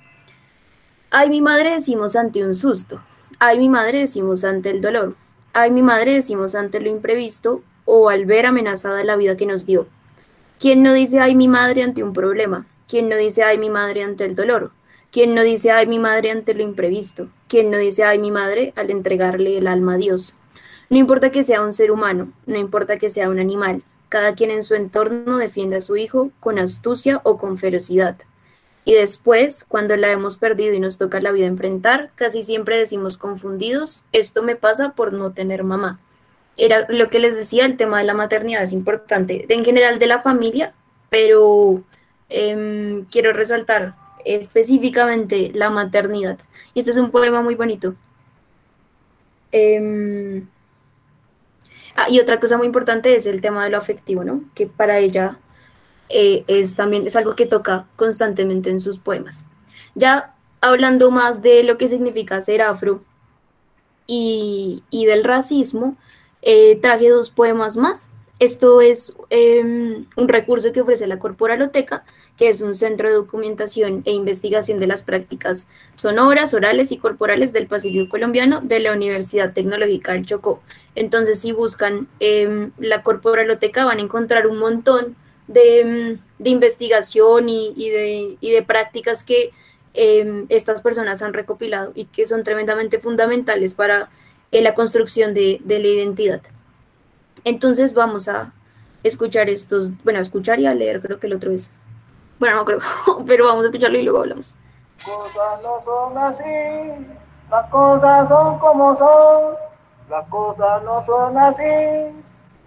Ay 1.10 1.30
mi 1.30 1.42
madre 1.42 1.72
decimos 1.72 2.16
ante 2.16 2.46
un 2.46 2.56
susto, 2.56 3.02
Ay, 3.42 3.58
mi 3.58 3.70
madre 3.70 4.00
decimos 4.00 4.44
ante 4.44 4.70
el 4.70 4.82
dolor. 4.82 5.16
Ay, 5.54 5.72
mi 5.72 5.82
madre 5.82 6.14
decimos 6.14 6.56
ante 6.56 6.82
lo 6.82 6.90
imprevisto 6.90 7.64
o 7.86 8.10
al 8.10 8.26
ver 8.26 8.46
amenazada 8.46 9.02
la 9.06 9.16
vida 9.16 9.38
que 9.38 9.46
nos 9.46 9.66
dio. 9.66 9.88
¿Quién 10.60 10.84
no 10.84 10.92
dice 10.92 11.22
ay, 11.22 11.36
mi 11.36 11.48
madre 11.48 11.84
ante 11.84 12.04
un 12.04 12.12
problema? 12.12 12.68
¿Quién 12.90 13.08
no 13.08 13.16
dice 13.16 13.44
ay, 13.44 13.58
mi 13.58 13.70
madre 13.70 14.04
ante 14.04 14.26
el 14.26 14.36
dolor? 14.36 14.72
¿Quién 15.10 15.36
no 15.36 15.42
dice 15.42 15.72
ay, 15.72 15.88
mi 15.88 16.00
madre 16.00 16.32
ante 16.32 16.54
lo 16.54 16.64
imprevisto? 16.64 17.30
¿Quién 17.48 17.72
no 17.72 17.78
dice 17.78 18.04
ay, 18.04 18.20
mi 18.20 18.30
madre 18.30 18.74
al 18.76 18.92
entregarle 18.92 19.58
el 19.58 19.68
alma 19.68 19.94
a 19.94 19.98
Dios? 19.98 20.36
No 20.90 20.98
importa 20.98 21.32
que 21.32 21.44
sea 21.44 21.62
un 21.62 21.72
ser 21.72 21.92
humano, 21.92 22.34
no 22.46 22.58
importa 22.58 22.98
que 22.98 23.10
sea 23.10 23.30
un 23.30 23.40
animal, 23.40 23.84
cada 24.10 24.36
quien 24.36 24.52
en 24.52 24.64
su 24.64 24.76
entorno 24.76 25.38
defiende 25.38 25.78
a 25.78 25.82
su 25.82 25.96
hijo 25.96 26.32
con 26.42 26.60
astucia 26.60 27.22
o 27.24 27.38
con 27.38 27.58
ferocidad. 27.58 28.18
Y 28.90 28.96
después, 28.96 29.66
cuando 29.66 29.96
la 29.98 30.12
hemos 30.12 30.38
perdido 30.38 30.74
y 30.74 30.80
nos 30.80 30.98
toca 30.98 31.22
la 31.22 31.32
vida 31.32 31.46
enfrentar, 31.46 32.10
casi 32.16 32.42
siempre 32.42 32.76
decimos 32.76 33.20
confundidos, 33.20 34.06
esto 34.14 34.42
me 34.42 34.56
pasa 34.56 34.94
por 34.94 35.14
no 35.14 35.32
tener 35.32 35.64
mamá. 35.64 36.00
Era 36.58 36.88
lo 36.90 37.08
que 37.12 37.20
les 37.20 37.36
decía, 37.36 37.68
el 37.68 37.78
tema 37.78 38.00
de 38.00 38.06
la 38.06 38.16
maternidad 38.16 38.64
es 38.64 38.72
importante, 38.72 39.46
en 39.48 39.64
general 39.64 40.00
de 40.00 40.08
la 40.08 40.22
familia, 40.24 40.74
pero 41.12 41.84
em, 42.30 43.06
quiero 43.12 43.32
resaltar 43.32 43.94
específicamente 44.26 45.52
la 45.54 45.70
maternidad. 45.70 46.40
Y 46.74 46.80
este 46.80 46.90
es 46.90 46.98
un 46.98 47.12
poema 47.12 47.44
muy 47.44 47.54
bonito. 47.54 47.94
Em, 49.52 50.48
ah, 51.96 52.10
y 52.10 52.20
otra 52.20 52.40
cosa 52.40 52.58
muy 52.58 52.66
importante 52.66 53.16
es 53.16 53.28
el 53.28 53.40
tema 53.40 53.64
de 53.64 53.70
lo 53.70 53.78
afectivo, 53.78 54.24
¿no? 54.24 54.42
Que 54.56 54.66
para 54.66 54.98
ella 54.98 55.38
eh, 56.10 56.44
es 56.48 56.76
también 56.76 57.06
es 57.06 57.16
algo 57.16 57.36
que 57.36 57.46
toca 57.46 57.88
constantemente 57.96 58.70
en 58.70 58.80
sus 58.80 58.98
poemas. 58.98 59.46
Ya 59.96 60.36
hablando 60.62 61.12
más 61.12 61.42
de 61.42 61.64
lo 61.64 61.78
que 61.78 61.88
significa 61.88 62.42
ser 62.42 62.62
afro 62.62 63.04
y, 64.08 64.82
del 64.92 65.24
racismo, 65.24 65.96
eh, 66.42 66.78
traje 66.82 67.10
dos 67.10 67.30
poemas 67.30 67.78
más. 67.78 68.10
Esto 68.40 68.80
es 68.80 69.16
em, 69.30 70.06
un 70.16 70.30
recurso 70.30 70.72
que 70.72 70.82
ofrece 70.82 71.06
la 71.08 71.20
Corporaloteca, 71.20 72.06
que 72.38 72.50
es 72.50 72.62
un 72.62 72.74
centro 72.74 73.10
de 73.10 73.16
documentación 73.16 74.02
e 74.06 74.14
investigación 74.14 74.80
de 74.80 74.88
las 74.88 75.04
prácticas 75.04 75.68
sonoras, 75.96 76.54
orales 76.54 76.94
y 76.94 76.98
corporales 76.98 77.52
del 77.52 77.68
Pacífico 77.68 78.10
colombiano 78.10 78.62
de 78.62 78.80
la 78.80 78.94
Universidad 78.94 79.54
Tecnológica 79.54 80.14
del 80.14 80.26
Chocó. 80.26 80.62
Entonces, 80.96 81.42
si 81.42 81.52
buscan 81.52 82.08
em, 82.22 82.72
la 82.78 83.04
Corporaloteca, 83.04 83.84
van 83.84 83.98
a 84.00 84.04
encontrar 84.04 84.48
un 84.48 84.58
montón 84.58 85.18
de, 85.50 86.20
investigación 86.44 87.50
y, 87.50 87.90
de, 87.90 88.38
de, 88.40 88.64
prácticas 88.64 89.24
que 89.24 89.52
em, 89.94 90.46
estas 90.50 90.82
personas 90.82 91.22
han 91.22 91.34
recopilado 91.34 91.92
y 91.96 92.06
que 92.06 92.26
son 92.26 92.44
tremendamente 92.44 93.00
fundamentales 93.00 93.74
para 93.74 94.10
eh, 94.52 94.62
la 94.62 94.76
construcción 94.76 95.34
de, 95.34 95.60
la 95.66 95.76
identidad. 95.76 96.42
Entonces 97.44 97.94
vamos 97.94 98.28
a, 98.28 98.54
escuchar 99.02 99.50
estos, 99.50 99.92
bueno, 100.04 100.20
escuchar 100.20 100.60
y 100.60 100.66
a 100.66 100.76
leer, 100.76 101.02
creo 101.02 101.20
que 101.20 101.28
el 101.28 101.34
otro 101.34 101.52
es. 101.52 101.74
Bueno, 102.38 102.58
no 102.58 102.66
creo, 102.66 102.80
pero 103.28 103.46
vamos 103.46 103.64
a 103.64 103.68
escucharlo 103.68 103.98
y 103.98 104.04
luego 104.04 104.20
hablamos. 104.20 104.56
Cosas 105.04 105.62
no 105.64 105.82
son 105.84 106.18
así, 106.18 106.44
las 107.50 107.70
cosas 107.70 108.28
son 108.28 108.60
como 108.60 108.98
son, 108.98 109.56
las 110.10 110.28
cosas 110.28 110.84
no 110.84 111.06
son 111.06 111.38
así, 111.38 111.64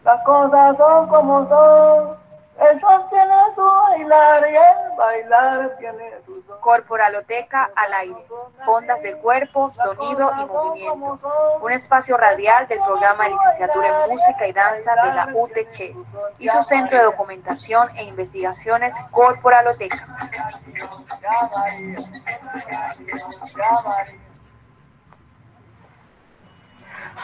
las 0.04 0.24
cosas 0.24 0.76
son 0.78 1.08
como 1.08 1.46
son. 1.48 2.21
El 2.70 2.80
son 2.80 3.08
tiene 3.08 3.34
su 3.54 3.62
bailar 3.62 4.44
y 4.48 4.56
el 4.56 4.96
bailar 4.96 5.76
tiene 5.78 6.10
su. 6.24 6.42
Corporaloteca 6.60 7.70
al 7.74 7.92
aire, 7.94 8.24
ondas 8.66 9.02
del 9.02 9.16
cuerpo, 9.16 9.70
sonido 9.72 10.30
y 10.40 10.44
movimiento. 10.44 11.58
Un 11.60 11.72
espacio 11.72 12.16
radial 12.16 12.68
del 12.68 12.78
programa 12.78 13.24
de 13.24 13.30
licenciatura 13.30 14.04
en 14.04 14.10
música 14.10 14.46
y 14.46 14.52
danza 14.52 14.94
de 14.94 15.12
la 15.12 15.28
UTC 15.34 15.96
y 16.38 16.48
su 16.48 16.62
centro 16.62 16.98
de 16.98 17.04
documentación 17.04 17.88
e 17.96 18.04
investigaciones 18.04 18.94
Corporaloteca. 19.10 20.06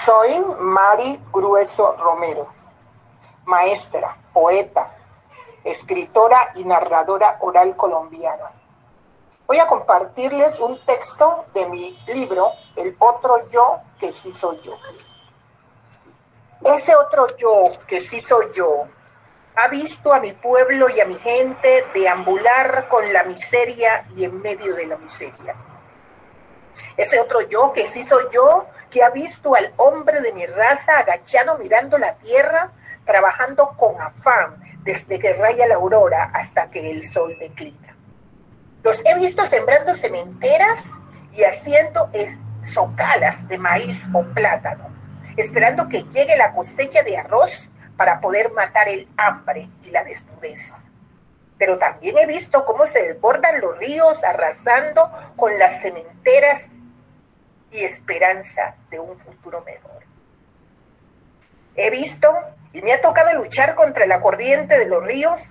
Soy 0.05 0.45
Mari 0.59 1.21
Grueso 1.33 1.97
Romero, 1.97 2.49
maestra, 3.45 4.17
poeta, 4.33 4.98
escritora 5.71 6.53
y 6.57 6.65
narradora 6.65 7.39
oral 7.41 7.77
colombiana. 7.77 8.53
Voy 9.47 9.59
a 9.59 9.67
compartirles 9.67 10.59
un 10.59 10.85
texto 10.85 11.47
de 11.55 11.67
mi 11.67 11.99
libro, 12.07 12.53
El 12.77 12.97
otro 12.99 13.49
yo 13.51 13.81
que 13.99 14.13
sí 14.13 14.33
soy 14.33 14.61
yo. 14.63 14.77
Ese 16.65 16.95
otro 16.97 17.27
yo 17.37 17.71
que 17.87 18.01
sí 18.01 18.21
soy 18.21 18.47
yo 18.55 18.89
ha 19.59 19.67
visto 19.67 20.13
a 20.13 20.21
mi 20.21 20.33
pueblo 20.35 20.89
y 20.89 21.01
a 21.01 21.05
mi 21.05 21.17
gente 21.17 21.85
deambular 21.93 22.87
con 22.89 23.13
la 23.13 23.25
miseria 23.25 24.07
y 24.17 24.25
en 24.25 24.41
medio 24.41 24.75
de 24.75 24.87
la 24.87 24.97
miseria. 24.97 25.57
Ese 26.97 27.19
otro 27.19 27.41
yo 27.41 27.73
que 27.73 27.87
sí 27.87 28.05
soy 28.05 28.25
yo, 28.31 28.67
que 28.89 29.03
ha 29.03 29.11
visto 29.11 29.57
al 29.57 29.73
hombre 29.77 30.21
de 30.21 30.33
mi 30.33 30.47
raza 30.47 30.99
agachado 30.99 31.59
mirando 31.59 31.99
la 31.99 32.15
tierra, 32.19 32.71
trabajando 33.09 33.75
con 33.79 33.99
afán 34.01 34.63
desde 34.83 35.19
que 35.19 35.33
raya 35.33 35.67
la 35.67 35.77
aurora 35.77 36.31
hasta 36.35 36.71
que 36.71 36.91
el 36.91 37.09
sol 37.09 37.35
declina. 37.41 37.97
Los 38.83 39.03
he 39.05 39.19
visto 39.19 39.47
sembrando 39.47 39.95
cementeras 39.95 40.85
y 41.33 41.43
haciendo 41.43 42.11
socalas 42.63 43.49
de 43.49 43.57
maíz 43.57 44.05
o 44.13 44.23
plátano, 44.35 44.91
esperando 45.39 45.89
que 45.89 46.05
llegue 46.05 46.37
la 46.37 46.53
cosecha 46.53 47.03
de 47.03 47.17
arroz 47.17 47.71
para 47.97 48.21
poder 48.21 48.53
matar 48.53 48.89
el 48.89 49.09
hambre 49.17 49.71
y 49.85 49.91
la 49.91 50.05
desnudez. 50.05 50.73
Pero 51.57 51.79
también 51.79 52.19
he 52.19 52.27
visto 52.27 52.67
cómo 52.67 52.87
se 52.87 53.03
desbordan 53.03 53.63
los 53.63 53.79
ríos 53.79 54.23
arrasando 54.23 55.11
con 55.35 55.59
las 55.59 55.81
cementeras 55.81 56.65
y 57.73 57.85
esperanza 57.85 58.75
de 58.91 59.01
un 59.01 59.19
futuro 59.19 59.63
mejor. 59.63 60.03
He 61.75 61.91
visto 61.91 62.29
y 62.79 62.83
me 62.83 62.93
ha 62.93 63.01
tocado 63.01 63.33
luchar 63.33 63.75
contra 63.75 64.07
la 64.07 64.21
corriente 64.21 64.79
de 64.79 64.87
los 64.87 65.03
ríos, 65.03 65.43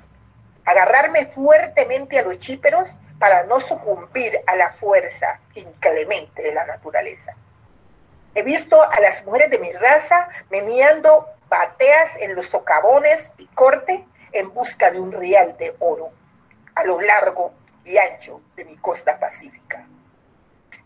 agarrarme 0.63 1.25
fuertemente 1.25 2.17
a 2.17 2.21
los 2.21 2.39
chíperos 2.39 2.91
para 3.19 3.43
no 3.43 3.59
sucumbir 3.59 4.39
a 4.47 4.55
la 4.55 4.71
fuerza 4.71 5.41
inclemente 5.55 6.41
de 6.41 6.53
la 6.53 6.65
naturaleza. 6.65 7.35
He 8.33 8.43
visto 8.43 8.81
a 8.81 8.97
las 9.01 9.25
mujeres 9.25 9.51
de 9.51 9.59
mi 9.59 9.73
raza 9.73 10.29
meneando 10.49 11.27
bateas 11.49 12.15
en 12.21 12.33
los 12.33 12.47
socavones 12.47 13.33
y 13.37 13.47
corte 13.47 14.05
en 14.31 14.53
busca 14.53 14.89
de 14.89 15.01
un 15.01 15.11
real 15.11 15.57
de 15.57 15.75
oro 15.79 16.11
a 16.75 16.85
lo 16.85 17.01
largo 17.01 17.51
y 17.83 17.97
ancho 17.97 18.39
de 18.55 18.63
mi 18.63 18.77
costa 18.77 19.19
pacífica. 19.19 19.85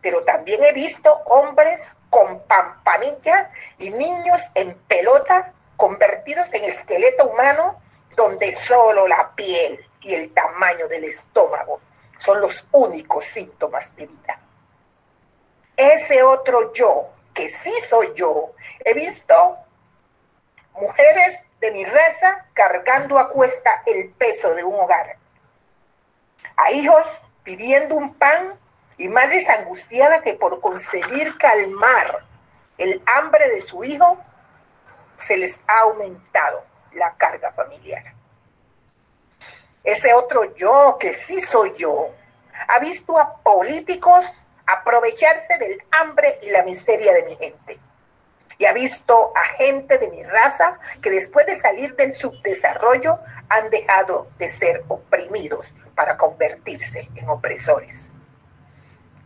Pero 0.01 0.23
también 0.23 0.63
he 0.63 0.73
visto 0.73 1.13
hombres 1.25 1.95
con 2.09 2.39
pampanilla 2.47 3.51
y 3.77 3.91
niños 3.91 4.41
en 4.55 4.73
pelota 4.87 5.53
convertidos 5.81 6.53
en 6.53 6.65
esqueleto 6.65 7.25
humano 7.25 7.81
donde 8.15 8.55
solo 8.55 9.07
la 9.07 9.31
piel 9.33 9.83
y 10.01 10.13
el 10.13 10.31
tamaño 10.31 10.87
del 10.87 11.05
estómago 11.05 11.81
son 12.19 12.39
los 12.39 12.67
únicos 12.71 13.25
síntomas 13.25 13.95
de 13.95 14.05
vida. 14.05 14.39
Ese 15.75 16.21
otro 16.21 16.71
yo, 16.73 17.09
que 17.33 17.49
sí 17.49 17.73
soy 17.89 18.13
yo, 18.13 18.53
he 18.85 18.93
visto 18.93 19.57
mujeres 20.73 21.39
de 21.59 21.71
mi 21.71 21.83
raza 21.83 22.45
cargando 22.53 23.17
a 23.17 23.31
cuesta 23.31 23.81
el 23.87 24.09
peso 24.11 24.53
de 24.53 24.63
un 24.63 24.79
hogar, 24.79 25.17
a 26.57 26.71
hijos 26.73 27.07
pidiendo 27.41 27.95
un 27.95 28.13
pan 28.13 28.53
y 28.99 29.07
madres 29.07 29.49
angustiadas 29.49 30.21
que 30.21 30.35
por 30.35 30.61
conseguir 30.61 31.39
calmar 31.39 32.23
el 32.77 33.01
hambre 33.07 33.49
de 33.49 33.63
su 33.63 33.83
hijo 33.83 34.19
se 35.25 35.37
les 35.37 35.59
ha 35.67 35.79
aumentado 35.81 36.63
la 36.93 37.15
carga 37.15 37.51
familiar. 37.53 38.13
Ese 39.83 40.13
otro 40.13 40.55
yo, 40.55 40.97
que 40.99 41.13
sí 41.13 41.41
soy 41.41 41.73
yo, 41.77 42.09
ha 42.67 42.79
visto 42.79 43.17
a 43.17 43.37
políticos 43.37 44.25
aprovecharse 44.65 45.57
del 45.57 45.83
hambre 45.91 46.39
y 46.43 46.49
la 46.49 46.63
miseria 46.63 47.13
de 47.13 47.23
mi 47.23 47.35
gente. 47.35 47.79
Y 48.57 48.65
ha 48.65 48.73
visto 48.73 49.33
a 49.35 49.41
gente 49.55 49.97
de 49.97 50.09
mi 50.11 50.23
raza 50.23 50.79
que 51.01 51.09
después 51.09 51.47
de 51.47 51.59
salir 51.59 51.95
del 51.95 52.13
subdesarrollo 52.13 53.19
han 53.49 53.69
dejado 53.71 54.27
de 54.37 54.49
ser 54.49 54.83
oprimidos 54.87 55.65
para 55.95 56.15
convertirse 56.15 57.09
en 57.15 57.27
opresores. 57.29 58.09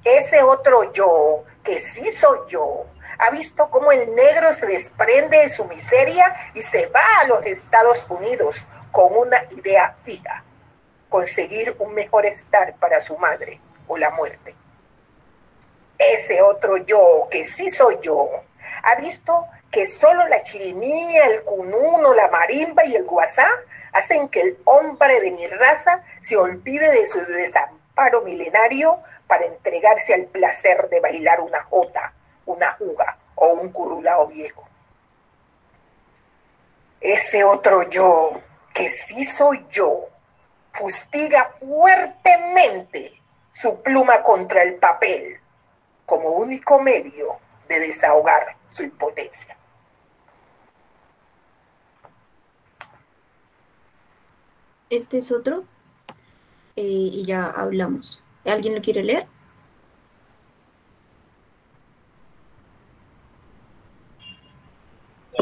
Ese 0.06 0.42
otro 0.42 0.94
yo, 0.94 1.44
que 1.66 1.80
sí 1.80 2.10
soy 2.12 2.40
yo, 2.48 2.86
ha 3.18 3.32
visto 3.32 3.70
cómo 3.70 3.92
el 3.92 4.14
negro 4.14 4.54
se 4.54 4.68
desprende 4.68 5.40
de 5.40 5.50
su 5.50 5.66
miseria 5.66 6.34
y 6.54 6.62
se 6.62 6.88
va 6.88 7.04
a 7.22 7.28
los 7.28 7.46
Estados 7.46 8.06
Unidos 8.08 8.56
con 8.92 9.18
una 9.18 9.44
idea 9.52 9.98
fija, 10.04 10.44
conseguir 11.10 11.76
un 11.80 11.94
mejor 11.94 12.26
estar 12.26 12.76
para 12.76 13.02
su 13.02 13.18
madre 13.18 13.60
o 13.88 13.98
la 13.98 14.12
muerte. 14.12 14.56
Ese 15.98 16.42
otro 16.42 16.78
yo, 16.78 17.28
que 17.32 17.46
sí 17.46 17.70
soy 17.72 17.98
yo, 18.02 18.30
ha 18.84 18.96
visto 18.96 19.46
que 19.72 19.88
solo 19.88 20.28
la 20.28 20.44
chirimía, 20.44 21.26
el 21.26 21.44
cununo, 21.44 22.14
la 22.14 22.30
marimba 22.30 22.86
y 22.86 22.96
el 22.96 23.06
guasá 23.06 23.50
hacen 23.92 24.30
que 24.30 24.42
el 24.42 24.58
hombre 24.66 25.20
de 25.22 25.32
mi 25.32 25.48
raza 25.48 26.04
se 26.22 26.38
olvide 26.38 26.92
de 26.92 27.08
su 27.08 27.20
desamparo 27.96 28.22
milenario 28.24 29.00
para 29.28 29.46
entregarse 29.46 30.14
al 30.14 30.26
placer 30.26 30.90
de 30.90 31.00
bailar 31.00 31.40
una 31.42 31.64
jota 31.64 32.14
una 32.48 32.74
juga 32.74 33.18
o 33.36 33.54
un 33.54 33.72
curulao 33.72 34.28
viejo. 34.28 34.68
Ese 37.02 37.44
otro 37.44 37.90
yo, 37.90 38.40
que 38.72 38.88
sí 38.88 39.26
soy 39.26 39.66
yo, 39.72 40.10
fustiga 40.72 41.56
fuertemente 41.60 43.20
su 43.52 43.82
pluma 43.82 44.22
contra 44.22 44.62
el 44.62 44.76
papel 44.76 45.40
como 46.06 46.30
único 46.30 46.80
medio 46.80 47.40
de 47.68 47.80
desahogar 47.80 48.58
su 48.70 48.84
impotencia. 48.84 49.58
Este 54.92 55.18
es 55.18 55.32
otro 55.32 55.66
eh, 56.76 57.10
y 57.14 57.26
ya 57.26 57.50
hablamos. 57.50 58.22
¿Alguien 58.44 58.76
lo 58.76 58.82
quiere 58.82 59.04
leer? 59.04 59.28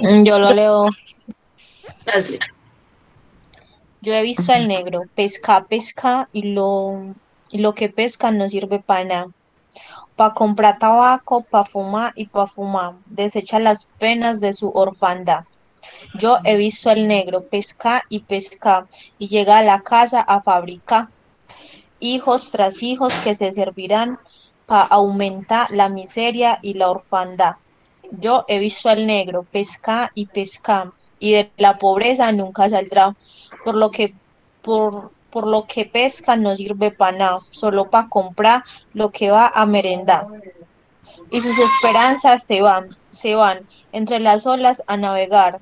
Mm, 0.01 0.23
yo 0.23 0.39
lo 0.39 0.53
leo. 0.53 0.85
Yo 4.01 4.13
he 4.13 4.21
visto 4.21 4.51
al 4.51 4.67
negro, 4.67 5.03
pesca, 5.15 5.63
pesca 5.65 6.29
y 6.33 6.53
lo, 6.53 7.15
lo 7.51 7.73
que 7.73 7.89
pesca 7.89 8.31
no 8.31 8.49
sirve 8.49 8.79
para 8.79 9.03
nada. 9.05 9.27
Para 10.15 10.33
comprar 10.33 10.77
tabaco, 10.77 11.41
para 11.41 11.63
fumar 11.63 12.13
y 12.15 12.27
para 12.27 12.47
fumar. 12.47 12.95
Desecha 13.05 13.59
las 13.59 13.85
penas 13.97 14.39
de 14.39 14.53
su 14.53 14.69
orfandad. 14.69 15.45
Yo 16.19 16.37
he 16.43 16.57
visto 16.57 16.89
al 16.89 17.07
negro 17.07 17.47
pesca 17.47 18.03
y 18.09 18.19
pesca 18.19 18.87
y 19.17 19.27
llega 19.29 19.57
a 19.57 19.63
la 19.63 19.81
casa 19.81 20.21
a 20.21 20.41
fabricar 20.41 21.07
hijos 22.03 22.51
tras 22.51 22.83
hijos 22.83 23.13
que 23.23 23.35
se 23.35 23.53
servirán 23.53 24.19
para 24.65 24.83
aumentar 24.83 25.71
la 25.71 25.89
miseria 25.89 26.59
y 26.61 26.73
la 26.73 26.89
orfandad. 26.89 27.55
Yo 28.11 28.45
he 28.47 28.59
visto 28.59 28.89
al 28.89 29.07
negro 29.07 29.43
pesca 29.43 30.11
y 30.13 30.27
pesca 30.27 30.91
y 31.19 31.31
de 31.33 31.51
la 31.57 31.79
pobreza 31.79 32.31
nunca 32.31 32.69
saldrá, 32.69 33.15
por 33.63 33.75
lo 33.75 33.91
que 33.91 34.13
por, 34.61 35.11
por 35.31 35.47
lo 35.47 35.65
que 35.65 35.85
pesca 35.85 36.35
no 36.35 36.55
sirve 36.55 36.91
para 36.91 37.17
nada, 37.17 37.37
solo 37.39 37.89
para 37.89 38.09
comprar 38.09 38.63
lo 38.93 39.09
que 39.09 39.31
va 39.31 39.47
a 39.47 39.65
merendar. 39.65 40.27
Y 41.31 41.41
sus 41.41 41.57
esperanzas 41.57 42.45
se 42.45 42.61
van, 42.61 42.89
se 43.09 43.35
van 43.35 43.67
entre 43.91 44.19
las 44.19 44.45
olas 44.45 44.83
a 44.87 44.97
navegar, 44.97 45.59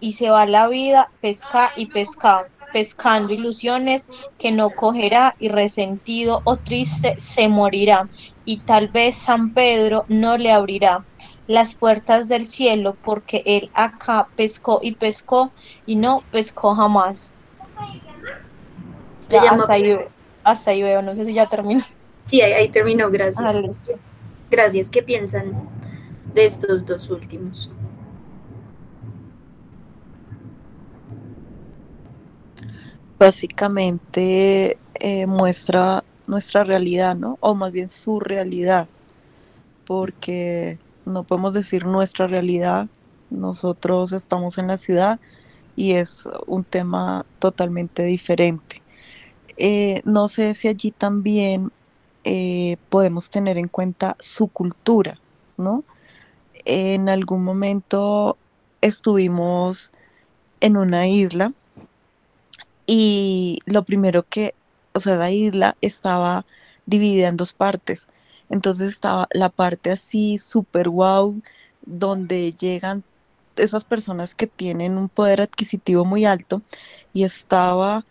y 0.00 0.12
se 0.14 0.30
va 0.30 0.46
la 0.46 0.68
vida, 0.68 1.10
pesca 1.20 1.72
y 1.76 1.86
pesca, 1.86 2.48
pescando 2.72 3.32
ilusiones 3.32 4.08
que 4.38 4.52
no 4.52 4.70
cogerá 4.70 5.34
y 5.38 5.48
resentido 5.48 6.42
o 6.44 6.56
triste 6.56 7.14
se 7.18 7.48
morirá 7.48 8.08
y 8.44 8.60
tal 8.60 8.88
vez 8.88 9.16
San 9.16 9.52
Pedro 9.54 10.04
no 10.08 10.36
le 10.36 10.52
abrirá 10.52 11.04
las 11.46 11.74
puertas 11.74 12.28
del 12.28 12.46
cielo 12.46 12.96
porque 13.04 13.42
él 13.46 13.70
acá 13.74 14.28
pescó 14.36 14.80
y 14.82 14.92
pescó 14.92 15.52
y 15.86 15.96
no 15.96 16.22
pescó 16.30 16.74
jamás. 16.74 17.34
Ya, 19.28 19.42
hasta, 19.42 19.72
ahí, 19.72 19.96
hasta 20.44 20.70
ahí 20.70 20.82
veo, 20.82 21.02
no 21.02 21.14
sé 21.14 21.24
si 21.24 21.34
ya 21.34 21.46
terminó. 21.46 21.84
Sí, 22.24 22.40
ahí, 22.40 22.68
terminó, 22.68 23.10
gracias. 23.10 23.80
gracias, 24.50 24.90
¿qué 24.90 25.02
piensan 25.02 25.68
de 26.34 26.46
estos 26.46 26.84
dos 26.86 27.10
últimos? 27.10 27.70
Básicamente 33.18 34.76
eh, 34.94 35.26
muestra 35.26 36.04
nuestra 36.26 36.64
realidad, 36.64 37.16
¿no? 37.16 37.38
O 37.40 37.54
más 37.54 37.72
bien 37.72 37.88
su 37.88 38.20
realidad, 38.20 38.88
porque 39.86 40.78
no 41.06 41.22
podemos 41.22 41.54
decir 41.54 41.86
nuestra 41.86 42.26
realidad, 42.26 42.88
nosotros 43.30 44.12
estamos 44.12 44.58
en 44.58 44.66
la 44.66 44.76
ciudad 44.76 45.18
y 45.76 45.92
es 45.92 46.28
un 46.46 46.64
tema 46.64 47.24
totalmente 47.38 48.02
diferente. 48.02 48.82
Eh, 49.56 50.02
no 50.04 50.28
sé 50.28 50.54
si 50.54 50.68
allí 50.68 50.90
también 50.90 51.72
eh, 52.24 52.76
podemos 52.90 53.30
tener 53.30 53.56
en 53.56 53.68
cuenta 53.68 54.16
su 54.20 54.48
cultura, 54.48 55.18
¿no? 55.56 55.84
En 56.66 57.08
algún 57.08 57.44
momento 57.44 58.36
estuvimos 58.82 59.90
en 60.60 60.76
una 60.76 61.06
isla 61.06 61.52
y 62.86 63.60
lo 63.66 63.84
primero 63.84 64.22
que, 64.24 64.54
o 64.92 65.00
sea, 65.00 65.16
la 65.16 65.30
isla 65.30 65.76
estaba 65.80 66.46
dividida 66.86 67.28
en 67.28 67.36
dos 67.36 67.52
partes. 67.52 68.08
Entonces 68.48 68.90
estaba 68.90 69.28
la 69.32 69.48
parte 69.48 69.90
así, 69.90 70.38
super 70.38 70.88
wow, 70.88 71.40
donde 71.84 72.52
llegan 72.52 73.04
esas 73.56 73.84
personas 73.84 74.34
que 74.34 74.46
tienen 74.46 74.98
un 74.98 75.08
poder 75.08 75.42
adquisitivo 75.42 76.04
muy 76.04 76.24
alto 76.26 76.62
y 77.12 77.24
estaba 77.24 78.04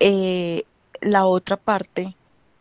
eh, 0.00 0.64
la 1.00 1.26
otra 1.26 1.56
parte 1.56 2.16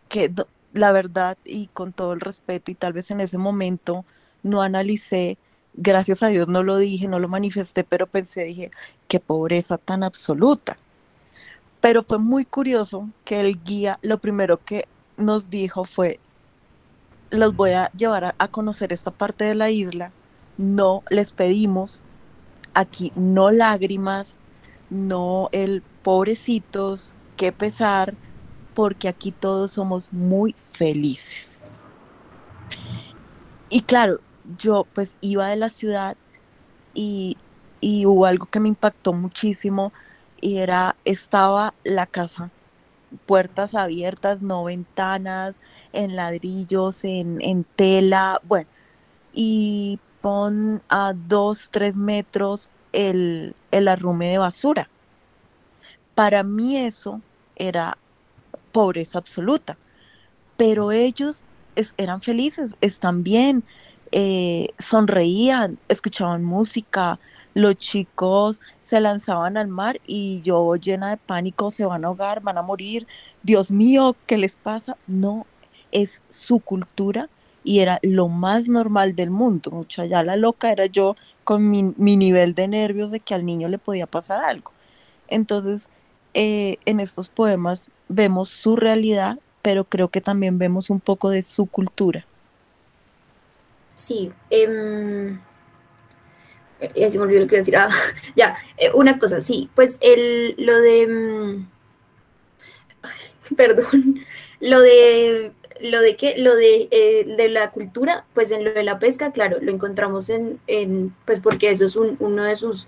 que 0.09 0.31
la 0.73 0.91
verdad 0.91 1.37
y 1.45 1.67
con 1.67 1.93
todo 1.93 2.13
el 2.13 2.21
respeto 2.21 2.71
y 2.71 2.75
tal 2.75 2.93
vez 2.93 3.11
en 3.11 3.21
ese 3.21 3.37
momento 3.37 4.05
no 4.43 4.61
analicé, 4.61 5.37
gracias 5.73 6.23
a 6.23 6.27
Dios 6.27 6.47
no 6.47 6.63
lo 6.63 6.77
dije, 6.77 7.07
no 7.07 7.19
lo 7.19 7.27
manifesté, 7.27 7.83
pero 7.83 8.07
pensé, 8.07 8.45
dije, 8.45 8.71
qué 9.07 9.19
pobreza 9.19 9.77
tan 9.77 10.03
absoluta. 10.03 10.77
Pero 11.83 12.01
fue 12.01 12.17
muy 12.17 12.45
curioso 12.45 13.09
que 13.25 13.41
el 13.41 13.61
guía 13.61 13.99
lo 14.01 14.17
primero 14.17 14.63
que 14.63 14.87
nos 15.17 15.49
dijo 15.49 15.83
fue, 15.83 16.21
los 17.29 17.57
voy 17.57 17.71
a 17.71 17.91
llevar 17.91 18.35
a, 18.37 18.47
conocer 18.47 18.93
esta 18.93 19.11
parte 19.11 19.43
de 19.43 19.53
la 19.53 19.69
isla. 19.69 20.13
No 20.57 21.03
les 21.09 21.33
pedimos 21.33 22.03
aquí 22.73 23.11
no 23.17 23.51
lágrimas, 23.51 24.35
no 24.89 25.49
el 25.51 25.83
pobrecitos, 26.03 27.15
qué 27.35 27.51
pesar, 27.51 28.13
porque 28.75 29.09
aquí 29.09 29.33
todos 29.33 29.71
somos 29.71 30.13
muy 30.13 30.53
felices. 30.53 31.65
Y 33.67 33.81
claro, 33.81 34.21
yo 34.57 34.87
pues 34.93 35.17
iba 35.19 35.49
de 35.49 35.57
la 35.57 35.67
ciudad 35.67 36.15
y, 36.93 37.35
y 37.81 38.05
hubo 38.05 38.25
algo 38.25 38.45
que 38.45 38.61
me 38.61 38.69
impactó 38.69 39.11
muchísimo 39.11 39.91
y 40.43 40.57
era, 40.57 40.97
estaba 41.05 41.73
la 41.85 42.05
casa, 42.05 42.51
puertas 43.25 43.75
abiertas, 43.75 44.41
no 44.41 44.65
ventanas, 44.65 45.55
en 45.93 46.17
ladrillos, 46.17 47.05
en, 47.05 47.65
tela, 47.77 48.41
bueno, 48.43 48.67
y 49.31 49.99
pon 50.19 50.81
a 50.89 51.13
dos, 51.13 51.69
tres 51.71 51.95
metros 51.95 52.69
el, 52.91 53.55
el 53.71 53.87
arrume 53.87 54.27
de 54.27 54.37
basura. 54.37 54.89
Para 56.13 56.43
mí 56.43 56.75
eso 56.75 57.21
era 57.55 57.97
pobreza 58.73 59.19
absoluta, 59.19 59.77
pero 60.57 60.91
ellos 60.91 61.45
eran 61.95 62.21
felices, 62.21 62.75
están 62.81 63.23
bien, 63.23 63.63
eh, 64.11 64.73
sonreían, 64.77 65.79
escuchaban 65.87 66.43
música, 66.43 67.17
los 67.53 67.75
chicos 67.75 68.61
se 68.81 68.99
lanzaban 68.99 69.57
al 69.57 69.67
mar 69.67 69.99
y 70.07 70.41
yo 70.43 70.75
llena 70.75 71.11
de 71.11 71.17
pánico, 71.17 71.71
se 71.71 71.85
van 71.85 72.03
a 72.03 72.07
ahogar, 72.07 72.41
van 72.41 72.57
a 72.57 72.61
morir, 72.61 73.07
Dios 73.43 73.71
mío, 73.71 74.15
¿qué 74.25 74.37
les 74.37 74.55
pasa? 74.55 74.97
No, 75.07 75.45
es 75.91 76.21
su 76.29 76.59
cultura 76.59 77.29
y 77.63 77.79
era 77.79 77.99
lo 78.01 78.27
más 78.27 78.67
normal 78.67 79.15
del 79.15 79.29
mundo. 79.29 79.71
Mucha 79.71 80.05
ya 80.05 80.23
la 80.23 80.35
loca 80.35 80.71
era 80.71 80.85
yo 80.85 81.15
con 81.43 81.69
mi, 81.69 81.83
nivel 82.17 82.55
de 82.55 82.67
nervios 82.67 83.11
de 83.11 83.19
que 83.19 83.33
al 83.33 83.45
niño 83.45 83.67
le 83.67 83.77
podía 83.77 84.07
pasar 84.07 84.43
algo. 84.43 84.71
Entonces, 85.27 85.89
eh, 86.33 86.77
en 86.85 86.99
estos 86.99 87.29
poemas 87.29 87.89
vemos 88.09 88.49
su 88.49 88.75
realidad, 88.75 89.39
pero 89.61 89.85
creo 89.85 90.09
que 90.09 90.21
también 90.21 90.57
vemos 90.57 90.89
un 90.89 90.99
poco 90.99 91.29
de 91.29 91.41
su 91.41 91.65
cultura. 91.65 92.25
Sí, 93.95 94.31
eh, 94.49 95.37
ya 96.95 97.11
se 97.11 97.17
me 97.17 97.25
olvidó 97.25 97.41
lo 97.41 97.47
que 97.47 97.55
iba 97.55 97.59
decir. 97.59 97.77
Ah, 97.77 97.89
ya, 98.35 98.57
eh, 98.77 98.91
una 98.93 99.19
cosa, 99.19 99.41
sí, 99.41 99.69
pues 99.75 99.97
el, 100.01 100.55
lo 100.57 100.79
de, 100.79 101.01
em, 101.03 101.67
perdón, 103.57 104.19
lo 104.59 104.79
de 104.81 105.51
lo 105.81 106.01
de 106.01 106.15
que 106.15 106.37
lo 106.37 106.55
de, 106.55 106.87
eh, 106.91 107.25
de, 107.37 107.49
la 107.49 107.71
cultura, 107.71 108.25
pues 108.33 108.51
en 108.51 108.63
lo 108.63 108.73
de 108.73 108.83
la 108.83 108.99
pesca, 108.99 109.31
claro, 109.31 109.57
lo 109.61 109.71
encontramos 109.71 110.29
en, 110.29 110.59
en 110.67 111.13
pues 111.25 111.39
porque 111.39 111.71
eso 111.71 111.85
es 111.85 111.95
un, 111.95 112.15
uno 112.19 112.43
de 112.43 112.55
sus, 112.55 112.87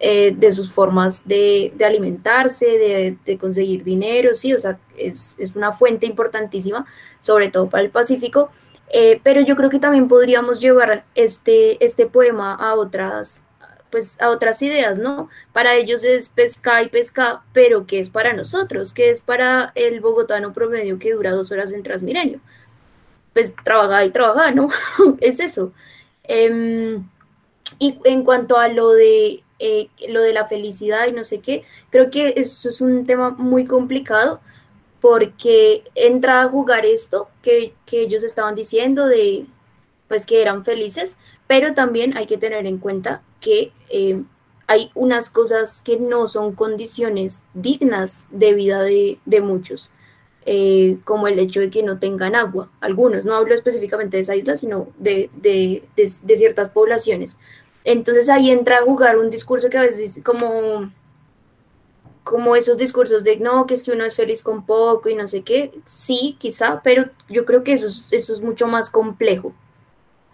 eh, 0.00 0.34
de 0.36 0.52
sus 0.52 0.72
formas 0.72 1.28
de, 1.28 1.72
de 1.76 1.84
alimentarse, 1.84 2.66
de, 2.66 3.16
de, 3.24 3.38
conseguir 3.38 3.84
dinero, 3.84 4.34
sí, 4.34 4.52
o 4.52 4.58
sea, 4.58 4.80
es, 4.96 5.38
es, 5.38 5.54
una 5.54 5.70
fuente 5.70 6.06
importantísima, 6.06 6.84
sobre 7.20 7.50
todo 7.50 7.70
para 7.70 7.84
el 7.84 7.90
Pacífico, 7.90 8.50
eh, 8.92 9.20
pero 9.24 9.40
yo 9.40 9.56
creo 9.56 9.70
que 9.70 9.78
también 9.78 10.06
podríamos 10.06 10.60
llevar 10.60 11.04
este, 11.14 11.82
este 11.82 12.06
poema 12.06 12.54
a 12.54 12.74
otras, 12.74 13.46
pues 13.90 14.20
a 14.20 14.28
otras 14.28 14.60
ideas, 14.60 14.98
¿no? 14.98 15.30
Para 15.54 15.74
ellos 15.76 16.04
es 16.04 16.28
pesca 16.28 16.82
y 16.82 16.88
pesca, 16.90 17.42
pero 17.54 17.86
¿qué 17.86 17.98
es 18.00 18.10
para 18.10 18.34
nosotros? 18.34 18.92
¿Qué 18.92 19.10
es 19.10 19.22
para 19.22 19.72
el 19.76 20.00
bogotano 20.00 20.52
promedio 20.52 20.98
que 20.98 21.14
dura 21.14 21.30
dos 21.30 21.50
horas 21.50 21.72
en 21.72 21.82
Transmilenio? 21.82 22.40
Pues 23.32 23.54
trabaja 23.64 24.04
y 24.04 24.10
trabaja, 24.10 24.50
¿no? 24.50 24.68
es 25.20 25.40
eso. 25.40 25.72
Em, 26.24 27.08
y 27.78 27.98
en 28.04 28.24
cuanto 28.24 28.58
a 28.58 28.68
lo 28.68 28.90
de, 28.90 29.42
eh, 29.58 29.88
lo 30.08 30.20
de 30.20 30.34
la 30.34 30.46
felicidad 30.48 31.06
y 31.08 31.12
no 31.12 31.24
sé 31.24 31.40
qué, 31.40 31.64
creo 31.88 32.10
que 32.10 32.34
eso 32.36 32.68
es 32.68 32.82
un 32.82 33.06
tema 33.06 33.30
muy 33.30 33.64
complicado 33.64 34.40
porque 35.02 35.82
entra 35.96 36.40
a 36.40 36.48
jugar 36.48 36.86
esto 36.86 37.28
que, 37.42 37.74
que 37.84 38.00
ellos 38.00 38.22
estaban 38.22 38.54
diciendo 38.54 39.06
de 39.06 39.44
pues 40.06 40.26
que 40.26 40.40
eran 40.40 40.64
felices, 40.64 41.18
pero 41.46 41.74
también 41.74 42.16
hay 42.16 42.26
que 42.26 42.38
tener 42.38 42.66
en 42.66 42.78
cuenta 42.78 43.22
que 43.40 43.72
eh, 43.90 44.22
hay 44.66 44.90
unas 44.94 45.28
cosas 45.28 45.80
que 45.80 45.98
no 45.98 46.28
son 46.28 46.54
condiciones 46.54 47.42
dignas 47.52 48.26
de 48.30 48.54
vida 48.54 48.82
de, 48.82 49.40
muchos, 49.42 49.90
eh, 50.46 50.98
como 51.04 51.26
el 51.28 51.38
hecho 51.38 51.60
de 51.60 51.70
que 51.70 51.82
no 51.82 51.98
tengan 51.98 52.36
agua, 52.36 52.70
algunos, 52.80 53.24
no 53.24 53.34
hablo 53.34 53.54
específicamente 53.54 54.18
de 54.18 54.22
esa 54.22 54.36
isla, 54.36 54.56
sino 54.56 54.88
de, 54.98 55.30
ciertas 56.36 56.68
poblaciones. 56.68 57.38
Entonces 57.84 58.28
ahí 58.28 58.50
entra 58.50 58.78
a 58.78 58.82
jugar 58.82 59.18
un 59.18 59.30
discurso 59.30 59.68
que 59.68 59.78
a 59.78 59.82
veces 59.82 60.20
como 60.24 60.92
como 62.24 62.56
esos 62.56 62.76
discursos 62.78 63.24
de 63.24 63.38
no, 63.38 63.66
que 63.66 63.74
es 63.74 63.82
que 63.82 63.92
uno 63.92 64.04
es 64.04 64.14
feliz 64.14 64.42
con 64.42 64.64
poco 64.64 65.08
y 65.08 65.14
no 65.14 65.26
sé 65.28 65.42
qué, 65.42 65.72
sí, 65.86 66.36
quizá, 66.38 66.80
pero 66.82 67.10
yo 67.28 67.44
creo 67.44 67.64
que 67.64 67.72
eso 67.72 67.88
eso 67.88 68.32
es 68.32 68.40
mucho 68.40 68.68
más 68.68 68.90
complejo. 68.90 69.52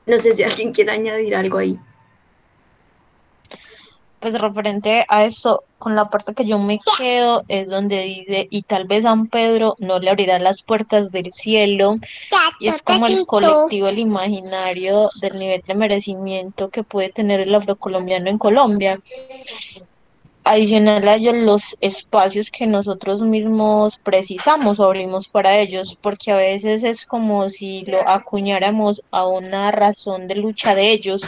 No 0.07 0.19
sé 0.19 0.35
si 0.35 0.43
alguien 0.43 0.73
quiere 0.73 0.93
añadir 0.93 1.35
algo 1.35 1.59
ahí 1.59 1.79
pues 4.21 4.39
referente 4.41 5.05
a 5.09 5.25
eso, 5.25 5.65
con 5.79 5.95
la 5.95 6.11
parte 6.11 6.35
que 6.35 6.45
yo 6.45 6.59
me 6.59 6.81
quedo 6.97 7.45
es 7.49 7.69
donde 7.69 8.03
dice, 8.03 8.49
y 8.51 8.63
tal 8.63 8.85
vez 8.87 9.05
San 9.05 9.29
Pedro 9.29 9.77
no 9.79 9.99
le 9.99 10.11
abrirá 10.11 10.39
las 10.39 10.63
puertas 10.63 11.13
del 11.13 11.33
cielo, 11.33 11.99
y 12.59 12.69
es 12.69 12.83
como 12.83 13.07
el 13.07 13.25
colectivo, 13.27 13.89
el 13.89 13.99
imaginario 13.99 15.09
del 15.21 15.39
nivel 15.39 15.63
de 15.67 15.75
merecimiento 15.75 16.69
que 16.71 16.83
puede 16.83 17.11
tener 17.11 17.41
el 17.41 17.55
afrocolombiano 17.55 18.29
en 18.29 18.39
Colombia. 18.39 19.01
Adicional 20.51 21.07
a 21.07 21.17
ello, 21.17 21.33
los 21.35 21.77
espacios 21.83 22.51
que 22.51 22.67
nosotros 22.67 23.21
mismos 23.21 23.99
precisamos 23.99 24.81
o 24.81 24.85
abrimos 24.85 25.29
para 25.29 25.59
ellos, 25.59 25.99
porque 26.01 26.33
a 26.33 26.37
veces 26.37 26.85
es 26.85 27.05
como 27.05 27.51
si 27.51 27.83
lo 27.83 28.09
acuñáramos 28.09 29.03
a 29.11 29.27
una 29.27 29.71
razón 29.73 30.27
de 30.27 30.37
lucha 30.37 30.75
de 30.75 30.91
ellos 30.91 31.21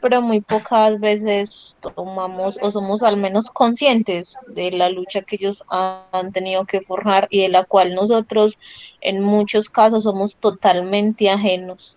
pero 0.00 0.22
muy 0.22 0.40
pocas 0.40 0.98
veces 0.98 1.76
tomamos 1.94 2.58
o 2.62 2.70
somos 2.70 3.02
al 3.02 3.16
menos 3.16 3.50
conscientes 3.50 4.36
de 4.48 4.70
la 4.70 4.88
lucha 4.88 5.22
que 5.22 5.36
ellos 5.36 5.62
han 5.68 6.32
tenido 6.32 6.64
que 6.64 6.80
forjar 6.80 7.28
y 7.30 7.42
de 7.42 7.48
la 7.48 7.64
cual 7.64 7.94
nosotros 7.94 8.58
en 9.00 9.22
muchos 9.22 9.68
casos 9.68 10.04
somos 10.04 10.36
totalmente 10.38 11.30
ajenos. 11.30 11.96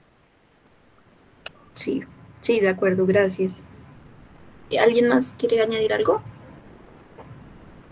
Sí, 1.73 2.03
sí, 2.41 2.59
de 2.59 2.69
acuerdo, 2.69 3.05
gracias. 3.05 3.63
¿Alguien 4.79 5.07
más 5.07 5.33
quiere 5.33 5.61
añadir 5.61 5.93
algo? 5.93 6.21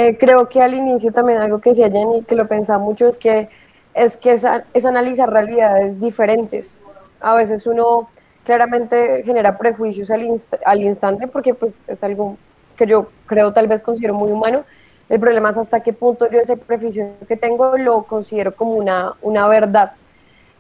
Eh, 0.01 0.17
creo 0.17 0.47
que 0.47 0.61
al 0.61 0.73
inicio 0.73 1.11
también 1.11 1.39
algo 1.39 1.59
que 1.59 1.71
decía 1.71 1.91
Jenny, 1.91 2.23
que 2.23 2.34
lo 2.34 2.47
pensaba 2.47 2.80
mucho, 2.80 3.05
es 3.05 3.17
que 3.17 3.49
es, 3.93 4.15
que 4.15 4.31
es, 4.31 4.85
analizar 4.85 5.30
realidades 5.30 5.99
diferentes. 5.99 6.85
A 7.19 7.35
veces 7.35 7.67
uno 7.67 8.09
claramente 8.45 9.23
genera 9.26 9.57
prejuicios 9.57 10.09
al, 10.09 10.23
inst 10.23 10.53
al 10.65 10.81
instante 10.84 11.27
porque 11.27 11.53
pues 11.53 11.84
es 11.85 12.01
algo 12.01 12.38
que 12.77 12.88
yo 12.88 13.09
creo 13.26 13.51
tal 13.51 13.67
vez 13.67 13.84
considero 13.84 14.13
muy 14.13 14.31
humano. 14.31 14.63
El 15.09 15.19
problema 15.19 15.49
es 15.49 15.57
hasta 15.57 15.81
qué 15.81 15.91
punto 15.91 16.30
yo 16.30 16.39
ese 16.39 16.55
prejuicio 16.55 17.15
que 17.27 17.35
tengo 17.35 17.77
lo 17.77 18.03
considero 18.03 18.55
como 18.55 18.76
una, 18.76 19.15
una 19.21 19.49
verdad. 19.49 19.91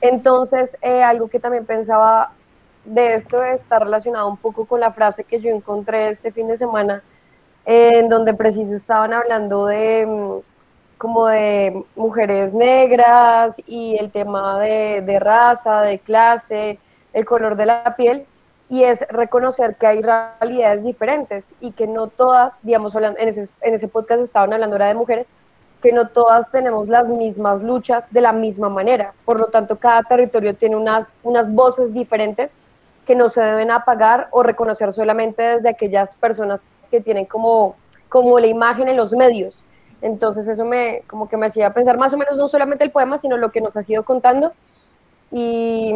Entonces, 0.01 0.77
eh, 0.81 1.01
algo 1.01 1.29
que 1.29 1.39
también 1.39 1.65
pensaba 1.65 2.33
de 2.83 3.15
esto 3.15 3.41
está 3.41 3.79
relacionado 3.79 4.27
un 4.27 4.37
poco 4.37 4.65
con 4.65 4.81
la 4.81 4.91
frase 4.91 5.23
que 5.23 5.39
yo 5.39 5.49
encontré 5.49 6.09
este 6.09 6.33
fin 6.33 6.49
de 6.49 6.57
semana, 6.57 7.03
en 7.71 8.09
donde 8.09 8.33
preciso 8.33 8.73
estaban 8.73 9.13
hablando 9.13 9.67
de 9.67 10.03
mm, 10.07 10.97
como 10.97 11.27
de 11.27 11.83
mujeres 11.95 12.51
negras 12.51 13.61
y 13.67 13.95
el 13.99 14.11
tema 14.11 14.59
de, 14.59 15.03
de 15.05 15.19
raza, 15.19 15.81
de 15.83 15.99
clase, 15.99 16.79
el 17.13 17.25
color 17.25 17.55
de 17.55 17.67
la 17.67 17.95
piel, 17.95 18.25
y 18.69 18.83
es 18.83 19.07
reconocer 19.09 19.75
que 19.75 19.85
hay 19.85 20.01
realidades 20.01 20.83
diferentes 20.83 21.53
y 21.59 21.71
que 21.73 21.85
no 21.85 22.07
todas, 22.07 22.59
digamos, 22.63 22.95
en 22.95 23.15
ese, 23.19 23.53
en 23.61 23.75
ese 23.75 23.87
podcast 23.87 24.23
estaban 24.23 24.51
hablando 24.51 24.75
ahora 24.75 24.87
de 24.87 24.95
mujeres, 24.95 25.27
que 25.79 25.91
no 25.91 26.07
todas 26.07 26.49
tenemos 26.49 26.89
las 26.89 27.07
mismas 27.07 27.61
luchas 27.61 28.11
de 28.11 28.21
la 28.21 28.33
misma 28.33 28.69
manera. 28.69 29.13
Por 29.25 29.39
lo 29.39 29.47
tanto, 29.47 29.77
cada 29.77 30.01
territorio 30.01 30.55
tiene 30.55 30.75
unas, 30.75 31.17
unas 31.21 31.53
voces 31.53 31.93
diferentes 31.93 32.55
que 33.05 33.13
no 33.13 33.29
se 33.29 33.41
deben 33.41 33.69
apagar 33.69 34.27
o 34.31 34.41
reconocer 34.41 34.91
solamente 34.91 35.43
desde 35.43 35.69
aquellas 35.69 36.15
personas 36.15 36.61
que 36.89 37.01
tienen 37.01 37.25
como, 37.25 37.75
como 38.07 38.39
la 38.39 38.47
imagen 38.47 38.87
en 38.87 38.97
los 38.97 39.13
medios. 39.13 39.65
Entonces 40.01 40.47
eso 40.47 40.65
me 40.65 41.03
como 41.07 41.27
que 41.27 41.37
me 41.37 41.47
hacía 41.47 41.73
pensar 41.73 41.97
más 41.97 42.13
o 42.13 42.17
menos 42.17 42.37
no 42.37 42.47
solamente 42.47 42.83
el 42.83 42.91
poema, 42.91 43.17
sino 43.17 43.37
lo 43.37 43.51
que 43.51 43.61
nos 43.61 43.75
ha 43.75 43.83
sido 43.83 44.03
contando. 44.03 44.53
Y, 45.31 45.93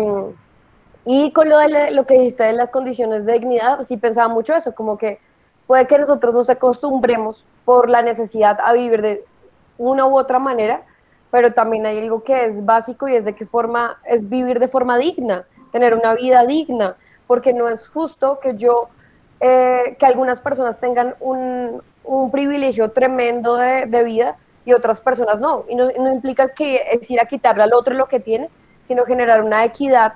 y 1.06 1.32
con 1.32 1.50
lo, 1.50 1.58
de 1.58 1.92
lo 1.92 2.06
que 2.06 2.16
dijiste 2.16 2.44
de 2.44 2.54
las 2.54 2.72
condiciones 2.72 3.26
de 3.26 3.34
dignidad, 3.34 3.82
sí 3.84 3.98
pensaba 3.98 4.28
mucho 4.28 4.56
eso, 4.56 4.76
como 4.76 4.98
que 4.98 5.20
puede 5.68 5.88
que 5.88 5.98
nosotros 5.98 6.34
nos 6.34 6.50
acostumbremos 6.50 7.46
por 7.66 7.90
la 7.90 8.02
necesidad 8.02 8.60
a 8.64 8.74
vivir 8.74 9.02
de 9.02 9.26
una 9.78 10.06
u 10.06 10.18
otra 10.18 10.40
manera, 10.40 10.84
pero 11.32 11.54
también 11.54 11.86
hay 11.86 11.98
algo 12.00 12.24
que 12.24 12.46
es 12.46 12.64
básico 12.64 13.08
y 13.08 13.16
es 13.16 13.26
de 13.26 13.34
qué 13.34 13.46
forma 13.46 13.98
es 14.06 14.30
vivir 14.30 14.60
de 14.60 14.68
forma 14.68 14.98
digna, 14.98 15.46
tener 15.72 15.94
una 15.94 16.14
vida 16.14 16.46
digna, 16.46 16.96
porque 17.28 17.54
no 17.54 17.68
es 17.68 17.88
justo 17.88 18.40
que 18.40 18.56
yo, 18.56 18.90
eh, 19.46 19.98
que 20.00 20.06
algunas 20.06 20.40
personas 20.40 20.80
tengan 20.80 21.16
un, 21.20 21.82
un 22.06 22.32
privilegio 22.32 22.92
tremendo 22.92 23.58
de, 23.58 23.88
de, 23.88 24.04
vida 24.06 24.38
y 24.64 24.72
otras 24.72 25.02
personas 25.02 25.42
no. 25.42 25.66
Y 25.68 25.76
no, 25.76 25.90
no, 26.00 26.14
implica 26.14 26.48
que 26.54 26.82
es 26.94 27.12
ir 27.12 27.20
a 27.20 27.26
quitarle 27.26 27.64
al 27.64 27.74
otro 27.74 27.94
lo 27.94 28.06
que 28.06 28.22
tiene, 28.22 28.50
sino 28.84 29.04
generar 29.04 29.44
una 29.44 29.66
equidad 29.66 30.14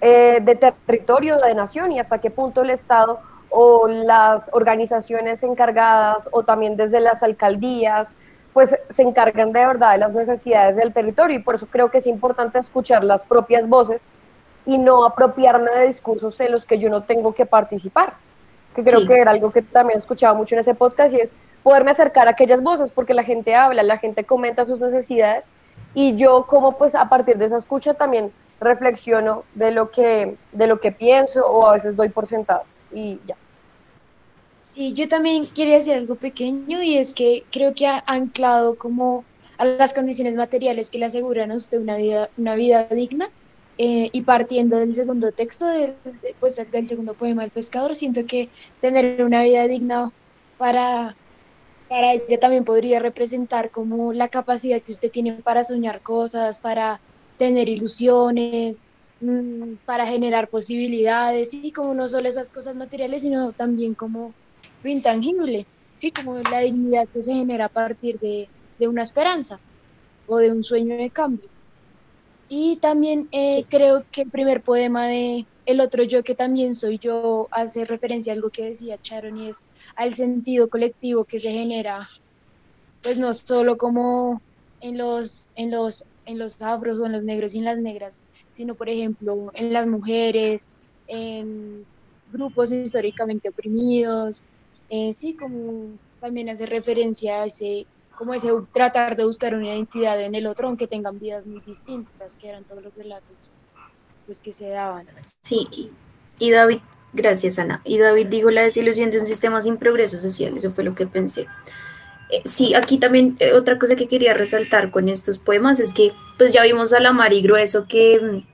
eh, 0.00 0.40
de 0.42 0.56
territorio, 0.56 1.38
de 1.38 1.54
nación 1.54 1.92
y 1.92 2.00
hasta 2.00 2.18
qué 2.18 2.32
punto 2.32 2.62
el 2.62 2.70
Estado 2.70 3.20
o 3.48 3.86
las 3.86 4.50
organizaciones 4.52 5.44
encargadas 5.44 6.28
o 6.32 6.42
también 6.42 6.76
desde 6.76 6.98
las 6.98 7.22
alcaldías, 7.22 8.12
pues 8.52 8.76
se 8.88 9.02
encargan 9.02 9.52
de 9.52 9.64
verdad 9.64 9.92
de 9.92 9.98
las 9.98 10.16
necesidades 10.16 10.74
del 10.74 10.92
territorio 10.92 11.36
y 11.36 11.42
por 11.42 11.54
eso 11.54 11.68
creo 11.70 11.92
que 11.92 11.98
es 11.98 12.08
importante 12.08 12.58
escuchar 12.58 13.04
las 13.04 13.24
propias 13.24 13.68
voces 13.68 14.08
y 14.66 14.78
no 14.78 15.04
apropiarme 15.04 15.70
de 15.70 15.86
discursos 15.86 16.40
en 16.40 16.50
los 16.50 16.66
que 16.66 16.78
yo 16.78 16.90
no 16.90 17.04
tengo 17.04 17.32
que 17.34 17.46
participar, 17.46 18.14
que 18.74 18.84
creo 18.84 19.00
sí. 19.00 19.06
que 19.06 19.20
era 19.20 19.30
algo 19.30 19.50
que 19.50 19.62
también 19.62 19.96
escuchaba 19.96 20.36
mucho 20.36 20.54
en 20.54 20.60
ese 20.60 20.74
podcast 20.74 21.14
y 21.14 21.20
es 21.20 21.34
poderme 21.62 21.92
acercar 21.92 22.28
a 22.28 22.32
aquellas 22.32 22.62
voces 22.62 22.90
porque 22.90 23.14
la 23.14 23.24
gente 23.24 23.54
habla, 23.54 23.82
la 23.82 23.98
gente 23.98 24.24
comenta 24.24 24.66
sus 24.66 24.80
necesidades 24.80 25.46
y 25.94 26.16
yo 26.16 26.46
como 26.46 26.76
pues 26.76 26.94
a 26.94 27.08
partir 27.08 27.38
de 27.38 27.46
esa 27.46 27.56
escucha 27.56 27.94
también 27.94 28.32
reflexiono 28.60 29.44
de 29.54 29.70
lo 29.70 29.90
que, 29.90 30.36
de 30.52 30.66
lo 30.66 30.80
que 30.80 30.92
pienso 30.92 31.46
o 31.46 31.66
a 31.66 31.72
veces 31.72 31.96
doy 31.96 32.08
por 32.08 32.26
sentado 32.26 32.64
y 32.92 33.20
ya. 33.24 33.36
Sí, 34.62 34.92
yo 34.92 35.08
también 35.08 35.46
quería 35.46 35.74
decir 35.76 35.94
algo 35.94 36.16
pequeño 36.16 36.82
y 36.82 36.98
es 36.98 37.14
que 37.14 37.44
creo 37.52 37.74
que 37.74 37.86
ha 37.86 38.02
anclado 38.06 38.76
como 38.76 39.24
a 39.56 39.64
las 39.64 39.94
condiciones 39.94 40.34
materiales 40.34 40.90
que 40.90 40.98
le 40.98 41.06
aseguran 41.06 41.52
a 41.52 41.54
usted 41.54 41.80
una 41.80 41.96
vida, 41.96 42.28
una 42.36 42.56
vida 42.56 42.84
digna 42.90 43.30
eh, 43.78 44.08
y 44.12 44.22
partiendo 44.22 44.76
del 44.76 44.94
segundo 44.94 45.32
texto, 45.32 45.66
del, 45.66 45.96
pues, 46.40 46.56
del 46.70 46.88
segundo 46.88 47.14
poema 47.14 47.42
del 47.42 47.50
pescador, 47.50 47.96
siento 47.96 48.26
que 48.26 48.48
tener 48.80 49.22
una 49.24 49.42
vida 49.42 49.66
digna 49.66 50.12
para, 50.58 51.16
para 51.88 52.12
ella 52.14 52.38
también 52.40 52.64
podría 52.64 53.00
representar 53.00 53.70
como 53.70 54.12
la 54.12 54.28
capacidad 54.28 54.80
que 54.82 54.92
usted 54.92 55.10
tiene 55.10 55.34
para 55.42 55.64
soñar 55.64 56.02
cosas, 56.02 56.60
para 56.60 57.00
tener 57.36 57.68
ilusiones, 57.68 58.86
mmm, 59.20 59.74
para 59.84 60.06
generar 60.06 60.48
posibilidades, 60.48 61.52
y 61.54 61.72
como 61.72 61.94
no 61.94 62.08
solo 62.08 62.28
esas 62.28 62.50
cosas 62.50 62.76
materiales, 62.76 63.22
sino 63.22 63.52
también 63.52 63.94
como 63.94 64.34
lo 64.82 64.90
intangible, 64.90 65.66
¿sí? 65.96 66.12
como 66.12 66.38
la 66.38 66.60
dignidad 66.60 67.08
que 67.12 67.22
se 67.22 67.32
genera 67.34 67.66
a 67.66 67.68
partir 67.70 68.18
de, 68.20 68.48
de 68.78 68.88
una 68.88 69.02
esperanza 69.02 69.58
o 70.26 70.38
de 70.38 70.52
un 70.52 70.64
sueño 70.64 70.96
de 70.96 71.10
cambio. 71.10 71.53
Y 72.48 72.76
también 72.76 73.28
eh, 73.32 73.58
sí. 73.58 73.66
creo 73.68 74.04
que 74.10 74.22
el 74.22 74.30
primer 74.30 74.62
poema 74.62 75.06
de 75.06 75.46
El 75.66 75.80
otro 75.80 76.02
yo, 76.02 76.22
que 76.22 76.34
también 76.34 76.74
soy 76.74 76.98
yo, 76.98 77.48
hace 77.50 77.84
referencia 77.84 78.32
a 78.32 78.36
algo 78.36 78.50
que 78.50 78.64
decía 78.66 78.98
Sharon 79.02 79.38
y 79.38 79.48
es 79.48 79.58
al 79.96 80.14
sentido 80.14 80.68
colectivo 80.68 81.24
que 81.24 81.38
se 81.38 81.50
genera, 81.50 82.06
pues 83.02 83.18
no 83.18 83.32
solo 83.34 83.76
como 83.78 84.42
en 84.80 84.98
los, 84.98 85.48
en 85.54 85.70
los, 85.70 86.06
en 86.26 86.38
los 86.38 86.60
afros 86.60 86.98
o 86.98 87.06
en 87.06 87.12
los 87.12 87.24
negros 87.24 87.54
y 87.54 87.58
en 87.58 87.64
las 87.64 87.78
negras, 87.78 88.20
sino 88.52 88.74
por 88.74 88.88
ejemplo 88.88 89.50
en 89.54 89.72
las 89.72 89.86
mujeres, 89.86 90.68
en 91.06 91.86
grupos 92.30 92.72
históricamente 92.72 93.48
oprimidos, 93.48 94.44
eh, 94.90 95.12
sí, 95.12 95.34
como 95.34 95.98
también 96.20 96.48
hace 96.48 96.66
referencia 96.66 97.42
a 97.42 97.46
ese, 97.46 97.86
como 98.16 98.34
ese 98.34 98.48
tratar 98.72 99.16
de 99.16 99.24
buscar 99.24 99.54
una 99.54 99.66
identidad 99.66 100.20
en 100.20 100.34
el 100.34 100.46
otro, 100.46 100.68
aunque 100.68 100.86
tengan 100.86 101.18
vidas 101.18 101.46
muy 101.46 101.60
distintas, 101.60 102.36
que 102.36 102.48
eran 102.48 102.64
todos 102.64 102.82
los 102.82 102.94
relatos 102.94 103.52
pues, 104.26 104.40
que 104.40 104.52
se 104.52 104.68
daban. 104.68 105.06
Sí, 105.42 105.90
y 106.38 106.50
David, 106.50 106.78
gracias 107.12 107.58
Ana, 107.58 107.80
y 107.84 107.98
David 107.98 108.26
dijo 108.26 108.50
la 108.50 108.62
desilusión 108.62 109.10
de 109.10 109.20
un 109.20 109.26
sistema 109.26 109.62
sin 109.62 109.76
progreso 109.76 110.18
social, 110.18 110.56
eso 110.56 110.70
fue 110.70 110.84
lo 110.84 110.94
que 110.94 111.06
pensé. 111.06 111.46
Eh, 112.30 112.42
sí, 112.44 112.74
aquí 112.74 112.98
también 112.98 113.36
eh, 113.38 113.52
otra 113.52 113.78
cosa 113.78 113.96
que 113.96 114.08
quería 114.08 114.34
resaltar 114.34 114.90
con 114.90 115.08
estos 115.08 115.38
poemas 115.38 115.78
es 115.80 115.92
que 115.92 116.12
pues 116.38 116.52
ya 116.52 116.62
vimos 116.62 116.92
a 116.92 117.00
la 117.00 117.12
Mari 117.12 117.42
Grueso 117.42 117.86
que, 117.86 118.44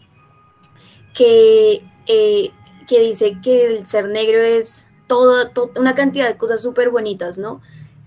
que, 1.15 1.83
eh, 2.07 2.51
que 2.89 3.01
dice 3.01 3.39
que 3.43 3.67
el 3.67 3.87
ser 3.87 4.09
negro 4.09 4.39
es 4.39 4.87
toda, 5.07 5.51
toda 5.51 5.81
una 5.81 5.95
cantidad 5.95 6.29
de 6.29 6.37
cosas 6.37 6.63
súper 6.63 6.91
bonitas, 6.91 7.39
¿no? 7.39 7.61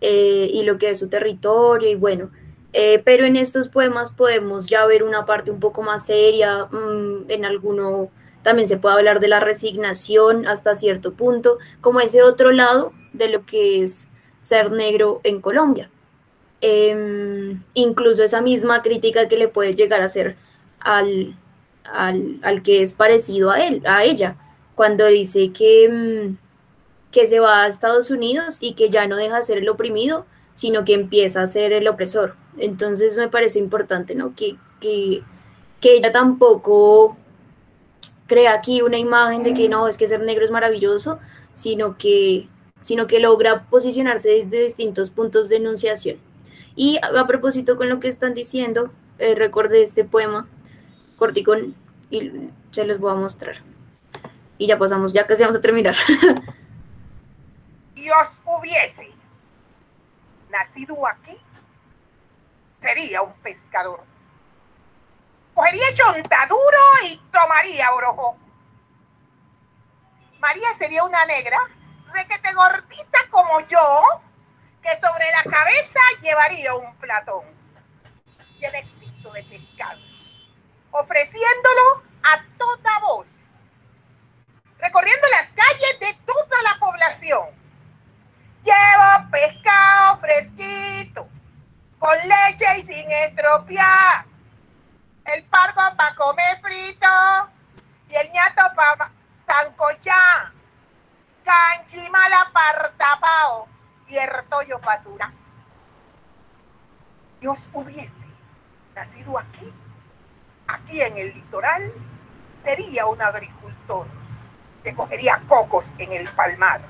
Eh, 0.06 0.50
y 0.52 0.64
lo 0.64 0.78
que 0.78 0.90
es 0.90 1.00
su 1.00 1.08
territorio 1.08 1.90
y 1.90 1.96
bueno, 1.96 2.30
eh, 2.74 3.02
pero 3.06 3.24
en 3.24 3.38
estos 3.38 3.70
poemas 3.70 4.12
podemos 4.12 4.66
ya 4.68 4.86
ver 4.86 5.02
una 5.02 5.26
parte 5.26 5.50
un 5.50 5.62
poco 5.62 5.82
más 5.82 6.06
seria, 6.08 6.66
mmm, 6.66 7.24
en 7.30 7.46
alguno 7.46 8.10
también 8.42 8.68
se 8.68 8.76
puede 8.76 8.96
hablar 8.96 9.22
de 9.22 9.30
la 9.30 9.40
resignación 9.40 10.46
hasta 10.46 10.76
cierto 10.76 11.14
punto, 11.14 11.58
como 11.80 12.02
ese 12.02 12.22
otro 12.22 12.52
lado 12.52 12.92
de 13.14 13.30
lo 13.30 13.46
que 13.46 13.82
es 13.82 14.10
ser 14.40 14.74
negro 14.74 15.22
en 15.24 15.40
Colombia. 15.40 15.90
Eh, 16.60 17.56
incluso 17.74 18.24
esa 18.24 18.42
misma 18.42 18.82
crítica 18.82 19.30
que 19.30 19.38
le 19.38 19.48
puede 19.48 19.74
llegar 19.74 20.02
a 20.02 20.06
hacer 20.06 20.36
al, 20.82 21.34
al, 21.86 22.40
al 22.42 22.62
que 22.62 22.82
es 22.82 22.92
parecido 22.92 23.52
a 23.52 23.66
él, 23.66 23.82
a 23.86 24.04
ella, 24.04 24.36
cuando 24.76 25.06
dice 25.06 25.54
que, 25.54 25.88
mmm, 25.90 26.43
que 27.14 27.28
se 27.28 27.40
va 27.40 27.64
a 27.64 27.68
Estados 27.68 28.12
Unidos 28.12 28.58
y 28.60 28.74
que 28.74 28.90
ya 28.90 29.08
no 29.08 29.16
deja 29.16 29.38
de 29.38 29.44
ser 29.44 29.60
el 29.60 29.70
oprimido, 29.70 30.26
sino 30.56 30.84
que 30.84 30.96
empieza 30.96 31.44
a 31.44 31.48
ser 31.48 31.72
el 31.72 31.88
opresor. 31.88 32.36
Entonces 32.58 33.18
me 33.18 33.30
parece 33.30 33.60
importante, 33.60 34.16
¿no? 34.16 34.36
Que, 34.36 34.58
que, 34.82 35.22
que 35.80 35.94
ella 35.94 36.12
tampoco 36.12 37.16
crea 38.26 38.54
aquí 38.54 38.82
una 38.82 38.98
imagen 38.98 39.44
de 39.44 39.54
que 39.54 39.70
no, 39.70 39.88
es 39.88 39.98
que 39.98 40.08
ser 40.08 40.22
negro 40.22 40.44
es 40.44 40.50
maravilloso, 40.50 41.20
sino 41.54 41.98
que, 42.00 42.50
sino 42.82 43.06
que 43.06 43.20
logra 43.20 43.70
posicionarse 43.70 44.30
desde 44.30 44.64
distintos 44.64 45.12
puntos 45.12 45.50
de 45.50 45.58
enunciación. 45.58 46.18
Y 46.76 46.98
a, 47.04 47.28
propósito 47.28 47.78
con 47.78 47.90
lo 47.90 48.00
que 48.00 48.08
están 48.08 48.34
diciendo, 48.34 48.92
eh, 49.20 49.36
recordé 49.36 49.84
este 49.84 50.04
poema, 50.04 50.48
corticón, 51.16 51.76
y 52.10 52.32
se 52.72 52.86
los 52.86 52.98
voy 53.00 53.12
a 53.12 53.16
mostrar. 53.16 53.58
Y 54.58 54.66
ya 54.66 54.80
pasamos, 54.80 55.14
ya 55.14 55.28
casi 55.28 55.44
vamos 55.44 55.58
a 55.58 55.62
terminar. 55.62 55.96
Dios 58.04 58.28
hubiese 58.44 59.14
nacido 60.50 61.08
aquí, 61.08 61.40
sería 62.82 63.22
un 63.22 63.32
pescador. 63.36 64.04
Cogería 65.54 65.94
chontaduro 65.94 66.80
y 67.06 67.16
tomaría 67.32 67.90
brojo. 67.92 68.38
María 70.40 70.74
sería 70.78 71.06
una 71.06 71.26
negra, 71.28 71.58
requete 72.12 72.52
gordita 72.52 73.20
como 73.30 73.62
yo, 73.62 74.04
que 74.82 74.92
sobre 75.00 75.32
la 75.32 75.44
cabeza 75.50 76.00
llevaría 76.22 76.76
un 76.76 76.94
platón 76.98 77.46
llenecito 78.60 79.32
de 79.32 79.44
pescado, 79.44 80.02
ofreciéndolo 80.92 82.04
a 82.22 82.44
toda 82.58 83.00
voz, 83.00 83.28
recorriendo 84.78 85.28
las 85.30 85.48
calles 85.52 86.00
de 86.02 86.14
toda 86.26 86.62
la 86.64 86.78
población. 86.80 87.63
Llevo 88.64 89.30
pescado 89.32 90.18
fresquito, 90.18 91.28
con 92.00 92.16
leche 92.18 92.80
y 92.80 92.82
sin 92.82 93.12
estropear. 93.12 94.26
El 95.26 95.44
pargo 95.46 95.96
para 95.96 96.16
comer 96.16 96.62
frito 96.62 97.08
y 98.10 98.16
el 98.16 98.32
ñato 98.32 98.64
para 98.76 99.12
sancochar. 99.46 100.52
Canchimala 101.44 102.50
para 102.54 102.94
y 104.14 104.18
el 104.18 104.30
retoyo 104.30 104.80
basura. 104.80 105.34
Dios 107.42 107.58
hubiese 107.74 108.28
nacido 108.96 109.40
aquí, 109.40 109.74
aquí 110.68 111.02
en 111.02 111.18
el 111.18 111.34
litoral, 111.34 111.92
sería 112.64 113.08
un 113.08 113.22
agricultor 113.22 114.08
que 114.84 114.94
cogería 114.94 115.42
cocos 115.48 115.86
en 115.98 116.14
el 116.14 116.30
palmar, 116.30 116.82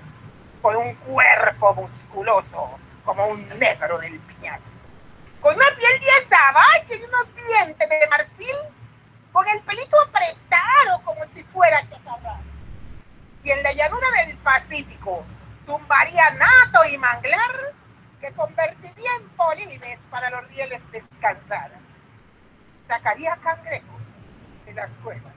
con 0.63 0.77
un 0.77 0.95
cuerpo 0.95 1.75
musculoso 1.75 2.79
como 3.03 3.27
un 3.27 3.49
negro 3.59 3.99
del 3.99 4.17
piñal, 4.21 4.61
con 5.41 5.53
una 5.53 5.65
piel 5.77 5.99
de 5.99 6.09
azabache 6.09 6.95
y 6.95 7.03
unos 7.03 7.27
dientes 7.35 7.89
de 7.89 8.07
marfil, 8.09 8.55
con 9.33 9.45
el 9.49 9.59
pelito 9.63 9.97
apretado 10.07 11.03
como 11.03 11.21
si 11.35 11.43
fuera 11.43 11.81
chacarrón. 11.81 12.41
Y 13.43 13.51
en 13.51 13.61
la 13.61 13.73
llanura 13.73 14.07
del 14.25 14.37
Pacífico 14.37 15.25
tumbaría 15.65 16.29
nato 16.31 16.85
y 16.89 16.97
manglar 16.97 17.73
que 18.21 18.31
convertiría 18.31 19.09
en 19.19 19.27
polines 19.31 19.99
para 20.09 20.29
los 20.29 20.47
rieles 20.47 20.79
descansar. 20.93 21.71
Sacaría 22.87 23.35
cangrejos 23.43 24.01
de 24.65 24.73
las 24.75 24.89
cuevas. 25.03 25.33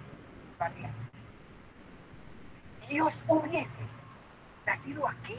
Dios 2.88 3.24
hubiese 3.26 3.95
nacido 4.66 5.08
aquí, 5.08 5.36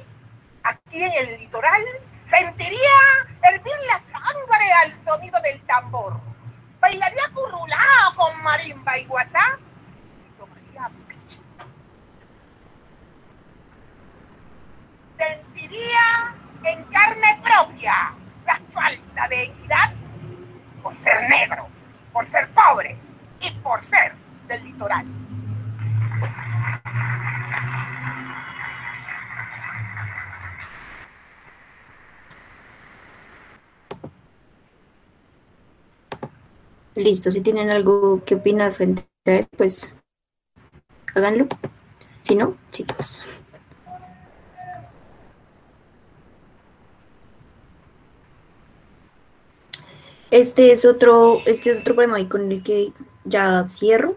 aquí 0.64 1.04
en 1.04 1.12
el 1.12 1.40
litoral, 1.40 1.84
sentiría 2.30 2.90
hervir 3.44 3.74
la 3.88 4.00
sangre 4.12 4.74
al 4.84 5.06
sonido 5.06 5.40
del 5.42 5.62
tambor. 5.62 6.20
Bailaría 6.80 7.30
currulado 7.34 8.16
con 8.16 8.42
marimba 8.42 8.98
y 8.98 9.06
guasá 9.06 9.60
y 10.26 10.40
tomaría. 10.40 10.90
Sentiría 15.18 16.36
en 16.64 16.84
carne 16.86 17.42
propia 17.44 18.14
la 18.46 18.62
falta 18.72 19.28
de 19.28 19.44
equidad 19.44 19.94
por 20.82 20.96
ser 20.96 21.30
negro, 21.30 21.68
por 22.14 22.26
ser 22.26 22.50
pobre 22.54 22.98
y 23.42 23.52
por 23.60 23.84
ser 23.84 24.16
del 24.48 24.64
litoral. 24.64 25.27
Listo, 36.98 37.30
si 37.30 37.42
tienen 37.42 37.70
algo 37.70 38.24
que 38.26 38.36
opinar 38.36 38.74
frente 38.74 39.04
a 39.28 39.36
esto, 39.36 39.56
pues 39.56 39.94
háganlo. 41.14 41.48
Si 42.24 42.36
no, 42.36 42.58
chicos. 42.72 43.22
Este 50.32 50.72
es 50.72 50.86
otro, 50.86 51.42
este 51.46 51.70
es 51.70 51.82
otro 51.82 51.94
problema 51.94 52.20
y 52.20 52.26
con 52.26 52.52
el 52.52 52.64
que 52.64 52.92
ya 53.26 53.64
cierro. 53.66 54.16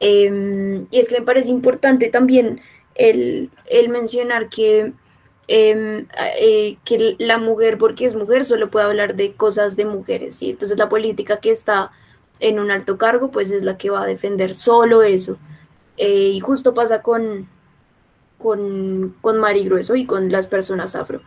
Em, 0.00 0.88
y 0.90 0.98
es 0.98 1.08
que 1.08 1.20
me 1.20 1.24
parece 1.24 1.50
importante 1.50 2.08
también 2.08 2.60
el, 2.96 3.50
el 3.66 3.88
mencionar 3.88 4.48
que, 4.48 4.94
em, 5.48 6.06
eh, 6.38 6.76
que 6.84 7.16
la 7.18 7.38
mujer, 7.38 7.78
porque 7.78 8.06
es 8.06 8.14
mujer, 8.16 8.44
solo 8.44 8.70
puede 8.70 8.86
hablar 8.86 9.16
de 9.16 9.34
cosas 9.34 9.76
de 9.76 9.84
mujeres. 9.84 10.42
y 10.42 10.50
Entonces 10.50 10.78
la 10.78 10.88
política 10.88 11.38
que 11.38 11.50
está 11.50 11.92
en 12.40 12.58
un 12.58 12.70
alto 12.70 12.98
cargo, 12.98 13.30
pues 13.30 13.50
es 13.50 13.62
la 13.62 13.76
que 13.78 13.90
va 13.90 14.02
a 14.02 14.06
defender 14.06 14.54
solo 14.54 15.02
eso. 15.02 15.38
Eh, 15.96 16.30
y 16.34 16.40
justo 16.40 16.74
pasa 16.74 17.02
con, 17.02 17.48
con, 18.38 19.14
con 19.20 19.38
Mari 19.38 19.64
Grueso 19.64 19.96
y 19.96 20.06
con 20.06 20.32
las 20.32 20.46
personas 20.46 20.94
afro. 20.94 21.22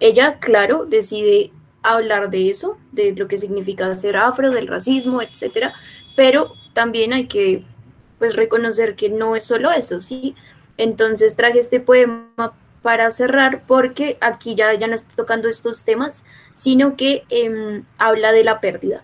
Ella, 0.00 0.38
claro, 0.40 0.86
decide 0.86 1.52
hablar 1.82 2.30
de 2.30 2.50
eso, 2.50 2.78
de 2.92 3.12
lo 3.14 3.28
que 3.28 3.38
significa 3.38 3.92
ser 3.94 4.16
afro, 4.16 4.50
del 4.50 4.66
racismo, 4.66 5.22
etcétera, 5.22 5.74
pero 6.16 6.52
también 6.72 7.12
hay 7.12 7.26
que 7.26 7.64
pues 8.18 8.36
reconocer 8.36 8.94
que 8.94 9.08
no 9.08 9.34
es 9.36 9.44
solo 9.44 9.70
eso, 9.72 10.00
¿sí? 10.00 10.34
Entonces 10.76 11.36
traje 11.36 11.58
este 11.58 11.80
poema 11.80 12.54
para 12.82 13.10
cerrar 13.10 13.62
porque 13.66 14.18
aquí 14.20 14.54
ya, 14.54 14.74
ya 14.74 14.86
no 14.86 14.94
estoy 14.94 15.14
tocando 15.16 15.48
estos 15.48 15.84
temas, 15.84 16.24
sino 16.52 16.96
que 16.96 17.24
em, 17.30 17.84
habla 17.98 18.32
de 18.32 18.44
la 18.44 18.60
pérdida. 18.60 19.02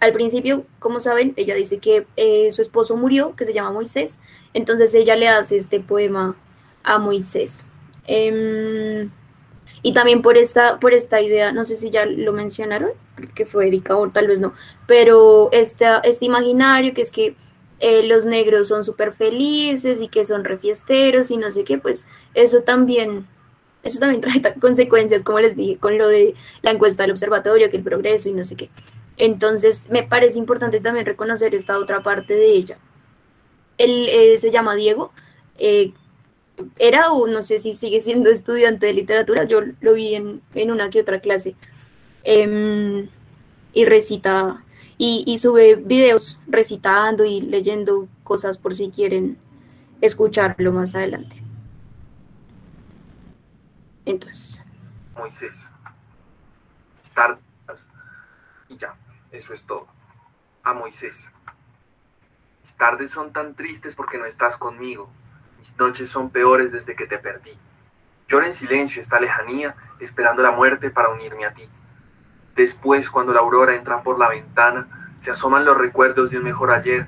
Al 0.00 0.12
principio, 0.12 0.66
como 0.78 1.00
saben, 1.00 1.32
ella 1.36 1.54
dice 1.54 1.78
que 1.78 2.06
eh, 2.16 2.50
su 2.52 2.60
esposo 2.60 2.96
murió, 2.96 3.34
que 3.36 3.44
se 3.44 3.52
llama 3.52 3.72
Moisés, 3.72 4.20
entonces 4.52 4.94
ella 4.94 5.16
le 5.16 5.28
hace 5.28 5.56
este 5.56 5.80
poema 5.80 6.36
a 6.82 6.98
Moisés. 6.98 7.66
Em, 8.06 9.10
y 9.82 9.92
también 9.92 10.22
por 10.22 10.36
esta, 10.36 10.78
por 10.80 10.92
esta 10.92 11.20
idea, 11.20 11.52
no 11.52 11.64
sé 11.64 11.76
si 11.76 11.90
ya 11.90 12.06
lo 12.06 12.32
mencionaron, 12.32 12.90
que 13.34 13.46
fue 13.46 13.66
Erika 13.68 13.96
o 13.96 14.10
tal 14.10 14.26
vez 14.26 14.40
no, 14.40 14.54
pero 14.86 15.50
este 15.52 15.86
imaginario 16.20 16.94
que 16.94 17.02
es 17.02 17.10
que 17.10 17.36
eh, 17.84 18.04
los 18.04 18.26
negros 18.26 18.68
son 18.68 18.84
súper 18.84 19.10
felices 19.10 20.00
y 20.00 20.06
que 20.06 20.24
son 20.24 20.44
refiesteros 20.44 21.32
y 21.32 21.36
no 21.36 21.50
sé 21.50 21.64
qué, 21.64 21.78
pues 21.78 22.06
eso 22.32 22.60
también, 22.60 23.26
eso 23.82 23.98
también 23.98 24.20
trae 24.40 24.54
consecuencias, 24.60 25.24
como 25.24 25.40
les 25.40 25.56
dije, 25.56 25.78
con 25.78 25.98
lo 25.98 26.06
de 26.06 26.36
la 26.62 26.70
encuesta 26.70 27.02
del 27.02 27.10
observatorio, 27.10 27.70
que 27.70 27.78
el 27.78 27.82
progreso 27.82 28.28
y 28.28 28.34
no 28.34 28.44
sé 28.44 28.54
qué. 28.54 28.70
Entonces, 29.16 29.90
me 29.90 30.04
parece 30.04 30.38
importante 30.38 30.78
también 30.78 31.06
reconocer 31.06 31.56
esta 31.56 31.76
otra 31.76 32.04
parte 32.04 32.34
de 32.34 32.52
ella. 32.52 32.78
Él 33.78 34.06
eh, 34.10 34.38
se 34.38 34.52
llama 34.52 34.76
Diego, 34.76 35.12
eh, 35.58 35.92
era 36.78 37.10
o 37.10 37.26
no 37.26 37.42
sé 37.42 37.58
si 37.58 37.72
sigue 37.72 38.00
siendo 38.00 38.30
estudiante 38.30 38.86
de 38.86 38.94
literatura, 38.94 39.42
yo 39.42 39.60
lo 39.80 39.94
vi 39.94 40.14
en, 40.14 40.40
una 40.54 40.88
que 40.88 41.00
otra 41.00 41.18
clase, 41.18 41.56
em, 42.22 43.08
y 43.72 43.84
recita, 43.86 44.64
y, 45.04 45.24
y, 45.26 45.38
sube 45.38 45.74
videos 45.74 46.38
recitando 46.46 47.24
y 47.24 47.40
leyendo 47.40 48.06
cosas 48.22 48.56
por 48.56 48.72
si 48.72 48.88
quieren 48.88 49.36
escucharlo 50.00 50.70
más 50.70 50.94
adelante. 50.94 51.42
Entonces. 54.04 54.64
Moisés, 55.16 55.66
estar 57.02 57.36
y 58.68 58.76
ya. 58.76 58.94
Eso 59.32 59.52
es 59.52 59.64
todo. 59.64 59.88
A 60.62 60.72
Moisés. 60.72 61.28
Mis 62.62 62.72
tardes 62.74 63.10
son 63.10 63.32
tan 63.32 63.56
tristes 63.56 63.96
porque 63.96 64.18
no 64.18 64.24
estás 64.24 64.56
conmigo. 64.56 65.10
Mis 65.58 65.76
noches 65.76 66.10
son 66.10 66.30
peores 66.30 66.70
desde 66.70 66.94
que 66.94 67.08
te 67.08 67.18
perdí. 67.18 67.58
Lloro 68.28 68.46
en 68.46 68.54
silencio 68.54 69.00
esta 69.00 69.18
lejanía, 69.18 69.74
esperando 69.98 70.44
la 70.44 70.52
muerte 70.52 70.90
para 70.90 71.08
unirme 71.08 71.44
a 71.44 71.52
ti. 71.52 71.68
Después, 72.54 73.08
cuando 73.10 73.32
la 73.32 73.40
aurora 73.40 73.74
entra 73.74 74.02
por 74.02 74.18
la 74.18 74.28
ventana, 74.28 74.86
se 75.20 75.30
asoman 75.30 75.64
los 75.64 75.76
recuerdos 75.76 76.30
de 76.30 76.38
un 76.38 76.44
mejor 76.44 76.70
ayer. 76.70 77.06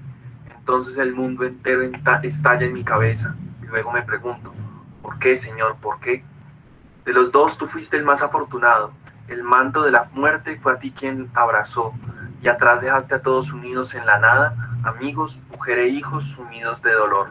Entonces 0.56 0.96
el 0.98 1.14
mundo 1.14 1.44
entero 1.44 1.82
estalla 2.22 2.64
en 2.64 2.72
mi 2.72 2.84
cabeza. 2.84 3.34
Y 3.62 3.66
luego 3.66 3.92
me 3.92 4.02
pregunto, 4.02 4.54
¿por 5.02 5.18
qué, 5.18 5.36
Señor? 5.36 5.76
¿Por 5.80 6.00
qué? 6.00 6.24
De 7.04 7.12
los 7.12 7.32
dos 7.32 7.58
tú 7.58 7.66
fuiste 7.66 7.96
el 7.96 8.04
más 8.04 8.22
afortunado. 8.22 8.92
El 9.28 9.42
manto 9.42 9.82
de 9.82 9.90
la 9.90 10.08
muerte 10.12 10.56
fue 10.56 10.72
a 10.72 10.78
ti 10.78 10.92
quien 10.92 11.30
abrazó 11.34 11.92
y 12.44 12.48
atrás 12.48 12.82
dejaste 12.82 13.14
a 13.14 13.22
todos 13.22 13.52
unidos 13.54 13.94
en 13.94 14.04
la 14.04 14.18
nada, 14.18 14.54
amigos, 14.84 15.40
mujer 15.50 15.78
e 15.78 15.88
hijos 15.88 16.26
sumidos 16.26 16.82
de 16.82 16.92
dolor. 16.92 17.30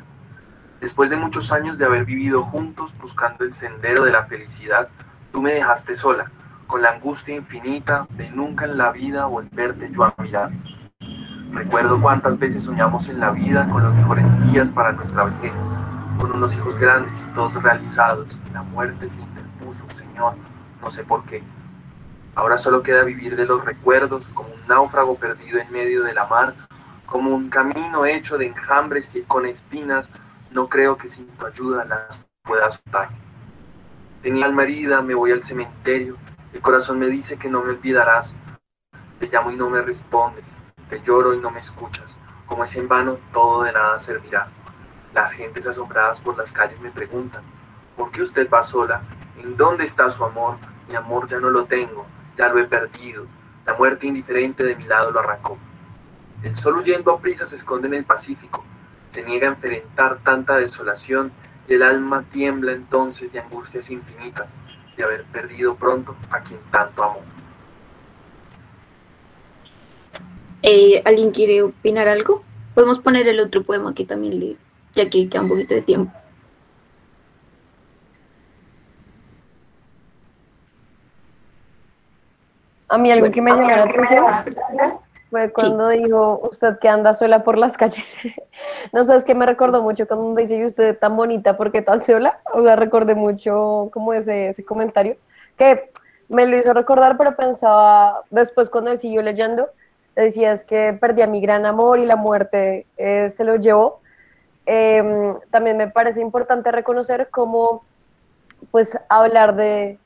Después 0.81 1.11
de 1.11 1.17
muchos 1.17 1.51
años 1.51 1.77
de 1.77 1.85
haber 1.85 2.03
vivido 2.03 2.41
juntos 2.41 2.93
buscando 2.99 3.43
el 3.45 3.53
sendero 3.53 4.03
de 4.05 4.11
la 4.11 4.25
felicidad, 4.25 4.89
tú 5.31 5.41
me 5.41 5.53
dejaste 5.53 5.95
sola, 5.95 6.31
con 6.73 6.81
la 6.81 6.93
angustia 6.93 7.35
infinita 7.35 8.07
de 8.09 8.31
nunca 8.31 8.65
en 8.65 8.79
la 8.79 8.91
vida 8.91 9.27
volverte 9.27 9.91
yo 9.91 10.05
a 10.05 10.15
mirar. 10.17 10.49
Recuerdo 11.51 12.01
cuántas 12.01 12.39
veces 12.39 12.63
soñamos 12.63 13.07
en 13.09 13.19
la 13.19 13.29
vida 13.29 13.69
con 13.69 13.83
los 13.83 13.93
mejores 13.93 14.25
días 14.51 14.69
para 14.69 14.91
nuestra 14.91 15.25
vejez, 15.25 15.55
con 16.19 16.31
unos 16.31 16.51
hijos 16.55 16.75
grandes 16.79 17.21
y 17.21 17.35
todos 17.35 17.61
realizados. 17.61 18.35
La 18.51 18.63
muerte 18.63 19.07
se 19.07 19.21
interpuso, 19.21 19.87
Señor, 19.87 20.33
no 20.81 20.89
sé 20.89 21.03
por 21.03 21.23
qué. 21.25 21.43
Ahora 22.33 22.57
solo 22.57 22.81
queda 22.81 23.03
vivir 23.03 23.35
de 23.35 23.45
los 23.45 23.63
recuerdos 23.63 24.25
como 24.33 24.49
un 24.49 24.67
náufrago 24.67 25.15
perdido 25.15 25.59
en 25.59 25.71
medio 25.71 26.01
de 26.01 26.15
la 26.15 26.25
mar, 26.25 26.55
como 27.05 27.35
un 27.35 27.51
camino 27.51 28.07
hecho 28.07 28.39
de 28.39 28.47
enjambres 28.47 29.15
y 29.15 29.21
con 29.21 29.45
espinas. 29.45 30.07
No 30.49 30.69
creo 30.69 30.97
que 30.97 31.07
sin 31.07 31.27
tu 31.27 31.45
ayuda 31.45 31.85
las 31.85 32.19
pueda 32.41 32.71
soltar. 32.71 33.09
Tenía 34.23 34.47
alma 34.47 34.63
herida, 34.63 35.03
me 35.03 35.13
voy 35.13 35.31
al 35.33 35.43
cementerio. 35.43 36.17
El 36.53 36.61
corazón 36.61 36.99
me 36.99 37.07
dice 37.07 37.37
que 37.37 37.49
no 37.49 37.63
me 37.63 37.71
olvidarás. 37.71 38.37
Te 39.19 39.25
llamo 39.27 39.49
y 39.49 39.55
no 39.55 39.71
me 39.71 39.81
respondes. 39.81 40.47
Te 40.87 41.01
lloro 41.01 41.33
y 41.33 41.39
no 41.39 41.49
me 41.49 41.59
escuchas. 41.59 42.15
Como 42.45 42.63
es 42.63 42.75
en 42.75 42.87
vano, 42.87 43.17
todo 43.33 43.63
de 43.63 43.71
nada 43.71 43.97
servirá. 43.97 44.49
Las 45.15 45.33
gentes 45.33 45.65
asombradas 45.65 46.21
por 46.21 46.37
las 46.37 46.51
calles 46.51 46.79
me 46.79 46.91
preguntan, 46.91 47.41
¿por 47.97 48.11
qué 48.11 48.21
usted 48.21 48.47
va 48.51 48.63
sola? 48.63 49.01
¿En 49.41 49.57
dónde 49.57 49.83
está 49.83 50.11
su 50.11 50.23
amor? 50.23 50.57
Mi 50.87 50.95
amor 50.95 51.27
ya 51.27 51.39
no 51.39 51.49
lo 51.49 51.65
tengo, 51.65 52.05
ya 52.37 52.49
lo 52.49 52.59
he 52.59 52.65
perdido. 52.65 53.25
La 53.65 53.73
muerte 53.73 54.05
indiferente 54.05 54.63
de 54.63 54.75
mi 54.75 54.83
lado 54.83 55.09
lo 55.09 55.21
arrancó. 55.21 55.57
El 56.43 56.55
sol 56.55 56.77
huyendo 56.77 57.11
a 57.11 57.19
prisa 57.19 57.47
se 57.47 57.55
esconde 57.55 57.87
en 57.87 57.95
el 57.95 58.05
Pacífico. 58.05 58.63
Se 59.09 59.23
niega 59.23 59.47
a 59.47 59.53
enfrentar 59.53 60.19
tanta 60.19 60.57
desolación 60.57 61.31
y 61.67 61.73
el 61.73 61.81
alma 61.81 62.25
tiembla 62.31 62.73
entonces 62.73 63.31
de 63.31 63.39
angustias 63.39 63.89
infinitas 63.89 64.53
de 64.95 65.03
haber 65.03 65.23
perdido 65.25 65.75
pronto 65.75 66.15
a 66.29 66.41
quien 66.41 66.59
tanto 66.71 67.03
amó. 67.03 67.19
Eh, 70.61 71.01
¿Alguien 71.05 71.31
quiere 71.31 71.61
opinar 71.61 72.07
algo? 72.07 72.43
Podemos 72.73 72.99
poner 72.99 73.27
el 73.27 73.39
otro 73.39 73.63
poema 73.63 73.93
que 73.93 74.05
también 74.05 74.39
leí, 74.39 74.57
ya 74.93 75.09
que 75.09 75.27
queda 75.27 75.41
un 75.41 75.49
poquito 75.49 75.75
de 75.75 75.81
tiempo. 75.81 76.13
A 82.87 82.97
mí 82.97 83.11
algo 83.11 83.31
que 83.31 83.41
me 83.41 83.51
llamó 83.51 83.67
la 83.67 83.83
atención 83.83 85.02
fue 85.33 85.51
cuando 85.51 85.89
dijo 85.89 86.41
usted 86.43 86.77
que 86.77 86.87
anda 86.87 87.15
sola 87.15 87.43
por 87.43 87.57
las 87.57 87.75
calles. 87.75 88.05
no 88.93 89.03
sabes 89.03 89.25
que 89.25 89.33
me 89.33 89.47
recordó 89.47 89.81
mucho 89.81 90.07
cuando 90.07 90.39
dice 90.39 90.63
usted 90.63 90.95
tan 90.99 91.17
bonita 91.17 91.57
porque 91.57 91.81
tan 91.81 92.03
sola. 92.03 92.39
O 92.53 92.61
sea, 92.61 92.75
recordé 92.75 93.15
mucho 93.15 93.89
como 93.91 94.13
ese, 94.13 94.49
ese 94.49 94.63
comentario 94.63 95.17
que 95.57 95.89
me 96.29 96.45
lo 96.45 96.55
hizo 96.55 96.71
recordar, 96.75 97.17
pero 97.17 97.35
pensaba 97.35 98.21
después 98.29 98.69
cuando 98.69 98.91
él 98.91 98.99
siguió 98.99 99.23
leyendo, 99.23 99.69
decías 100.15 100.63
que 100.63 100.95
perdí 101.01 101.23
a 101.23 101.27
mi 101.27 101.41
gran 101.41 101.65
amor 101.65 101.97
y 101.97 102.05
la 102.05 102.15
muerte 102.15 102.85
eh, 102.97 103.27
se 103.31 103.43
lo 103.43 103.55
llevó. 103.55 104.01
Em, 104.67 105.35
también 105.49 105.77
me 105.77 105.87
parece 105.87 106.21
importante 106.21 106.71
reconocer 106.71 107.29
cómo 107.31 107.83
pues 108.69 108.95
hablar 109.09 109.55
de, 109.55 109.97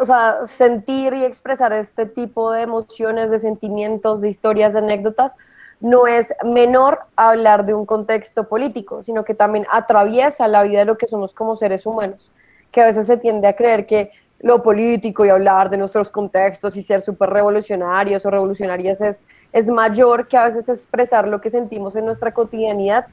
o 0.00 0.04
sea, 0.04 0.46
sentir 0.46 1.12
y 1.14 1.24
expresar 1.24 1.72
este 1.72 2.06
tipo 2.06 2.52
de 2.52 2.62
emociones, 2.62 3.30
de 3.30 3.38
sentimientos, 3.38 4.20
de 4.20 4.28
historias, 4.28 4.72
de 4.72 4.80
anécdotas, 4.80 5.36
no 5.80 6.06
es 6.06 6.32
menor 6.44 7.00
hablar 7.16 7.66
de 7.66 7.74
un 7.74 7.86
contexto 7.86 8.48
político, 8.48 9.02
sino 9.02 9.24
que 9.24 9.34
también 9.34 9.66
atraviesa 9.70 10.46
la 10.46 10.62
vida 10.62 10.80
de 10.80 10.84
lo 10.84 10.96
que 10.96 11.08
somos 11.08 11.34
como 11.34 11.56
seres 11.56 11.86
humanos, 11.86 12.30
que 12.70 12.80
a 12.80 12.86
veces 12.86 13.06
se 13.06 13.16
tiende 13.16 13.48
a 13.48 13.56
creer 13.56 13.86
que 13.86 14.12
lo 14.42 14.62
político 14.62 15.24
y 15.24 15.28
hablar 15.28 15.70
de 15.70 15.76
nuestros 15.76 16.10
contextos 16.10 16.76
y 16.76 16.82
ser 16.82 17.00
súper 17.00 17.30
revolucionarios 17.30 18.26
o 18.26 18.30
revolucionarias 18.30 19.00
es, 19.00 19.24
es 19.52 19.68
mayor 19.68 20.26
que 20.26 20.36
a 20.36 20.46
veces 20.46 20.68
expresar 20.68 21.28
lo 21.28 21.40
que 21.40 21.50
sentimos 21.50 21.94
en 21.94 22.04
nuestra 22.04 22.32
cotidianidad. 22.32 23.06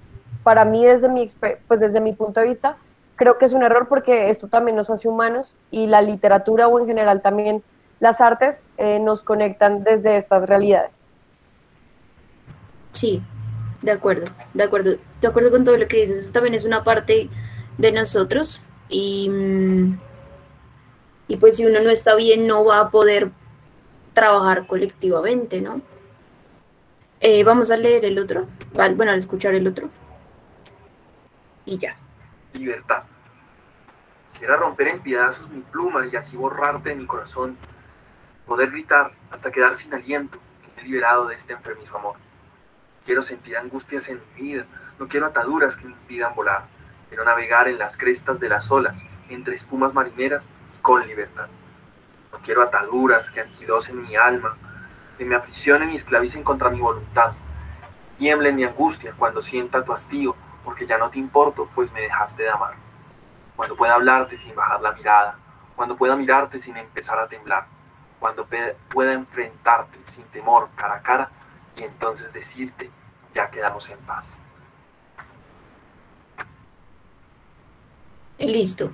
Para 0.44 0.66
mí, 0.66 0.84
desde 0.86 1.08
mi, 1.08 1.28
pues 1.68 1.80
desde 1.80 2.02
mi 2.02 2.14
punto 2.14 2.40
de 2.40 2.48
vista, 2.48 2.78
creo 3.20 3.38
que 3.38 3.44
es 3.44 3.52
un 3.52 3.64
error 3.64 3.88
porque 3.90 4.30
esto 4.30 4.48
también 4.48 4.78
nos 4.78 4.90
hace 4.90 5.10
humanos 5.10 5.58
y 5.72 5.88
la 5.88 6.02
literatura 6.02 6.70
o 6.70 6.80
en 6.80 6.88
general 6.88 7.22
también 7.22 7.62
las 8.00 8.22
artes 8.22 8.66
eh, 8.78 8.98
nos 9.00 9.24
conectan 9.24 9.84
desde 9.84 10.16
estas 10.16 10.48
realidades. 10.48 10.92
Sí, 12.94 13.22
de 13.82 13.92
acuerdo, 13.92 14.28
de 14.54 14.64
acuerdo, 14.64 14.96
de 15.20 15.28
acuerdo 15.28 15.52
con 15.52 15.66
todo 15.66 15.76
lo 15.76 15.86
que 15.90 15.98
dices. 15.98 16.18
Eso 16.18 16.32
también 16.32 16.56
es 16.56 16.64
una 16.64 16.86
parte 16.86 17.30
de 17.78 17.92
nosotros 17.92 18.64
y, 18.88 19.30
y 21.28 21.36
pues 21.36 21.58
si 21.58 21.66
uno 21.66 21.82
no 21.82 21.90
está 21.90 22.16
bien 22.16 22.48
no 22.48 22.64
va 22.64 22.80
a 22.80 22.90
poder 22.90 23.32
trabajar 24.14 24.66
colectivamente, 24.66 25.60
¿no? 25.60 25.82
Eh, 27.20 27.44
vamos 27.44 27.70
a 27.70 27.76
leer 27.76 28.06
el 28.06 28.18
otro, 28.18 28.48
bueno, 28.96 29.12
a 29.12 29.16
escuchar 29.16 29.56
el 29.56 29.68
otro. 29.68 29.90
Y 31.66 31.78
ya 31.78 31.98
libertad. 32.54 33.04
Quisiera 34.32 34.58
romper 34.58 34.88
en 34.90 35.00
pedazos 35.02 35.50
mi 35.50 35.62
pluma 35.62 36.06
y 36.06 36.16
así 36.16 36.38
borrarte 36.38 36.90
de 36.90 36.96
mi 36.96 37.06
corazón, 37.06 37.58
poder 38.46 38.72
gritar 38.72 39.12
hasta 39.32 39.52
quedar 39.52 39.74
sin 39.74 39.94
aliento 39.94 40.40
me 40.76 40.82
he 40.82 40.86
liberado 40.86 41.28
de 41.28 41.36
este 41.36 41.54
enfermizo 41.54 41.98
amor. 41.98 42.16
Quiero 43.06 43.22
sentir 43.22 43.58
angustias 43.58 44.08
en 44.10 44.22
mi 44.36 44.42
vida, 44.42 44.66
no 45.00 45.08
quiero 45.08 45.26
ataduras 45.26 45.76
que 45.76 45.86
me 45.86 45.92
impidan 45.92 46.36
volar, 46.36 46.66
quiero 47.08 47.24
navegar 47.26 47.68
en 47.68 47.78
las 47.78 47.98
crestas 47.98 48.40
de 48.40 48.50
las 48.50 48.72
olas, 48.72 49.04
entre 49.30 49.56
espumas 49.56 49.94
marineras 49.94 50.44
y 50.78 50.82
con 50.82 51.06
libertad. 51.08 51.48
No 52.32 52.40
quiero 52.40 52.62
ataduras 52.62 53.32
que 53.32 53.42
anquilosen 53.42 54.02
mi 54.02 54.16
alma, 54.16 54.58
que 55.18 55.26
me 55.26 55.36
aprisionen 55.36 55.90
y 55.90 55.96
esclavicen 55.96 56.44
contra 56.44 56.70
mi 56.70 56.80
voluntad. 56.80 57.34
Tiemble 58.18 58.50
en 58.50 58.56
mi 58.56 58.64
angustia 58.64 59.14
cuando 59.18 59.42
sienta 59.42 59.84
tu 59.84 59.94
hastío 59.94 60.36
porque 60.70 60.86
ya 60.86 61.00
no 61.00 61.10
te 61.10 61.18
importo, 61.18 61.68
pues 61.74 61.92
me 61.92 62.00
dejaste 62.00 62.44
de 62.44 62.50
amar. 62.50 62.76
Cuando 63.56 63.76
pueda 63.76 63.96
hablarte 63.96 64.38
sin 64.38 64.54
bajar 64.54 64.80
la 64.80 64.92
mirada, 64.92 65.36
cuando 65.76 65.96
pueda 65.96 66.16
mirarte 66.16 66.60
sin 66.60 66.78
empezar 66.78 67.18
a 67.18 67.28
temblar, 67.28 67.66
cuando 68.20 68.48
pueda 68.88 69.14
enfrentarte 69.14 69.98
sin 70.04 70.26
temor 70.26 70.70
cara 70.76 70.98
a 70.98 71.02
cara 71.02 71.32
y 71.76 71.82
entonces 71.82 72.32
decirte, 72.32 72.92
ya 73.34 73.50
quedamos 73.50 73.90
en 73.90 73.98
paz. 73.98 74.38
Listo. 78.38 78.92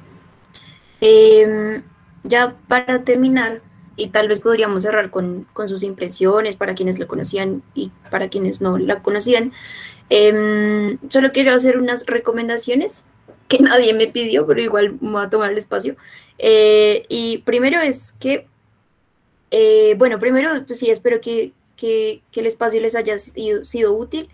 Em, 1.01 1.83
ya 2.23 2.55
para 2.69 3.03
terminar, 3.03 3.61
y 3.97 4.07
tal 4.09 4.27
vez 4.27 4.39
podríamos 4.39 4.83
cerrar 4.83 5.09
con, 5.09 5.47
con, 5.53 5.69
sus 5.69 5.83
impresiones 5.83 6.55
para 6.55 6.75
quienes 6.75 6.99
lo 6.99 7.07
conocían 7.07 7.63
y 7.73 7.91
para 8.09 8.29
quienes 8.29 8.61
no 8.61 8.77
la 8.77 9.01
conocían. 9.01 9.53
Em, 10.09 10.97
solo 11.09 11.31
quiero 11.31 11.53
hacer 11.53 11.77
unas 11.77 12.05
recomendaciones 12.05 13.05
que 13.47 13.59
nadie 13.61 13.93
me 13.93 14.07
pidió, 14.07 14.45
pero 14.45 14.61
igual 14.61 14.97
me 15.01 15.11
voy 15.11 15.25
a 15.25 15.29
tomar 15.29 15.51
el 15.51 15.57
espacio. 15.57 15.95
Eh, 16.37 17.05
y 17.09 17.39
primero 17.39 17.81
es 17.81 18.13
que, 18.13 18.47
eh, 19.51 19.95
bueno, 19.97 20.19
primero, 20.19 20.49
pues 20.65 20.79
sí, 20.79 20.89
espero 20.89 21.21
que, 21.21 21.53
que, 21.77 22.21
el 22.33 22.45
espacio 22.45 22.81
les 22.81 22.95
haya 22.95 23.17
sido, 23.19 23.93
útil. 23.93 24.29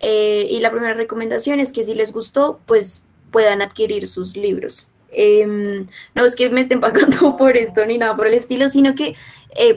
Eh, 0.00 0.46
y 0.50 0.60
la 0.60 0.70
primera 0.70 0.94
recomendación 0.94 1.60
es 1.60 1.72
que 1.72 1.84
si 1.84 1.94
les 1.94 2.12
gustó, 2.12 2.60
pues 2.66 3.04
puedan 3.30 3.62
adquirir 3.62 4.06
sus 4.06 4.36
libros. 4.36 4.88
Em, 5.12 5.86
no 6.14 6.24
es 6.24 6.36
que 6.36 6.50
me 6.50 6.60
estén 6.60 6.80
pagando 6.80 7.36
por 7.38 7.56
esto 7.56 7.84
ni 7.84 7.98
nada 7.98 8.16
por 8.16 8.26
el 8.26 8.34
estilo, 8.34 8.68
sino 8.68 8.94
que, 8.94 9.16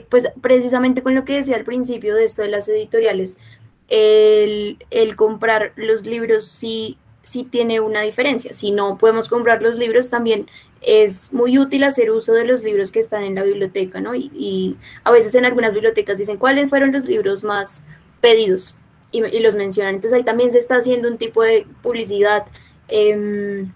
pues 0.08 0.28
precisamente 0.40 1.02
con 1.02 1.14
lo 1.14 1.24
que 1.24 1.34
decía 1.34 1.56
al 1.56 1.64
principio 1.64 2.14
de 2.14 2.24
esto 2.24 2.42
de 2.42 2.48
las 2.48 2.68
editoriales, 2.68 3.38
el, 3.88 5.16
comprar 5.16 5.72
los 5.76 6.06
libros 6.06 6.46
sí, 6.46 6.98
sí 7.22 7.44
tiene 7.44 7.80
una 7.80 8.02
diferencia. 8.02 8.52
Si 8.54 8.70
no 8.70 8.98
podemos 8.98 9.28
comprar 9.28 9.62
los 9.62 9.76
libros, 9.76 10.10
también 10.10 10.48
es 10.80 11.32
muy 11.32 11.58
útil 11.58 11.84
hacer 11.84 12.10
uso 12.10 12.32
de 12.32 12.44
los 12.44 12.62
libros 12.62 12.90
que 12.90 13.00
están 13.00 13.24
en 13.24 13.34
la 13.34 13.42
biblioteca, 13.42 14.00
¿no? 14.00 14.14
Y, 14.14 14.76
a 15.02 15.10
veces 15.10 15.34
en 15.34 15.44
algunas 15.44 15.72
bibliotecas 15.72 16.18
dicen 16.18 16.36
cuáles 16.36 16.68
fueron 16.68 16.92
los 16.92 17.06
libros 17.06 17.44
más 17.44 17.82
pedidos 18.20 18.74
y, 19.12 19.20
los 19.40 19.54
mencionan. 19.54 19.96
Entonces 19.96 20.16
ahí 20.16 20.24
también 20.24 20.50
se 20.52 20.58
está 20.58 20.76
haciendo 20.76 21.08
un 21.08 21.18
tipo 21.18 21.42
de 21.42 21.66
publicidad 21.82 22.46
em, 22.88 23.72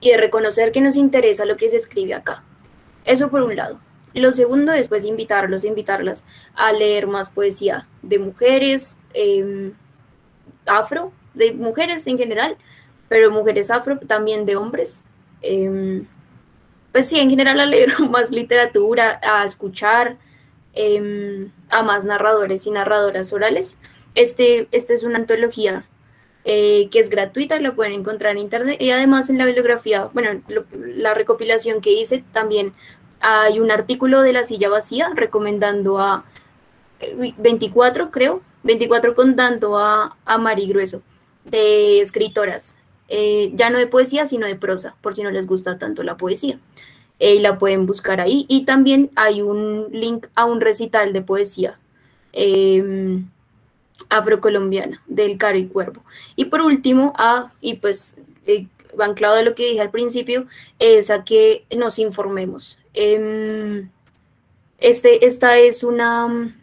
y 0.00 0.10
de 0.10 0.16
reconocer 0.16 0.72
que 0.72 0.80
nos 0.80 0.96
interesa 0.96 1.44
lo 1.44 1.56
que 1.56 1.68
se 1.68 1.76
escribe 1.76 2.14
acá. 2.14 2.42
Eso 3.04 3.30
por 3.30 3.42
un 3.42 3.56
lado. 3.56 3.80
Lo 4.14 4.32
segundo 4.32 4.72
es 4.72 4.88
pues 4.88 5.04
invitarlos, 5.04 5.64
invitarlas 5.64 6.24
a 6.54 6.72
leer 6.72 7.06
más 7.06 7.28
poesía 7.28 7.86
de 8.02 8.18
mujeres, 8.18 8.98
em, 9.12 9.74
afro, 10.64 11.12
de 11.34 11.52
mujeres 11.52 12.06
en 12.06 12.16
general, 12.16 12.56
pero 13.08 13.30
mujeres 13.30 13.70
afro, 13.70 13.98
también 13.98 14.46
de 14.46 14.56
hombres. 14.56 15.04
Em, 15.42 16.06
pues 16.92 17.08
sí, 17.08 17.20
en 17.20 17.28
general 17.28 17.60
a 17.60 17.66
leer 17.66 17.92
más 18.10 18.30
literatura, 18.30 19.20
a 19.22 19.44
escuchar 19.44 20.16
em, 20.72 21.52
a 21.68 21.82
más 21.82 22.04
narradores 22.04 22.66
y 22.66 22.70
narradoras 22.70 23.32
orales. 23.32 23.76
Este, 24.14 24.68
esta 24.72 24.94
es 24.94 25.04
una 25.04 25.18
antología 25.18 25.84
eh, 26.48 26.88
que 26.92 27.00
es 27.00 27.10
gratuita, 27.10 27.58
la 27.58 27.74
pueden 27.74 27.92
encontrar 27.92 28.30
en 28.30 28.38
internet 28.38 28.80
y 28.80 28.90
además 28.90 29.28
en 29.30 29.36
la 29.36 29.44
bibliografía, 29.44 30.08
bueno, 30.14 30.30
la 30.70 31.12
recopilación 31.12 31.80
que 31.80 31.90
hice 31.90 32.22
también 32.32 32.72
hay 33.18 33.58
un 33.58 33.72
artículo 33.72 34.22
de 34.22 34.32
la 34.32 34.44
silla 34.44 34.68
vacía 34.68 35.10
recomendando 35.12 35.98
a 35.98 36.24
24, 37.38 38.04
eh, 38.04 38.08
creo, 38.12 38.42
24 38.62 39.16
contando 39.16 39.76
a, 39.76 40.16
a 40.24 40.38
Mari 40.38 40.68
Grueso, 40.68 41.02
de 41.44 42.00
escritoras, 42.00 42.76
eh, 43.08 43.50
ya 43.54 43.68
no 43.70 43.80
de 43.80 43.88
poesía, 43.88 44.24
sino 44.26 44.46
de 44.46 44.54
prosa, 44.54 44.94
por 45.00 45.16
si 45.16 45.24
no 45.24 45.32
les 45.32 45.48
gusta 45.48 45.78
tanto 45.78 46.04
la 46.04 46.16
poesía. 46.16 46.60
Y 47.18 47.40
la 47.40 47.58
pueden 47.58 47.86
buscar 47.86 48.20
ahí. 48.20 48.46
Y 48.48 48.66
también 48.66 49.10
hay 49.16 49.42
un 49.42 49.88
link 49.90 50.28
a 50.36 50.44
un 50.44 50.60
recital 50.60 51.12
de 51.12 51.22
poesía 51.22 51.80
em, 52.32 53.30
afrocolombiana 54.08 55.02
del 55.06 55.38
Caro 55.38 55.58
y 55.58 55.66
Cuervo. 55.66 56.02
Y 56.36 56.46
por 56.46 56.62
último, 56.62 57.12
a, 57.16 57.52
y 57.60 57.74
pues 57.74 58.16
eh, 58.46 58.66
anclado 58.98 59.36
de 59.36 59.44
lo 59.44 59.54
que 59.54 59.68
dije 59.68 59.80
al 59.80 59.90
principio, 59.90 60.46
es 60.78 61.10
a 61.10 61.24
que 61.24 61.64
nos 61.76 61.98
informemos. 61.98 62.78
Em, 62.94 63.90
este, 64.78 65.26
esta 65.26 65.58
es 65.58 65.82
una 65.82 66.54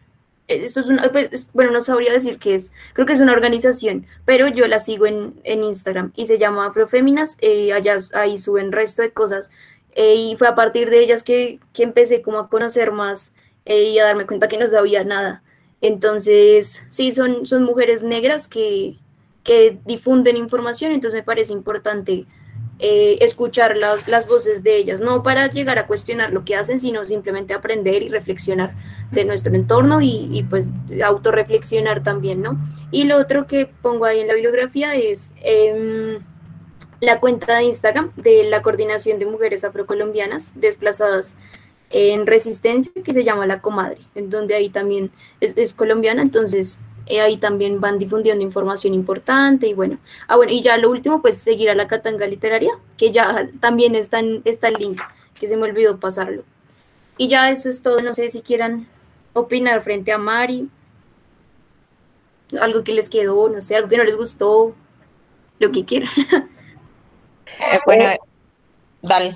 esto 0.48 0.82
es 0.82 0.88
una, 0.88 1.12
pues, 1.12 1.50
bueno, 1.54 1.72
no 1.72 1.82
sabría 1.82 2.12
decir 2.12 2.38
qué 2.38 2.56
es, 2.56 2.72
creo 2.94 3.08
que 3.08 3.14
es 3.14 3.22
una 3.22 3.32
organización, 3.32 4.06
pero 4.26 4.48
yo 4.48 4.68
la 4.68 4.80
sigo 4.80 5.06
en, 5.06 5.34
Instagram 5.46 6.12
y 6.16 6.26
se 6.26 6.38
llama 6.38 6.68
Afroféminas, 6.68 7.38
eh, 7.40 7.74
allá 7.74 7.98
ahí 8.14 8.38
suben 8.38 8.72
resto 8.72 9.02
de 9.02 9.12
cosas 9.12 9.52
eh, 9.96 10.16
y 10.16 10.36
fue 10.38 10.48
a 10.48 10.56
partir 10.56 10.90
de 10.90 11.00
ellas 11.00 11.24
que, 11.24 11.60
empecé 11.78 12.22
como 12.22 12.40
a 12.40 12.50
conocer 12.50 12.92
más 12.92 13.34
eh, 13.66 13.84
y 13.84 14.00
a 14.00 14.06
darme 14.06 14.26
cuenta 14.26 14.48
que 14.48 14.58
no 14.58 14.68
sabía 14.68 15.04
nada. 15.04 15.43
Entonces, 15.84 16.86
sí, 16.88 17.12
son, 17.12 17.46
son 17.46 17.64
mujeres 17.64 18.04
negras 18.04 18.48
que, 18.48 18.96
que 19.44 19.78
difunden 19.86 20.38
información, 20.38 20.94
entonces 20.94 21.20
me 21.20 21.24
parece 21.24 21.52
importante 21.52 22.26
eh, 22.80 23.18
escuchar 23.20 23.76
las, 23.76 24.08
las, 24.08 24.26
voces 24.26 24.64
de 24.64 24.78
ellas, 24.78 25.02
no 25.02 25.24
para 25.24 25.48
llegar 25.48 25.78
a 25.80 25.86
cuestionar 25.86 26.32
lo 26.32 26.46
que 26.46 26.56
hacen, 26.56 26.80
sino 26.80 27.04
simplemente 27.04 27.54
aprender 27.54 28.02
y 28.02 28.08
reflexionar 28.08 28.74
de 29.12 29.26
nuestro 29.26 29.54
entorno 29.54 30.00
y, 30.00 30.30
y 30.32 30.44
pues 30.44 30.70
autorreflexionar 31.04 32.02
también, 32.02 32.42
¿no? 32.42 32.58
Y 32.90 33.04
lo 33.04 33.18
otro 33.18 33.46
que 33.46 33.66
pongo 33.66 34.06
ahí 34.06 34.22
en 34.22 34.28
la 34.28 34.36
bibliografía 34.36 34.96
es 34.96 35.34
em, 35.42 36.20
la 37.02 37.20
cuenta 37.20 37.58
de 37.58 37.66
Instagram 37.66 38.14
de 38.16 38.46
la 38.46 38.62
Coordinación 38.62 39.20
de 39.20 39.26
Mujeres 39.26 39.66
Afrocolombianas 39.66 40.62
Desplazadas 40.62 41.36
en 41.94 42.26
Resistencia, 42.26 42.92
que 43.04 43.14
se 43.14 43.24
llama 43.24 43.46
La 43.46 43.62
Comadre, 43.62 44.00
en 44.16 44.32
donde 44.32 44.56
ahí 44.56 44.70
también 44.70 45.12
es, 45.40 45.56
es 45.56 45.76
colombiana, 45.76 46.24
entonces 46.24 46.80
eh, 47.06 47.22
ahí 47.22 47.38
también 47.38 47.80
van 47.80 48.00
difundiendo 48.00 48.44
información 48.44 48.96
importante 48.96 49.68
y 49.68 49.74
bueno, 49.74 50.00
ah 50.28 50.36
bueno, 50.36 50.52
y 50.52 50.64
ya 50.64 50.78
lo 50.78 50.90
último, 50.90 51.22
pues 51.22 51.38
seguir 51.38 51.70
a 51.70 51.76
la 51.76 51.88
Catanga 51.88 52.26
Literaria, 52.26 52.72
que 52.98 53.12
ya 53.12 53.48
también 53.60 53.94
está, 53.94 54.20
en, 54.20 54.42
está 54.44 54.70
el 54.70 54.76
link, 54.76 55.02
que 55.40 55.48
se 55.48 55.56
me 55.56 55.64
olvidó 55.64 56.00
pasarlo. 56.00 56.44
Y 57.18 57.28
ya 57.28 57.52
eso 57.52 57.70
es 57.70 57.84
todo, 57.84 58.02
no 58.02 58.16
sé 58.16 58.28
si 58.30 58.42
quieran 58.42 58.88
opinar 59.34 59.82
frente 59.82 60.12
a 60.12 60.18
Mari, 60.18 60.70
algo 62.60 62.84
que 62.84 62.94
les 62.94 63.08
quedó, 63.08 63.50
no 63.50 63.62
sé, 63.62 63.76
algo 63.76 63.88
que 63.88 63.98
no 63.98 64.04
les 64.04 64.18
gustó, 64.18 64.74
lo 65.60 65.72
que 65.72 65.86
quieran. 65.86 66.10
Eh, 67.60 67.80
bueno, 67.86 68.06
eh, 68.06 68.20
dale. 69.04 69.36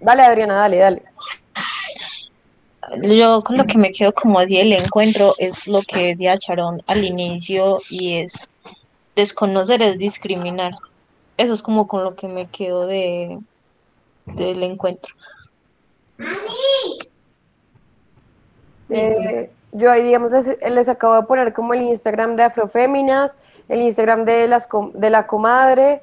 Dale, 0.00 0.22
Adriana, 0.22 0.54
dale, 0.54 0.78
dale 0.78 1.02
yo 3.02 3.42
con 3.42 3.56
lo 3.56 3.66
que 3.66 3.78
me 3.78 3.92
quedo 3.92 4.12
como 4.12 4.38
así 4.38 4.58
el 4.58 4.72
encuentro 4.72 5.34
es 5.38 5.66
lo 5.66 5.82
que 5.82 6.08
decía 6.08 6.38
Charón 6.38 6.82
al 6.86 7.04
inicio 7.04 7.78
y 7.90 8.14
es 8.14 8.50
desconocer 9.14 9.82
es 9.82 9.98
discriminar. 9.98 10.72
Eso 11.36 11.52
es 11.52 11.62
como 11.62 11.86
con 11.86 12.04
lo 12.04 12.14
que 12.14 12.28
me 12.28 12.46
quedo 12.46 12.86
de 12.86 13.38
del 14.26 14.62
encuentro. 14.62 15.14
Eh, 18.90 19.50
yo 19.72 19.90
ahí, 19.90 20.04
digamos, 20.04 20.32
les, 20.32 20.88
acabo 20.88 21.14
de 21.14 21.22
poner 21.22 21.52
como 21.52 21.72
el 21.74 21.82
Instagram 21.82 22.36
de 22.36 22.42
Afroféminas, 22.44 23.36
el 23.68 23.80
Instagram 23.80 24.24
de, 24.24 24.46
las, 24.46 24.68
de 24.92 25.10
la 25.10 25.26
comadre, 25.26 26.02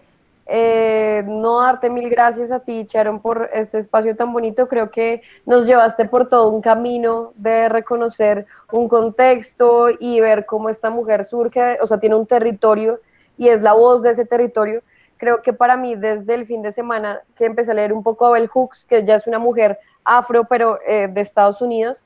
eh, 0.51 1.23
no 1.27 1.61
darte 1.61 1.91
mil 1.91 2.09
gracias 2.09 2.51
a 2.51 2.59
ti, 2.59 2.83
Sharon, 2.83 3.21
por 3.21 3.51
este 3.53 3.77
espacio 3.77 4.15
tan 4.15 4.33
bonito. 4.33 4.67
Creo 4.67 4.89
que 4.89 5.21
nos 5.45 5.67
llevaste 5.67 6.05
por 6.05 6.27
todo 6.27 6.49
un 6.49 6.59
camino 6.59 7.33
de 7.35 7.69
reconocer 7.69 8.47
un 8.71 8.89
contexto 8.89 9.89
y 9.99 10.19
ver 10.19 10.47
cómo 10.47 10.69
esta 10.69 10.89
mujer 10.89 11.23
surge, 11.23 11.77
o 11.81 11.87
sea, 11.87 11.99
tiene 11.99 12.15
un 12.15 12.25
territorio 12.25 12.99
y 13.37 13.49
es 13.49 13.61
la 13.61 13.73
voz 13.73 14.01
de 14.01 14.09
ese 14.09 14.25
territorio. 14.25 14.81
Creo 15.17 15.43
que 15.43 15.53
para 15.53 15.77
mí, 15.77 15.95
desde 15.95 16.33
el 16.33 16.47
fin 16.47 16.63
de 16.63 16.71
semana 16.71 17.21
que 17.35 17.45
empecé 17.45 17.71
a 17.71 17.75
leer 17.75 17.93
un 17.93 18.01
poco 18.01 18.25
a 18.25 18.31
Bell 18.31 18.47
Hooks, 18.47 18.85
que 18.85 19.05
ya 19.05 19.15
es 19.15 19.27
una 19.27 19.37
mujer 19.37 19.77
afro, 20.03 20.45
pero 20.45 20.79
eh, 20.87 21.07
de 21.07 21.21
Estados 21.21 21.61
Unidos, 21.61 22.05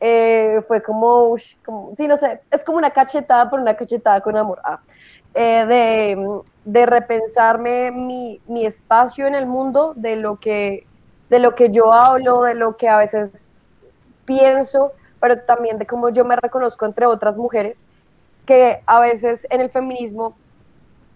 eh, 0.00 0.60
fue 0.66 0.82
como, 0.82 1.36
sí, 1.36 2.08
no 2.08 2.16
sé, 2.16 2.40
es 2.50 2.64
como 2.64 2.78
una 2.78 2.90
cachetada, 2.90 3.50
por 3.50 3.60
una 3.60 3.74
cachetada 3.74 4.20
con 4.22 4.36
amor. 4.36 4.60
Ah. 4.64 4.80
Eh, 5.34 6.16
de, 6.64 6.86
repensarme 6.86 7.90
mi, 7.90 8.40
espacio 8.64 9.26
en 9.26 9.34
el 9.34 9.46
mundo, 9.46 9.92
de 9.96 10.16
lo, 10.16 10.38
que, 10.38 10.86
de 11.28 11.40
lo 11.40 11.54
que 11.54 11.70
yo 11.70 11.92
hablo, 11.92 12.42
de 12.42 12.54
lo 12.54 12.76
que 12.76 12.88
a 12.88 12.98
veces 12.98 13.52
pienso, 14.24 14.92
pero 15.20 15.40
también 15.40 15.78
de 15.78 15.86
cómo 15.86 16.08
yo 16.10 16.24
me 16.24 16.36
reconozco 16.36 16.86
entre 16.86 17.06
otras 17.06 17.36
mujeres, 17.36 17.84
que 18.46 18.82
a 18.86 19.00
veces 19.00 19.46
en 19.50 19.60
el 19.60 19.70
feminismo, 19.70 20.36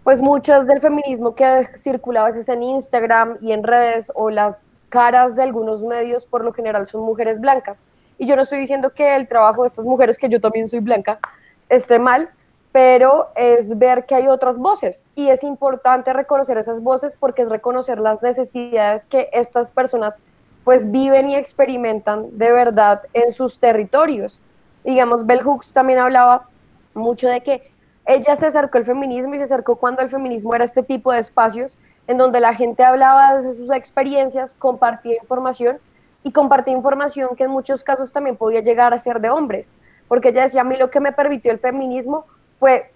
pues 0.03 0.21
muchas 0.21 0.67
del 0.67 0.81
feminismo 0.81 1.35
que 1.35 1.69
circula 1.77 2.25
a 2.25 2.31
veces 2.31 2.49
en 2.49 2.63
Instagram 2.63 3.37
y 3.41 3.53
en 3.53 3.63
redes 3.63 4.11
o 4.15 4.31
las 4.31 4.69
caras 4.89 5.37
de 5.37 5.43
algunos 5.43 5.83
medios 5.83 6.27
por 6.27 6.45
lo 6.45 6.53
general 6.53 6.87
son 6.87 7.03
mujeres 7.03 7.41
blancas. 7.41 7.85
Y 8.17 8.27
yo 8.27 8.35
no 8.35 8.43
estoy 8.43 8.59
diciendo 8.59 8.91
que 8.91 9.15
el 9.15 9.29
trabajo 9.29 9.63
de 9.63 9.69
estas 9.69 9.85
mujeres, 9.85 10.19
que 10.19 10.29
yo 10.29 10.41
también 10.41 10.67
soy 10.69 10.81
blanca, 10.81 11.21
esté 11.69 11.99
mal, 11.99 12.31
pero 12.79 13.27
es 13.35 13.77
ver 13.77 14.07
que 14.07 14.15
hay 14.15 14.29
otras 14.29 14.57
voces 14.57 15.11
y 15.17 15.31
es 15.31 15.43
importante 15.43 16.13
reconocer 16.13 16.59
esas 16.59 16.81
voces 16.81 17.17
porque 17.19 17.43
es 17.43 17.49
reconocer 17.49 17.99
las 17.99 18.23
necesidades 18.23 19.05
que 19.07 19.29
estas 19.33 19.73
personas 19.73 20.23
pues 20.63 20.89
viven 20.89 21.29
y 21.29 21.35
experimentan 21.35 22.39
de 22.39 22.53
verdad 22.53 23.03
en 23.15 23.33
sus 23.33 23.59
territorios. 23.59 24.41
Digamos, 24.85 25.27
Bell 25.27 25.43
Hooks 25.43 25.73
también 25.73 25.99
hablaba 25.99 26.47
mucho 26.95 27.27
de 27.27 27.41
que 27.41 27.69
ella 28.07 28.37
se 28.37 28.47
acercó 28.47 28.79
al 28.79 28.85
feminismo 28.85 29.35
y 29.35 29.39
se 29.39 29.45
acercó 29.45 29.75
cuando 29.75 30.01
el 30.01 30.09
feminismo 30.09 30.55
era 30.55 30.63
este 30.63 30.85
tipo 30.85 31.11
de 31.11 31.19
espacios 31.19 31.81
en 32.07 32.17
donde 32.17 32.39
la 32.39 32.55
gente 32.55 32.85
hablaba 32.85 33.41
de 33.41 33.57
sus 33.57 33.73
experiencias, 33.73 34.55
compartía 34.55 35.17
información 35.21 35.79
y 36.23 36.31
compartía 36.31 36.75
información 36.75 37.35
que 37.35 37.43
en 37.43 37.51
muchos 37.51 37.83
casos 37.83 38.13
también 38.13 38.37
podía 38.37 38.61
llegar 38.61 38.95
a 38.95 39.01
ser 39.01 39.21
de 39.21 39.31
hombres, 39.31 39.75
porque 40.07 40.29
ella 40.29 40.43
decía, 40.43 40.61
a 40.61 40.65
mí 40.65 40.77
lo 40.77 40.93
que 40.93 41.01
me 41.01 41.11
permitió 41.11 41.51
el 41.51 41.59
feminismo 41.59 42.25
fue 42.59 42.91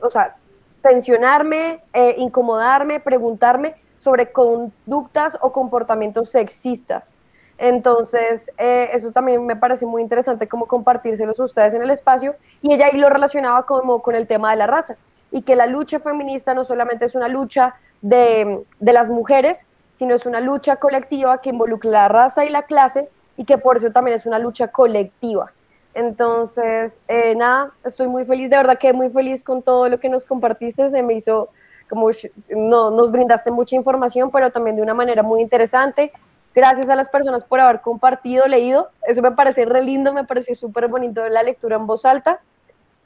o 0.00 0.10
sea, 0.10 0.36
tensionarme, 0.82 1.80
eh, 1.92 2.14
incomodarme, 2.18 3.00
preguntarme 3.00 3.74
sobre 3.96 4.30
conductas 4.32 5.36
o 5.40 5.52
comportamientos 5.52 6.30
sexistas. 6.30 7.16
Entonces, 7.58 8.52
eh, 8.56 8.90
eso 8.92 9.10
también 9.10 9.44
me 9.44 9.56
parece 9.56 9.84
muy 9.84 10.00
interesante 10.00 10.46
como 10.46 10.66
compartírselos 10.66 11.40
a 11.40 11.44
ustedes 11.44 11.74
en 11.74 11.82
el 11.82 11.90
espacio 11.90 12.36
y 12.62 12.72
ella 12.72 12.86
ahí 12.86 12.98
lo 12.98 13.08
relacionaba 13.08 13.66
como 13.66 14.00
con 14.00 14.14
el 14.14 14.28
tema 14.28 14.50
de 14.52 14.56
la 14.56 14.68
raza 14.68 14.96
y 15.32 15.42
que 15.42 15.56
la 15.56 15.66
lucha 15.66 15.98
feminista 15.98 16.54
no 16.54 16.64
solamente 16.64 17.04
es 17.04 17.16
una 17.16 17.28
lucha 17.28 17.74
de, 18.00 18.64
de 18.78 18.92
las 18.92 19.10
mujeres, 19.10 19.66
sino 19.90 20.14
es 20.14 20.24
una 20.24 20.40
lucha 20.40 20.76
colectiva 20.76 21.40
que 21.40 21.50
involucra 21.50 21.90
la 21.90 22.08
raza 22.08 22.44
y 22.44 22.50
la 22.50 22.62
clase 22.62 23.08
y 23.36 23.44
que 23.44 23.58
por 23.58 23.76
eso 23.76 23.90
también 23.90 24.14
es 24.14 24.24
una 24.24 24.38
lucha 24.38 24.68
colectiva. 24.68 25.52
Entonces, 25.98 27.00
eh, 27.08 27.34
nada, 27.34 27.72
estoy 27.84 28.06
muy 28.06 28.24
feliz, 28.24 28.48
de 28.50 28.56
verdad 28.56 28.78
que 28.78 28.92
muy 28.92 29.10
feliz 29.10 29.42
con 29.42 29.62
todo 29.62 29.88
lo 29.88 29.98
que 29.98 30.08
nos 30.08 30.24
compartiste, 30.24 30.88
se 30.90 31.02
me 31.02 31.14
hizo 31.14 31.48
como, 31.90 32.08
no, 32.50 32.92
nos 32.92 33.10
brindaste 33.10 33.50
mucha 33.50 33.74
información, 33.74 34.30
pero 34.30 34.52
también 34.52 34.76
de 34.76 34.82
una 34.82 34.94
manera 34.94 35.24
muy 35.24 35.40
interesante. 35.42 36.12
Gracias 36.54 36.88
a 36.88 36.94
las 36.94 37.08
personas 37.08 37.42
por 37.42 37.58
haber 37.58 37.80
compartido, 37.80 38.46
leído, 38.46 38.90
eso 39.08 39.22
me 39.22 39.32
parece 39.32 39.64
re 39.64 39.82
lindo, 39.82 40.12
me 40.12 40.22
pareció 40.22 40.54
súper 40.54 40.86
bonito 40.86 41.28
la 41.28 41.42
lectura 41.42 41.74
en 41.74 41.88
voz 41.88 42.04
alta. 42.04 42.38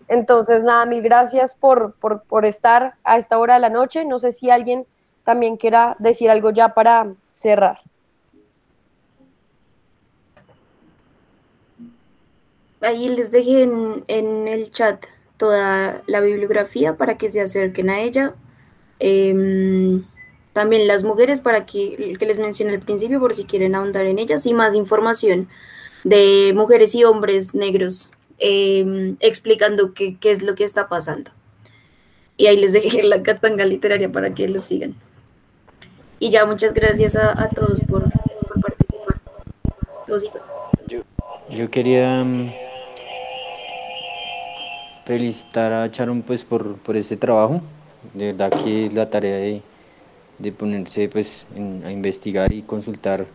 Entonces, 0.07 0.63
nada, 0.63 0.85
mil 0.85 1.01
gracias 1.01 1.55
por, 1.55 1.95
por, 1.95 2.25
por 2.25 2.45
estar 2.45 2.97
a 3.05 3.17
esta 3.17 3.39
hora 3.39 3.55
de 3.55 3.61
la 3.61 3.71
noche. 3.71 4.05
No 4.05 4.19
sé 4.19 4.33
si 4.33 4.51
alguien 4.51 4.85
también 5.25 5.57
quiera 5.57 5.97
decir 5.99 6.31
algo 6.31 6.51
ya 6.51 6.75
para 6.75 7.07
cerrar. 7.33 7.81
Ahí 12.83 13.09
les 13.09 13.31
dejé 13.31 13.63
en, 13.63 14.49
el 14.49 14.71
chat 14.71 15.07
toda 15.37 16.03
la 16.07 16.21
bibliografía 16.21 16.97
para 16.97 17.17
que 17.17 17.31
se 17.31 17.41
acerquen 17.41 17.91
a 17.91 18.01
ella. 18.01 18.35
Em, 18.99 20.05
también 20.53 20.87
las 20.87 21.03
mujeres 21.03 21.41
para 21.41 21.65
que, 21.65 22.17
que 22.19 22.27
les 22.27 22.39
mencioné 22.39 22.75
al 22.75 22.81
principio 22.81 23.19
por 23.21 23.35
si 23.35 23.45
quieren 23.45 23.75
ahondar 23.75 24.07
en 24.07 24.19
ellas 24.19 24.45
y 24.47 24.55
más 24.55 24.75
información 24.75 25.49
de 26.05 26.53
mujeres 26.55 26.95
y 26.95 27.05
hombres 27.05 27.55
negros 27.55 28.11
em, 28.39 29.17
explicando 29.21 29.95
qué, 29.95 30.19
es 30.23 30.43
lo 30.43 30.55
que 30.55 30.65
está 30.65 30.89
pasando. 30.89 31.31
Y 32.37 32.47
ahí 32.47 32.57
les 32.57 32.73
dejé 32.73 33.03
la 33.03 33.23
catanga 33.23 33.65
literaria 33.65 34.11
para 34.11 34.35
que 34.35 34.49
lo 34.49 34.61
sigan. 34.61 34.95
Y 36.19 36.31
ya 36.31 36.47
muchas 36.47 36.75
gracias 36.75 37.17
a, 37.17 37.49
todos 37.49 37.81
por, 37.81 38.05
por 38.11 38.61
participar. 38.61 39.21
Yo, 40.87 41.03
yo 41.51 41.71
quería 41.71 42.23
mm, 42.23 42.53
felicitar 45.05 45.73
a 45.73 45.91
Charon 45.91 46.23
pues 46.23 46.45
por, 46.45 46.77
por 46.79 46.97
este 46.97 47.17
trabajo. 47.17 47.61
De 48.15 48.33
verdad 48.33 48.51
que 48.65 48.91
la 48.93 49.09
tarea 49.11 49.37
de, 49.37 49.63
de 50.39 50.53
ponerse 50.53 51.09
pues 51.09 51.47
a 51.85 51.91
investigar 51.91 52.53
y 52.53 52.63
consultar 52.63 53.27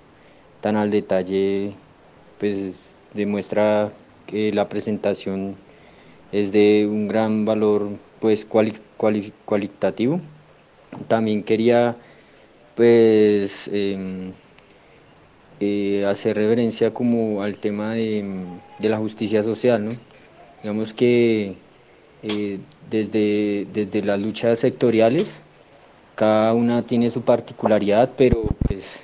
tan 0.61 0.75
al 0.75 0.91
detalle 0.91 1.73
pues 2.39 2.73
demuestra 3.13 3.91
que 4.25 4.51
la 4.53 4.69
presentación 4.69 5.55
es 6.31 6.51
de 6.51 6.87
un 6.89 7.07
gran 7.07 7.45
valor 7.45 7.89
pues 8.19 8.45
cualitativo. 8.45 10.19
También 11.07 11.43
quería 11.43 11.95
pues 12.75 13.67
em, 13.73 14.33
eh, 15.59 16.05
hacer 16.05 16.37
referencia 16.37 16.93
como 16.93 17.41
al 17.41 17.57
tema 17.57 17.93
de, 17.93 18.23
la 18.79 18.97
justicia 18.97 19.41
social, 19.43 19.85
¿no? 19.85 19.91
Digamos 20.67 20.93
que 20.93 21.55
eh, 22.23 22.59
desde, 22.89 23.67
desde 23.71 24.01
las 24.03 24.19
luchas 24.19 24.59
sectoriales, 24.59 25.39
cada 26.15 26.53
una 26.53 26.85
tiene 26.85 27.09
su 27.09 27.21
particularidad, 27.21 28.11
pero 28.17 28.43
pues 28.67 29.01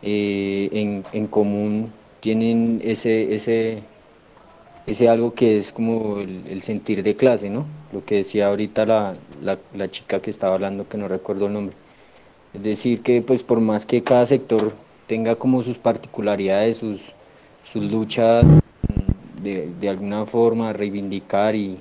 eh, 0.00 0.70
en, 0.72 1.04
en, 1.12 1.26
común 1.26 1.92
tienen 2.20 2.80
ese, 2.82 3.34
ese, 3.34 3.82
ese 4.86 5.08
algo 5.10 5.34
que 5.34 5.58
es 5.58 5.70
como 5.70 6.20
el, 6.20 6.62
sentir 6.62 7.02
de 7.02 7.14
clase, 7.14 7.50
¿no? 7.50 7.66
Lo 7.92 8.02
que 8.02 8.14
decía 8.14 8.46
ahorita 8.46 8.86
la, 8.86 9.16
la, 9.42 9.58
la 9.74 9.88
chica 9.88 10.22
que 10.22 10.30
estaba 10.30 10.54
hablando, 10.54 10.88
que 10.88 10.96
no 10.96 11.08
recuerdo 11.08 11.48
el 11.48 11.52
nombre. 11.52 11.76
Es 12.54 12.62
decir, 12.62 13.02
que 13.02 13.20
pues 13.20 13.42
por 13.42 13.60
más 13.60 13.84
que 13.84 14.02
cada 14.02 14.24
sector 14.24 14.72
tenga 15.06 15.36
como 15.36 15.62
sus 15.62 15.76
particularidades, 15.76 16.78
sus, 16.78 17.02
sus 17.70 17.82
luchas 17.82 18.46
de, 19.46 19.88
alguna 19.88 20.26
forma, 20.26 20.72
reivindicar 20.72 21.54
y, 21.54 21.78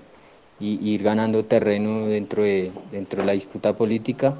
ir 0.59 1.03
ganando 1.03 1.45
terreno 1.45 2.07
dentro 2.07 2.43
de, 2.43 2.71
dentro 2.91 3.21
de 3.21 3.25
la 3.25 3.33
disputa 3.33 3.75
política. 3.75 4.35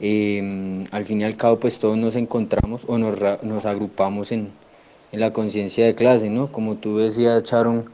Em, 0.00 0.84
al 0.90 1.04
fin 1.04 1.20
y 1.20 1.24
al 1.24 1.36
cabo, 1.36 1.58
pues 1.60 1.78
todos 1.78 1.96
nos 1.96 2.16
encontramos 2.16 2.84
o 2.86 2.98
nos, 2.98 3.64
agrupamos 3.64 4.32
en, 4.32 4.52
la 5.12 5.32
conciencia 5.32 5.86
de 5.86 5.94
clase, 5.94 6.28
¿no? 6.28 6.50
Como 6.50 6.76
tú 6.76 6.98
decías, 6.98 7.42
Charon, 7.44 7.90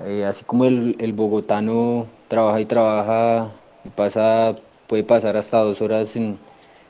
eh, 0.00 0.24
así 0.24 0.44
como 0.44 0.64
el, 0.66 1.12
bogotano 1.14 2.06
trabaja 2.28 2.60
y 2.60 2.66
trabaja, 2.66 3.52
pasa, 3.96 4.56
puede 4.86 5.02
pasar 5.04 5.36
hasta 5.36 5.58
dos 5.58 5.82
horas 5.82 6.14
en, 6.16 6.38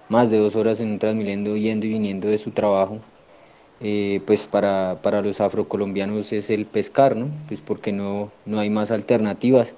más 0.09 0.31
de 0.31 0.39
dos 0.39 0.55
horas 0.57 0.81
en 0.81 0.93
un 0.93 0.99
Transmilenio 0.99 1.57
yendo 1.57 1.86
y 1.86 1.91
viniendo 1.91 2.28
de 2.28 2.39
su 2.39 2.51
trabajo, 2.51 2.99
eh, 3.81 4.21
pues 4.27 4.47
para, 4.47 5.01
para, 5.03 5.23
los 5.23 5.41
afrocolombianos 5.41 6.33
es 6.33 6.51
el 6.51 6.67
pescar, 6.67 7.17
¿no? 7.17 7.29
Pues 7.49 7.61
porque 7.61 7.93
no, 7.93 8.31
no 8.47 8.61
hay 8.61 8.71
más 8.71 8.91
alternativas, 8.91 9.75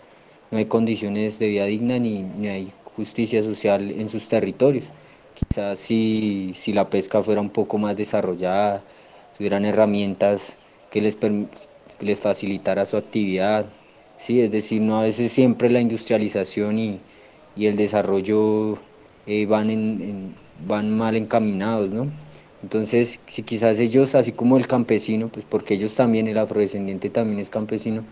no 0.51 0.59
hay 0.59 0.66
condiciones 0.66 1.39
de 1.39 1.48
vida 1.48 1.64
digna 1.66 1.98
ni, 1.98 2.23
ni 2.23 2.48
hay 2.48 2.73
justicia 2.97 3.43
social 3.43 3.90
en 3.90 4.09
sus 4.09 4.28
territorios. 4.28 4.86
Quizás 5.35 5.78
si, 5.78 6.52
si 6.55 6.73
la 6.73 6.89
pesca 6.89 7.23
fuera 7.23 7.40
un 7.40 7.51
poco 7.51 7.78
más 7.78 7.97
desarrollada, 7.97 8.82
tuvieran 9.36 9.64
herramientas 9.64 10.56
que 10.90 11.02
les, 11.02 11.16
que 11.16 11.47
les 12.01 12.20
facilitara 12.20 12.86
su 12.86 12.97
actividad, 12.97 13.66
sí, 14.18 14.40
es 14.40 14.51
decir, 14.51 14.81
no 14.82 14.98
a 14.98 15.02
veces 15.02 15.32
siempre 15.32 15.70
la 15.70 15.81
industrialización 15.81 16.78
y, 16.78 17.01
y 17.56 17.66
el 17.66 17.77
desarrollo 17.77 18.78
eh, 19.27 19.47
van, 19.47 19.70
en, 19.70 20.35
van 20.66 20.97
mal 20.97 21.16
encaminados, 21.16 21.90
¿no? 21.90 22.10
Entonces, 22.62 23.20
si 23.26 23.42
quizás 23.42 23.78
ellos, 23.80 24.14
así 24.14 24.32
como 24.32 24.56
el 24.56 24.66
campesino, 24.66 25.28
pues 25.28 25.44
porque 25.48 25.74
ellos 25.74 25.94
también, 25.94 26.28
el 26.28 26.38
afrodescendiente 26.38 27.10
también 27.10 27.40
es 27.40 27.50
campesino, 27.50 28.04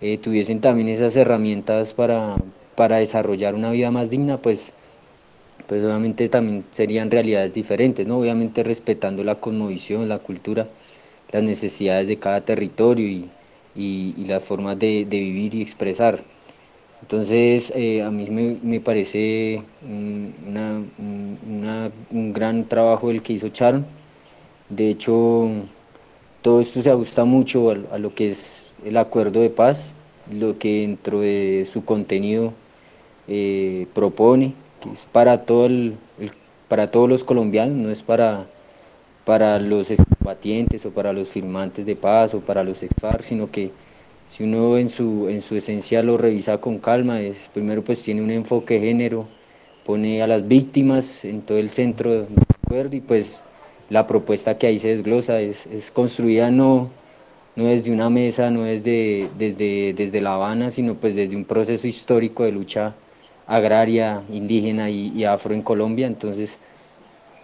eh, 0.00 0.18
tuviesen 0.18 0.60
también 0.60 0.88
esas 0.88 1.16
herramientas 1.16 1.94
para, 1.94 2.36
para 2.76 2.98
desarrollar 2.98 3.54
una 3.54 3.70
vida 3.72 3.90
más 3.90 4.10
digna, 4.10 4.38
pues, 4.38 4.72
pues 5.68 5.84
obviamente 5.84 6.28
también 6.28 6.64
serían 6.72 7.10
realidades 7.10 7.52
diferentes, 7.52 8.06
¿no? 8.06 8.18
Obviamente 8.18 8.62
respetando 8.64 9.24
la 9.24 9.36
cosmovisión, 9.36 10.08
la 10.08 10.18
cultura, 10.18 10.68
las 11.30 11.42
necesidades 11.42 12.08
de 12.08 12.18
cada 12.18 12.40
territorio 12.42 13.06
y, 13.08 13.30
y, 13.76 14.24
las 14.26 14.42
formas 14.44 14.78
de, 14.78 15.04
de 15.04 15.20
vivir 15.20 15.54
y 15.54 15.62
expresar. 15.62 16.24
Entonces, 17.02 17.72
eh, 17.76 18.02
a 18.02 18.10
mí 18.10 18.28
me, 18.30 18.80
parece 18.80 19.62
un 22.10 22.32
gran 22.32 22.68
trabajo 22.68 23.10
el 23.10 23.22
que 23.22 23.34
hizo 23.34 23.48
Charon. 23.48 23.86
De 24.68 24.90
hecho, 24.90 25.48
todo 26.42 26.60
esto 26.60 26.82
se 26.82 26.90
ajusta 26.90 27.24
mucho 27.24 27.70
a, 27.70 27.98
lo 27.98 28.14
que 28.14 28.28
es 28.28 28.66
el 28.84 28.96
acuerdo 28.96 29.40
de 29.40 29.50
paz, 29.50 29.94
lo 30.30 30.58
que 30.58 30.82
dentro 30.82 31.20
de 31.20 31.66
su 31.70 31.84
contenido 31.84 32.52
eh, 33.28 33.86
propone, 33.94 34.54
que 34.80 34.90
es 34.90 35.06
para, 35.06 35.44
todo 35.44 35.68
para 36.68 36.90
todos 36.90 37.08
los 37.08 37.24
colombianos, 37.24 37.76
no 37.76 37.90
es 37.90 38.02
para, 38.02 38.46
para 39.24 39.58
los 39.58 39.92
combatientes 40.18 40.86
o 40.86 40.90
para 40.90 41.12
los 41.12 41.28
firmantes 41.30 41.84
de 41.84 41.96
paz 41.96 42.32
o 42.34 42.40
para 42.40 42.64
los 42.64 42.82
ex 42.82 42.94
sino 43.20 43.50
que 43.50 43.70
si 44.28 44.44
uno 44.44 44.78
en 44.78 44.88
su, 44.88 45.28
en 45.28 45.42
su 45.42 45.56
esencia 45.56 46.02
lo 46.02 46.16
revisa 46.16 46.58
con 46.58 46.78
calma, 46.78 47.20
es, 47.20 47.50
primero 47.52 47.82
pues 47.82 48.02
tiene 48.02 48.22
un 48.22 48.30
enfoque 48.30 48.78
género, 48.78 49.26
pone 49.84 50.22
a 50.22 50.26
las 50.26 50.46
víctimas 50.46 51.24
en 51.24 51.42
todo 51.42 51.58
el 51.58 51.70
centro 51.70 52.10
del 52.10 52.26
acuerdo 52.64 52.96
y 52.96 53.00
pues 53.00 53.42
la 53.88 54.06
propuesta 54.06 54.56
que 54.56 54.66
ahí 54.66 54.78
se 54.78 54.88
desglosa 54.88 55.40
es, 55.40 55.66
es 55.66 55.90
construida 55.90 56.50
no, 56.50 56.90
no 57.56 57.64
desde 57.64 57.90
una 57.90 58.08
mesa, 58.10 58.50
no 58.50 58.62
desde, 58.62 59.28
desde, 59.36 59.92
desde 59.94 60.20
La 60.20 60.34
Habana, 60.34 60.70
sino 60.70 60.94
pues 60.94 61.14
desde 61.14 61.36
un 61.36 61.44
proceso 61.44 61.86
histórico 61.86 62.44
de 62.44 62.52
lucha 62.52 62.94
agraria, 63.46 64.22
indígena 64.30 64.90
y, 64.90 65.24
afro 65.24 65.54
en 65.54 65.62
Colombia, 65.62 66.06
entonces 66.06 66.58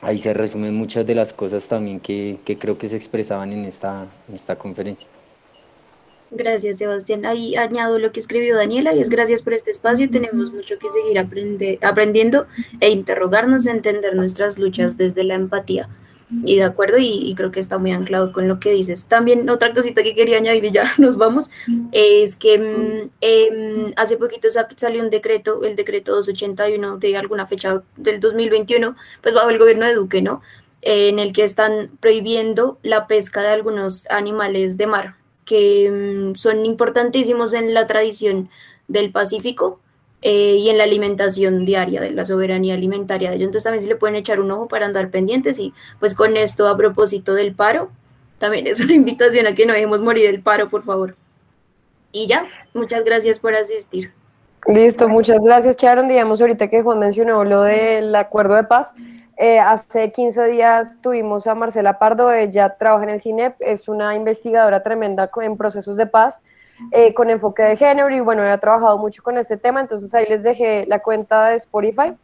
ahí 0.02 0.18
se 0.18 0.32
resumen 0.32 0.74
muchas 0.74 1.04
de 1.04 1.16
las 1.16 1.32
cosas 1.32 1.66
también 1.66 1.98
que, 1.98 2.38
que 2.44 2.56
creo 2.56 2.78
que 2.78 2.88
se 2.88 2.96
expresaban 2.96 3.52
en 3.52 3.64
esta, 3.64 4.06
en 4.28 4.36
esta 4.36 4.56
conferencia. 4.56 5.08
Gracias, 6.30 6.78
Sebastián. 6.78 7.24
Ahí 7.24 7.54
añado 7.54 7.98
lo 7.98 8.10
que 8.10 8.20
escribió 8.20 8.56
Daniela 8.56 8.92
y 8.94 9.00
es 9.00 9.08
gracias 9.08 9.42
por 9.42 9.52
este 9.52 9.70
espacio. 9.70 10.10
Tenemos 10.10 10.52
mucho 10.52 10.78
que 10.78 10.90
seguir 10.90 11.18
aprendiendo 11.82 12.46
e 12.80 12.90
interrogarnos, 12.90 13.66
entender 13.66 14.16
nuestras 14.16 14.58
luchas 14.58 14.96
desde 14.96 15.22
la 15.22 15.34
empatía. 15.34 15.88
Y 16.42 16.56
de 16.56 16.64
acuerdo, 16.64 16.98
y, 16.98 17.32
creo 17.36 17.52
que 17.52 17.60
está 17.60 17.78
muy 17.78 17.92
anclado 17.92 18.32
con 18.32 18.48
lo 18.48 18.58
que 18.58 18.72
dices. 18.72 19.06
También 19.06 19.48
otra 19.48 19.72
cosita 19.72 20.02
que 20.02 20.16
quería 20.16 20.38
añadir 20.38 20.64
y 20.64 20.72
ya 20.72 20.92
nos 20.98 21.16
vamos, 21.16 21.48
es 21.92 22.34
que 22.34 22.58
mm, 22.58 23.10
em, 23.20 23.92
hace 23.94 24.16
poquito 24.16 24.48
salió 24.76 25.02
un 25.02 25.10
decreto, 25.10 25.62
el 25.62 25.76
decreto 25.76 26.16
281 26.16 26.98
de 26.98 27.16
alguna 27.16 27.46
fecha 27.46 27.84
del 27.96 28.18
2021, 28.18 28.96
pues 29.22 29.36
va 29.36 29.48
el 29.48 29.58
gobierno 29.58 29.86
de 29.86 29.94
Duque, 29.94 30.20
¿no? 30.20 30.42
en 30.82 31.18
el 31.18 31.32
que 31.32 31.42
están 31.42 31.90
prohibiendo 31.98 32.78
la 32.82 33.08
pesca 33.08 33.42
de 33.42 33.48
algunos 33.48 34.08
animales 34.08 34.76
de 34.76 34.86
mar 34.86 35.15
que 35.46 35.90
mm, 35.90 36.34
son 36.34 36.66
importantísimos 36.66 37.54
en 37.54 37.72
la 37.72 37.86
tradición 37.86 38.50
del 38.88 39.10
Pacífico 39.10 39.80
eh, 40.20 40.56
y 40.58 40.68
en 40.68 40.76
la 40.76 40.84
alimentación 40.84 41.64
diaria, 41.64 42.02
de 42.02 42.10
la 42.10 42.26
soberanía 42.26 42.74
alimentaria 42.74 43.30
de 43.30 43.36
ellos. 43.36 43.46
Entonces 43.46 43.64
también 43.64 43.82
se 43.82 43.88
le 43.88 43.96
pueden 43.96 44.16
echar 44.16 44.40
un 44.40 44.50
ojo 44.50 44.68
para 44.68 44.84
andar 44.84 45.10
pendientes 45.10 45.58
y 45.58 45.72
pues 45.98 46.14
con 46.14 46.36
esto 46.36 46.68
a 46.68 46.76
propósito 46.76 47.32
del 47.32 47.54
paro, 47.54 47.90
también 48.38 48.66
es 48.66 48.80
una 48.80 48.92
invitación 49.02 49.46
a 49.46 49.54
que 49.54 49.64
no 49.64 49.72
dejemos 49.72 50.02
morir 50.02 50.26
el 50.26 50.42
paro, 50.42 50.68
por 50.68 50.84
favor. 50.84 51.16
Y 52.12 52.26
ya, 52.26 52.46
muchas 52.74 53.04
gracias 53.04 53.38
por 53.38 53.54
asistir. 53.54 54.12
Listo, 54.66 55.08
muchas 55.08 55.44
gracias, 55.44 55.76
Sharon. 55.76 56.08
Digamos 56.08 56.40
ahorita 56.40 56.68
que 56.68 56.82
Juan 56.82 56.98
mencionó 56.98 57.44
lo 57.44 57.62
del 57.62 58.14
acuerdo 58.14 58.54
de 58.54 58.64
paz. 58.64 58.94
Eh, 59.38 59.58
hace 59.60 60.12
15 60.12 60.46
días 60.46 60.98
tuvimos 61.02 61.46
a 61.46 61.54
Marcela 61.54 61.98
Pardo, 61.98 62.32
ella 62.32 62.76
trabaja 62.78 63.04
en 63.04 63.10
el 63.10 63.20
CINEP, 63.20 63.56
es 63.60 63.86
una 63.86 64.14
investigadora 64.14 64.82
tremenda 64.82 65.30
en 65.42 65.58
procesos 65.58 65.98
de 65.98 66.06
paz 66.06 66.40
eh, 66.90 67.12
con 67.12 67.28
enfoque 67.28 67.62
de 67.62 67.76
género 67.76 68.08
y 68.14 68.20
bueno, 68.20 68.42
ha 68.42 68.56
trabajado 68.56 68.96
mucho 68.96 69.22
con 69.22 69.36
este 69.36 69.58
tema, 69.58 69.82
entonces 69.82 70.14
ahí 70.14 70.24
les 70.26 70.42
dejé 70.42 70.86
la 70.86 71.00
cuenta 71.00 71.48
de 71.48 71.56
Spotify, 71.56 72.14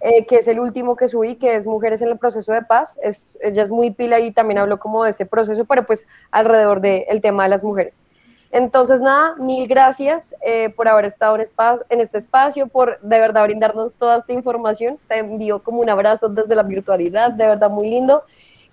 eh, 0.00 0.26
que 0.26 0.36
es 0.36 0.48
el 0.48 0.60
último 0.60 0.94
que 0.94 1.08
subí, 1.08 1.36
que 1.36 1.54
es 1.54 1.66
Mujeres 1.66 2.02
en 2.02 2.08
el 2.08 2.18
Proceso 2.18 2.52
de 2.52 2.60
Paz, 2.60 2.98
es, 3.02 3.38
ella 3.40 3.62
es 3.62 3.70
muy 3.70 3.90
pila 3.90 4.20
y 4.20 4.30
también 4.30 4.58
habló 4.58 4.78
como 4.78 5.04
de 5.04 5.10
ese 5.10 5.24
proceso, 5.24 5.64
pero 5.64 5.86
pues 5.86 6.06
alrededor 6.30 6.82
del 6.82 7.22
tema 7.22 7.44
de 7.44 7.48
las 7.48 7.64
mujeres. 7.64 8.02
Entonces, 8.50 9.00
nada, 9.00 9.34
mil 9.36 9.68
gracias 9.68 10.34
eh, 10.40 10.70
por 10.70 10.88
haber 10.88 11.04
estado 11.04 11.36
en, 11.36 11.44
en 11.90 12.00
este 12.00 12.18
espacio, 12.18 12.66
por 12.66 12.98
de 13.00 13.20
verdad 13.20 13.44
brindarnos 13.44 13.94
toda 13.96 14.18
esta 14.18 14.32
información. 14.32 14.98
Te 15.06 15.18
envío 15.18 15.62
como 15.62 15.80
un 15.80 15.90
abrazo 15.90 16.28
desde 16.28 16.54
la 16.54 16.62
virtualidad, 16.62 17.32
de 17.32 17.46
verdad 17.46 17.70
muy 17.70 17.90
lindo. 17.90 18.24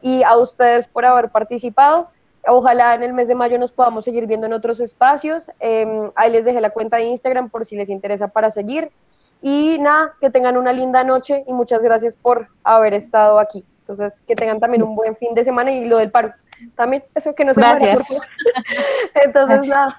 Y 0.02 0.23
a 0.23 0.38
ustedes 0.38 0.88
por 0.88 1.06
haber 1.06 1.30
participado. 1.30 2.10
Ojalá 2.47 2.93
en 2.93 3.03
el 3.03 3.11
mes 3.14 3.27
de 3.27 3.35
mayo 3.35 3.57
nos 3.57 3.72
podamos 3.72 4.06
seguir 4.06 4.27
viendo 4.27 4.45
en 4.45 4.53
otros 4.53 4.80
espacios. 4.80 5.49
Em, 5.60 6.11
ahí 6.15 6.31
les 6.31 6.45
dejé 6.45 6.61
la 6.61 6.69
cuenta 6.69 6.97
de 6.97 7.06
Instagram 7.06 7.49
por 7.49 7.65
si 7.65 7.76
les 7.76 7.89
interesa 7.89 8.27
para 8.27 8.52
seguir. 8.52 8.91
Y 9.41 9.77
nada, 9.80 10.14
que 10.22 10.30
tengan 10.30 10.56
una 10.56 10.72
linda 10.72 11.03
noche 11.03 11.43
y 11.47 11.53
muchas 11.53 11.84
gracias 11.84 12.15
por 12.15 12.47
haber 12.64 12.93
estado 12.93 13.39
aquí. 13.39 13.65
Entonces, 13.80 14.22
que 14.22 14.35
tengan 14.35 14.60
también 14.60 14.84
un 14.84 14.95
buen 14.95 15.15
fin 15.15 15.34
de 15.34 15.43
semana 15.43 15.72
y 15.72 15.85
lo 15.85 15.97
del 15.97 16.11
paro 16.11 16.34
también, 16.76 17.03
eso 17.14 17.36
que 17.36 17.45
no 17.45 17.53
se 17.53 17.61
Gracias. 17.61 17.99
Entonces, 19.26 19.68
nada, 19.68 19.98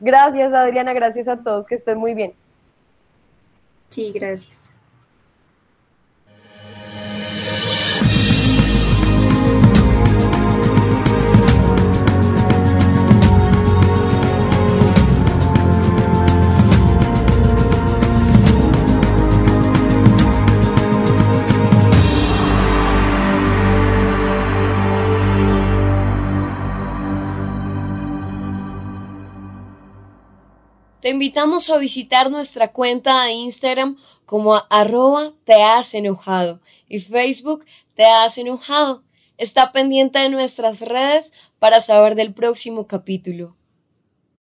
Gracias, 0.00 0.52
Adriana, 0.52 0.92
gracias 0.92 1.28
a 1.28 1.38
todos, 1.38 1.66
que 1.66 1.76
estén 1.76 1.98
muy 1.98 2.14
bien. 2.14 2.34
Sí, 3.88 4.12
gracias. 4.12 4.73
Te 31.04 31.10
invitamos 31.10 31.68
a 31.68 31.76
visitar 31.76 32.30
nuestra 32.30 32.72
cuenta 32.72 33.24
de 33.24 33.32
Instagram 33.32 33.98
como 34.24 34.54
arroba 34.70 35.34
te 35.44 35.62
has 35.62 35.92
enojado 35.92 36.60
y 36.88 36.98
Facebook 36.98 37.66
te 37.92 38.06
has 38.06 38.38
enojado. 38.38 39.02
Está 39.36 39.70
pendiente 39.70 40.20
de 40.20 40.30
nuestras 40.30 40.80
redes 40.80 41.34
para 41.58 41.82
saber 41.82 42.14
del 42.14 42.32
próximo 42.32 42.86
capítulo. 42.86 43.54